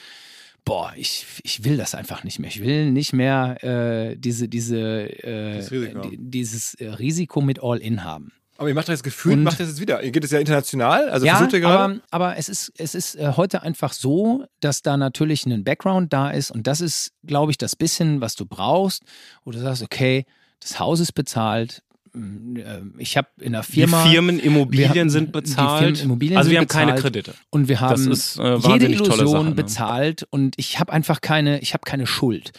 boah, 0.66 0.94
ich, 0.96 1.26
ich 1.44 1.64
will 1.66 1.78
das 1.78 1.94
einfach 1.96 2.24
nicht 2.24 2.40
mehr. 2.40 2.50
Ich 2.50 2.62
will 2.62 2.92
nicht 2.92 3.14
mehr 3.14 3.64
äh, 3.64 4.16
diese, 4.18 4.48
diese, 4.48 4.80
äh, 5.24 5.58
Das 5.58 5.72
Risiko. 5.72 6.02
die, 6.08 6.18
dieses 6.18 6.74
äh, 6.76 6.88
Risiko 6.90 7.42
mit 7.42 7.62
All-In 7.62 8.04
haben. 8.04 8.32
Aber 8.58 8.70
ihr 8.70 8.76
macht 8.76 8.88
das 8.88 9.04
gefühlt, 9.04 9.36
Und- 9.38 9.44
macht 9.44 9.60
das 9.60 9.68
jetzt 9.68 9.82
wieder. 9.82 10.02
Ihr 10.04 10.12
geht 10.12 10.24
es 10.24 10.32
ja 10.32 10.40
international, 10.40 11.10
also 11.10 11.26
ja, 11.26 11.36
versucht 11.36 11.54
ihr 11.54 11.60
gerade. 11.60 11.84
aber, 11.84 12.02
aber 12.12 12.38
es 12.38 12.48
ist, 12.50 12.72
es 12.78 12.96
ist 12.96 13.16
äh, 13.16 13.34
heute 13.36 13.64
einfach 13.64 13.92
so, 13.92 14.46
dass 14.62 14.82
da 14.84 14.96
natürlich 14.96 15.46
ein 15.46 15.64
Background 15.64 16.14
da 16.14 16.30
ist 16.30 16.52
und 16.52 16.66
das 16.68 16.80
ist, 16.80 17.12
glaube 17.26 17.52
ich, 17.52 17.58
das 17.58 17.76
bisschen, 17.76 18.22
was 18.22 18.36
du 18.36 18.46
brauchst, 18.46 19.04
wo 19.44 19.52
du 19.52 19.60
sagst, 19.60 19.82
okay, 19.82 20.26
das 20.62 20.80
Haus 20.80 21.02
ist 21.02 21.12
bezahlt, 21.12 21.80
äh, 21.80 21.83
ich 23.00 23.18
habe 23.18 23.28
in 23.40 23.54
der 23.54 23.64
Firma. 23.64 24.04
Die 24.04 24.12
Firmenimmobilien 24.12 24.94
wir 24.94 25.02
haben- 25.02 25.10
sind 25.10 25.28
die 25.30 25.32
bezahlt. 25.32 25.80
Firmenimmobilien 25.98 26.38
also 26.38 26.52
wir 26.52 26.60
haben 26.60 26.68
keine. 26.68 26.96
Kredite. 26.96 27.34
Und 27.50 27.68
wir 27.68 27.80
haben 27.80 28.12
ist, 28.12 28.38
äh, 28.38 28.56
jede 28.58 28.88
Illusion 28.88 29.28
Sache, 29.28 29.44
ne? 29.46 29.52
bezahlt 29.56 30.28
und 30.30 30.54
ich 30.58 30.80
habe 30.80 30.94
einfach 30.94 31.22
keine, 31.22 31.60
ich 31.62 31.74
habe 31.74 31.84
keine 31.86 32.06
Schuld. 32.06 32.52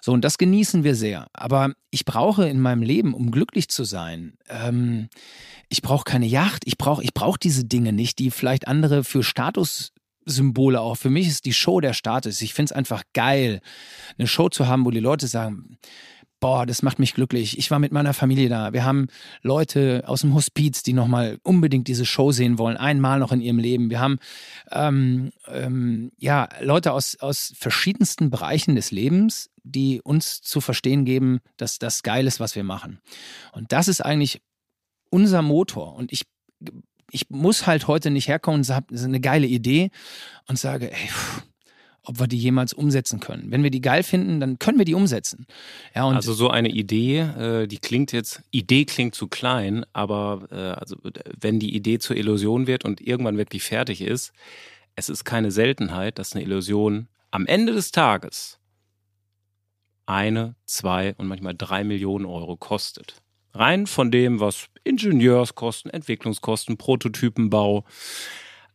So, 0.00 0.12
und 0.12 0.22
das 0.24 0.38
genießen 0.38 0.82
wir 0.82 0.94
sehr. 0.94 1.26
Aber 1.34 1.74
ich 1.90 2.04
brauche 2.04 2.48
in 2.48 2.58
meinem 2.60 2.82
Leben, 2.82 3.12
um 3.12 3.30
glücklich 3.30 3.68
zu 3.68 3.84
sein, 3.84 4.34
ähm, 4.48 5.08
ich 5.68 5.82
brauche 5.82 6.04
keine 6.04 6.26
Yacht, 6.26 6.62
ich 6.66 6.78
brauche 6.78 7.02
ich 7.04 7.12
brauch 7.14 7.36
diese 7.36 7.64
Dinge 7.64 7.92
nicht, 7.92 8.18
die 8.18 8.30
vielleicht 8.30 8.66
andere 8.66 9.04
für 9.04 9.22
Statussymbole 9.22 10.80
auch. 10.80 10.96
Für 10.96 11.10
mich 11.10 11.28
ist 11.28 11.44
die 11.44 11.52
Show 11.52 11.80
der 11.80 11.92
Status. 11.92 12.40
Ich 12.40 12.54
finde 12.54 12.70
es 12.70 12.76
einfach 12.76 13.02
geil, 13.12 13.60
eine 14.18 14.26
Show 14.26 14.48
zu 14.48 14.66
haben, 14.66 14.84
wo 14.86 14.90
die 14.90 15.00
Leute 15.00 15.26
sagen, 15.26 15.76
boah, 16.42 16.66
das 16.66 16.82
macht 16.82 16.98
mich 16.98 17.14
glücklich. 17.14 17.56
Ich 17.56 17.70
war 17.70 17.78
mit 17.78 17.92
meiner 17.92 18.12
Familie 18.12 18.48
da. 18.48 18.72
Wir 18.72 18.84
haben 18.84 19.06
Leute 19.42 20.02
aus 20.06 20.22
dem 20.22 20.34
Hospiz, 20.34 20.82
die 20.82 20.92
nochmal 20.92 21.38
unbedingt 21.44 21.86
diese 21.86 22.04
Show 22.04 22.32
sehen 22.32 22.58
wollen, 22.58 22.76
einmal 22.76 23.20
noch 23.20 23.30
in 23.30 23.40
ihrem 23.40 23.60
Leben. 23.60 23.90
Wir 23.90 24.00
haben 24.00 24.18
ähm, 24.72 25.30
ähm, 25.46 26.10
ja 26.18 26.48
Leute 26.60 26.92
aus, 26.92 27.16
aus 27.20 27.54
verschiedensten 27.56 28.28
Bereichen 28.28 28.74
des 28.74 28.90
Lebens, 28.90 29.50
die 29.62 30.02
uns 30.02 30.42
zu 30.42 30.60
verstehen 30.60 31.04
geben, 31.04 31.38
dass 31.56 31.78
das 31.78 32.02
geil 32.02 32.26
ist, 32.26 32.40
was 32.40 32.56
wir 32.56 32.64
machen. 32.64 33.00
Und 33.52 33.70
das 33.70 33.86
ist 33.86 34.00
eigentlich 34.00 34.42
unser 35.10 35.42
Motor. 35.42 35.94
Und 35.94 36.12
ich, 36.12 36.22
ich 37.12 37.30
muss 37.30 37.68
halt 37.68 37.86
heute 37.86 38.10
nicht 38.10 38.26
herkommen 38.26 38.62
und 38.62 38.68
habe 38.68 38.92
eine 38.96 39.20
geile 39.20 39.46
Idee 39.46 39.92
und 40.48 40.58
sage, 40.58 40.90
ey, 40.92 41.06
pff, 41.06 41.44
ob 42.04 42.18
wir 42.18 42.26
die 42.26 42.38
jemals 42.38 42.72
umsetzen 42.72 43.20
können. 43.20 43.50
Wenn 43.50 43.62
wir 43.62 43.70
die 43.70 43.80
geil 43.80 44.02
finden, 44.02 44.40
dann 44.40 44.58
können 44.58 44.78
wir 44.78 44.84
die 44.84 44.94
umsetzen. 44.94 45.46
Ja, 45.94 46.04
und 46.04 46.16
Also 46.16 46.32
so 46.32 46.50
eine 46.50 46.68
Idee, 46.68 47.20
äh, 47.20 47.66
die 47.68 47.78
klingt 47.78 48.12
jetzt, 48.12 48.42
Idee 48.50 48.84
klingt 48.84 49.14
zu 49.14 49.28
klein, 49.28 49.86
aber 49.92 50.48
äh, 50.50 50.80
also 50.80 50.96
wenn 51.40 51.60
die 51.60 51.74
Idee 51.74 51.98
zur 51.98 52.16
Illusion 52.16 52.66
wird 52.66 52.84
und 52.84 53.00
irgendwann 53.00 53.36
wirklich 53.36 53.62
fertig 53.62 54.00
ist, 54.00 54.32
es 54.96 55.08
ist 55.08 55.24
keine 55.24 55.50
Seltenheit, 55.50 56.18
dass 56.18 56.34
eine 56.34 56.44
Illusion 56.44 57.08
am 57.30 57.46
Ende 57.46 57.72
des 57.72 57.92
Tages 57.92 58.58
eine, 60.06 60.56
zwei 60.66 61.14
und 61.16 61.28
manchmal 61.28 61.54
drei 61.54 61.84
Millionen 61.84 62.26
Euro 62.26 62.56
kostet. 62.56 63.22
Rein 63.54 63.86
von 63.86 64.10
dem, 64.10 64.40
was 64.40 64.66
Ingenieurskosten, 64.82 65.90
Entwicklungskosten, 65.90 66.76
Prototypenbau. 66.78 67.84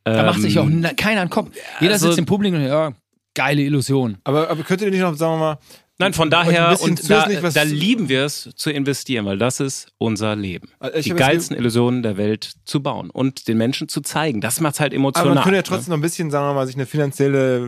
da 0.03 0.23
macht 0.23 0.41
sich 0.41 0.57
auch 0.59 0.65
ähm, 0.65 0.87
keiner 0.95 1.21
einen 1.21 1.29
Kopf. 1.29 1.51
Jeder 1.81 1.93
also- 1.93 2.07
sitzt 2.07 2.19
im 2.19 2.25
Publikum 2.25 2.61
und 2.61 2.67
ja, 2.67 2.93
geile 3.37 3.61
Illusion. 3.61 4.17
Aber, 4.23 4.49
aber 4.49 4.63
könnt 4.63 4.81
ihr 4.81 4.89
nicht 4.89 4.99
noch, 4.99 5.15
sagen 5.15 5.33
wir 5.33 5.37
mal, 5.37 5.57
Nein, 5.99 6.13
von 6.13 6.29
daher, 6.29 6.79
und 6.79 7.09
da, 7.09 7.27
da 7.27 7.63
lieben 7.63 8.07
wir 8.07 8.23
es 8.23 8.51
zu 8.55 8.69
investieren, 8.69 9.25
weil 9.25 9.39
das 9.39 9.59
ist 9.59 9.93
unser 9.97 10.35
Leben. 10.35 10.69
Also 10.79 11.01
die 11.01 11.09
geilsten 11.15 11.57
Illusionen 11.57 12.03
der 12.03 12.17
Welt 12.17 12.53
zu 12.65 12.83
bauen 12.83 13.09
und 13.09 13.47
den 13.47 13.57
Menschen 13.57 13.89
zu 13.89 14.01
zeigen. 14.01 14.39
Das 14.39 14.61
macht 14.61 14.79
halt 14.79 14.93
emotional. 14.93 15.29
Aber 15.29 15.35
man 15.35 15.43
könnte 15.43 15.55
ja 15.55 15.61
ne? 15.61 15.63
trotzdem 15.63 15.91
noch 15.93 15.97
ein 15.97 16.01
bisschen, 16.01 16.29
sagen 16.29 16.45
wir 16.49 16.53
mal, 16.53 16.67
sich 16.67 16.75
eine 16.75 16.85
finanzielle 16.85 17.67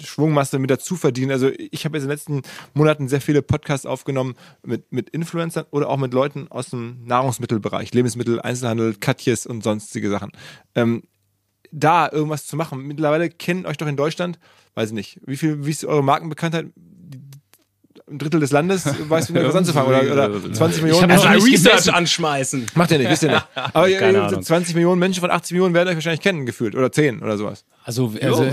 Schwungmasse 0.00 0.60
mit 0.60 0.70
dazu 0.70 0.94
verdienen. 0.94 1.32
Also 1.32 1.50
ich 1.58 1.84
habe 1.84 1.96
jetzt 1.96 2.04
in 2.04 2.08
den 2.08 2.16
letzten 2.16 2.42
Monaten 2.74 3.08
sehr 3.08 3.20
viele 3.20 3.42
Podcasts 3.42 3.86
aufgenommen 3.86 4.36
mit, 4.64 4.92
mit 4.92 5.10
Influencern 5.10 5.64
oder 5.72 5.88
auch 5.88 5.96
mit 5.96 6.14
Leuten 6.14 6.46
aus 6.50 6.70
dem 6.70 7.04
Nahrungsmittelbereich, 7.06 7.92
Lebensmittel, 7.92 8.40
Einzelhandel, 8.40 8.94
Katjes 8.94 9.46
und 9.46 9.64
sonstige 9.64 10.10
Sachen. 10.10 10.30
Ähm, 10.76 11.02
da 11.72 12.08
irgendwas 12.10 12.46
zu 12.46 12.56
machen. 12.56 12.82
Mittlerweile 12.86 13.28
kennen 13.30 13.66
euch 13.66 13.76
doch 13.76 13.86
in 13.86 13.96
Deutschland, 13.96 14.38
weiß 14.74 14.90
ich 14.90 14.94
nicht, 14.94 15.20
wie 15.26 15.36
viel, 15.36 15.64
wie 15.66 15.70
ist 15.70 15.84
eure 15.84 16.02
Markenbekanntheit? 16.04 16.66
Ein 18.10 18.18
Drittel 18.18 18.40
des 18.40 18.52
Landes 18.52 18.86
weiß 19.08 19.28
nicht, 19.30 19.44
was 19.44 19.54
anzufangen 19.54 19.92
oder, 20.10 20.30
oder 20.30 20.52
20 20.54 20.82
Millionen. 20.82 21.02
hab 21.02 21.10
Erst 21.10 21.24
noch 21.24 21.30
mal 21.30 21.36
nicht 21.38 21.52
Research 21.66 21.92
anschmeißen. 21.94 22.66
Macht 22.74 22.90
ihr 22.90 22.98
nicht, 22.98 23.10
wisst 23.10 23.22
ihr 23.24 23.30
nicht. 23.32 23.46
Aber 23.54 23.88
ihr- 23.88 23.98
Keine 23.98 24.18
ihr- 24.18 24.24
Ahnung. 24.24 24.42
20 24.42 24.74
Millionen 24.74 24.98
Menschen 24.98 25.20
von 25.20 25.30
80 25.30 25.52
Millionen 25.52 25.74
werden 25.74 25.88
euch 25.90 25.94
wahrscheinlich 25.96 26.22
kennen, 26.22 26.46
gefühlt. 26.46 26.74
Oder 26.74 26.90
10 26.90 27.20
oder 27.22 27.36
sowas. 27.36 27.66
Also, 27.88 28.12
also 28.20 28.44
äh, 28.44 28.50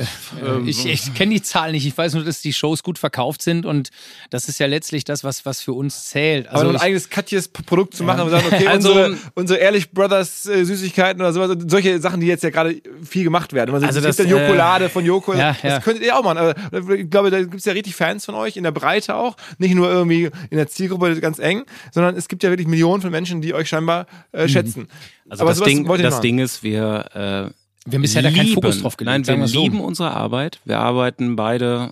ähm, 0.47 0.65
ich, 0.65 0.85
ich 0.85 1.13
kenne 1.13 1.33
die 1.33 1.41
Zahlen 1.41 1.73
nicht. 1.73 1.85
Ich 1.85 1.97
weiß 1.97 2.13
nur, 2.13 2.23
dass 2.23 2.39
die 2.39 2.53
Shows 2.53 2.83
gut 2.83 2.97
verkauft 2.97 3.41
sind 3.41 3.65
und 3.65 3.89
das 4.29 4.47
ist 4.47 4.61
ja 4.61 4.65
letztlich 4.65 5.03
das, 5.03 5.25
was, 5.25 5.45
was 5.45 5.59
für 5.59 5.73
uns 5.73 6.05
zählt. 6.05 6.47
Aber 6.47 6.59
Also 6.59 6.69
ein 6.69 6.75
ich, 6.75 6.81
eigenes 6.81 7.09
Katjes 7.09 7.49
Produkt 7.49 7.95
zu 7.95 8.05
machen 8.05 8.21
und 8.21 8.29
sagen, 8.29 8.45
okay, 8.49 8.65
Also- 8.75 8.91
unsere, 8.91 9.17
unsere 9.33 9.59
Ehrlich 9.59 9.91
Brothers 9.91 10.45
äh, 10.45 10.63
Süßigkeiten 10.63 11.21
oder 11.21 11.33
sowas, 11.33 11.57
solche 11.67 11.99
Sachen, 11.99 12.21
die 12.21 12.27
jetzt 12.27 12.45
ja 12.45 12.49
gerade 12.49 12.81
viel 13.03 13.25
gemacht 13.25 13.51
werden. 13.51 13.75
Also 13.75 13.85
also 13.85 13.99
das, 13.99 14.15
das, 14.15 14.25
ja 14.25 14.37
Jokolade 14.37 14.85
äh, 14.85 14.89
von 14.89 15.03
Joko, 15.03 15.33
ja, 15.33 15.51
das 15.51 15.61
ja. 15.63 15.79
könntet 15.81 16.05
ihr 16.05 16.17
auch 16.17 16.23
machen. 16.23 16.37
Aber 16.37 16.95
ich 16.95 17.09
glaube, 17.09 17.29
da 17.29 17.41
gibt 17.41 17.55
es 17.55 17.65
ja 17.65 17.73
richtig 17.73 17.93
Fans 17.93 18.23
von 18.23 18.35
euch, 18.35 18.55
in 18.55 18.63
der 18.63 18.71
Breite 18.71 19.15
auch, 19.15 19.35
nicht 19.57 19.75
nur 19.75 19.91
irgendwie 19.91 20.29
in 20.49 20.55
der 20.55 20.69
Zielgruppe 20.69 21.19
ganz 21.19 21.39
eng, 21.39 21.65
sondern 21.91 22.15
es 22.15 22.29
gibt 22.29 22.41
ja 22.43 22.51
wirklich 22.51 22.69
Millionen 22.69 23.01
von 23.01 23.11
Menschen, 23.11 23.41
die 23.41 23.53
euch 23.53 23.67
scheinbar 23.67 24.07
äh, 24.31 24.47
schätzen. 24.47 24.87
Also 25.27 25.41
Aber 25.41 25.51
das, 25.51 25.61
Ding, 25.61 25.85
das 25.85 26.01
machen. 26.01 26.21
Ding 26.21 26.39
ist, 26.39 26.63
wir, 26.63 27.51
äh, 27.51 27.64
wir 27.85 27.97
haben 27.97 28.01
bisher 28.01 28.21
da 28.21 28.31
keinen 28.31 28.45
lieben, 28.47 28.55
Fokus 28.55 28.81
drauf 28.81 28.97
gelegt. 28.97 29.11
Nein, 29.11 29.27
wir 29.27 29.39
wir's 29.43 29.51
so. 29.51 29.61
lieben 29.63 29.79
unsere 29.79 30.11
Arbeit. 30.11 30.59
Wir 30.65 30.79
arbeiten 30.79 31.35
beide 31.35 31.91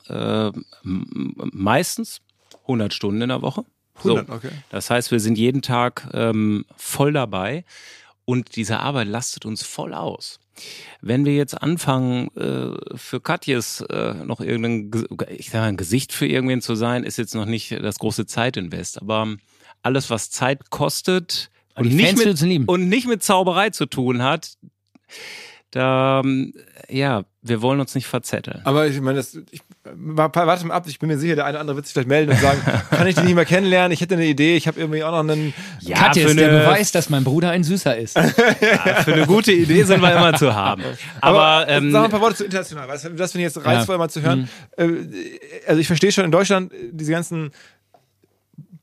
äh, 0.53 0.60
meistens 0.84 2.22
100 2.64 2.94
Stunden 2.94 3.22
in 3.22 3.30
der 3.30 3.41
Woche. 3.41 3.64
100, 3.98 4.30
okay. 4.30 4.49
Das 4.70 4.90
heißt, 4.90 5.11
wir 5.11 5.20
sind 5.20 5.38
jeden 5.38 5.61
Tag 5.61 6.10
ähm, 6.14 6.65
voll 6.76 7.14
dabei 7.14 7.64
und 8.26 8.56
diese 8.56 8.80
Arbeit 8.80 9.07
lastet 9.07 9.45
uns 9.45 9.64
voll 9.64 9.94
aus. 9.94 10.40
Wenn 11.02 11.26
wir 11.26 11.36
jetzt 11.36 11.61
anfangen, 11.61 12.30
äh, 12.38 12.72
für 12.95 13.20
Katjes 13.22 13.82
äh, 13.82 14.14
noch 14.26 14.40
irgendein, 14.40 14.91
Ge- 14.91 15.07
ich 15.36 15.49
sag 15.49 15.61
mal, 15.61 15.68
ein 15.68 15.78
Gesicht 15.78 16.14
für 16.14 16.28
irgendwen 16.28 16.61
zu 16.61 16.76
sein, 16.76 17.03
ist 17.03 17.18
jetzt 17.18 17.34
noch 17.36 17.45
nicht 17.45 17.72
das 17.72 17.98
große 17.99 18.26
Zeitinvest. 18.26 19.02
Aber 19.02 19.36
alles, 19.82 20.10
was 20.10 20.30
Zeit 20.32 20.70
kostet 20.70 21.49
Und 21.76 21.94
nicht, 21.94 22.18
mit, 22.18 22.40
lieben. 22.41 22.65
und 22.65 22.88
nicht 22.88 23.07
mit 23.07 23.24
Zauberei 23.24 23.72
zu 23.72 23.86
tun 23.88 24.22
hat, 24.24 24.53
da, 25.74 26.22
ähm, 26.24 26.54
ja, 26.88 27.24
wir 27.41 27.64
wollen 27.64 27.80
uns 27.80 27.95
nicht 27.95 28.06
verzetteln. 28.06 28.62
Aber 28.64 28.86
ich 28.86 29.02
meine, 29.02 29.18
das, 29.18 29.36
ich, 29.50 29.62
warte 29.84 30.68
mal 30.68 30.76
ab, 30.76 30.86
ich 30.88 31.00
bin 31.00 31.10
mir 31.10 31.18
sicher, 31.18 31.36
der 31.36 31.45
eine 31.45 31.56
oder 31.56 31.62
andere 31.62 31.78
wird 31.78 31.88
sich 31.88 31.94
vielleicht 31.94 32.08
melden 32.08 32.32
und 32.32 32.40
sagen, 32.40 32.62
kann 32.91 33.08
ich 33.08 33.16
den 33.16 33.26
nicht 33.26 33.34
mehr 33.34 33.45
kennenlernen? 33.45 33.91
Ich 33.91 34.00
hätte 34.00 34.14
eine 34.14 34.26
Idee, 34.26 34.56
ich 34.56 34.68
habe 34.68 34.80
irgendwie 34.80 35.04
auch 35.04 35.12
noch 35.12 35.34
einen. 35.34 35.52
Ja, 35.80 35.98
Katja 35.98 36.24
für 36.26 36.30
ist 36.30 36.40
der 36.40 36.50
eine- 36.50 36.60
Beweis, 36.60 36.91
dass 36.91 37.10
mein 37.10 37.24
Bruder 37.24 37.50
ein 37.50 37.64
Süßer 37.64 37.98
ist. 37.98 38.16
Ja, 38.62 39.02
für 39.04 39.14
eine 39.14 39.26
gute 39.26 39.52
Idee 39.52 39.84
sind 39.84 40.02
wir 40.02 40.16
immer 40.16 40.34
zu 40.36 40.54
haben. 40.54 40.84
Aber, 41.22 41.66
ähm, 41.68 41.91
sag 41.91 42.00
mal 42.02 42.06
ein 42.06 42.12
paar 42.12 42.22
Worte 42.22 42.36
zu 42.36 42.45
international. 42.45 42.88
Was, 42.88 43.02
das 43.02 43.32
finde 43.32 43.48
ich 43.48 43.54
jetzt 43.54 43.66
reizvoll, 43.66 43.98
mal 43.98 44.10
zu 44.10 44.22
hören. 44.22 44.48
Äh, 44.78 44.88
also 45.68 45.80
ich 45.80 45.88
verstehe 45.88 46.12
schon 46.12 46.26
in 46.26 46.32
Deutschland 46.32 46.72
äh, 46.72 46.90
diese 46.91 47.12
ganzen 47.12 47.52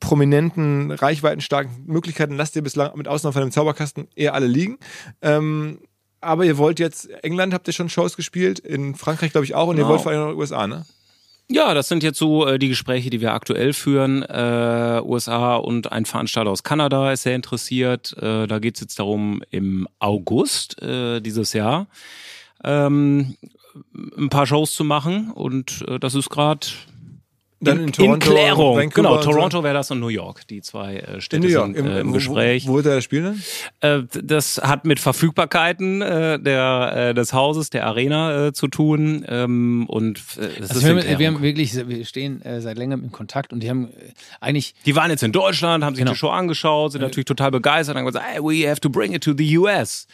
prominenten, 0.00 0.90
reichweitenstarken 0.90 1.84
Möglichkeiten 1.86 2.34
lasst 2.34 2.56
ihr 2.56 2.62
bislang 2.62 2.96
mit 2.96 3.06
Ausnahme 3.06 3.32
von 3.32 3.42
dem 3.42 3.52
Zauberkasten 3.52 4.08
eher 4.16 4.34
alle 4.34 4.46
liegen. 4.46 4.78
Ähm, 5.22 5.78
aber 6.20 6.44
ihr 6.44 6.58
wollt 6.58 6.78
jetzt, 6.78 7.08
England 7.22 7.52
habt 7.54 7.66
ihr 7.66 7.72
schon 7.72 7.88
Shows 7.88 8.16
gespielt, 8.16 8.58
in 8.58 8.94
Frankreich 8.94 9.32
glaube 9.32 9.44
ich 9.44 9.54
auch 9.54 9.68
und 9.68 9.76
ihr 9.76 9.82
Genau. 9.82 9.90
wollt 9.90 10.00
vor 10.02 10.12
allem 10.12 10.30
noch 10.30 10.36
USA, 10.36 10.66
ne? 10.66 10.84
Ja, 11.52 11.74
das 11.74 11.88
sind 11.88 12.04
jetzt 12.04 12.18
so 12.18 12.46
äh, 12.46 12.60
die 12.60 12.68
Gespräche, 12.68 13.10
die 13.10 13.20
wir 13.20 13.32
aktuell 13.34 13.72
führen. 13.72 14.22
Äh, 14.22 15.00
USA 15.04 15.56
und 15.56 15.90
ein 15.90 16.04
Veranstalter 16.04 16.48
aus 16.50 16.62
Kanada 16.62 17.10
ist 17.10 17.22
sehr 17.24 17.34
interessiert. 17.34 18.16
Äh, 18.22 18.46
da 18.46 18.60
geht's 18.60 18.80
jetzt 18.80 19.00
darum, 19.00 19.42
im 19.50 19.88
August 19.98 20.80
äh, 20.80 21.20
dieses 21.20 21.52
Jahr 21.52 21.88
ähm, 22.62 23.34
ein 24.16 24.28
paar 24.28 24.46
Shows 24.46 24.74
zu 24.74 24.84
machen. 24.84 25.32
Und 25.32 25.84
äh, 25.88 25.98
das 25.98 26.14
ist 26.14 26.30
gerade 26.30 26.68
Dann 27.62 27.78
in 27.80 27.92
Toronto, 27.92 28.30
Klärung. 28.30 28.76
Vancouver 28.78 28.90
genau, 28.94 29.16
und 29.16 29.22
so. 29.22 29.30
Toronto 29.30 29.62
wäre 29.62 29.74
das 29.74 29.90
und 29.90 30.00
New 30.00 30.08
York. 30.08 30.46
Die 30.48 30.62
zwei 30.62 30.96
äh, 30.96 31.14
In 31.14 31.20
Städte 31.20 31.46
New 31.46 31.52
York, 31.52 31.76
sind 31.76 31.86
äh, 31.86 32.00
im 32.00 32.12
Gespräch. 32.12 32.66
Wo, 32.66 32.72
wo 32.72 32.76
wird 32.76 32.86
er 32.86 32.94
das 32.96 33.04
spielen 33.04 33.42
dann? 33.80 34.02
Äh, 34.02 34.06
das 34.22 34.58
hat 34.62 34.84
mit 34.86 34.98
Verfügbarkeiten 34.98 36.00
äh, 36.00 36.38
der, 36.40 36.92
äh, 37.10 37.14
des 37.14 37.32
Hauses, 37.32 37.68
der 37.70 37.86
Arena 37.86 38.46
äh, 38.46 38.52
zu 38.52 38.68
tun. 38.68 39.24
Ähm, 39.28 39.84
und 39.88 40.18
äh, 40.38 40.48
das 40.58 40.70
Also 40.70 40.80
ist 40.80 40.84
wir, 40.86 41.02
in 41.04 41.10
haben, 41.12 41.18
wir 41.18 41.26
haben 41.26 41.42
wirklich, 41.42 41.88
wir 41.88 42.04
stehen 42.06 42.42
äh, 42.42 42.60
seit 42.60 42.78
längerem 42.78 43.04
in 43.04 43.12
Kontakt 43.12 43.52
und 43.52 43.62
die 43.62 43.68
haben 43.68 43.88
äh, 43.88 44.12
eigentlich 44.40 44.74
Die 44.86 44.96
waren 44.96 45.10
jetzt 45.10 45.22
in 45.22 45.32
Deutschland, 45.32 45.84
haben 45.84 45.94
sich 45.94 46.00
Genau. 46.00 46.12
die 46.12 46.18
Show 46.18 46.28
angeschaut, 46.30 46.92
sind 46.92 47.02
natürlich 47.02 47.26
total 47.26 47.50
begeistert 47.50 47.94
und 47.94 47.98
haben 48.00 48.06
gesagt, 48.06 48.24
hey, 48.26 48.40
we 48.40 48.66
have 48.68 48.80
to 48.80 48.88
bring 48.88 49.12
it 49.12 49.22
to 49.22 49.32
the 49.36 49.58
US. 49.58 50.06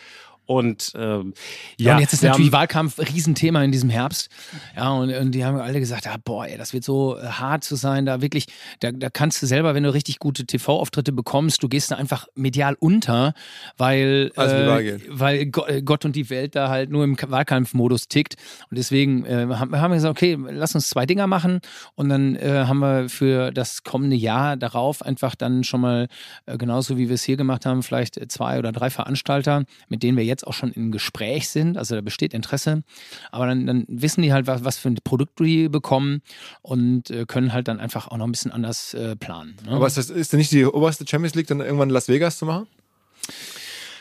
Und 0.46 0.92
ähm, 0.96 1.34
ja, 1.76 1.94
und 1.96 2.00
jetzt 2.00 2.12
ist 2.12 2.22
natürlich 2.22 2.46
haben, 2.46 2.52
Wahlkampf 2.52 2.98
Riesenthema 2.98 3.62
in 3.64 3.72
diesem 3.72 3.90
Herbst. 3.90 4.28
Ja, 4.76 4.90
und, 4.92 5.12
und 5.12 5.32
die 5.32 5.44
haben 5.44 5.58
alle 5.58 5.80
gesagt, 5.80 6.06
ah, 6.06 6.16
boah, 6.24 6.46
ey, 6.46 6.56
das 6.56 6.72
wird 6.72 6.84
so 6.84 7.18
äh, 7.18 7.26
hart 7.26 7.64
zu 7.64 7.74
sein, 7.74 8.06
da 8.06 8.22
wirklich, 8.22 8.46
da, 8.80 8.92
da 8.92 9.10
kannst 9.10 9.42
du 9.42 9.46
selber, 9.46 9.74
wenn 9.74 9.82
du 9.82 9.92
richtig 9.92 10.20
gute 10.20 10.46
TV-Auftritte 10.46 11.12
bekommst, 11.12 11.62
du 11.62 11.68
gehst 11.68 11.90
da 11.90 11.96
einfach 11.96 12.28
medial 12.36 12.76
unter, 12.78 13.34
weil, 13.76 14.30
äh, 14.52 14.66
weil 15.08 15.50
äh, 15.66 15.82
Gott 15.82 16.04
und 16.04 16.14
die 16.14 16.30
Welt 16.30 16.54
da 16.54 16.68
halt 16.68 16.90
nur 16.90 17.02
im 17.04 17.16
Ka- 17.16 17.30
Wahlkampfmodus 17.30 18.08
tickt. 18.08 18.36
Und 18.70 18.78
deswegen 18.78 19.24
äh, 19.26 19.46
haben, 19.50 19.76
haben 19.78 19.90
wir 19.90 19.96
gesagt, 19.96 20.16
okay, 20.16 20.38
lass 20.50 20.74
uns 20.74 20.88
zwei 20.88 21.06
Dinger 21.06 21.26
machen 21.26 21.60
und 21.96 22.08
dann 22.08 22.36
äh, 22.36 22.64
haben 22.66 22.78
wir 22.78 23.08
für 23.08 23.50
das 23.50 23.82
kommende 23.82 24.16
Jahr 24.16 24.56
darauf 24.56 25.02
einfach 25.02 25.34
dann 25.34 25.64
schon 25.64 25.80
mal, 25.80 26.08
äh, 26.46 26.56
genauso 26.56 26.96
wie 26.98 27.08
wir 27.08 27.14
es 27.14 27.24
hier 27.24 27.36
gemacht 27.36 27.66
haben, 27.66 27.82
vielleicht 27.82 28.30
zwei 28.30 28.58
oder 28.60 28.70
drei 28.70 28.90
Veranstalter, 28.90 29.64
mit 29.88 30.02
denen 30.02 30.16
wir 30.16 30.24
jetzt 30.24 30.35
jetzt 30.36 30.46
auch 30.46 30.52
schon 30.52 30.72
im 30.72 30.92
Gespräch 30.92 31.48
sind, 31.48 31.76
also 31.76 31.94
da 31.94 32.00
besteht 32.00 32.34
Interesse, 32.34 32.82
aber 33.30 33.46
dann, 33.46 33.66
dann 33.66 33.84
wissen 33.88 34.22
die 34.22 34.32
halt, 34.32 34.46
was, 34.46 34.64
was 34.64 34.78
für 34.78 34.88
ein 34.88 34.98
Produkt 35.02 35.40
die 35.40 35.68
bekommen 35.68 36.22
und 36.62 37.10
äh, 37.10 37.24
können 37.26 37.52
halt 37.52 37.68
dann 37.68 37.80
einfach 37.80 38.08
auch 38.08 38.16
noch 38.16 38.26
ein 38.26 38.32
bisschen 38.32 38.52
anders 38.52 38.94
äh, 38.94 39.16
planen. 39.16 39.56
Ne? 39.64 39.72
Aber 39.72 39.86
ist, 39.86 39.96
das, 39.96 40.10
ist 40.10 40.32
denn 40.32 40.38
nicht 40.38 40.52
die 40.52 40.64
oberste 40.64 41.06
Champions 41.06 41.34
League 41.34 41.46
dann 41.46 41.60
irgendwann 41.60 41.88
in 41.88 41.94
Las 41.94 42.08
Vegas 42.08 42.38
zu 42.38 42.46
machen? 42.46 42.66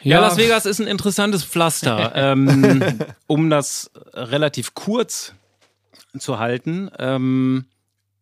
Ja, 0.01 0.19
Las 0.19 0.37
Vegas 0.37 0.67
ist 0.67 0.79
ein 0.79 0.87
interessantes 0.87 1.43
Pflaster. 1.43 2.11
ähm, 2.15 2.99
um 3.25 3.49
das 3.49 3.89
relativ 4.13 4.75
kurz 4.75 5.33
zu 6.19 6.37
halten, 6.37 6.91
ähm, 6.99 7.65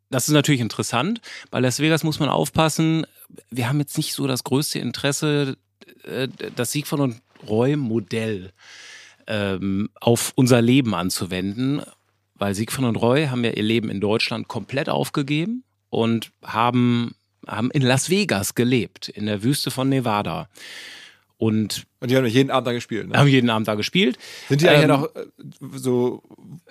das 0.10 0.27
ist 0.27 0.34
natürlich 0.34 0.61
interessant. 0.61 1.22
Bei 1.52 1.60
Las 1.60 1.80
Vegas 1.80 2.03
muss 2.03 2.19
man 2.19 2.30
aufpassen. 2.30 3.06
Wir 3.49 3.68
haben 3.68 3.80
jetzt 3.80 3.98
nicht 3.98 4.14
so 4.14 4.27
das 4.27 4.44
größte 4.44 4.80
Interesse, 4.80 5.57
äh, 6.03 6.27
das 6.56 6.72
Siegfried 6.72 6.99
und 6.99 7.22
Roy-Modell 7.48 8.52
ähm, 9.28 9.90
auf 9.99 10.34
unser 10.36 10.61
Leben 10.61 10.94
anzuwenden, 10.94 11.82
weil 12.36 12.56
Siegfried 12.56 12.86
und 12.86 12.95
Roy 12.98 13.28
haben 13.28 13.44
ja 13.44 13.52
ihr 13.52 13.64
Leben 13.64 13.90
in 13.90 14.02
Deutschland 14.02 14.48
komplett 14.48 14.90
aufgegeben 14.90 15.64
und 15.90 16.32
haben, 16.44 17.15
haben 17.48 17.72
in 17.72 17.82
Las 17.82 18.10
Vegas 18.10 18.56
gelebt, 18.56 19.10
in 19.10 19.26
der 19.26 19.44
Wüste 19.44 19.72
von 19.72 19.90
Nevada. 19.90 20.49
Und 21.38 21.88
Und 21.99 22.11
die 22.11 22.15
haben 22.15 22.26
jeden 22.26 22.51
Abend 22.51 22.68
da 22.68 22.73
gespielt. 22.73 23.10
Ne? 23.10 23.18
haben 23.18 23.27
jeden 23.27 23.49
Abend 23.49 23.68
da 23.68 23.76
gespielt. 23.76 24.18
Sind 24.47 24.61
die 24.61 24.69
eigentlich 24.69 24.84
Ähm, 24.84 24.89
noch 24.89 25.15
äh, 25.15 25.26
so 25.76 26.22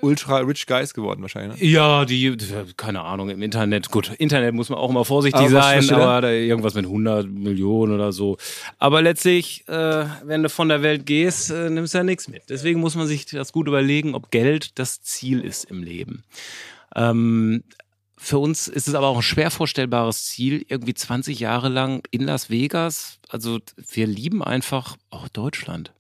ultra 0.01 0.39
rich 0.39 0.67
guys 0.67 0.95
geworden 0.95 1.21
wahrscheinlich? 1.21 1.61
Ne? 1.61 1.67
Ja, 1.67 2.05
die, 2.05 2.37
keine 2.77 3.03
Ahnung, 3.03 3.29
im 3.29 3.43
Internet, 3.43 3.91
gut, 3.91 4.13
Internet 4.19 4.55
muss 4.55 4.69
man 4.71 4.79
auch 4.79 4.89
immer 4.91 5.05
vorsichtig 5.05 5.41
Aber 5.41 5.51
sein, 5.51 5.91
aber 5.91 6.21
da 6.23 6.31
irgendwas 6.31 6.75
mit 6.75 6.87
100 6.87 7.29
Millionen 7.29 7.95
oder 7.95 8.13
so. 8.13 8.39
Aber 8.79 9.03
letztlich, 9.03 9.67
äh, 9.69 10.07
wenn 10.25 10.43
du 10.43 10.49
von 10.49 10.69
der 10.69 10.83
Welt 10.83 11.07
gehst, 11.07 11.51
äh, 11.51 11.69
nimmst 11.69 11.95
du 11.95 11.99
ja 11.99 12.05
nichts 12.05 12.29
mit. 12.29 12.45
Deswegen 12.49 12.81
muss 12.81 12.95
man 12.95 13.07
sich 13.07 13.27
das 13.27 13.53
gut 13.53 13.69
überlegen, 13.69 14.15
ob 14.15 14.31
Geld 14.31 14.79
das 14.79 15.03
Ziel 15.03 15.41
ist 15.41 15.65
im 15.65 15.83
Leben. 15.83 16.25
Ähm, 16.95 17.63
für 18.23 18.39
uns 18.39 18.69
ist 18.69 18.87
es 18.87 18.95
aber 18.95 19.09
auch 19.09 19.17
ein 19.17 19.23
schwer 19.23 19.51
vorstellbares 19.51 20.27
Ziel, 20.27 20.65
irgendwie 20.69 20.95
20 20.95 21.41
Jahre 21.41 21.69
lang 21.69 22.07
in 22.13 22.23
Las 22.23 22.51
Vegas. 22.51 23.19
Also 23.29 23.59
wir 23.77 24.07
lieben 24.07 24.45
einfach 24.45 24.97
auch 25.11 25.27
Deutschland. 25.29 25.93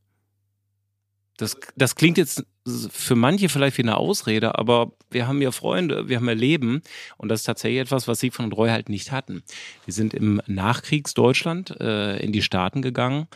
Das, 1.37 1.57
das 1.75 1.97
klingt 1.97 2.19
jetzt 2.19 2.45
für 2.65 3.17
manche 3.17 3.49
vielleicht 3.49 3.77
wie 3.77 3.83
eine 3.83 3.97
Ausrede, 3.97 4.57
aber 4.57 4.93
wir 5.11 5.27
haben 5.27 5.43
ja 5.43 5.51
Freunde, 5.51 6.09
wir 6.09 6.19
haben 6.19 6.29
ja 6.29 6.35
Leben 6.35 6.83
und 7.17 7.29
das 7.29 7.41
ist 7.41 7.47
tatsächlich 7.47 7.81
etwas, 7.81 8.07
was 8.07 8.21
Siegfried 8.21 8.47
und 8.47 8.53
Roy 8.53 8.71
halt 8.71 8.89
nicht 8.89 9.11
hatten. 9.11 9.43
Wir 9.85 9.93
sind 9.93 10.15
im 10.15 10.41
Nachkriegsdeutschland 10.47 11.81
äh, 11.81 12.19
in 12.19 12.31
die 12.31 12.43
Staaten 12.43 12.83
gegangen, 12.83 13.27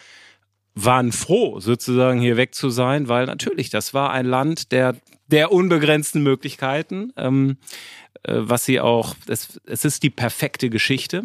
waren 0.76 1.10
froh, 1.10 1.58
sozusagen 1.58 2.20
hier 2.20 2.36
weg 2.36 2.54
zu 2.54 2.68
sein, 2.68 3.08
weil 3.08 3.26
natürlich, 3.26 3.70
das 3.70 3.94
war 3.94 4.12
ein 4.12 4.26
Land 4.26 4.70
der, 4.72 4.94
der 5.26 5.50
unbegrenzten 5.50 6.22
Möglichkeiten, 6.22 7.12
ähm, 7.16 7.56
äh, 8.22 8.34
was 8.36 8.66
sie 8.66 8.78
auch, 8.80 9.16
es, 9.26 9.58
es 9.66 9.84
ist 9.86 10.02
die 10.02 10.10
perfekte 10.10 10.68
Geschichte. 10.68 11.24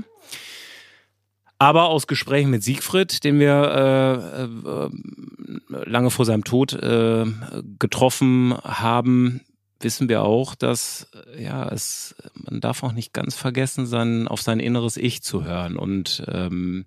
Aber 1.59 1.89
aus 1.89 2.07
Gesprächen 2.07 2.49
mit 2.49 2.63
Siegfried, 2.63 3.23
den 3.23 3.39
wir 3.39 4.31
äh, 4.33 4.43
äh, 4.43 5.85
lange 5.85 6.09
vor 6.09 6.25
seinem 6.25 6.45
Tod 6.45 6.73
äh, 6.73 7.25
getroffen 7.77 8.55
haben, 8.63 9.41
wissen 9.81 10.09
wir 10.09 10.23
auch, 10.23 10.55
dass 10.55 11.07
äh, 11.35 11.43
ja 11.43 11.67
es 11.67 12.15
man 12.33 12.61
darf 12.61 12.83
auch 12.83 12.93
nicht 12.93 13.13
ganz 13.13 13.35
vergessen, 13.35 13.85
sein, 13.85 14.27
auf 14.27 14.41
sein 14.41 14.59
inneres 14.59 14.97
Ich 14.97 15.21
zu 15.21 15.43
hören. 15.43 15.75
Und 15.75 16.23
ähm, 16.27 16.85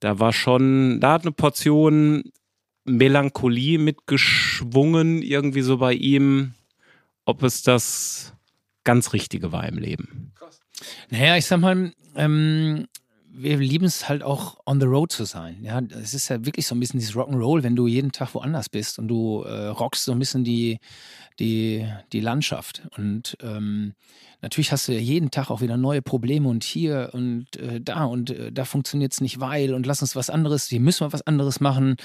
da 0.00 0.18
war 0.18 0.32
schon, 0.32 1.00
da 1.00 1.12
hat 1.12 1.22
eine 1.22 1.32
Portion 1.32 2.24
Melancholie 2.84 3.78
mitgeschwungen, 3.78 5.22
irgendwie 5.22 5.62
so 5.62 5.78
bei 5.78 5.92
ihm, 5.92 6.54
ob 7.24 7.42
es 7.42 7.62
das 7.62 8.32
ganz 8.84 9.12
Richtige 9.12 9.52
war 9.52 9.68
im 9.68 9.78
Leben. 9.78 10.32
Naja, 11.10 11.36
ich 11.36 11.46
sag 11.46 11.60
mal, 11.60 11.92
ähm, 12.16 12.86
wir 13.30 13.58
lieben 13.58 13.84
es 13.84 14.08
halt 14.08 14.22
auch 14.22 14.58
on 14.66 14.80
the 14.80 14.86
road 14.86 15.12
zu 15.12 15.24
sein. 15.24 15.62
Ja, 15.62 15.80
es 15.90 16.14
ist 16.14 16.28
ja 16.28 16.44
wirklich 16.44 16.66
so 16.66 16.74
ein 16.74 16.80
bisschen 16.80 16.98
dieses 16.98 17.14
Rock'n'Roll, 17.14 17.62
wenn 17.62 17.76
du 17.76 17.86
jeden 17.86 18.10
Tag 18.10 18.34
woanders 18.34 18.68
bist 18.68 18.98
und 18.98 19.08
du 19.08 19.42
äh, 19.42 19.66
rockst 19.66 20.04
so 20.04 20.12
ein 20.12 20.18
bisschen 20.18 20.42
die, 20.42 20.78
die, 21.38 21.86
die 22.12 22.20
Landschaft. 22.20 22.88
Und 22.96 23.36
ähm, 23.42 23.94
natürlich 24.42 24.70
hast 24.72 24.88
du 24.88 24.92
ja 24.92 24.98
jeden 25.00 25.30
Tag 25.30 25.50
auch 25.50 25.60
wieder 25.60 25.76
neue 25.76 26.02
Probleme 26.02 26.48
und 26.48 26.64
hier 26.64 27.10
und 27.12 27.46
äh, 27.56 27.80
da 27.80 28.04
und 28.04 28.30
äh, 28.30 28.52
da 28.52 28.64
funktioniert 28.64 29.12
es 29.12 29.20
nicht, 29.20 29.40
weil 29.40 29.74
und 29.74 29.86
lass 29.86 30.00
uns 30.02 30.14
was 30.16 30.30
anderes, 30.30 30.66
hier 30.68 30.80
müssen 30.80 31.06
wir 31.06 31.12
was 31.12 31.26
anderes 31.26 31.60
machen. 31.60 31.96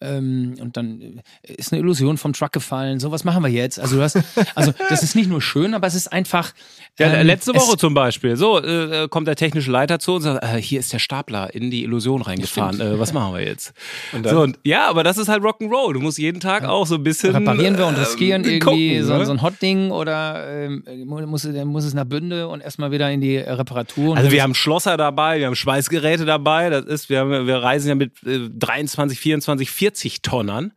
Ähm, 0.00 0.54
und 0.60 0.76
dann 0.76 1.20
äh, 1.42 1.52
ist 1.54 1.72
eine 1.72 1.80
Illusion 1.80 2.18
vom 2.18 2.32
Truck 2.32 2.52
gefallen. 2.52 2.98
So, 3.00 3.10
was 3.10 3.24
machen 3.24 3.42
wir 3.42 3.50
jetzt? 3.50 3.78
Also 3.78 3.96
du 3.96 4.02
hast, 4.02 4.18
also 4.54 4.72
das 4.88 5.02
ist 5.02 5.14
nicht 5.16 5.28
nur 5.28 5.42
schön, 5.42 5.74
aber 5.74 5.86
es 5.86 5.94
ist 5.94 6.12
einfach. 6.12 6.52
Ja, 6.98 7.12
ähm, 7.12 7.26
letzte 7.26 7.54
Woche 7.54 7.76
zum 7.76 7.94
Beispiel. 7.94 8.36
So, 8.36 8.58
äh, 8.62 9.08
kommt 9.08 9.26
der 9.28 9.36
technische 9.36 9.70
Leiter 9.70 9.98
zu 9.98 10.14
und 10.14 10.22
sagt, 10.22 10.44
äh, 10.44 10.60
hier 10.60 10.80
ist 10.80 10.92
der 10.92 10.98
Stapler 10.98 11.54
in 11.54 11.70
die 11.70 11.84
Illusion 11.84 12.22
reingefahren. 12.22 12.80
Äh, 12.80 12.98
was 12.98 13.12
machen 13.12 13.34
wir 13.34 13.44
jetzt? 13.44 13.72
Und 14.12 14.24
dann- 14.26 14.34
so, 14.34 14.42
und, 14.42 14.58
ja, 14.64 14.88
aber 14.88 15.02
das 15.04 15.18
ist 15.18 15.28
halt 15.28 15.42
Rock'n'Roll. 15.42 15.92
Du 15.94 16.00
musst 16.00 16.18
jeden 16.18 16.40
Tag 16.40 16.64
auch 16.64 16.86
so 16.86 16.96
ein 16.96 17.02
bisschen. 17.02 17.34
reparieren 17.34 17.76
wir 17.78 17.86
und 17.86 17.96
riskieren 17.98 18.44
äh, 18.44 18.56
irgendwie 18.56 18.58
gucken, 18.98 19.04
so, 19.06 19.16
ne? 19.18 19.26
so 19.26 19.32
ein 19.32 19.42
Hot-Ding 19.42 19.90
oder 19.90 20.46
ähm, 20.66 20.84
muss, 21.06 21.42
dann 21.42 21.68
muss 21.82 21.88
es 21.88 21.94
nach 21.94 22.04
Bünde 22.04 22.48
und 22.48 22.60
erstmal 22.60 22.92
wieder 22.92 23.10
in 23.10 23.20
die 23.20 23.36
äh, 23.36 23.50
Reparatur. 23.50 24.16
Also 24.16 24.30
wir 24.30 24.42
haben 24.42 24.54
Schlosser 24.54 24.96
dabei, 24.96 25.40
wir 25.40 25.46
haben 25.46 25.56
Schweißgeräte 25.56 26.24
dabei. 26.24 26.70
Das 26.70 26.84
ist, 26.84 27.08
wir, 27.08 27.20
haben, 27.20 27.46
wir 27.46 27.56
reisen 27.56 27.88
ja 27.88 27.94
mit 27.94 28.12
äh, 28.24 28.48
23, 28.50 29.18
24, 29.18 29.70
40 29.70 30.22
Tonnern. 30.22 30.72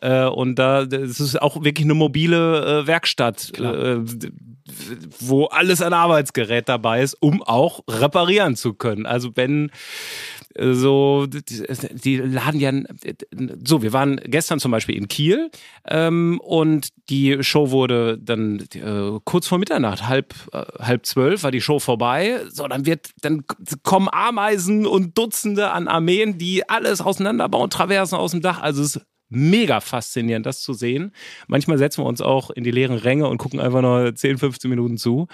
Äh, 0.00 0.26
und 0.26 0.58
da 0.58 0.84
das 0.86 1.20
ist 1.20 1.40
auch 1.40 1.64
wirklich 1.64 1.86
eine 1.86 1.94
mobile 1.94 2.82
äh, 2.82 2.86
Werkstatt, 2.86 3.58
äh, 3.58 3.98
wo 5.20 5.46
alles 5.46 5.82
an 5.82 5.92
Arbeitsgerät 5.92 6.68
dabei 6.68 7.02
ist, 7.02 7.14
um 7.20 7.42
auch 7.42 7.80
reparieren 7.88 8.56
zu 8.56 8.74
können. 8.74 9.06
Also 9.06 9.30
wenn 9.34 9.70
so 10.58 11.26
die, 11.26 12.16
laden 12.16 12.60
ja 12.60 12.72
so 13.64 13.82
wir 13.82 13.92
waren 13.92 14.20
gestern 14.24 14.60
zum 14.60 14.70
Beispiel 14.70 14.96
in 14.96 15.08
Kiel 15.08 15.50
ähm, 15.88 16.40
und 16.42 16.88
die 17.08 17.42
Show 17.42 17.70
wurde 17.70 18.18
dann 18.18 18.60
äh, 18.74 19.18
kurz 19.24 19.48
vor 19.48 19.58
Mitternacht 19.58 20.06
halb 20.06 20.34
äh, 20.52 20.62
halb 20.78 21.06
zwölf 21.06 21.42
war 21.42 21.50
die 21.50 21.60
Show 21.60 21.80
vorbei 21.80 22.40
so 22.50 22.66
dann 22.68 22.86
wird 22.86 23.10
dann 23.20 23.44
kommen 23.82 24.08
Ameisen 24.10 24.86
und 24.86 25.18
Dutzende 25.18 25.70
an 25.70 25.88
Armeen 25.88 26.38
die 26.38 26.68
alles 26.68 27.00
auseinanderbauen 27.00 27.70
Traversen 27.70 28.16
aus 28.16 28.30
dem 28.30 28.40
Dach 28.40 28.60
also 28.60 28.82
es 28.82 28.96
ist 28.96 29.06
mega 29.30 29.80
faszinierend, 29.80 30.46
das 30.46 30.60
zu 30.60 30.72
sehen. 30.72 31.12
Manchmal 31.48 31.78
setzen 31.78 32.02
wir 32.02 32.06
uns 32.06 32.20
auch 32.20 32.50
in 32.50 32.64
die 32.64 32.70
leeren 32.70 32.96
Ränge 32.96 33.28
und 33.28 33.38
gucken 33.38 33.60
einfach 33.60 33.82
noch 33.82 34.12
10, 34.12 34.38
15 34.38 34.70
Minuten 34.70 34.96
zu. 34.96 35.26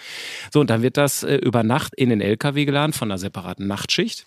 So, 0.52 0.60
und 0.60 0.70
dann 0.70 0.82
wird 0.82 0.96
das 0.96 1.22
äh, 1.22 1.36
über 1.36 1.62
Nacht 1.62 1.94
in 1.94 2.08
den 2.08 2.20
LKW 2.20 2.64
geladen 2.64 2.92
von 2.92 3.10
einer 3.10 3.18
separaten 3.18 3.66
Nachtschicht. 3.66 4.26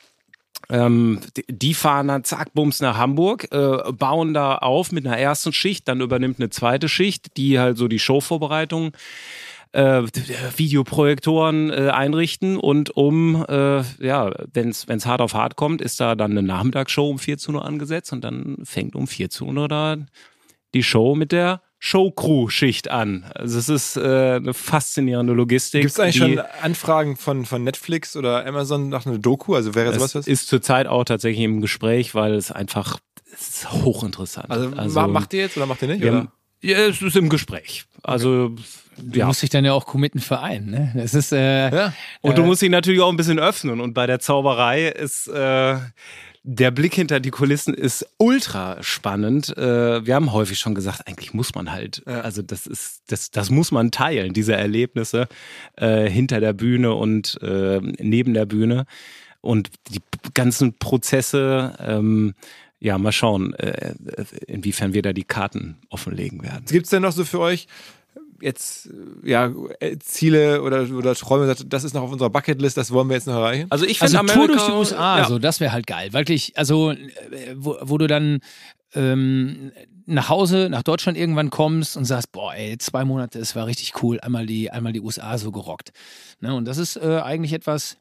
Ähm, 0.69 1.19
die- 1.49 1.73
fahren 1.73 2.07
dann 2.07 2.23
zack, 2.23 2.53
bums 2.53 2.79
nach 2.81 2.97
Hamburg, 2.97 3.47
äh, 3.51 3.91
bauen 3.91 4.33
da 4.33 4.55
auf 4.57 4.91
mit 4.91 5.05
einer 5.05 5.17
ersten 5.17 5.51
Schicht, 5.53 5.87
dann 5.87 6.01
übernimmt 6.01 6.39
eine 6.39 6.49
zweite 6.49 6.87
Schicht, 6.87 7.35
die 7.37 7.59
halt 7.59 7.77
so 7.77 7.87
die 7.87 7.99
Showvorbereitung 7.99 8.91
äh, 9.73 10.03
Videoprojektoren 10.55 11.69
äh, 11.71 11.89
einrichten 11.89 12.57
und 12.57 12.95
um, 12.95 13.43
äh, 13.47 13.81
ja, 13.99 14.31
wenn 14.53 14.69
es 14.69 15.05
hart 15.05 15.21
auf 15.21 15.33
hart 15.33 15.55
kommt, 15.55 15.81
ist 15.81 15.99
da 15.99 16.15
dann 16.15 16.31
eine 16.31 16.43
Nachmittagsshow 16.43 17.09
um 17.09 17.19
14 17.19 17.55
Uhr 17.55 17.65
angesetzt 17.65 18.13
und 18.13 18.21
dann 18.23 18.57
fängt 18.63 18.95
um 18.95 19.07
14 19.07 19.57
Uhr 19.57 19.67
da 19.67 19.97
die 20.73 20.83
Show 20.83 21.15
mit 21.15 21.31
der 21.31 21.61
Showcrew-Schicht 21.85 22.89
an. 22.89 23.25
Also 23.35 23.59
es 23.59 23.67
ist 23.67 23.97
äh, 23.97 24.35
eine 24.35 24.53
faszinierende 24.53 25.33
Logistik. 25.33 25.81
Gibt 25.81 25.91
es 25.93 25.99
eigentlich 25.99 26.15
die- 26.15 26.21
schon 26.37 26.39
Anfragen 26.61 27.17
von, 27.17 27.45
von 27.45 27.63
Netflix 27.63 28.15
oder 28.15 28.45
Amazon 28.45 28.87
nach 28.87 29.05
einer 29.05 29.17
Doku? 29.17 29.53
Also 29.53 29.75
wäre 29.75 29.93
sowas 29.93 30.11
Es 30.11 30.15
was? 30.15 30.27
ist 30.27 30.47
zurzeit 30.47 30.87
auch 30.87 31.03
tatsächlich 31.03 31.43
im 31.43 31.59
Gespräch, 31.59 32.15
weil 32.15 32.35
es 32.35 32.51
einfach 32.53 32.99
es 33.33 33.49
ist 33.49 33.71
hochinteressant. 33.71 34.49
Also, 34.49 34.69
ma- 34.69 35.07
macht 35.07 35.33
ihr 35.33 35.41
jetzt 35.41 35.57
oder 35.57 35.65
macht 35.65 35.81
ihr 35.81 35.89
nicht? 35.89 36.05
haben, 36.05 36.29
ja, 36.61 36.77
es 36.77 37.01
ist 37.01 37.17
im 37.17 37.27
Gespräch. 37.29 37.83
Also 38.01 38.55
Du 38.97 39.19
ja. 39.19 39.25
musst 39.25 39.41
dich 39.41 39.49
dann 39.49 39.65
ja 39.65 39.73
auch 39.73 39.85
committen 39.87 40.19
für 40.19 40.39
einen. 40.39 40.69
Ne? 40.69 40.91
Das 40.95 41.13
ist 41.15 41.33
äh, 41.33 41.75
Ja. 41.75 41.93
Und 42.21 42.37
du 42.37 42.43
musst 42.43 42.61
dich 42.61 42.69
natürlich 42.69 43.01
auch 43.01 43.09
ein 43.09 43.17
bisschen 43.17 43.39
öffnen. 43.39 43.81
Und 43.81 43.93
bei 43.95 44.05
der 44.07 44.19
Zauberei 44.19 44.83
ist 44.87 45.27
äh, 45.27 45.77
der 46.45 46.71
Blick 46.71 46.93
hinter 46.93 47.19
die 47.21 47.29
Kulissen 47.31 47.73
ist 47.73 48.05
ultra 48.17 48.83
spannend. 48.83 49.55
Äh, 49.57 50.05
wir 50.05 50.13
haben 50.15 50.33
häufig 50.33 50.59
schon 50.59 50.75
gesagt, 50.75 51.07
eigentlich 51.07 51.33
muss 51.33 51.55
man 51.55 51.71
halt, 51.71 52.03
Ja. 52.05 52.21
also 52.21 52.41
das 52.41 52.67
ist, 52.67 53.03
das, 53.07 53.31
das 53.31 53.49
muss 53.49 53.71
man 53.71 53.91
teilen, 53.91 54.33
diese 54.33 54.53
Erlebnisse 54.53 55.27
äh, 55.77 56.09
hinter 56.09 56.41
der 56.41 56.51
Bühne 56.53 56.93
und 56.93 57.41
äh, 57.41 57.79
neben 57.99 58.33
der 58.33 58.45
Bühne. 58.45 58.85
Und 59.39 59.69
die 59.89 59.99
ganzen 60.33 60.77
Prozesse, 60.77 61.75
ähm, 61.79 62.33
ja, 62.79 62.97
mal 62.97 63.11
schauen, 63.13 63.53
äh, 63.53 63.93
inwiefern 64.47 64.93
wir 64.93 65.01
da 65.01 65.13
die 65.13 65.23
Karten 65.23 65.77
offenlegen 65.89 66.43
werden. 66.43 66.65
Gibt 66.67 66.85
es 66.85 66.89
denn 66.89 67.01
noch 67.03 67.13
so 67.13 67.23
für 67.23 67.39
euch 67.39 67.67
jetzt 68.43 68.89
ja 69.23 69.51
äh, 69.79 69.97
Ziele 69.97 70.61
oder, 70.61 70.89
oder 70.89 71.15
Träume, 71.15 71.47
sagt, 71.47 71.71
das 71.71 71.83
ist 71.83 71.93
noch 71.93 72.03
auf 72.03 72.11
unserer 72.11 72.29
Bucketlist, 72.29 72.77
das 72.77 72.91
wollen 72.91 73.07
wir 73.07 73.15
jetzt 73.15 73.27
noch 73.27 73.35
erreichen? 73.35 73.67
Also 73.69 73.85
ich 73.85 74.01
Also 74.01 74.17
finde 74.17 74.33
Tour 74.33 74.43
Amerika, 74.43 74.57
durch 74.57 74.71
die 74.71 74.77
USA, 74.77 75.17
ja. 75.19 75.25
so, 75.27 75.39
das 75.39 75.59
wäre 75.59 75.71
halt 75.71 75.87
geil. 75.87 76.13
Wirklich, 76.13 76.57
also, 76.57 76.91
äh, 76.91 76.97
wo, 77.55 77.77
wo 77.81 77.97
du 77.97 78.07
dann 78.07 78.39
ähm, 78.93 79.71
nach 80.05 80.29
Hause, 80.29 80.67
nach 80.69 80.83
Deutschland 80.83 81.17
irgendwann 81.17 81.49
kommst 81.49 81.97
und 81.97 82.05
sagst, 82.05 82.31
boah, 82.31 82.53
ey, 82.53 82.77
zwei 82.77 83.05
Monate, 83.05 83.39
es 83.39 83.55
war 83.55 83.65
richtig 83.65 84.03
cool, 84.03 84.19
einmal 84.19 84.45
die, 84.45 84.69
einmal 84.69 84.93
die 84.93 85.01
USA 85.01 85.37
so 85.37 85.51
gerockt. 85.51 85.91
Ne? 86.41 86.53
Und 86.53 86.65
das 86.65 86.77
ist 86.77 86.97
äh, 86.97 87.21
eigentlich 87.23 87.53
etwas, 87.53 87.97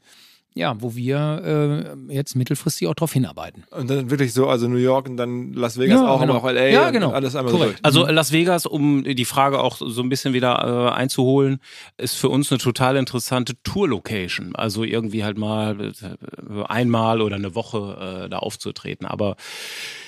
ja, 0.54 0.74
wo 0.80 0.94
wir 0.94 1.94
äh, 2.08 2.12
jetzt 2.14 2.36
mittelfristig 2.36 2.86
auch 2.88 2.94
drauf 2.94 3.12
hinarbeiten. 3.12 3.64
Und 3.70 3.88
dann 3.88 4.10
wirklich 4.10 4.32
so, 4.34 4.48
also 4.48 4.68
New 4.68 4.76
York 4.76 5.08
und 5.08 5.16
dann 5.16 5.52
Las 5.54 5.78
Vegas 5.78 6.00
Ja, 6.00 6.08
auch, 6.08 6.20
genau. 6.20 6.34
aber 6.36 6.48
auch 6.48 6.52
LA 6.52 6.66
Ja, 6.68 6.86
und 6.88 6.92
genau. 6.92 7.10
alles 7.10 7.34
einmal 7.34 7.52
Korrekt. 7.52 7.78
so. 7.78 7.82
Also 7.82 8.06
Las 8.06 8.32
Vegas, 8.32 8.66
um 8.66 9.02
die 9.04 9.24
Frage 9.24 9.60
auch 9.60 9.76
so 9.78 10.02
ein 10.02 10.08
bisschen 10.08 10.34
wieder 10.34 10.90
äh, 10.92 10.94
einzuholen, 10.94 11.58
ist 11.96 12.16
für 12.16 12.28
uns 12.28 12.50
eine 12.52 12.58
total 12.58 12.96
interessante 12.96 13.54
Tour-Location. 13.62 14.54
Also 14.54 14.84
irgendwie 14.84 15.24
halt 15.24 15.38
mal 15.38 15.80
äh, 15.80 16.62
einmal 16.64 17.22
oder 17.22 17.36
eine 17.36 17.54
Woche 17.54 18.24
äh, 18.26 18.28
da 18.28 18.38
aufzutreten. 18.38 19.06
Aber 19.06 19.36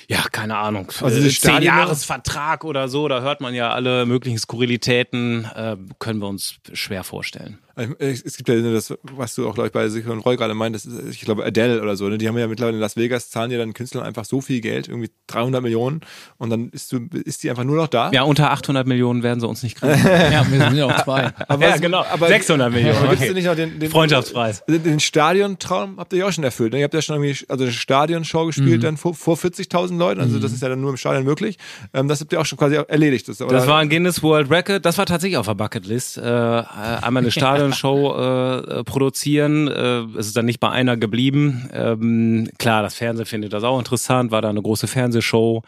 ja, 0.08 0.24
keine 0.30 0.56
Ahnung. 0.56 0.90
Also 1.00 1.20
äh, 1.20 1.28
zehn 1.28 1.62
Jahresvertrag 1.62 2.64
oder 2.64 2.88
so, 2.88 3.08
da 3.08 3.20
hört 3.20 3.40
man 3.40 3.54
ja 3.54 3.70
alle 3.72 4.06
möglichen 4.06 4.38
Skurrilitäten, 4.38 5.44
äh, 5.54 5.76
können 5.98 6.20
wir 6.20 6.28
uns 6.28 6.56
schwer 6.72 7.04
vorstellen. 7.04 7.58
Es 7.98 8.36
gibt 8.36 8.48
ja 8.48 8.54
das, 8.72 8.94
was 9.02 9.34
du 9.34 9.48
auch, 9.48 9.54
glaube 9.54 9.66
ich, 9.66 9.72
bei 9.72 9.88
Sicher 9.88 10.12
und 10.12 10.20
Roy 10.20 10.36
gerade 10.36 10.54
meintest, 10.54 10.86
ist, 10.86 11.08
ich 11.10 11.22
glaube 11.22 11.44
Adele 11.44 11.82
oder 11.82 11.96
so, 11.96 12.08
ne? 12.08 12.18
die 12.18 12.28
haben 12.28 12.38
ja 12.38 12.46
mittlerweile 12.46 12.76
in 12.76 12.80
Las 12.80 12.96
Vegas, 12.96 13.30
zahlen 13.30 13.50
ja 13.50 13.58
dann 13.58 13.72
Künstlern 13.72 14.04
einfach 14.04 14.24
so 14.24 14.40
viel 14.40 14.60
Geld, 14.60 14.86
irgendwie 14.86 15.10
300 15.26 15.60
Millionen 15.60 16.02
und 16.38 16.50
dann 16.50 16.68
ist, 16.68 16.92
du, 16.92 17.00
ist 17.24 17.42
die 17.42 17.50
einfach 17.50 17.64
nur 17.64 17.74
noch 17.74 17.88
da. 17.88 18.12
Ja, 18.12 18.22
unter 18.22 18.52
800 18.52 18.86
Millionen 18.86 19.24
werden 19.24 19.40
sie 19.40 19.48
uns 19.48 19.62
nicht 19.62 19.76
kriegen. 19.76 19.94
Ja, 20.34 20.46
wir 20.48 20.60
sind 20.60 20.76
ja 20.76 20.86
auch 20.86 21.04
zwei. 21.04 21.32
aber 21.48 21.68
ja, 21.68 21.76
genau. 21.76 22.04
Aber, 22.04 22.28
600 22.28 22.72
Millionen. 22.72 22.96
Aber 22.96 23.12
okay. 23.12 23.26
denn 23.26 23.34
nicht 23.34 23.46
noch 23.46 23.56
den, 23.56 23.78
den 23.78 23.90
Freundschaftspreis. 23.90 24.64
Den, 24.66 24.82
den 24.82 25.00
Stadiontraum 25.00 25.98
habt 25.98 26.12
ihr 26.12 26.20
ja 26.20 26.26
auch 26.26 26.32
schon 26.32 26.44
erfüllt. 26.44 26.72
Ne? 26.72 26.78
Ihr 26.78 26.84
habt 26.84 26.94
ja 26.94 27.02
schon 27.02 27.16
irgendwie 27.16 27.44
also 27.48 27.64
eine 27.64 27.72
Stadionshow 27.72 28.46
gespielt 28.46 28.74
Mhm. 28.78 28.80
dann 28.80 28.96
vor, 28.96 29.14
vor 29.14 29.36
40.000 29.36 29.93
Leuten. 29.98 30.20
Also 30.20 30.38
das 30.38 30.52
ist 30.52 30.62
ja 30.62 30.68
dann 30.68 30.80
nur 30.80 30.90
im 30.90 30.96
Stadion 30.96 31.24
möglich. 31.24 31.58
Ähm, 31.92 32.08
das 32.08 32.20
habt 32.20 32.32
ihr 32.32 32.40
auch 32.40 32.46
schon 32.46 32.58
quasi 32.58 32.76
erledigt. 32.76 33.28
Das, 33.28 33.38
Das 33.38 33.66
war 33.66 33.78
ein 33.78 33.88
Guinness 33.88 34.22
World 34.22 34.50
Record. 34.50 34.84
Das 34.84 34.98
war 34.98 35.06
tatsächlich 35.06 35.36
auf 35.36 35.46
der 35.46 35.54
Bucketlist. 35.54 36.18
Äh, 36.18 36.22
einmal 36.22 37.22
eine 37.22 37.30
Stadionshow 37.30 38.14
äh, 38.16 38.58
äh, 38.80 38.84
produzieren. 38.84 39.68
Äh, 39.68 40.00
es 40.18 40.28
ist 40.28 40.36
dann 40.36 40.46
nicht 40.46 40.60
bei 40.60 40.70
einer 40.70 40.96
geblieben. 40.96 41.68
Ähm, 41.72 42.48
klar, 42.58 42.82
das 42.82 42.94
Fernsehen 42.94 43.26
findet 43.26 43.52
das 43.52 43.64
auch 43.64 43.78
interessant. 43.78 44.30
War 44.30 44.42
da 44.42 44.50
eine 44.50 44.62
große 44.62 44.86
Fernsehshow. 44.86 45.62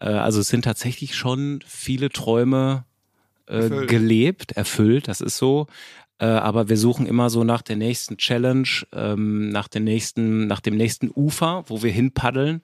Äh, 0.00 0.06
also 0.06 0.40
es 0.40 0.48
sind 0.48 0.62
tatsächlich 0.62 1.16
schon 1.16 1.60
viele 1.66 2.10
Träume 2.10 2.84
äh, 3.46 3.56
Erfüllt. 3.56 3.88
gelebt, 3.88 4.52
erfüllt. 4.52 5.08
Das 5.08 5.20
ist 5.20 5.36
so. 5.36 5.66
Äh, 6.20 6.26
aber 6.26 6.68
wir 6.68 6.76
suchen 6.76 7.06
immer 7.06 7.30
so 7.30 7.44
nach 7.44 7.62
der 7.62 7.76
nächsten 7.76 8.16
Challenge, 8.16 8.68
ähm, 8.92 9.50
nach, 9.50 9.68
den 9.68 9.84
nächsten, 9.84 10.46
nach 10.46 10.60
dem 10.60 10.76
nächsten 10.76 11.10
Ufer, 11.14 11.64
wo 11.68 11.82
wir 11.82 11.92
hinpaddeln 11.92 12.62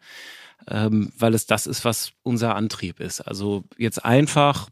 ähm, 0.69 1.13
weil 1.19 1.35
es 1.35 1.47
das 1.47 1.67
ist, 1.67 1.85
was 1.85 2.13
unser 2.23 2.55
Antrieb 2.57 3.01
ist. 3.01 3.21
Also 3.21 3.65
jetzt 3.79 4.05
einfach 4.05 4.69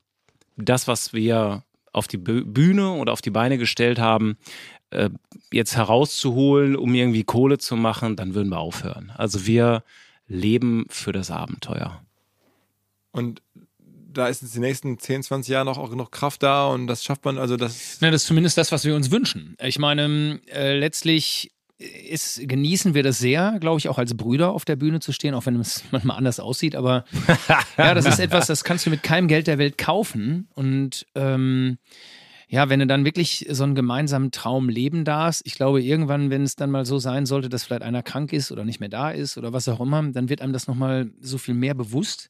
das, 0.56 0.88
was 0.88 1.12
wir 1.12 1.64
auf 1.92 2.09
die 2.09 2.18
Bü- 2.18 2.44
Bühne 2.44 2.92
oder 2.92 3.12
auf 3.12 3.20
die 3.22 3.30
Beine 3.30 3.59
gestellt 3.59 3.98
haben, 3.98 4.36
äh, 4.90 5.10
jetzt 5.52 5.76
herauszuholen, 5.76 6.76
um 6.76 6.94
irgendwie 6.94 7.24
Kohle 7.24 7.59
zu 7.59 7.76
machen, 7.76 8.16
dann 8.16 8.34
würden 8.34 8.48
wir 8.50 8.59
aufhören. 8.59 9.12
Also 9.16 9.46
wir 9.46 9.82
leben 10.26 10.86
für 10.88 11.12
das 11.12 11.30
Abenteuer. 11.30 12.02
Und 13.10 13.42
da 14.14 14.28
ist 14.28 14.42
jetzt 14.42 14.54
die 14.54 14.60
nächsten 14.60 14.98
10, 14.98 15.22
20 15.22 15.50
Jahre 15.52 15.64
noch 15.64 15.78
auch 15.78 15.90
genug 15.90 16.12
Kraft 16.12 16.42
da 16.42 16.66
und 16.66 16.86
das 16.86 17.02
schafft 17.02 17.24
man, 17.24 17.38
also 17.38 17.56
das 17.56 17.98
Na, 18.00 18.10
das 18.10 18.22
ist 18.22 18.28
zumindest 18.28 18.59
das, 18.59 18.70
was 18.72 18.84
wir 18.84 18.94
uns 18.94 19.10
wünschen. 19.10 19.56
Ich 19.62 19.78
meine, 19.78 20.40
äh, 20.52 20.78
letztlich 20.78 21.50
ist, 21.82 22.46
genießen 22.46 22.94
wir 22.94 23.02
das 23.02 23.18
sehr, 23.18 23.59
glaube 23.60 23.78
ich, 23.78 23.88
auch 23.88 23.98
als 23.98 24.16
Brüder 24.16 24.52
auf 24.52 24.64
der 24.64 24.76
Bühne 24.76 25.00
zu 25.00 25.12
stehen, 25.12 25.34
auch 25.34 25.46
wenn 25.46 25.59
es 25.60 25.84
manchmal 25.90 26.16
anders 26.16 26.40
aussieht. 26.40 26.76
Aber 26.76 27.04
ja, 27.78 27.94
das 27.94 28.06
ist 28.06 28.20
etwas, 28.20 28.46
das 28.46 28.64
kannst 28.64 28.86
du 28.86 28.90
mit 28.90 29.02
keinem 29.02 29.28
Geld 29.28 29.46
der 29.46 29.59
Welt 29.59 29.78
kaufen. 29.78 30.48
Und 30.54 31.06
ähm, 31.14 31.78
ja, 32.48 32.68
wenn 32.68 32.80
du 32.80 32.86
dann 32.86 33.04
wirklich 33.04 33.46
so 33.50 33.64
einen 33.64 33.74
gemeinsamen 33.74 34.30
Traum 34.30 34.68
leben 34.68 35.04
darfst, 35.04 35.42
ich 35.46 35.54
glaube, 35.54 35.82
irgendwann, 35.82 36.28
wenn 36.30 36.42
es 36.42 36.54
dann 36.54 36.70
mal 36.70 36.84
so 36.84 36.98
sein 36.98 37.24
sollte, 37.24 37.48
dass 37.48 37.64
vielleicht 37.64 37.82
einer 37.82 38.02
krank 38.02 38.32
ist 38.32 38.52
oder 38.52 38.64
nicht 38.64 38.78
mehr 38.78 38.90
da 38.90 39.10
ist 39.10 39.38
oder 39.38 39.52
was 39.52 39.68
auch 39.68 39.80
immer, 39.80 40.02
dann 40.02 40.28
wird 40.28 40.42
einem 40.42 40.52
das 40.52 40.66
nochmal 40.66 41.10
so 41.20 41.38
viel 41.38 41.54
mehr 41.54 41.74
bewusst. 41.74 42.28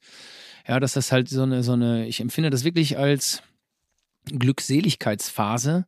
Ja, 0.67 0.79
dass 0.79 0.93
das 0.93 1.11
halt 1.11 1.29
so 1.29 1.43
eine, 1.43 1.65
so 1.65 1.73
eine, 1.73 2.07
ich 2.07 2.21
empfinde 2.21 2.51
das 2.51 2.63
wirklich 2.63 2.97
als 2.97 3.43
Glückseligkeitsphase, 4.27 5.87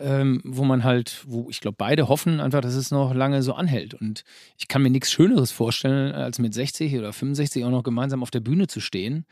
ähm, 0.00 0.40
wo 0.44 0.64
man 0.64 0.84
halt, 0.84 1.24
wo 1.26 1.46
ich 1.50 1.60
glaube, 1.60 1.76
beide 1.78 2.08
hoffen 2.08 2.40
einfach, 2.40 2.60
dass 2.60 2.74
es 2.74 2.90
noch 2.90 3.14
lange 3.14 3.42
so 3.42 3.54
anhält. 3.54 3.94
Und 3.94 4.24
ich 4.56 4.68
kann 4.68 4.82
mir 4.82 4.90
nichts 4.90 5.10
Schöneres 5.10 5.50
vorstellen, 5.52 6.12
als 6.12 6.38
mit 6.38 6.54
60 6.54 6.96
oder 6.96 7.12
65 7.12 7.64
auch 7.64 7.70
noch 7.70 7.82
gemeinsam 7.82 8.22
auf 8.22 8.30
der 8.30 8.40
Bühne 8.40 8.66
zu 8.66 8.80
stehen. 8.80 9.26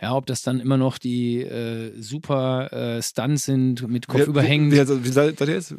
Ja, 0.00 0.14
ob 0.14 0.26
das 0.26 0.42
dann 0.42 0.60
immer 0.60 0.76
noch 0.76 0.98
die 0.98 1.42
äh, 1.42 1.92
super 2.00 2.72
äh, 2.72 3.02
Stunts 3.02 3.44
sind 3.44 3.86
mit 3.88 4.08
Kopfüberhängen. 4.08 4.70
Wie, 4.72 4.76
wie, 4.76 5.04
wie 5.04 5.08
seid 5.08 5.40
ihr 5.40 5.48
jetzt? 5.48 5.74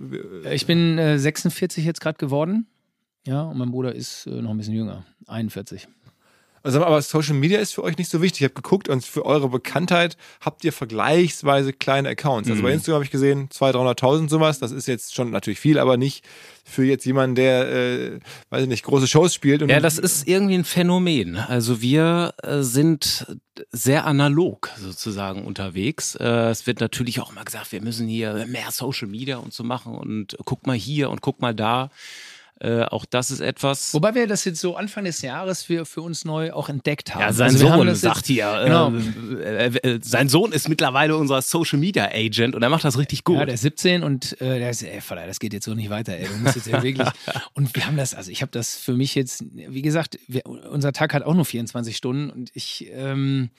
Ich 0.51 0.65
bin 0.65 0.97
äh, 0.97 1.17
46 1.17 1.85
jetzt 1.85 2.01
gerade 2.01 2.17
geworden. 2.17 2.67
Ja, 3.25 3.41
und 3.43 3.57
mein 3.57 3.71
Bruder 3.71 3.93
ist 3.93 4.25
äh, 4.27 4.41
noch 4.41 4.51
ein 4.51 4.57
bisschen 4.57 4.75
jünger, 4.75 5.05
41. 5.27 5.87
Also, 6.63 6.83
aber 6.83 7.01
Social 7.01 7.35
Media 7.35 7.59
ist 7.59 7.73
für 7.73 7.83
euch 7.83 7.97
nicht 7.97 8.09
so 8.09 8.21
wichtig. 8.21 8.41
Ich 8.41 8.45
habe 8.45 8.53
geguckt 8.53 8.89
und 8.89 9.05
für 9.05 9.25
eure 9.25 9.49
Bekanntheit 9.49 10.17
habt 10.41 10.63
ihr 10.63 10.73
vergleichsweise 10.73 11.73
kleine 11.73 12.09
Accounts. 12.09 12.49
Also 12.49 12.63
bei 12.63 12.73
Instagram 12.73 12.95
habe 12.95 13.05
ich 13.05 13.11
gesehen, 13.11 13.49
200.000, 13.49 13.99
300.000 13.99 14.29
sowas. 14.29 14.59
Das 14.59 14.71
ist 14.71 14.87
jetzt 14.87 15.15
schon 15.15 15.31
natürlich 15.31 15.59
viel, 15.59 15.79
aber 15.79 15.97
nicht 15.97 16.25
für 16.65 16.83
jetzt 16.83 17.05
jemanden, 17.05 17.35
der, 17.35 17.71
äh, 17.71 18.19
weiß 18.49 18.63
ich 18.63 18.67
nicht, 18.67 18.83
große 18.83 19.07
Shows 19.07 19.33
spielt. 19.33 19.61
Ja, 19.69 19.79
das 19.79 19.97
ist 19.97 20.27
irgendwie 20.27 20.55
ein 20.55 20.65
Phänomen. 20.65 21.37
Also 21.37 21.81
wir 21.81 22.33
äh, 22.43 22.61
sind 22.61 23.25
sehr 23.71 24.05
analog 24.05 24.69
sozusagen 24.77 25.45
unterwegs. 25.45 26.15
Äh, 26.15 26.49
es 26.49 26.67
wird 26.67 26.81
natürlich 26.81 27.21
auch 27.21 27.33
mal 27.33 27.45
gesagt, 27.45 27.71
wir 27.71 27.81
müssen 27.81 28.07
hier 28.07 28.45
mehr 28.47 28.71
Social 28.71 29.07
Media 29.07 29.37
und 29.37 29.53
so 29.53 29.63
machen 29.63 29.95
und 29.95 30.37
guck 30.45 30.67
mal 30.67 30.75
hier 30.75 31.09
und 31.09 31.21
guck 31.21 31.41
mal 31.41 31.55
da. 31.55 31.89
Äh, 32.59 32.83
auch 32.85 33.05
das 33.05 33.29
ist 33.29 33.39
etwas. 33.39 33.93
Wobei 33.93 34.15
wir 34.15 34.25
das 34.25 34.43
jetzt 34.45 34.59
so 34.59 34.75
Anfang 34.75 35.03
des 35.05 35.21
Jahres 35.21 35.61
für, 35.61 35.85
für 35.85 36.01
uns 36.01 36.25
neu 36.25 36.51
auch 36.53 36.69
entdeckt 36.69 37.13
haben. 37.13 37.21
Ja, 37.21 37.31
sein 37.31 37.49
Also 37.53 37.67
Sohn 37.67 37.93
sagt 37.95 38.25
hier, 38.25 38.61
Genau. 38.65 38.91
äh, 39.39 39.67
äh, 39.67 39.77
äh, 39.95 39.99
sein 40.01 40.27
Sohn 40.27 40.51
ist 40.51 40.67
mittlerweile 40.67 41.15
unser 41.17 41.41
Social 41.43 41.77
Media 41.77 42.09
Agent 42.11 42.55
und 42.55 42.63
er 42.63 42.69
macht 42.69 42.83
das 42.83 42.97
richtig 42.97 43.23
gut. 43.23 43.37
Ja, 43.37 43.45
der 43.45 43.53
ist 43.55 43.61
17 43.61 44.01
und 44.03 44.41
äh, 44.41 44.57
der 44.57 44.71
ist, 44.71 44.81
ey, 44.81 45.01
Vater, 45.01 45.27
das 45.27 45.39
geht 45.39 45.53
jetzt 45.53 45.65
so 45.65 45.75
nicht 45.75 45.91
weiter, 45.91 46.13
ey. 46.17 46.25
Du 46.27 46.35
musst 46.37 46.55
jetzt 46.55 46.67
ja 46.67 46.81
wirklich. 46.81 47.07
Und 47.53 47.75
wir 47.75 47.85
haben 47.85 47.97
das, 47.97 48.13
also 48.13 48.31
ich 48.31 48.41
habe 48.41 48.51
das 48.51 48.75
für 48.75 48.93
mich 48.93 49.13
jetzt, 49.15 49.43
wie 49.53 49.81
gesagt, 49.81 50.17
wir, 50.27 50.45
unser 50.45 50.93
Tag 50.93 51.13
hat 51.13 51.23
auch 51.23 51.33
nur 51.33 51.45
24 51.45 51.95
Stunden 51.95 52.29
und 52.29 52.51
ich, 52.53 52.87
ähm, 52.93 53.49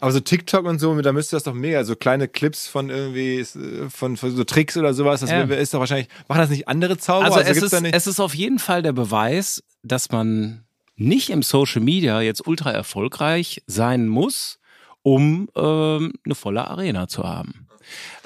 Aber 0.00 0.10
so 0.12 0.20
TikTok 0.20 0.64
und 0.66 0.78
so, 0.78 0.98
da 1.00 1.12
müsste 1.12 1.36
das 1.36 1.42
doch 1.44 1.54
mega, 1.54 1.84
so 1.84 1.94
kleine 1.96 2.28
Clips 2.28 2.66
von 2.66 2.90
irgendwie, 2.90 3.40
äh, 3.40 3.88
von, 3.90 4.16
von 4.16 4.34
so 4.34 4.44
Tricks 4.44 4.76
oder 4.76 4.94
sowas, 4.94 5.20
das 5.20 5.30
Ja. 5.30 5.42
ist 5.44 5.72
doch 5.74 5.80
wahrscheinlich, 5.80 6.08
machen 6.28 6.38
das 6.40 6.50
nicht 6.50 6.68
andere 6.68 6.96
Zauberer? 6.98 7.36
Also, 7.36 7.40
es, 7.40 7.46
gibt's 7.48 7.62
ist, 7.64 7.72
da 7.72 7.80
nicht? 7.80 7.94
es 7.94 8.06
ist 8.06 8.20
auf 8.20 8.34
jeden 8.34 8.41
Fall 8.58 8.82
der 8.82 8.92
Beweis, 8.92 9.62
dass 9.82 10.10
man 10.10 10.64
nicht 10.96 11.30
im 11.30 11.42
Social 11.42 11.82
Media 11.82 12.20
jetzt 12.20 12.46
ultra 12.46 12.70
erfolgreich 12.70 13.62
sein 13.66 14.08
muss, 14.08 14.58
um 15.02 15.48
ähm, 15.56 16.12
eine 16.24 16.34
volle 16.34 16.68
Arena 16.68 17.08
zu 17.08 17.24
haben. 17.24 17.66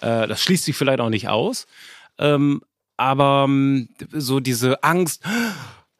Äh, 0.01 0.27
das 0.27 0.43
schließt 0.43 0.65
sich 0.65 0.77
vielleicht 0.77 1.01
auch 1.01 1.09
nicht 1.09 1.29
aus, 1.29 1.67
ähm, 2.19 2.61
aber 2.97 3.47
ähm, 3.49 3.89
so 4.13 4.41
diese 4.41 4.83
Angst, 4.83 5.23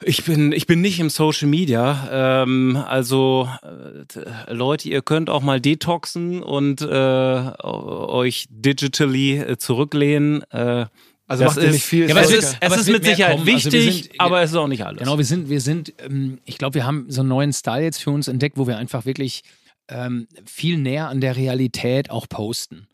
ich 0.03 0.25
bin, 0.25 0.53
ich 0.53 0.67
bin 0.67 0.83
nicht 0.83 1.01
im 1.01 1.09
Social 1.09 1.49
Media. 1.49 2.43
Ähm, 2.43 2.77
also 2.87 3.49
äh, 3.63 4.53
Leute, 4.53 4.89
ihr 4.89 5.03
könnt 5.03 5.31
auch 5.31 5.43
mal 5.43 5.61
detoxen 5.61 6.43
und 6.43 6.83
äh, 6.83 7.53
euch 7.65 8.47
digitally 8.51 9.39
äh, 9.39 9.57
zurücklehnen. 9.57 10.43
Äh, 10.51 10.87
Also 11.29 11.45
das 11.45 11.57
macht 11.57 11.65
ist, 11.65 11.73
nicht 11.73 11.85
viel. 11.85 12.03
Ja, 12.03 12.07
Es 12.07 12.13
aber 12.13 12.21
es 12.23 12.31
ist- 12.45 12.57
es 12.61 12.77
ist 12.77 12.89
mit 12.89 13.05
Sicherheit 13.05 13.37
kommen. 13.39 13.49
Also 13.55 13.73
wichtig, 13.73 14.05
sind- 14.05 14.21
aber 14.21 14.43
es 14.43 14.51
ist 14.51 14.57
auch 14.57 14.69
nicht 14.69 14.85
alles. 14.87 15.01
Genau, 15.01 15.19
wir 15.19 15.25
sind, 15.25 15.49
wir 15.49 15.61
sind, 15.61 15.93
ähm, 15.99 16.39
ich 16.45 16.57
glaube, 16.59 16.75
wir 16.75 16.87
haben 16.87 17.07
so 17.09 17.21
einen 17.23 17.29
neuen 17.31 17.53
Style 17.53 17.83
jetzt 17.83 18.03
für 18.03 18.11
uns 18.11 18.29
entdeckt, 18.29 18.57
wo 18.59 18.67
wir 18.67 18.77
einfach 18.79 19.07
wirklich 19.07 19.43
ähm, 19.89 20.27
viel 20.45 20.79
näher 20.79 21.09
an 21.09 21.21
der 21.21 21.37
Realität 21.37 22.11
auch 22.11 22.29
posten. 22.29 22.89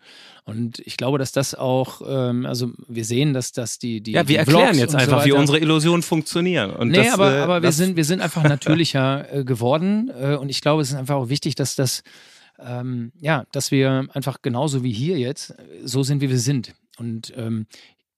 Und 0.44 0.78
ich 0.80 0.98
glaube, 0.98 1.16
dass 1.18 1.32
das 1.32 1.54
auch, 1.54 2.02
ähm, 2.06 2.44
also 2.44 2.70
wir 2.86 3.04
sehen, 3.06 3.32
dass 3.32 3.52
das 3.52 3.78
die, 3.78 4.02
die 4.02 4.12
ja, 4.12 4.20
wir 4.20 4.24
die 4.24 4.36
erklären 4.36 4.74
Vlogs 4.74 4.78
jetzt 4.78 4.94
und 4.94 5.00
so 5.00 5.04
einfach, 5.06 5.24
wie 5.24 5.32
unsere 5.32 5.58
Illusionen 5.58 6.02
funktionieren. 6.02 6.70
Und 6.70 6.88
nee, 6.88 6.96
das, 6.98 7.14
aber, 7.14 7.34
äh, 7.34 7.40
aber 7.40 7.54
wir, 7.62 7.68
das- 7.68 7.76
sind, 7.78 7.96
wir 7.96 8.04
sind 8.04 8.20
einfach 8.20 8.42
natürlicher 8.44 9.32
äh, 9.32 9.44
geworden 9.44 10.10
äh, 10.20 10.34
und 10.36 10.50
ich 10.50 10.60
glaube, 10.60 10.82
es 10.82 10.90
ist 10.90 10.96
einfach 10.96 11.14
auch 11.16 11.28
wichtig, 11.30 11.54
dass 11.54 11.76
das, 11.76 12.02
ähm, 12.58 13.12
ja, 13.20 13.44
dass 13.52 13.70
wir 13.70 14.08
einfach 14.12 14.42
genauso 14.42 14.82
wie 14.84 14.92
hier 14.92 15.16
jetzt 15.18 15.50
äh, 15.50 15.54
so 15.84 16.02
sind, 16.02 16.20
wie 16.20 16.28
wir 16.28 16.38
sind. 16.38 16.74
Und 16.98 17.32
ähm, 17.38 17.66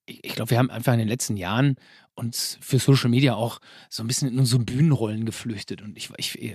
ich, 0.06 0.24
ich 0.24 0.34
glaube, 0.34 0.50
wir 0.50 0.58
haben 0.58 0.70
einfach 0.70 0.92
in 0.92 0.98
den 0.98 1.08
letzten 1.08 1.36
Jahren 1.36 1.76
und 2.16 2.58
für 2.60 2.78
Social 2.78 3.10
Media 3.10 3.34
auch 3.34 3.58
so 3.88 4.02
ein 4.02 4.06
bisschen 4.06 4.28
in 4.28 4.38
unsere 4.38 4.62
Bühnenrollen 4.62 5.24
geflüchtet. 5.24 5.82
Und 5.82 5.96
ich, 5.96 6.10
ich 6.16 6.40
äh, 6.40 6.54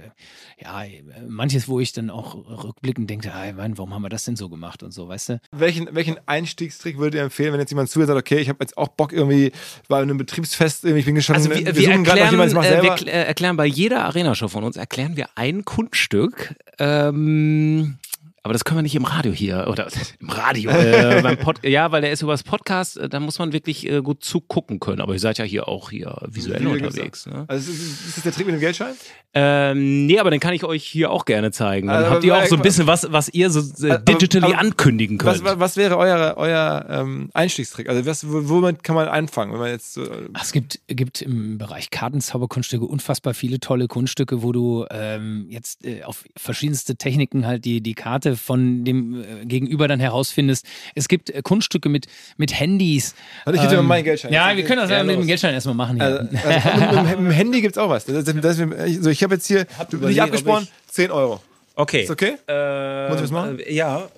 ja, 0.58 0.84
manches, 1.28 1.68
wo 1.68 1.80
ich 1.80 1.92
dann 1.92 2.10
auch 2.10 2.36
rückblickend 2.64 3.10
denke, 3.10 3.34
hey, 3.34 3.52
Mann, 3.54 3.78
warum 3.78 3.94
haben 3.94 4.02
wir 4.02 4.10
das 4.10 4.24
denn 4.24 4.38
so 4.38 4.48
gemacht 4.48 4.84
und 4.84 4.92
so, 4.92 5.10
weißt 5.10 5.30
du? 5.30 5.42
Welchen, 5.52 5.94
welchen 5.94 6.18
Einstiegstrick 6.28 6.98
würdet 6.98 7.16
ihr 7.16 7.24
empfehlen, 7.24 7.52
wenn 7.52 7.60
jetzt 7.60 7.72
jemand 7.72 7.90
zuhört 7.90 8.10
und 8.10 8.16
sagt, 8.16 8.28
okay, 8.28 8.40
ich 8.40 8.48
habe 8.48 8.60
jetzt 8.62 8.78
auch 8.78 8.88
Bock 8.90 9.12
irgendwie 9.12 9.52
bei 9.90 10.02
einem 10.02 10.18
Betriebsfest, 10.18 10.86
irgendwie, 10.86 11.00
ich 11.00 11.06
bin 11.06 11.22
schon, 11.22 11.36
Also 11.36 11.50
wir, 11.50 11.58
wir, 11.58 11.64
grad 11.64 11.76
noch 11.76 12.08
erklären, 12.08 12.32
jemanden, 12.32 12.52
ich 12.52 12.56
mach 12.56 12.66
äh, 12.66 12.82
wir 12.82 13.08
äh, 13.08 13.26
erklären 13.26 13.58
bei 13.58 13.66
jeder 13.66 14.06
Arena-Show 14.06 14.48
von 14.48 14.64
uns, 14.64 14.78
erklären 14.78 15.18
wir 15.18 15.28
ein 15.36 15.66
Kunststück. 15.66 16.56
Ähm, 16.78 17.98
aber 18.44 18.54
das 18.54 18.64
können 18.64 18.78
wir 18.80 18.82
nicht 18.84 18.96
im 18.96 19.06
Radio 19.06 19.32
hier 19.32 19.68
oder 19.70 19.88
im 20.20 20.30
Radio. 20.30 20.72
Äh, 20.80 21.22
beim 21.22 21.38
Pod, 21.38 21.66
ja, 21.66 21.92
weil 21.92 22.02
der 22.02 22.12
ist 22.12 22.22
über 22.22 22.32
das 22.34 22.44
Podcast, 22.44 22.98
äh, 22.98 23.10
da 23.10 23.20
muss 23.20 23.38
man 23.40 23.54
wirklich 23.54 23.90
äh, 23.90 24.02
gut 24.02 24.24
zugucken 24.24 24.80
können. 24.80 25.02
Aber 25.02 25.14
ihr 25.14 25.20
seid 25.20 25.38
ja 25.38 25.46
hier 25.46 25.68
auch 25.68 25.90
hier 25.92 26.16
visuell 26.28 26.60
gibt's 26.64 26.88
unterwegs. 26.96 27.26
Ne? 27.26 27.46
Also 27.48 27.72
ist, 27.72 27.80
ist 27.80 28.08
ist 28.08 28.18
das 28.18 28.24
der 28.24 28.32
Trick 28.34 28.46
mit 28.46 28.56
dem 28.56 28.60
Geldschein? 28.62 28.94
Ähm, 29.34 30.08
nee, 30.08 30.18
aber 30.20 30.32
den 30.32 30.40
kann 30.40 30.54
ich 30.54 30.64
euch 30.64 30.84
hier 30.84 31.12
auch 31.12 31.26
gerne 31.26 31.52
zeigen. 31.52 31.88
Dann 31.88 31.98
Also, 31.98 32.10
habt 32.12 32.24
ihr 32.24 32.36
auch 32.36 32.46
so 32.46 32.56
ein 32.56 32.60
aber- 32.60 32.64
bisschen 32.64 32.88
was, 32.88 33.12
was 33.12 33.30
ihr 33.30 33.50
so 33.52 33.86
äh, 33.86 33.92
Aber- 33.92 34.00
digitally 34.00 34.46
aber- 34.46 34.58
ankündigen 34.58 35.20
Was, 35.24 35.36
könnt. 35.36 35.46
was, 35.46 35.60
was 35.60 35.78
wäre 35.78 35.98
euer, 35.98 36.34
euer 36.38 36.86
ähm, 36.90 37.30
Einstiegstrick? 37.34 37.88
Also 37.90 38.06
was, 38.08 38.26
womit 38.28 38.84
kann 38.84 38.96
man 38.96 39.08
anfangen, 39.08 39.54
wenn 39.54 39.60
man 39.60 39.70
jetzt 39.70 39.94
so, 39.94 40.04
Ach, 40.34 40.42
Es 40.44 40.52
gibt, 40.52 40.80
gibt 40.88 41.22
im 41.22 41.58
Bereich 41.60 41.92
Kartenzauberkunststücke 41.92 42.86
unfassbar 42.86 43.34
viele 43.36 43.60
tolle 43.60 43.88
Kunststücke, 43.88 44.42
wo 44.42 44.52
du 44.52 44.86
ähm, 44.90 45.46
jetzt 45.50 45.86
äh, 45.86 46.04
auf 46.04 46.24
verschiedenste 46.36 46.96
Techniken 46.96 47.46
halt 47.46 47.66
die, 47.66 47.82
die 47.82 47.94
Karte 47.94 48.29
von 48.36 48.84
dem 48.86 49.22
äh, 49.22 49.46
Gegenüber 49.46 49.88
dann 49.88 50.00
herausfindest. 50.00 50.66
Es 50.96 51.08
gibt 51.08 51.30
äh, 51.30 51.42
Kunststücke 51.42 51.90
mit, 51.90 52.08
mit 52.38 52.60
Handys. 52.60 53.16
Warte, 53.46 53.58
ich 53.58 53.62
gebe 53.64 53.76
dir 53.76 53.82
mal 53.82 53.88
meinen 53.88 54.04
Geldschein. 54.04 54.34
Ja, 54.34 54.56
wir 54.56 54.64
können 54.64 54.82
das 54.82 54.90
Ja, 54.90 55.04
mit 55.04 55.16
dem. 55.18 55.28
Geldschein 55.28 55.54
erstmal 55.54 55.76
machen 55.76 55.96
hier. 55.98 56.06
Also, 56.06 56.70
also 56.80 57.02
mit, 57.02 57.06
mit 57.08 57.18
dem 57.20 57.32
Handy 57.32 57.62
gibt 57.62 57.76
es 57.76 57.78
auch 57.78 57.90
was. 57.90 58.06
Das, 58.06 58.24
das, 58.26 58.60
also 58.60 59.10
ich 59.10 59.24
habe 59.24 59.36
jetzt 59.36 59.48
hier, 59.48 59.66
du 59.90 60.00
bin 60.00 60.10
nicht 60.10 60.22
abgesprochen, 60.22 60.68
ich- 60.88 60.94
10 60.94 61.12
Euro. 61.12 61.42
okay. 61.76 62.02
Ist 62.04 62.10
okay? 62.12 62.36
Äh, 62.48 63.08
Muss 63.10 63.18
ich 63.18 63.24
was 63.24 63.32
machen? 63.32 63.60
äh, 63.60 63.74
Ja, 63.74 64.10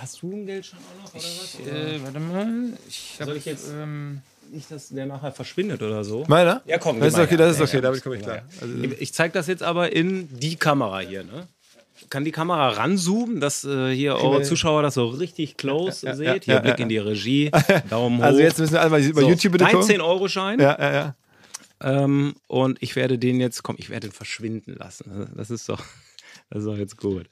hast 0.00 0.22
du 0.22 0.32
einen 0.32 0.46
Geldschein 0.46 0.80
auch 0.80 1.04
noch 1.04 1.14
oder 1.14 1.22
was? 1.22 1.54
Äh, 1.66 2.02
warte 2.02 2.20
mal. 2.20 2.72
Ich 2.88 3.16
Soll 3.24 3.36
ich 3.36 3.44
jetzt 3.46 3.68
ähm, 3.70 4.20
nicht, 4.52 4.70
dass 4.70 4.88
der 4.88 5.06
nachher 5.06 5.30
verschwindet 5.32 5.80
oder 5.82 6.02
so? 6.02 6.24
Meiner? 6.26 6.60
Ja, 6.66 6.78
komm, 6.78 6.98
Das 6.98 7.14
ist 7.14 7.18
okay, 7.20 7.28
her. 7.30 7.38
das 7.38 7.54
ist 7.56 7.60
okay, 7.62 7.80
damit 7.80 8.02
komme 8.02 8.16
ich 8.16 8.22
klar. 8.22 8.42
Also, 8.60 8.74
Ich 8.98 9.14
zeige 9.14 9.32
das 9.32 9.46
jetzt 9.46 9.62
aber 9.62 9.92
in 9.92 10.28
die 10.38 10.56
Kamera 10.56 10.98
hier, 11.00 11.22
ne? 11.24 11.46
Kann 12.08 12.24
die 12.24 12.32
Kamera 12.32 12.70
ranzoomen, 12.70 13.40
dass 13.40 13.64
äh, 13.64 13.92
hier 13.94 14.16
eure 14.16 14.42
Zuschauer 14.42 14.82
das 14.82 14.94
so 14.94 15.06
richtig 15.08 15.56
close 15.56 16.06
Ja, 16.06 16.14
seht? 16.16 16.44
Hier 16.44 16.60
Blick 16.60 16.78
in 16.80 16.88
die 16.88 16.98
Regie, 16.98 17.50
Daumen 17.90 18.18
hoch. 18.18 18.24
also 18.24 18.40
jetzt 18.40 18.58
müssen 18.58 18.72
wir 18.72 18.80
alle 18.80 18.90
mal 18.90 19.00
bei 19.12 19.20
So, 19.20 19.28
YouTube 19.28 19.52
bitte 19.52 19.64
gucken. 19.66 19.82
10-Euro-Schein. 19.88 20.58
Ja, 20.60 20.76
ja, 20.80 20.92
ja. 20.92 21.14
Ähm, 21.82 22.34
und 22.46 22.82
ich 22.82 22.96
werde 22.96 23.18
den 23.18 23.40
jetzt, 23.40 23.62
komm, 23.62 23.76
ich 23.78 23.90
werde 23.90 24.08
den 24.08 24.12
verschwinden 24.12 24.74
lassen. 24.74 25.30
Das 25.36 25.50
ist 25.50 25.68
doch, 25.68 25.78
das 26.50 26.60
ist 26.60 26.66
doch 26.66 26.76
jetzt 26.76 26.96
gut. 26.96 27.26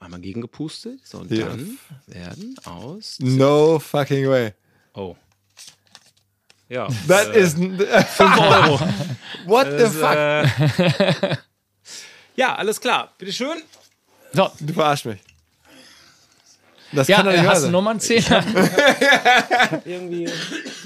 Einmal 0.00 0.20
gegengepustet. 0.20 1.00
So, 1.04 1.18
und 1.18 1.30
Ja. 1.30 1.46
dann 1.46 1.78
werden 2.06 2.56
aus. 2.64 3.18
No 3.20 3.78
fucking 3.78 4.28
way. 4.28 4.52
Oh. 4.94 5.16
Ja. 6.68 6.88
That 7.08 7.34
äh, 7.34 7.40
is 7.40 7.54
5 7.54 7.80
Euro. 8.20 8.80
What 9.46 9.66
the 9.70 9.76
das, 9.78 9.94
fuck? 9.94 10.14
äh, 10.16 11.36
ja, 12.42 12.54
alles 12.56 12.80
klar. 12.80 13.12
Bitteschön. 13.18 13.62
so, 14.32 14.50
Du 14.60 14.72
verarsch 14.74 15.04
mich. 15.04 15.18
Das 16.94 17.08
ja, 17.08 17.16
kann 17.16 17.26
doch 17.26 17.32
äh, 17.32 17.36
nicht 17.36 17.46
wahr 17.46 17.54
hast 17.54 17.64
du 17.64 17.70
nochmal 17.70 17.92
einen 17.92 18.00
Zehner? 18.00 18.44
Irgendwie 19.84 20.24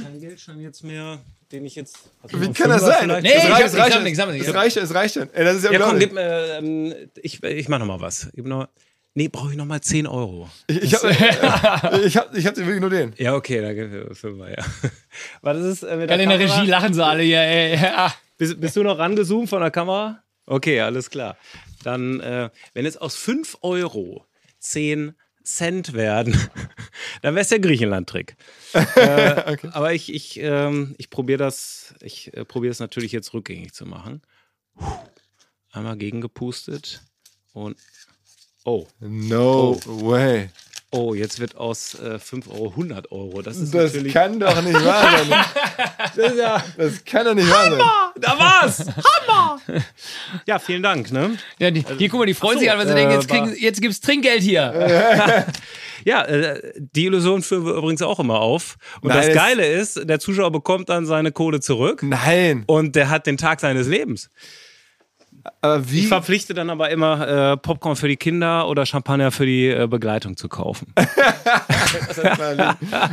kein 0.02 0.20
Geldschein 0.20 0.60
jetzt 0.60 0.84
mehr, 0.84 1.18
den 1.50 1.64
ich 1.66 1.74
jetzt. 1.74 1.98
Also 2.22 2.40
Wie 2.40 2.52
kann 2.52 2.70
das 2.70 2.82
sein? 2.82 3.00
vielleicht? 3.02 3.22
Nee, 3.24 3.32
Es 3.34 3.44
ich 3.44 3.50
reicht, 3.50 3.54
hab- 3.54 3.66
es 3.66 3.72
ich 3.72 3.78
reicht 3.80 3.86
hab 3.90 3.92
schon. 3.94 4.04
nichts, 4.04 4.20
hab 4.20 4.30
nichts. 4.30 4.48
Es 4.48 4.54
reicht, 4.54 4.76
es 4.76 4.94
reicht 4.94 5.14
schon. 5.14 5.28
Ey, 5.34 5.44
das 5.44 5.56
ist 5.56 5.64
ja, 5.64 5.72
Ja, 5.72 5.78
komm, 5.80 5.98
gib 5.98 6.12
mir. 6.12 6.58
Ähm, 6.58 6.94
ich, 7.22 7.42
ich 7.42 7.68
mach 7.68 7.78
noch 7.80 7.86
mal 7.86 8.00
was. 8.00 8.28
Gib 8.34 8.46
noch, 8.46 8.68
nee, 9.14 9.26
brauche 9.28 9.50
ich 9.50 9.56
noch 9.56 9.64
mal 9.64 9.80
10 9.80 10.06
Euro. 10.06 10.48
Ich, 10.68 10.82
ich 10.82 10.94
habe 10.94 11.10
ich 12.04 12.16
hab, 12.16 12.34
ich 12.36 12.46
hab 12.46 12.56
wirklich 12.56 12.80
nur 12.80 12.90
den. 12.90 13.12
Ja, 13.16 13.34
okay, 13.34 13.60
dann 13.60 13.74
gib 13.74 13.90
mir 13.90 14.14
Fünfer, 14.14 14.50
ja. 14.50 14.64
Was 15.42 15.56
ist 15.58 15.82
äh, 15.82 15.96
mit 15.96 16.08
Ja, 16.10 16.16
in 16.16 16.28
der? 16.28 16.38
Regie 16.38 16.66
lachen 16.70 16.94
sie 16.94 17.04
alle 17.04 17.22
hier. 17.24 17.40
Ey. 17.40 17.76
Ja. 17.82 18.14
Bist, 18.38 18.60
bist 18.60 18.76
du 18.76 18.82
noch 18.82 18.98
rangezoomt 18.98 19.48
von 19.48 19.60
der 19.62 19.70
Kamera? 19.70 20.22
Okay, 20.46 20.80
alles 20.80 21.10
klar. 21.10 21.36
Dann, 21.82 22.20
äh, 22.20 22.50
wenn 22.72 22.84
jetzt 22.84 23.00
aus 23.00 23.16
5 23.16 23.58
Euro 23.62 24.24
10 24.60 25.14
Cent 25.44 25.92
werden, 25.92 26.32
dann 27.22 27.34
wäre 27.34 27.42
es 27.42 27.48
der 27.48 27.60
Griechenland-Trick. 27.60 28.36
äh, 28.96 29.56
Aber 29.72 29.92
ich, 29.92 30.12
ich, 30.12 30.38
ähm, 30.40 30.94
ich 30.98 31.10
probiere 31.10 31.38
das, 31.38 31.94
ich 32.00 32.34
äh, 32.34 32.44
probiere 32.44 32.72
es 32.72 32.80
natürlich 32.80 33.12
jetzt 33.12 33.32
rückgängig 33.32 33.72
zu 33.72 33.86
machen. 33.86 34.22
Einmal 35.70 35.96
gegengepustet 35.96 37.02
und 37.52 37.76
oh, 38.64 38.86
No 39.00 39.78
way. 39.84 40.50
Oh, 40.96 41.14
jetzt 41.14 41.38
wird 41.40 41.56
aus 41.56 41.94
äh, 42.00 42.18
5 42.18 42.48
Euro 42.48 42.70
100 42.70 43.12
Euro. 43.12 43.42
Das 43.42 43.56
ist 43.58 43.74
Das 43.74 43.92
natürlich. 43.92 44.12
kann 44.14 44.40
doch 44.40 44.60
nicht 44.62 44.74
wahr 44.84 45.18
sein. 45.28 45.44
das 46.16 46.32
ist 46.32 46.38
ja, 46.38 46.64
Das 46.76 47.04
kann 47.04 47.24
doch 47.26 47.34
nicht 47.34 47.50
wahr 47.50 47.70
sein. 47.70 47.80
da 48.20 48.38
war's! 48.38 48.80
Hammer! 48.80 49.60
Ja, 50.46 50.58
vielen 50.58 50.82
Dank, 50.82 51.12
ne? 51.12 51.36
Ja, 51.58 51.70
die, 51.70 51.84
hier, 51.98 52.08
guck 52.08 52.20
mal, 52.20 52.26
die 52.26 52.34
freuen 52.34 52.54
so, 52.54 52.60
sich 52.60 52.70
an, 52.70 52.78
weil 52.78 52.86
sie 52.86 52.92
äh, 52.92 52.96
denken, 52.96 53.12
jetzt, 53.14 53.30
war- 53.30 53.46
kriegen, 53.46 53.56
jetzt 53.62 53.80
gibt's 53.82 54.00
Trinkgeld 54.00 54.42
hier. 54.42 55.46
Ja, 56.04 56.22
äh, 56.24 56.72
die 56.76 57.06
Illusion 57.06 57.42
führen 57.42 57.64
wir 57.66 57.72
übrigens 57.74 58.00
auch 58.00 58.20
immer 58.20 58.38
auf. 58.40 58.76
Und 59.00 59.08
Nein, 59.08 59.26
das 59.26 59.34
Geile 59.34 59.66
ist, 59.66 60.08
der 60.08 60.20
Zuschauer 60.20 60.52
bekommt 60.52 60.88
dann 60.88 61.04
seine 61.04 61.32
Kohle 61.32 61.58
zurück 61.58 62.02
Nein. 62.04 62.62
und 62.68 62.94
der 62.94 63.08
hat 63.10 63.26
den 63.26 63.36
Tag 63.36 63.58
seines 63.58 63.88
Lebens. 63.88 64.30
Aber 65.60 65.84
Ich 65.90 66.08
verpflichte 66.08 66.54
dann 66.54 66.70
aber 66.70 66.90
immer, 66.90 67.52
äh, 67.52 67.56
Popcorn 67.56 67.96
für 67.96 68.08
die 68.08 68.16
Kinder 68.16 68.68
oder 68.68 68.86
Champagner 68.86 69.30
für 69.30 69.46
die 69.46 69.68
äh, 69.68 69.86
Begleitung 69.88 70.36
zu 70.36 70.48
kaufen. 70.48 70.92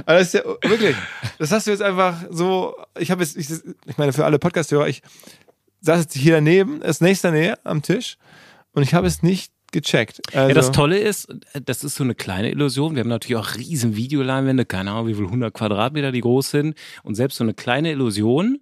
Aber 0.05 0.13
das 0.19 0.27
ist 0.27 0.33
ja 0.33 0.43
wirklich. 0.63 0.95
Das 1.39 1.51
hast 1.51 1.67
du 1.67 1.71
jetzt 1.71 1.81
einfach 1.81 2.17
so. 2.29 2.75
Ich 2.97 3.11
habe 3.11 3.23
jetzt, 3.23 3.37
ich, 3.37 3.49
ich 3.85 3.97
meine, 3.97 4.13
für 4.13 4.25
alle 4.25 4.39
Podcast-Hörer, 4.39 4.87
ich 4.87 5.01
saß 5.81 6.01
jetzt 6.01 6.15
hier 6.15 6.33
daneben, 6.35 6.81
ist 6.81 7.01
nächster 7.01 7.31
Nähe 7.31 7.57
am 7.63 7.81
Tisch 7.81 8.17
und 8.73 8.83
ich 8.83 8.93
habe 8.93 9.07
es 9.07 9.21
nicht 9.23 9.51
gecheckt. 9.71 10.21
Also, 10.33 10.49
Ja, 10.49 10.53
das 10.53 10.71
Tolle 10.71 10.99
ist, 10.99 11.29
äh, 11.53 11.61
das 11.63 11.83
ist 11.83 11.95
so 11.95 12.03
eine 12.03 12.15
kleine 12.15 12.51
Illusion. 12.51 12.95
Wir 12.95 13.01
haben 13.01 13.09
natürlich 13.09 13.37
auch 13.37 13.55
riesen 13.55 13.95
Videoleinwände, 13.95 14.65
keine 14.65 14.91
Ahnung, 14.91 15.07
wie 15.07 15.15
viel 15.15 15.25
100 15.25 15.53
Quadratmeter 15.53 16.11
die 16.11 16.21
groß 16.21 16.51
sind. 16.51 16.77
Und 17.03 17.15
selbst 17.15 17.37
so 17.37 17.43
eine 17.43 17.53
kleine 17.53 17.91
Illusion 17.91 18.61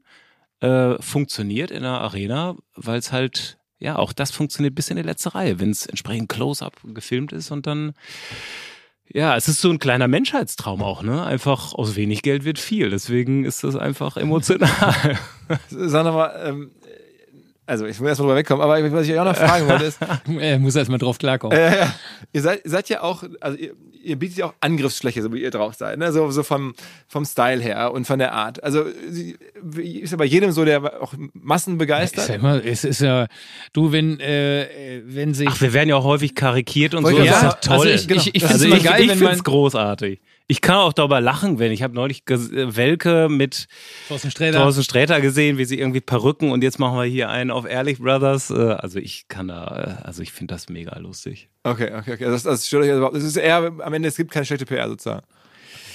äh, 0.62 0.96
funktioniert 1.02 1.70
in 1.72 1.80
einer 1.80 2.02
Arena, 2.02 2.56
weil 2.76 2.98
es 3.00 3.12
halt, 3.12 3.58
ja, 3.82 3.98
auch 3.98 4.14
das 4.14 4.32
funktioniert 4.32 4.76
bis 4.76 4.90
in 4.90 4.96
die 4.96 5.02
letzte 5.02 5.34
Reihe, 5.34 5.60
wenn 5.60 5.72
es 5.72 5.88
entsprechend 5.88 6.30
Close-Up 6.30 6.78
gefilmt 6.94 7.34
ist 7.34 7.50
und 7.50 7.66
dann, 7.66 7.94
ja, 9.10 9.36
es 9.36 9.48
ist 9.48 9.60
so 9.60 9.72
ein 9.72 9.80
kleiner 9.80 10.08
Menschheitstraum 10.08 10.84
auch, 10.84 11.02
ne? 11.02 11.26
Einfach 11.26 11.74
aus 11.74 11.96
wenig 11.96 12.22
Geld 12.22 12.46
wird 12.46 12.60
viel. 12.60 12.92
Deswegen 12.92 13.44
ist 13.44 13.64
das 13.64 13.76
einfach 13.76 14.18
emotional. 14.18 15.18
Sag 15.70 16.06
nochmal, 16.06 16.42
ähm, 16.46 16.72
also 17.72 17.86
ich 17.86 18.00
will 18.00 18.08
erstmal 18.10 18.28
drüber 18.28 18.38
wegkommen, 18.38 18.62
aber 18.62 18.92
was 18.92 19.08
ich 19.08 19.14
euch 19.14 19.20
auch 19.20 19.26
noch 19.26 19.36
fragen 19.36 19.68
wollte 19.68 19.86
ist, 19.86 19.98
Er 20.40 20.60
muss 20.60 20.76
erst 20.76 20.92
mal 20.92 20.98
drauf 20.98 21.18
klarkommen. 21.18 21.58
Ja, 21.58 21.74
ja. 21.76 21.94
Ihr 22.34 22.42
seid, 22.42 22.62
seid 22.66 22.90
ja 22.90 23.02
auch, 23.02 23.24
also 23.40 23.58
ihr, 23.58 23.72
ihr 24.04 24.16
bietet 24.18 24.38
ja 24.38 24.46
auch 24.48 24.54
Angriffsfläche, 24.60 25.22
so 25.22 25.32
wie 25.34 25.42
ihr 25.42 25.52
drauf 25.52 25.76
seid, 25.76 25.98
ne? 25.98 26.12
so, 26.12 26.30
so 26.32 26.44
vom, 26.44 26.74
vom 27.08 27.24
Style 27.26 27.62
her 27.62 27.92
und 27.94 28.06
von 28.06 28.20
der 28.20 28.34
Art. 28.34 28.62
Also 28.64 28.82
ist 28.84 30.12
ja 30.12 30.18
bei 30.18 30.26
jedem 30.26 30.52
so, 30.52 30.66
der 30.66 31.02
auch 31.02 31.14
Massen 31.34 31.74
Ist 31.74 31.78
begeistert. 31.80 32.30
ja 32.30 32.36
immer, 32.36 32.64
es 32.66 32.84
ist 32.84 33.02
ja, 33.02 33.28
du, 33.74 33.92
wenn, 33.92 34.20
äh, 34.20 35.02
wenn 35.06 35.34
sich. 35.34 35.48
Ach, 35.50 35.62
wir 35.62 35.72
werden 35.74 35.90
ja 35.90 35.96
auch 35.96 36.04
häufig 36.04 36.36
karikiert 36.36 36.94
und 36.94 37.06
so. 37.06 37.12
Ich 37.12 37.26
Das 37.26 37.36
ist 37.36 37.42
sagen. 37.42 37.56
toll. 37.62 37.74
Also 37.74 37.86
ich- 37.88 38.10
ich- 38.10 38.36
ich 38.36 38.42
find's 38.44 38.54
also 38.54 38.66
immer 38.66 38.78
ich, 38.78 38.84
geil, 38.84 39.02
ich 39.02 39.10
wenn 39.10 39.18
find's 39.18 39.38
man- 39.38 39.44
großartig. 39.44 40.20
Ich 40.52 40.60
kann 40.60 40.76
auch 40.76 40.92
darüber 40.92 41.22
lachen, 41.22 41.60
wenn 41.60 41.72
ich 41.72 41.82
habe 41.82 41.94
neulich 41.96 42.24
ges- 42.26 42.54
äh, 42.54 42.76
Welke 42.76 43.30
mit 43.30 43.68
Thorsten 44.10 44.32
Sträter. 44.32 44.58
Thorsten 44.60 44.84
Sträter 44.84 45.22
gesehen, 45.22 45.58
wie 45.58 45.64
sie 45.64 45.80
irgendwie 45.80 46.02
Perücken 46.02 46.52
und 46.52 46.62
jetzt 46.62 46.78
machen 46.78 46.98
wir 46.98 47.06
hier 47.06 47.30
einen 47.30 47.52
auf 47.52 47.66
Ehrlich 47.66 48.00
Brothers. 48.00 48.50
Äh, 48.50 48.56
Also 48.56 49.00
ich 49.00 49.30
kann 49.30 49.48
da, 49.48 49.98
äh, 50.02 50.06
also 50.06 50.22
ich 50.22 50.34
finde 50.34 50.54
das 50.54 50.68
mega 50.68 50.98
lustig. 51.00 51.48
Okay, 51.64 51.92
okay, 51.98 52.14
okay. 52.16 52.26
Das, 52.26 52.44
das 52.44 52.68
stört 52.68 52.84
euch 52.84 52.90
also 52.90 53.00
überhaupt. 53.00 53.16
Es 53.18 53.24
ist 53.24 53.38
eher, 53.38 53.72
am 53.80 53.94
Ende, 53.94 54.10
es 54.10 54.18
gibt 54.18 54.32
keine 54.32 54.46
schlechte 54.46 54.66
PR 54.66 54.90
sozusagen. 54.90 55.26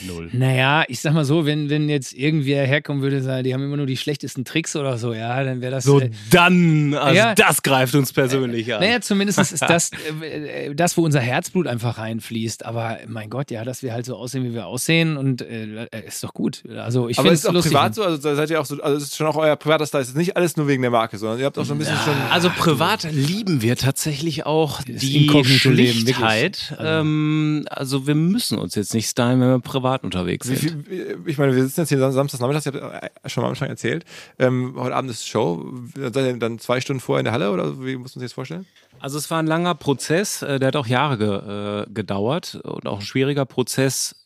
Null. 0.06 0.28
Naja, 0.32 0.84
ich 0.88 1.00
sag 1.00 1.12
mal 1.14 1.24
so, 1.24 1.46
wenn, 1.46 1.70
wenn 1.70 1.88
jetzt 1.88 2.12
irgendwer 2.12 2.66
herkommen 2.66 3.02
würde, 3.02 3.22
sagen, 3.22 3.44
die 3.44 3.54
haben 3.54 3.62
immer 3.62 3.76
nur 3.76 3.86
die 3.86 3.96
schlechtesten 3.96 4.44
Tricks 4.44 4.74
oder 4.76 4.98
so, 4.98 5.12
ja, 5.14 5.42
dann 5.44 5.60
wäre 5.60 5.72
das. 5.72 5.84
So 5.84 6.00
äh, 6.00 6.10
dann, 6.30 6.94
also 6.94 7.16
Ja. 7.16 7.34
das 7.34 7.62
greift 7.62 7.94
uns 7.94 8.12
persönlich 8.12 8.72
an. 8.74 8.80
Naja, 8.80 9.00
zumindest 9.00 9.38
ist 9.38 9.60
das, 9.62 9.90
äh, 10.22 10.74
das, 10.74 10.96
wo 10.96 11.04
unser 11.04 11.20
Herzblut 11.20 11.66
einfach 11.66 11.98
reinfließt. 11.98 12.64
Aber 12.66 12.98
mein 13.06 13.30
Gott, 13.30 13.50
ja, 13.50 13.64
dass 13.64 13.82
wir 13.82 13.92
halt 13.92 14.06
so 14.06 14.16
aussehen, 14.16 14.44
wie 14.44 14.52
wir 14.54 14.66
aussehen 14.66 15.16
und 15.16 15.42
äh, 15.42 15.86
ist 16.06 16.22
doch 16.24 16.34
gut. 16.34 16.62
Also 16.76 17.08
ich 17.08 17.18
Aber 17.18 17.26
finde 17.28 17.34
ist 17.34 17.40
es 17.40 17.46
auch 17.46 17.52
lustig. 17.52 17.72
privat 17.72 17.94
so? 17.94 18.02
Also 18.02 18.18
seid 18.34 18.50
ihr 18.50 18.60
auch 18.60 18.66
so, 18.66 18.80
also 18.82 18.96
es 18.96 19.04
ist 19.04 19.16
schon 19.16 19.26
auch 19.26 19.36
euer 19.36 19.56
privater 19.56 19.86
Style. 19.86 20.02
Es 20.02 20.08
ist 20.08 20.16
nicht 20.16 20.36
alles 20.36 20.56
nur 20.56 20.68
wegen 20.68 20.82
der 20.82 20.90
Marke, 20.90 21.18
sondern 21.18 21.38
ihr 21.38 21.46
habt 21.46 21.58
auch 21.58 21.64
so 21.64 21.74
ein 21.74 21.78
bisschen 21.78 21.96
schon. 22.04 22.14
Also 22.30 22.50
privat 22.50 23.04
lieben 23.12 23.62
wir 23.62 23.76
tatsächlich 23.76 24.46
auch 24.46 24.82
die 24.82 24.98
Schlichtheit. 25.44 26.06
wirklich. 26.06 26.78
Also- 26.78 26.86
Ähm, 27.00 27.66
also 27.70 28.06
wir 28.06 28.14
müssen 28.14 28.58
uns 28.58 28.74
jetzt 28.74 28.94
nicht 28.94 29.08
stylen, 29.08 29.40
wenn 29.40 29.48
wir 29.48 29.58
privat 29.60 29.85
privat 29.86 30.04
unterwegs 30.04 30.46
sind. 30.46 30.58
viel, 30.58 31.18
ich 31.26 31.38
meine, 31.38 31.54
wir 31.54 31.62
sitzen 31.62 31.80
jetzt 31.80 31.88
hier 31.88 31.98
samstags 31.98 32.40
Nachmittags, 32.40 32.66
ich 32.66 32.74
habe 32.74 33.10
schon 33.26 33.42
mal 33.42 33.48
am 33.48 33.52
Anfang 33.52 33.68
erzählt. 33.68 34.04
Ähm, 34.38 34.74
heute 34.76 34.94
Abend 34.94 35.10
ist 35.10 35.26
Show. 35.26 35.72
Seid 35.94 36.16
ihr 36.16 36.36
dann 36.38 36.58
zwei 36.58 36.80
Stunden 36.80 37.00
vorher 37.00 37.20
in 37.20 37.24
der 37.24 37.32
Halle 37.32 37.50
oder 37.50 37.84
wie 37.84 37.96
muss 37.96 38.14
man 38.14 38.20
sich 38.20 38.30
das 38.30 38.34
vorstellen? 38.34 38.66
Also 38.98 39.18
es 39.18 39.30
war 39.30 39.38
ein 39.38 39.46
langer 39.46 39.74
Prozess, 39.74 40.42
äh, 40.42 40.58
der 40.58 40.68
hat 40.68 40.76
auch 40.76 40.86
Jahre 40.86 41.18
ge, 41.18 41.82
äh, 41.82 41.86
gedauert 41.92 42.56
und 42.62 42.86
auch 42.86 43.00
ein 43.00 43.04
schwieriger 43.04 43.44
Prozess, 43.44 44.16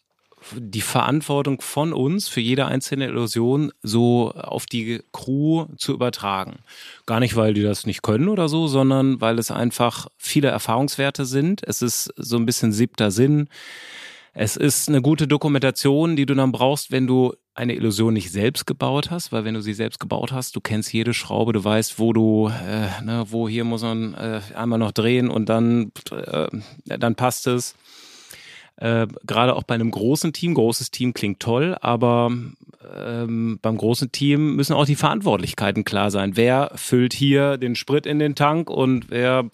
die 0.56 0.80
Verantwortung 0.80 1.60
von 1.60 1.92
uns 1.92 2.28
für 2.28 2.40
jede 2.40 2.64
einzelne 2.64 3.06
Illusion 3.06 3.72
so 3.82 4.32
auf 4.32 4.64
die 4.64 5.02
Crew 5.12 5.66
zu 5.76 5.92
übertragen. 5.92 6.60
Gar 7.04 7.20
nicht, 7.20 7.36
weil 7.36 7.52
die 7.52 7.62
das 7.62 7.84
nicht 7.84 8.00
können 8.00 8.28
oder 8.28 8.48
so, 8.48 8.66
sondern 8.66 9.20
weil 9.20 9.38
es 9.38 9.50
einfach 9.50 10.08
viele 10.16 10.48
Erfahrungswerte 10.48 11.26
sind. 11.26 11.62
Es 11.66 11.82
ist 11.82 12.14
so 12.16 12.36
ein 12.36 12.46
bisschen 12.46 12.72
siebter 12.72 13.10
Sinn. 13.10 13.48
Es 14.32 14.57
ist 14.57 14.89
eine 14.89 15.02
gute 15.02 15.27
Dokumentation, 15.27 16.15
die 16.15 16.24
du 16.24 16.35
dann 16.35 16.52
brauchst, 16.52 16.93
wenn 16.93 17.07
du 17.07 17.35
eine 17.55 17.74
Illusion 17.74 18.15
nicht 18.15 18.31
selbst 18.31 18.66
gebaut 18.66 19.11
hast, 19.11 19.32
weil 19.32 19.44
wenn 19.44 19.55
du 19.55 19.61
sie 19.61 19.74
selbst 19.74 19.98
gebaut 19.98 20.32
hast, 20.32 20.55
du 20.55 20.61
kennst 20.61 20.93
jede 20.93 21.15
Schraube, 21.15 21.52
du 21.52 21.62
weißt, 21.62 21.98
wo 21.98 22.12
du, 22.12 22.48
äh, 22.48 23.02
ne, 23.02 23.24
wo 23.28 23.48
hier 23.48 23.65
muss 23.65 23.82
man 23.82 24.15
äh, 24.15 24.40
einmal 24.55 24.78
noch 24.78 24.93
drehen 24.93 25.28
und 25.28 25.48
dann, 25.48 25.90
äh, 26.12 26.48
dann 26.85 27.16
passt 27.16 27.48
es. 27.48 27.74
Äh, 28.77 29.09
Gerade 29.27 29.57
auch 29.57 29.65
bei 29.65 29.74
einem 29.74 29.90
großen 29.90 30.32
Team, 30.32 30.55
großes 30.55 30.90
Team 30.90 31.12
klingt 31.12 31.40
toll, 31.40 31.77
aber 31.81 32.31
ähm, 32.97 33.59
beim 33.61 33.77
großen 33.77 34.11
Team 34.11 34.57
müssen 34.57 34.73
auch 34.73 34.86
die 34.86 34.97
Verantwortlichkeiten 34.97 35.85
klar 35.85 36.11
sein. 36.11 36.36
Wer 36.36 36.70
füllt 36.77 37.12
hier 37.12 37.59
den 37.59 37.74
Sprit 37.74 38.07
in 38.07 38.19
den 38.19 38.36
Tank 38.36 38.70
und 38.70 39.11
wer 39.11 39.51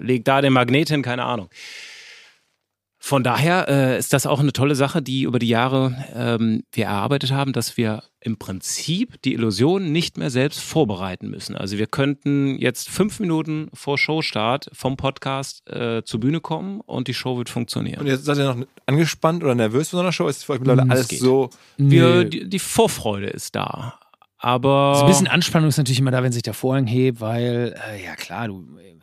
legt 0.00 0.28
da 0.28 0.42
den 0.42 0.52
Magnet 0.52 0.90
hin, 0.90 1.02
keine 1.02 1.24
Ahnung. 1.24 1.48
Von 3.08 3.22
daher 3.24 3.68
äh, 3.70 3.98
ist 3.98 4.12
das 4.12 4.26
auch 4.26 4.38
eine 4.38 4.52
tolle 4.52 4.74
Sache, 4.74 5.00
die 5.00 5.22
über 5.22 5.38
die 5.38 5.48
Jahre 5.48 5.96
ähm, 6.14 6.64
wir 6.72 6.84
erarbeitet 6.84 7.32
haben, 7.32 7.54
dass 7.54 7.78
wir 7.78 8.02
im 8.20 8.36
Prinzip 8.36 9.22
die 9.22 9.32
Illusion 9.32 9.92
nicht 9.92 10.18
mehr 10.18 10.28
selbst 10.28 10.60
vorbereiten 10.60 11.30
müssen. 11.30 11.56
Also 11.56 11.78
wir 11.78 11.86
könnten 11.86 12.58
jetzt 12.58 12.90
fünf 12.90 13.18
Minuten 13.18 13.70
vor 13.72 13.96
Showstart 13.96 14.68
vom 14.74 14.98
Podcast 14.98 15.66
äh, 15.70 16.02
zur 16.04 16.20
Bühne 16.20 16.40
kommen 16.42 16.82
und 16.82 17.08
die 17.08 17.14
Show 17.14 17.38
wird 17.38 17.48
funktionieren. 17.48 18.00
Und 18.00 18.08
jetzt 18.08 18.26
seid 18.26 18.36
ihr 18.36 18.54
noch 18.54 18.66
angespannt 18.84 19.42
oder 19.42 19.54
nervös 19.54 19.88
vor 19.88 20.00
so 20.00 20.02
einer 20.02 20.12
Show? 20.12 20.28
Ist 20.28 20.44
für 20.44 20.52
euch 20.52 20.58
mittlerweile 20.58 20.84
Mm, 20.84 20.90
alles 20.90 21.04
es 21.04 21.08
geht. 21.08 21.20
so. 21.20 21.48
wir, 21.78 22.24
die, 22.24 22.46
die 22.46 22.58
Vorfreude 22.58 23.28
ist 23.28 23.54
da. 23.54 23.98
Aber 24.36 24.90
Also 24.92 25.04
ein 25.04 25.08
bisschen 25.08 25.28
Anspannung 25.28 25.70
ist 25.70 25.78
natürlich 25.78 26.00
immer 26.00 26.10
da, 26.10 26.22
wenn 26.22 26.32
sich 26.32 26.42
der 26.42 26.52
Vorhang 26.52 26.86
hebt, 26.86 27.22
weil, 27.22 27.74
äh, 27.90 28.04
ja 28.04 28.16
klar, 28.16 28.48
du, 28.48 28.66
äh, 28.78 28.98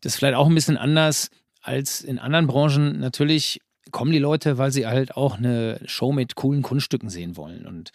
das 0.00 0.14
ist 0.14 0.18
vielleicht 0.18 0.36
auch 0.36 0.46
ein 0.48 0.54
bisschen 0.54 0.78
anders 0.78 1.28
als 1.60 2.00
in 2.00 2.18
anderen 2.18 2.46
Branchen. 2.46 2.98
Natürlich 2.98 3.60
kommen 3.90 4.12
die 4.12 4.18
Leute, 4.18 4.58
weil 4.58 4.70
sie 4.70 4.86
halt 4.86 5.16
auch 5.16 5.38
eine 5.38 5.80
Show 5.86 6.12
mit 6.12 6.34
coolen 6.34 6.62
Kunststücken 6.62 7.10
sehen 7.10 7.36
wollen. 7.36 7.66
Und 7.66 7.90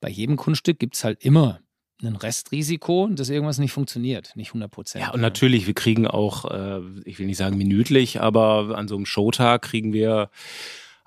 bei 0.00 0.08
jedem 0.08 0.36
Kunststück 0.36 0.78
gibt 0.78 0.96
es 0.96 1.04
halt 1.04 1.24
immer 1.24 1.60
ein 2.02 2.16
Restrisiko, 2.16 3.08
dass 3.10 3.30
irgendwas 3.30 3.58
nicht 3.58 3.72
funktioniert, 3.72 4.34
nicht 4.36 4.48
100 4.48 4.70
Prozent. 4.70 5.04
Ja, 5.04 5.12
und 5.12 5.20
natürlich, 5.20 5.66
wir 5.66 5.74
kriegen 5.74 6.06
auch, 6.06 6.44
äh, 6.50 6.80
ich 7.04 7.18
will 7.18 7.26
nicht 7.26 7.36
sagen 7.36 7.56
minütlich, 7.56 8.20
aber 8.20 8.76
an 8.76 8.88
so 8.88 8.96
einem 8.96 9.06
Showtag 9.06 9.62
kriegen 9.62 9.92
wir 9.92 10.30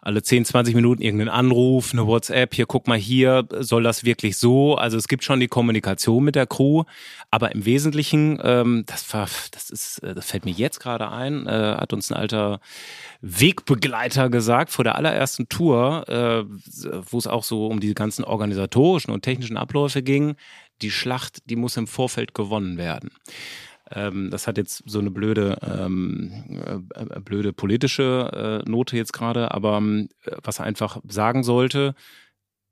alle 0.07 0.23
10, 0.23 0.45
20 0.45 0.73
Minuten 0.73 1.01
irgendeinen 1.01 1.29
Anruf, 1.29 1.91
eine 1.91 2.07
WhatsApp, 2.07 2.55
hier 2.55 2.65
guck 2.65 2.88
mal 2.88 2.97
hier, 2.97 3.45
soll 3.59 3.84
das 3.84 4.05
wirklich 4.05 4.38
so? 4.38 4.75
Also 4.75 4.95
es 4.95 5.09
gibt 5.09 5.25
schon 5.25 5.41
die 5.41 5.49
Kommunikation 5.49 6.23
mit 6.23 6.35
der 6.35 6.47
Crew, 6.47 6.85
aber 7.29 7.51
im 7.51 7.65
Wesentlichen, 7.65 8.39
ähm, 8.41 8.84
das, 8.85 9.13
war, 9.13 9.27
das 9.51 9.69
ist, 9.69 9.99
äh, 9.99 10.15
das 10.15 10.27
fällt 10.27 10.45
mir 10.45 10.51
jetzt 10.51 10.79
gerade 10.79 11.11
ein, 11.11 11.45
äh, 11.45 11.75
hat 11.77 11.91
uns 11.91 12.09
ein 12.09 12.15
alter 12.15 12.61
Wegbegleiter 13.19 14.29
gesagt 14.29 14.71
vor 14.71 14.85
der 14.85 14.95
allerersten 14.95 15.49
Tour, 15.49 16.07
äh, 16.07 16.45
wo 17.11 17.17
es 17.17 17.27
auch 17.27 17.43
so 17.43 17.67
um 17.67 17.81
die 17.81 17.93
ganzen 17.93 18.23
organisatorischen 18.23 19.11
und 19.11 19.23
technischen 19.23 19.57
Abläufe 19.57 20.03
ging. 20.03 20.38
Die 20.81 20.91
Schlacht, 20.91 21.49
die 21.49 21.57
muss 21.57 21.75
im 21.75 21.85
Vorfeld 21.85 22.34
gewonnen 22.34 22.77
werden. 22.77 23.11
Ähm, 23.91 24.30
das 24.31 24.47
hat 24.47 24.57
jetzt 24.57 24.84
so 24.85 24.99
eine 24.99 25.11
blöde, 25.11 25.57
ähm, 25.61 26.61
äh, 26.95 27.19
blöde 27.19 27.53
politische 27.53 28.64
äh, 28.65 28.69
Note 28.69 28.97
jetzt 28.97 29.14
gerade, 29.14 29.51
aber 29.51 29.77
ähm, 29.77 30.09
was 30.43 30.59
er 30.59 30.65
einfach 30.65 30.99
sagen 31.07 31.43
sollte, 31.43 31.95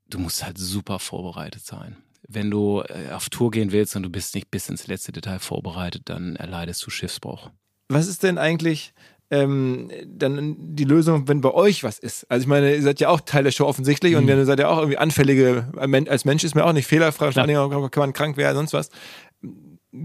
du 0.08 0.18
musst 0.18 0.44
halt 0.44 0.58
super 0.58 0.98
vorbereitet 0.98 1.64
sein. 1.64 1.96
Wenn 2.28 2.50
du 2.50 2.82
äh, 2.82 3.12
auf 3.12 3.30
Tour 3.30 3.50
gehen 3.50 3.72
willst 3.72 3.96
und 3.96 4.02
du 4.02 4.10
bist 4.10 4.34
nicht 4.34 4.50
bis 4.50 4.68
ins 4.68 4.86
letzte 4.88 5.12
Detail 5.12 5.38
vorbereitet, 5.38 6.02
dann 6.06 6.36
erleidest 6.36 6.84
du 6.84 6.90
Schiffsbruch. 6.90 7.50
Was 7.88 8.08
ist 8.08 8.22
denn 8.22 8.36
eigentlich 8.36 8.92
ähm, 9.30 9.90
dann 10.04 10.56
die 10.58 10.84
Lösung, 10.84 11.28
wenn 11.28 11.40
bei 11.40 11.52
euch 11.52 11.82
was 11.82 11.98
ist? 11.98 12.28
Also 12.30 12.42
ich 12.42 12.48
meine, 12.48 12.74
ihr 12.74 12.82
seid 12.82 13.00
ja 13.00 13.08
auch 13.08 13.20
Teil 13.20 13.44
der 13.44 13.52
Show 13.52 13.66
offensichtlich 13.66 14.16
und 14.16 14.28
ihr 14.28 14.44
seid 14.44 14.58
ja 14.58 14.68
auch 14.68 14.78
irgendwie 14.78 14.98
anfällige, 14.98 15.68
als 15.76 16.24
Mensch 16.24 16.44
ist 16.44 16.54
man 16.54 16.64
auch 16.64 16.72
nicht 16.72 16.86
fehlerfrei, 16.86 17.32
vor 17.32 17.90
kann 17.90 18.00
man 18.00 18.12
krank 18.12 18.36
werden, 18.36 18.56
sonst 18.56 18.72
was. 18.72 18.90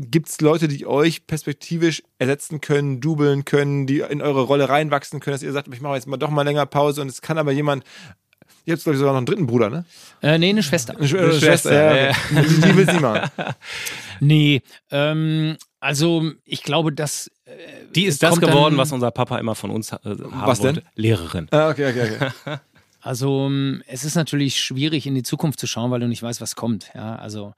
Gibt 0.09 0.29
es 0.29 0.39
Leute, 0.41 0.67
die 0.67 0.85
euch 0.85 1.27
perspektivisch 1.27 2.03
ersetzen 2.17 2.61
können, 2.61 3.01
dubeln 3.01 3.43
können, 3.45 3.87
die 3.87 3.99
in 3.99 4.21
eure 4.21 4.41
Rolle 4.43 4.69
reinwachsen 4.69 5.19
können, 5.19 5.33
dass 5.33 5.43
ihr 5.43 5.51
sagt, 5.51 5.67
ich 5.73 5.81
mache 5.81 5.95
jetzt 5.95 6.07
mal 6.07 6.17
doch 6.17 6.29
mal 6.29 6.43
länger 6.43 6.65
Pause 6.65 7.01
und 7.01 7.07
es 7.09 7.21
kann 7.21 7.37
aber 7.37 7.51
jemand, 7.51 7.83
ihr 8.65 8.73
habt 8.73 8.83
glaube 8.83 8.95
ich 8.95 8.99
sogar 8.99 9.13
noch 9.13 9.17
einen 9.17 9.25
dritten 9.25 9.47
Bruder, 9.47 9.69
ne? 9.69 9.85
Äh, 10.21 10.37
nee, 10.37 10.49
eine 10.49 10.63
Schwester. 10.63 10.95
Eine 10.95 11.07
Sch- 11.07 11.17
Eine 11.19 11.33
Schwester, 11.33 11.73
ja. 11.73 12.07
ja. 12.11 12.41
Die, 12.41 12.61
die 12.61 12.75
will 12.77 12.89
sie 12.89 12.99
machen. 12.99 13.29
Nee, 14.19 14.61
ähm, 14.91 15.57
also 15.79 16.31
ich 16.45 16.61
glaube, 16.63 16.93
dass 16.93 17.31
äh, 17.45 17.51
Die 17.95 18.05
ist 18.05 18.21
das 18.21 18.39
geworden, 18.39 18.73
dann- 18.73 18.77
was 18.77 18.91
unser 18.91 19.09
Papa 19.11 19.39
immer 19.39 19.55
von 19.55 19.71
uns 19.71 19.91
äh, 19.91 19.97
haben 20.03 20.31
Was 20.45 20.59
denn? 20.59 20.75
wollte. 20.75 20.83
Lehrerin. 20.95 21.47
Ah, 21.51 21.69
okay, 21.69 21.89
okay, 21.89 22.15
okay. 22.45 22.57
Also 23.03 23.47
ähm, 23.47 23.81
es 23.87 24.03
ist 24.03 24.13
natürlich 24.13 24.59
schwierig 24.59 25.07
in 25.07 25.15
die 25.15 25.23
Zukunft 25.23 25.59
zu 25.59 25.65
schauen, 25.65 25.89
weil 25.89 25.99
du 26.01 26.07
nicht 26.07 26.21
weißt, 26.21 26.39
was 26.39 26.55
kommt. 26.55 26.91
Ja, 26.93 27.15
also 27.15 27.55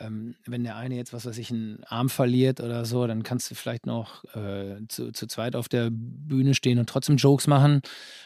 ähm, 0.00 0.34
wenn 0.46 0.64
der 0.64 0.76
eine 0.76 0.96
jetzt, 0.96 1.12
was 1.12 1.26
weiß 1.26 1.38
ich, 1.38 1.50
einen 1.50 1.82
Arm 1.84 2.08
verliert 2.08 2.60
oder 2.60 2.84
so, 2.84 3.06
dann 3.06 3.22
kannst 3.22 3.50
du 3.50 3.54
vielleicht 3.54 3.86
noch 3.86 4.24
äh, 4.34 4.76
zu, 4.88 5.12
zu 5.12 5.26
zweit 5.26 5.56
auf 5.56 5.68
der 5.68 5.90
Bühne 5.90 6.54
stehen 6.54 6.78
und 6.78 6.88
trotzdem 6.88 7.16
Jokes 7.16 7.46
machen. 7.46 7.82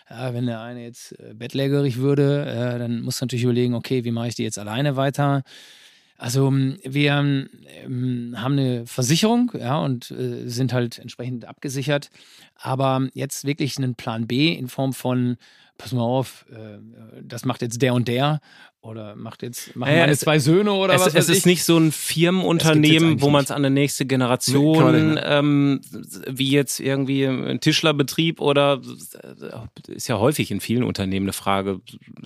Ja, 0.09 0.33
wenn 0.35 0.47
der 0.47 0.61
eine 0.61 0.83
jetzt 0.83 1.19
äh, 1.19 1.35
bettlägerig 1.35 1.99
würde, 1.99 2.47
äh, 2.47 2.79
dann 2.79 3.03
musst 3.03 3.21
du 3.21 3.25
natürlich 3.25 3.45
überlegen, 3.45 3.75
okay, 3.75 4.05
wie 4.05 4.11
mache 4.11 4.29
ich 4.29 4.35
die 4.35 4.43
jetzt 4.43 4.59
alleine 4.59 4.97
weiter? 4.97 5.43
Also 6.21 6.49
ähm, 6.49 6.79
wir 6.85 7.13
ähm, 7.13 8.35
haben 8.37 8.53
eine 8.53 8.87
Versicherung, 8.87 9.53
ja, 9.59 9.79
und 9.79 10.11
äh, 10.11 10.47
sind 10.49 10.73
halt 10.73 10.99
entsprechend 10.99 11.47
abgesichert. 11.47 12.11
Aber 12.57 13.09
jetzt 13.15 13.47
wirklich 13.47 13.79
einen 13.79 13.95
Plan 13.95 14.27
B 14.27 14.53
in 14.53 14.69
Form 14.69 14.93
von, 14.93 15.39
pass 15.79 15.93
mal 15.93 16.03
auf, 16.03 16.45
äh, 16.53 16.79
das 17.23 17.47
macht 17.47 17.63
jetzt 17.63 17.81
der 17.81 17.95
und 17.95 18.07
der 18.07 18.41
oder 18.83 19.15
macht 19.15 19.43
jetzt 19.43 19.77
machen 19.77 19.93
Ja, 19.93 20.01
meine 20.01 20.13
es- 20.13 20.21
zwei 20.21 20.39
Söhne 20.39 20.73
oder 20.73 20.95
es, 20.95 21.01
was 21.01 21.09
es 21.09 21.15
weiß 21.15 21.29
ist 21.29 21.39
ich. 21.39 21.47
nicht 21.47 21.65
so 21.65 21.77
ein 21.77 21.93
Firmenunternehmen, 21.93 23.21
wo 23.21 23.29
man 23.31 23.45
es 23.45 23.51
an 23.51 23.65
eine 23.65 23.71
nächste 23.75 24.05
Nee, 24.05 24.09
Generation, 24.09 25.15
nicht, 25.15 25.23
ähm, 25.27 25.81
wie 26.27 26.51
jetzt 26.51 26.81
irgendwie 26.81 27.25
ein 27.27 27.61
Tischlerbetrieb 27.61 28.41
oder 28.41 28.81
äh, 29.23 29.93
ist 29.93 30.09
ja 30.09 30.19
häufig 30.19 30.51
in 30.51 30.61
vielen 30.61 30.83
Unternehmen 30.83 31.27
eine 31.27 31.33
Frage, 31.35 31.81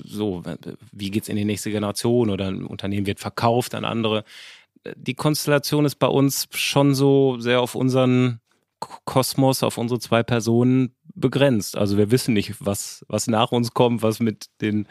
so, 0.04 0.42
wie 0.92 1.10
geht's 1.10 1.28
in 1.28 1.36
die 1.36 1.44
nächste 1.44 1.70
Generation 1.70 2.30
oder 2.30 2.48
ein 2.48 2.64
Unternehmen 2.66 3.06
wird 3.06 3.18
verkauft 3.20 3.74
an 3.74 3.84
andere. 3.84 4.24
Die 4.96 5.14
Konstellation 5.14 5.84
ist 5.86 5.96
bei 5.96 6.06
uns 6.08 6.46
schon 6.52 6.94
so 6.94 7.38
sehr 7.40 7.60
auf 7.60 7.74
unseren 7.74 8.40
Kosmos, 9.04 9.62
auf 9.62 9.78
unsere 9.78 9.98
zwei 9.98 10.22
Personen 10.22 10.94
begrenzt. 11.14 11.76
Also 11.76 11.96
wir 11.96 12.10
wissen 12.10 12.34
nicht, 12.34 12.54
was, 12.60 13.04
was 13.08 13.26
nach 13.26 13.52
uns 13.52 13.72
kommt, 13.74 14.02
was 14.02 14.20
mit 14.20 14.46
den 14.60 14.86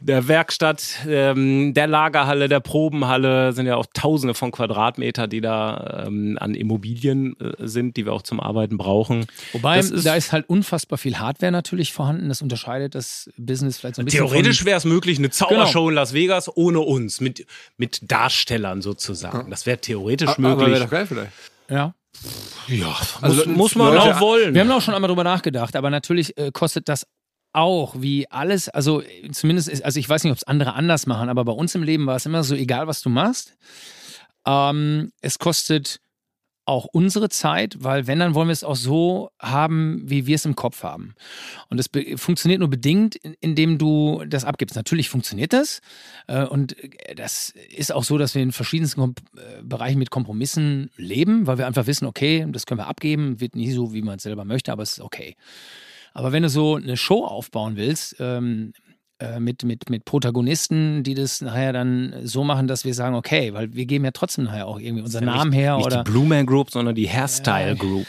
der 0.00 0.26
Werkstatt, 0.26 0.82
ähm, 1.06 1.74
der 1.74 1.86
Lagerhalle, 1.86 2.48
der 2.48 2.58
Probenhalle 2.58 3.52
sind 3.52 3.66
ja 3.66 3.76
auch 3.76 3.86
Tausende 3.94 4.34
von 4.34 4.50
Quadratmeter, 4.50 5.28
die 5.28 5.40
da 5.40 6.04
ähm, 6.08 6.36
an 6.40 6.54
Immobilien 6.56 7.38
äh, 7.38 7.52
sind, 7.68 7.96
die 7.96 8.04
wir 8.04 8.12
auch 8.12 8.22
zum 8.22 8.40
Arbeiten 8.40 8.78
brauchen. 8.78 9.26
Wobei, 9.52 9.76
das 9.76 9.90
ist- 9.92 10.04
da 10.04 10.16
ist 10.16 10.32
halt 10.32 10.48
unfassbar 10.48 10.98
viel 10.98 11.18
Hardware 11.20 11.52
natürlich 11.52 11.92
vorhanden. 11.92 12.28
Das 12.30 12.42
unterscheidet 12.42 12.96
das 12.96 13.30
Business 13.36 13.78
vielleicht 13.78 13.94
so 13.94 14.02
ein 14.02 14.06
bisschen. 14.06 14.26
Theoretisch 14.26 14.64
wäre 14.64 14.76
es 14.78 14.84
möglich, 14.84 15.18
eine 15.18 15.30
Zaubershow 15.30 15.88
in 15.88 15.94
Las 15.94 16.12
Vegas 16.14 16.50
ohne 16.56 16.80
uns, 16.80 17.20
mit, 17.20 17.46
mit 17.76 18.10
Darstellern 18.10 18.82
sozusagen. 18.82 19.50
Das 19.50 19.66
wäre 19.66 19.78
theoretisch 19.78 20.30
Aber 20.30 20.42
wäre 20.42 20.56
möglich. 20.56 20.78
doch 20.80 20.90
geil 20.90 21.06
vielleicht. 21.06 21.30
Ja. 21.68 21.94
Ja, 22.68 22.96
Also 23.20 23.36
muss, 23.48 23.56
muss 23.56 23.74
man 23.74 23.94
Leute- 23.94 24.16
auch 24.16 24.20
wollen. 24.20 24.54
Wir 24.54 24.60
haben 24.62 24.70
auch 24.70 24.80
schon 24.82 24.94
einmal 24.94 25.08
drüber 25.08 25.24
nachgedacht, 25.24 25.76
aber 25.76 25.90
natürlich 25.90 26.36
äh, 26.38 26.50
kostet 26.52 26.88
das 26.88 27.06
auch, 27.54 27.94
wie 27.98 28.30
alles, 28.30 28.68
also 28.68 29.02
äh, 29.02 29.30
zumindest, 29.32 29.68
ist, 29.68 29.84
also 29.84 29.98
ich 29.98 30.08
weiß 30.08 30.24
nicht, 30.24 30.30
ob 30.32 30.38
es 30.38 30.44
andere 30.44 30.74
anders 30.74 31.06
machen, 31.06 31.28
aber 31.28 31.44
bei 31.44 31.52
uns 31.52 31.74
im 31.74 31.82
Leben 31.82 32.06
war 32.06 32.16
es 32.16 32.26
immer 32.26 32.44
so, 32.44 32.54
egal 32.54 32.86
was 32.86 33.00
du 33.02 33.08
machst, 33.10 33.56
ähm, 34.46 35.12
es 35.20 35.38
kostet 35.38 36.00
auch 36.64 36.84
unsere 36.86 37.28
Zeit, 37.28 37.76
weil 37.80 38.06
wenn, 38.06 38.20
dann 38.20 38.34
wollen 38.34 38.48
wir 38.48 38.52
es 38.52 38.62
auch 38.62 38.76
so 38.76 39.30
haben, 39.40 40.02
wie 40.04 40.26
wir 40.26 40.36
es 40.36 40.44
im 40.44 40.54
Kopf 40.54 40.82
haben. 40.84 41.14
Und 41.68 41.78
das 41.78 41.88
funktioniert 42.20 42.60
nur 42.60 42.70
bedingt, 42.70 43.16
in- 43.16 43.34
indem 43.40 43.78
du 43.78 44.22
das 44.26 44.44
abgibst. 44.44 44.76
Natürlich 44.76 45.08
funktioniert 45.08 45.52
das. 45.52 45.80
Äh, 46.28 46.44
und 46.44 46.78
äh, 46.78 47.14
das 47.16 47.52
ist 47.76 47.92
auch 47.92 48.04
so, 48.04 48.16
dass 48.16 48.34
wir 48.34 48.42
in 48.42 48.52
verschiedensten 48.52 49.00
Kom 49.00 49.14
äh, 49.36 49.62
Bereichen 49.62 49.98
mit 49.98 50.10
Kompromissen 50.10 50.90
leben, 50.96 51.46
weil 51.46 51.58
wir 51.58 51.66
einfach 51.66 51.86
wissen, 51.86 52.06
okay, 52.06 52.46
das 52.48 52.66
können 52.66 52.78
wir 52.80 52.86
abgeben, 52.86 53.40
wird 53.40 53.56
nie 53.56 53.72
so, 53.72 53.92
wie 53.92 54.02
man 54.02 54.16
es 54.16 54.22
selber 54.22 54.44
möchte, 54.44 54.70
aber 54.70 54.84
es 54.84 54.92
ist 54.92 55.00
okay. 55.00 55.34
Aber 56.14 56.30
wenn 56.30 56.42
du 56.42 56.48
so 56.48 56.76
eine 56.76 56.96
Show 56.96 57.24
aufbauen 57.24 57.76
willst, 57.76 58.16
ähm, 58.20 58.72
äh, 59.22 59.40
mit, 59.40 59.62
mit, 59.62 59.88
mit 59.88 60.04
Protagonisten, 60.04 61.04
die 61.04 61.14
das 61.14 61.40
nachher 61.40 61.72
dann 61.72 62.14
so 62.24 62.42
machen, 62.42 62.66
dass 62.66 62.84
wir 62.84 62.92
sagen, 62.92 63.14
okay, 63.14 63.54
weil 63.54 63.72
wir 63.72 63.86
geben 63.86 64.04
ja 64.04 64.10
trotzdem 64.10 64.44
nachher 64.46 64.66
auch 64.66 64.80
irgendwie 64.80 65.04
unseren 65.04 65.24
Ja 65.24 65.36
Namen 65.36 65.50
nicht, 65.50 65.60
her 65.60 65.76
nicht 65.76 65.86
oder 65.86 66.02
die 66.02 66.10
Blue 66.10 66.26
Man 66.26 66.44
Group, 66.44 66.70
sondern 66.70 66.94
die 66.94 67.08
Hairstyle 67.08 67.76
Group. 67.76 68.06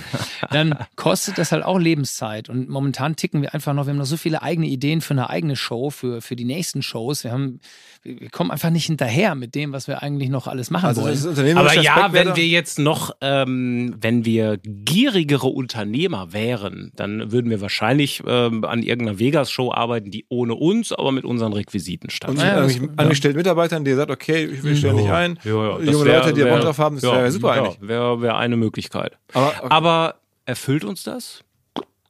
dann 0.50 0.74
kostet 0.96 1.38
das 1.38 1.52
halt 1.52 1.64
auch 1.64 1.78
Lebenszeit. 1.78 2.48
Und 2.48 2.68
momentan 2.68 3.14
ticken 3.14 3.42
wir 3.42 3.54
einfach 3.54 3.74
noch, 3.74 3.86
wir 3.86 3.90
haben 3.90 3.98
noch 3.98 4.06
so 4.06 4.16
viele 4.16 4.42
eigene 4.42 4.66
Ideen 4.66 5.00
für 5.00 5.14
eine 5.14 5.30
eigene 5.30 5.54
Show, 5.54 5.90
für, 5.90 6.20
für 6.20 6.34
die 6.34 6.44
nächsten 6.44 6.82
Shows. 6.82 7.22
Wir 7.22 7.32
haben, 7.32 7.60
wir 8.02 8.28
kommen 8.30 8.50
einfach 8.50 8.70
nicht 8.70 8.86
hinterher 8.86 9.34
mit 9.34 9.54
dem, 9.54 9.72
was 9.72 9.86
wir 9.86 10.02
eigentlich 10.02 10.30
noch 10.30 10.48
alles 10.48 10.70
machen 10.70 10.86
Also 10.86 11.02
wollen. 11.02 11.58
Aber 11.58 11.74
ja, 11.74 12.12
wenn 12.12 12.34
wir 12.34 12.46
jetzt 12.46 12.78
noch, 12.78 13.12
ähm, 13.20 13.94
wenn 14.00 14.24
wir 14.24 14.58
gierigere 14.64 15.46
Unternehmer 15.46 16.32
wären, 16.32 16.90
dann 16.96 17.30
würden 17.30 17.50
wir 17.50 17.60
wahrscheinlich 17.60 18.22
ähm, 18.26 18.64
an 18.64 18.82
irgendeiner 18.82 19.18
Vegas-Show 19.18 19.72
arbeiten, 19.72 20.10
die 20.10 20.26
ohne 20.28 20.55
uns, 20.56 20.92
aber 20.92 21.12
mit 21.12 21.24
unseren 21.24 21.52
Requisiten 21.52 22.06
und 22.06 22.10
stattfindet. 22.12 22.66
mit 22.66 22.76
Ja, 22.82 22.86
das- 22.88 22.98
angestellten 22.98 23.36
Mitarbeitern, 23.38 23.84
die 23.84 23.94
sagt, 23.94 24.10
okay, 24.10 24.44
ich 24.46 24.62
will 24.62 24.76
stellen 24.76 24.96
nicht 24.96 25.10
ein. 25.10 25.38
Ja, 25.44 25.50
ja, 25.52 25.78
das 25.78 25.86
Junge 25.92 26.04
wär- 26.06 26.18
Leute, 26.20 26.32
die 26.32 26.40
wär- 26.44 26.52
Bock 26.54 26.62
drauf 26.62 26.78
haben, 26.78 26.96
das 26.96 27.04
ja, 27.04 27.12
wäre 27.16 27.30
super 27.32 27.56
ja, 27.56 27.62
eigentlich. 27.64 27.76
Wäre 27.88 28.20
wär 28.22 28.36
eine 28.36 28.56
Möglichkeit. 28.56 29.16
Aber, 29.32 29.48
okay. 29.48 29.66
Aber 29.70 30.14
erfüllt 30.44 30.84
uns 30.84 31.02
das? 31.02 31.42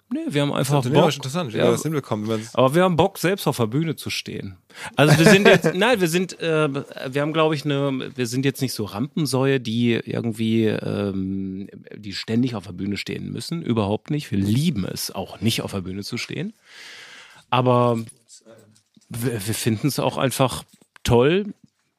Nee, 0.09 0.21
wir 0.29 0.43
haben 0.43 0.51
das 0.51 0.59
ist 0.59 0.61
einfach 0.61 0.75
Bock. 0.75 0.85
unternehmerisch 0.85 1.17
interessant, 1.17 1.53
wie 1.53 1.59
Ja, 1.59 1.65
wir 1.65 1.73
das 1.73 1.83
hinbekommen. 1.83 2.49
aber 2.53 2.75
wir 2.77 2.85
haben 2.85 2.95
Bock, 2.95 3.19
selbst 3.19 3.49
auf 3.49 3.57
der 3.57 3.67
Bühne 3.67 3.97
zu 3.97 4.09
stehen. 4.09 4.57
Also 4.95 5.19
wir 5.19 5.27
sind 5.29 5.49
jetzt, 5.49 5.65
nein, 5.75 6.01
wir 6.01 6.07
sind, 6.07 6.39
äh, 6.41 6.69
wir 7.13 7.23
haben, 7.23 7.33
glaube 7.33 7.57
ich, 7.57 7.65
eine, 7.65 8.13
wir 8.15 8.27
sind 8.29 8.45
jetzt 8.45 8.63
nicht 8.63 8.73
so 8.73 8.85
Rampensäue, 8.85 9.59
die 9.59 9.95
irgendwie, 9.95 10.67
ähm, 10.67 11.69
die 11.97 12.13
ständig 12.13 12.55
auf 12.55 12.67
der 12.67 12.73
Bühne 12.73 12.97
stehen 12.97 13.33
müssen. 13.33 13.63
Überhaupt 13.63 14.11
nicht. 14.11 14.31
Wir 14.31 14.39
lieben 14.39 14.85
es 14.85 15.11
auch 15.13 15.41
nicht 15.41 15.63
auf 15.63 15.73
der 15.73 15.81
Bühne 15.81 16.05
zu 16.05 16.19
stehen. 16.19 16.53
Aber 17.51 17.99
wir, 19.09 19.33
wir 19.47 19.55
finden 19.55 19.89
es 19.89 19.99
auch 19.99 20.17
einfach 20.17 20.65
toll, 21.05 21.55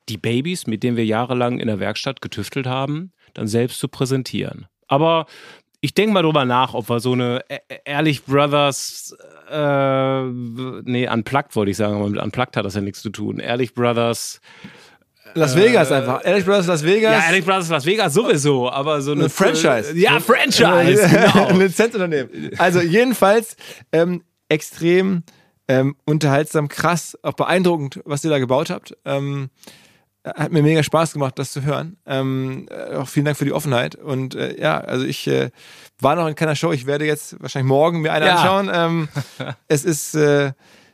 die 0.09 0.17
Babys, 0.17 0.67
mit 0.67 0.84
denen 0.84 0.97
wir 0.97 1.05
jahrelang 1.05 1.59
in 1.59 1.67
der 1.67 1.79
Werkstatt 1.79 2.21
getüftelt 2.21 2.65
haben, 2.67 3.11
dann 3.34 3.47
selbst 3.47 3.79
zu 3.79 3.88
präsentieren. 3.88 4.67
Aber 4.88 5.25
ich 5.81 5.93
denke 5.93 6.13
mal 6.13 6.23
drüber 6.23 6.45
nach, 6.45 6.73
ob 6.73 6.89
wir 6.89 6.99
so 6.99 7.13
eine 7.13 7.41
E- 7.49 7.55
E- 7.69 7.79
Ehrlich 7.85 8.23
Brothers, 8.23 9.15
äh, 9.51 10.21
nee, 10.23 11.07
Unplugged 11.09 11.55
wollte 11.55 11.71
ich 11.71 11.77
sagen, 11.77 11.95
aber 11.97 12.09
mit 12.09 12.21
Unplugged 12.21 12.55
hat 12.57 12.65
das 12.65 12.75
ja 12.75 12.81
nichts 12.81 13.01
zu 13.01 13.09
tun. 13.09 13.39
Ehrlich 13.39 13.73
Brothers, 13.73 14.41
Las 15.34 15.55
Vegas 15.57 15.91
einfach. 15.91 16.25
Ehrlich 16.25 16.45
Brothers 16.45 16.67
Las 16.67 16.84
Vegas. 16.84 17.11
ja, 17.13 17.27
Ehrlich 17.29 17.45
Brothers 17.45 17.69
Las 17.69 17.85
Vegas 17.85 18.13
sowieso, 18.13 18.71
aber 18.71 19.01
so 19.01 19.11
eine, 19.11 19.25
Ein 19.25 19.29
Franchise. 19.29 19.91
Ja, 19.95 20.19
Franchise, 20.19 20.63
Ein 21.03 21.31
genau. 21.34 21.57
Lizenzunternehmen. 21.59 22.51
Also 22.57 22.79
jedenfalls 22.81 23.55
ähm, 23.91 24.23
extrem 24.49 25.23
ähm, 25.68 25.95
unterhaltsam, 26.06 26.68
krass, 26.68 27.18
auch 27.23 27.34
beeindruckend, 27.34 27.99
was 28.06 28.23
ihr 28.23 28.30
da 28.30 28.39
gebaut 28.39 28.69
habt. 28.69 28.95
Ähm, 29.06 29.49
hat 30.23 30.52
mir 30.52 30.61
mega 30.61 30.84
Spaß 30.84 31.14
gemacht, 31.14 31.39
das 31.39 31.52
zu 31.53 31.64
hören. 31.64 31.95
Ähm, 32.06 32.68
äh, 32.69 32.95
auch 32.98 33.07
vielen 33.07 33.26
Dank 33.26 33.38
für 33.38 33.45
die 33.45 33.53
Offenheit. 33.53 33.95
Und 33.95 34.35
äh, 34.35 34.60
ja, 34.60 34.77
also 34.80 35.06
ich 35.06 35.26
äh, 35.27 35.52
war 36.02 36.15
noch 36.15 36.27
in 36.27 36.35
keiner 36.35 36.56
Show. 36.56 36.73
Ich 36.73 36.85
werde 36.85 37.06
jetzt 37.06 37.41
wahrscheinlich 37.41 37.68
morgen 37.69 38.02
mir 38.02 38.11
eine 38.11 38.26
Ja. 38.26 38.35
anschauen. 38.35 38.69
Ähm, 38.73 39.07
es 39.69 39.85
ist 39.85 40.15
äh, 40.15 40.52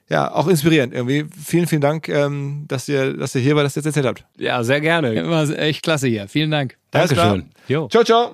ja 0.08 0.32
auch 0.32 0.48
inspirierend 0.48 0.94
irgendwie. 0.94 1.26
Vielen, 1.44 1.66
vielen 1.66 1.82
Dank, 1.82 2.10
ähm, 2.10 2.66
dass 2.68 2.88
ihr, 2.88 3.18
dass 3.18 3.34
ihr 3.34 3.42
hier 3.42 3.56
war, 3.56 3.64
dass 3.64 3.76
ihr 3.76 3.80
jetzt 3.80 3.88
erzählt 3.88 4.06
habt. 4.06 4.26
Ja, 4.38 4.64
sehr 4.64 4.82
gerne. 4.82 5.28
War 5.28 5.50
echt 5.50 5.82
klasse 5.82 6.08
hier. 6.08 6.28
Vielen 6.28 6.52
Dank. 6.52 6.78
Dankeschön. 6.92 7.50
Jo. 7.68 7.88
Ciao, 7.88 8.04
ciao. 8.04 8.34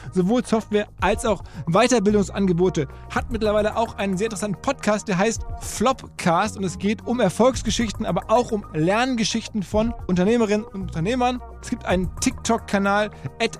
sowohl 0.11 0.45
Software 0.45 0.87
als 0.99 1.25
auch 1.25 1.43
Weiterbildungsangebote. 1.67 2.87
Hat 3.09 3.31
mittlerweile 3.31 3.75
auch 3.77 3.97
einen 3.97 4.17
sehr 4.17 4.25
interessanten 4.27 4.61
Podcast, 4.61 5.07
der 5.07 5.17
heißt 5.17 5.43
Flopcast 5.61 6.57
und 6.57 6.63
es 6.63 6.77
geht 6.77 7.05
um 7.05 7.19
Erfolgsgeschichten, 7.19 8.05
aber 8.05 8.23
auch 8.29 8.51
um 8.51 8.65
Lerngeschichten 8.73 9.63
von 9.63 9.93
Unternehmerinnen 10.07 10.65
und 10.65 10.81
Unternehmern. 10.81 11.41
Es 11.61 11.69
gibt 11.69 11.85
einen 11.85 12.09
TikTok-Kanal 12.19 13.11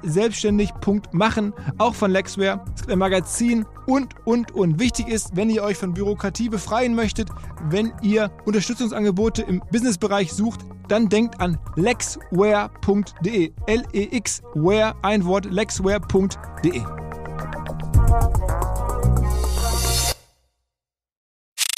selbstständig.machen, 0.03 1.53
auch 1.77 1.95
von 1.95 2.11
Lexware. 2.11 2.63
Es 2.75 2.81
gibt 2.81 2.91
ein 2.91 2.99
Magazin 2.99 3.65
und, 3.85 4.15
und, 4.25 4.51
und. 4.51 4.79
Wichtig 4.79 5.07
ist, 5.07 5.35
wenn 5.35 5.49
ihr 5.49 5.63
euch 5.63 5.77
von 5.77 5.93
Bürokratie 5.93 6.49
befreien 6.49 6.95
möchtet, 6.95 7.29
wenn 7.69 7.93
ihr 8.01 8.31
Unterstützungsangebote 8.45 9.41
im 9.43 9.61
Businessbereich 9.71 10.31
sucht, 10.31 10.61
dann 10.87 11.09
denkt 11.09 11.39
an 11.39 11.57
lexware.de. 11.75 13.51
L-E-X, 13.65 14.41
ware, 14.53 14.95
ein 15.03 15.25
Wort, 15.25 15.45
lexware.de. 15.45 16.81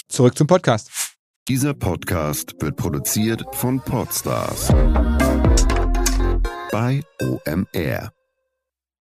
Zurück 0.08 0.38
zum 0.38 0.48
Podcast. 0.48 0.92
Dieser 1.48 1.74
Podcast 1.74 2.56
wird 2.62 2.78
produziert 2.78 3.44
von 3.54 3.82
Podstars 3.82 4.70
bei 6.72 7.04
OMR. 7.22 8.14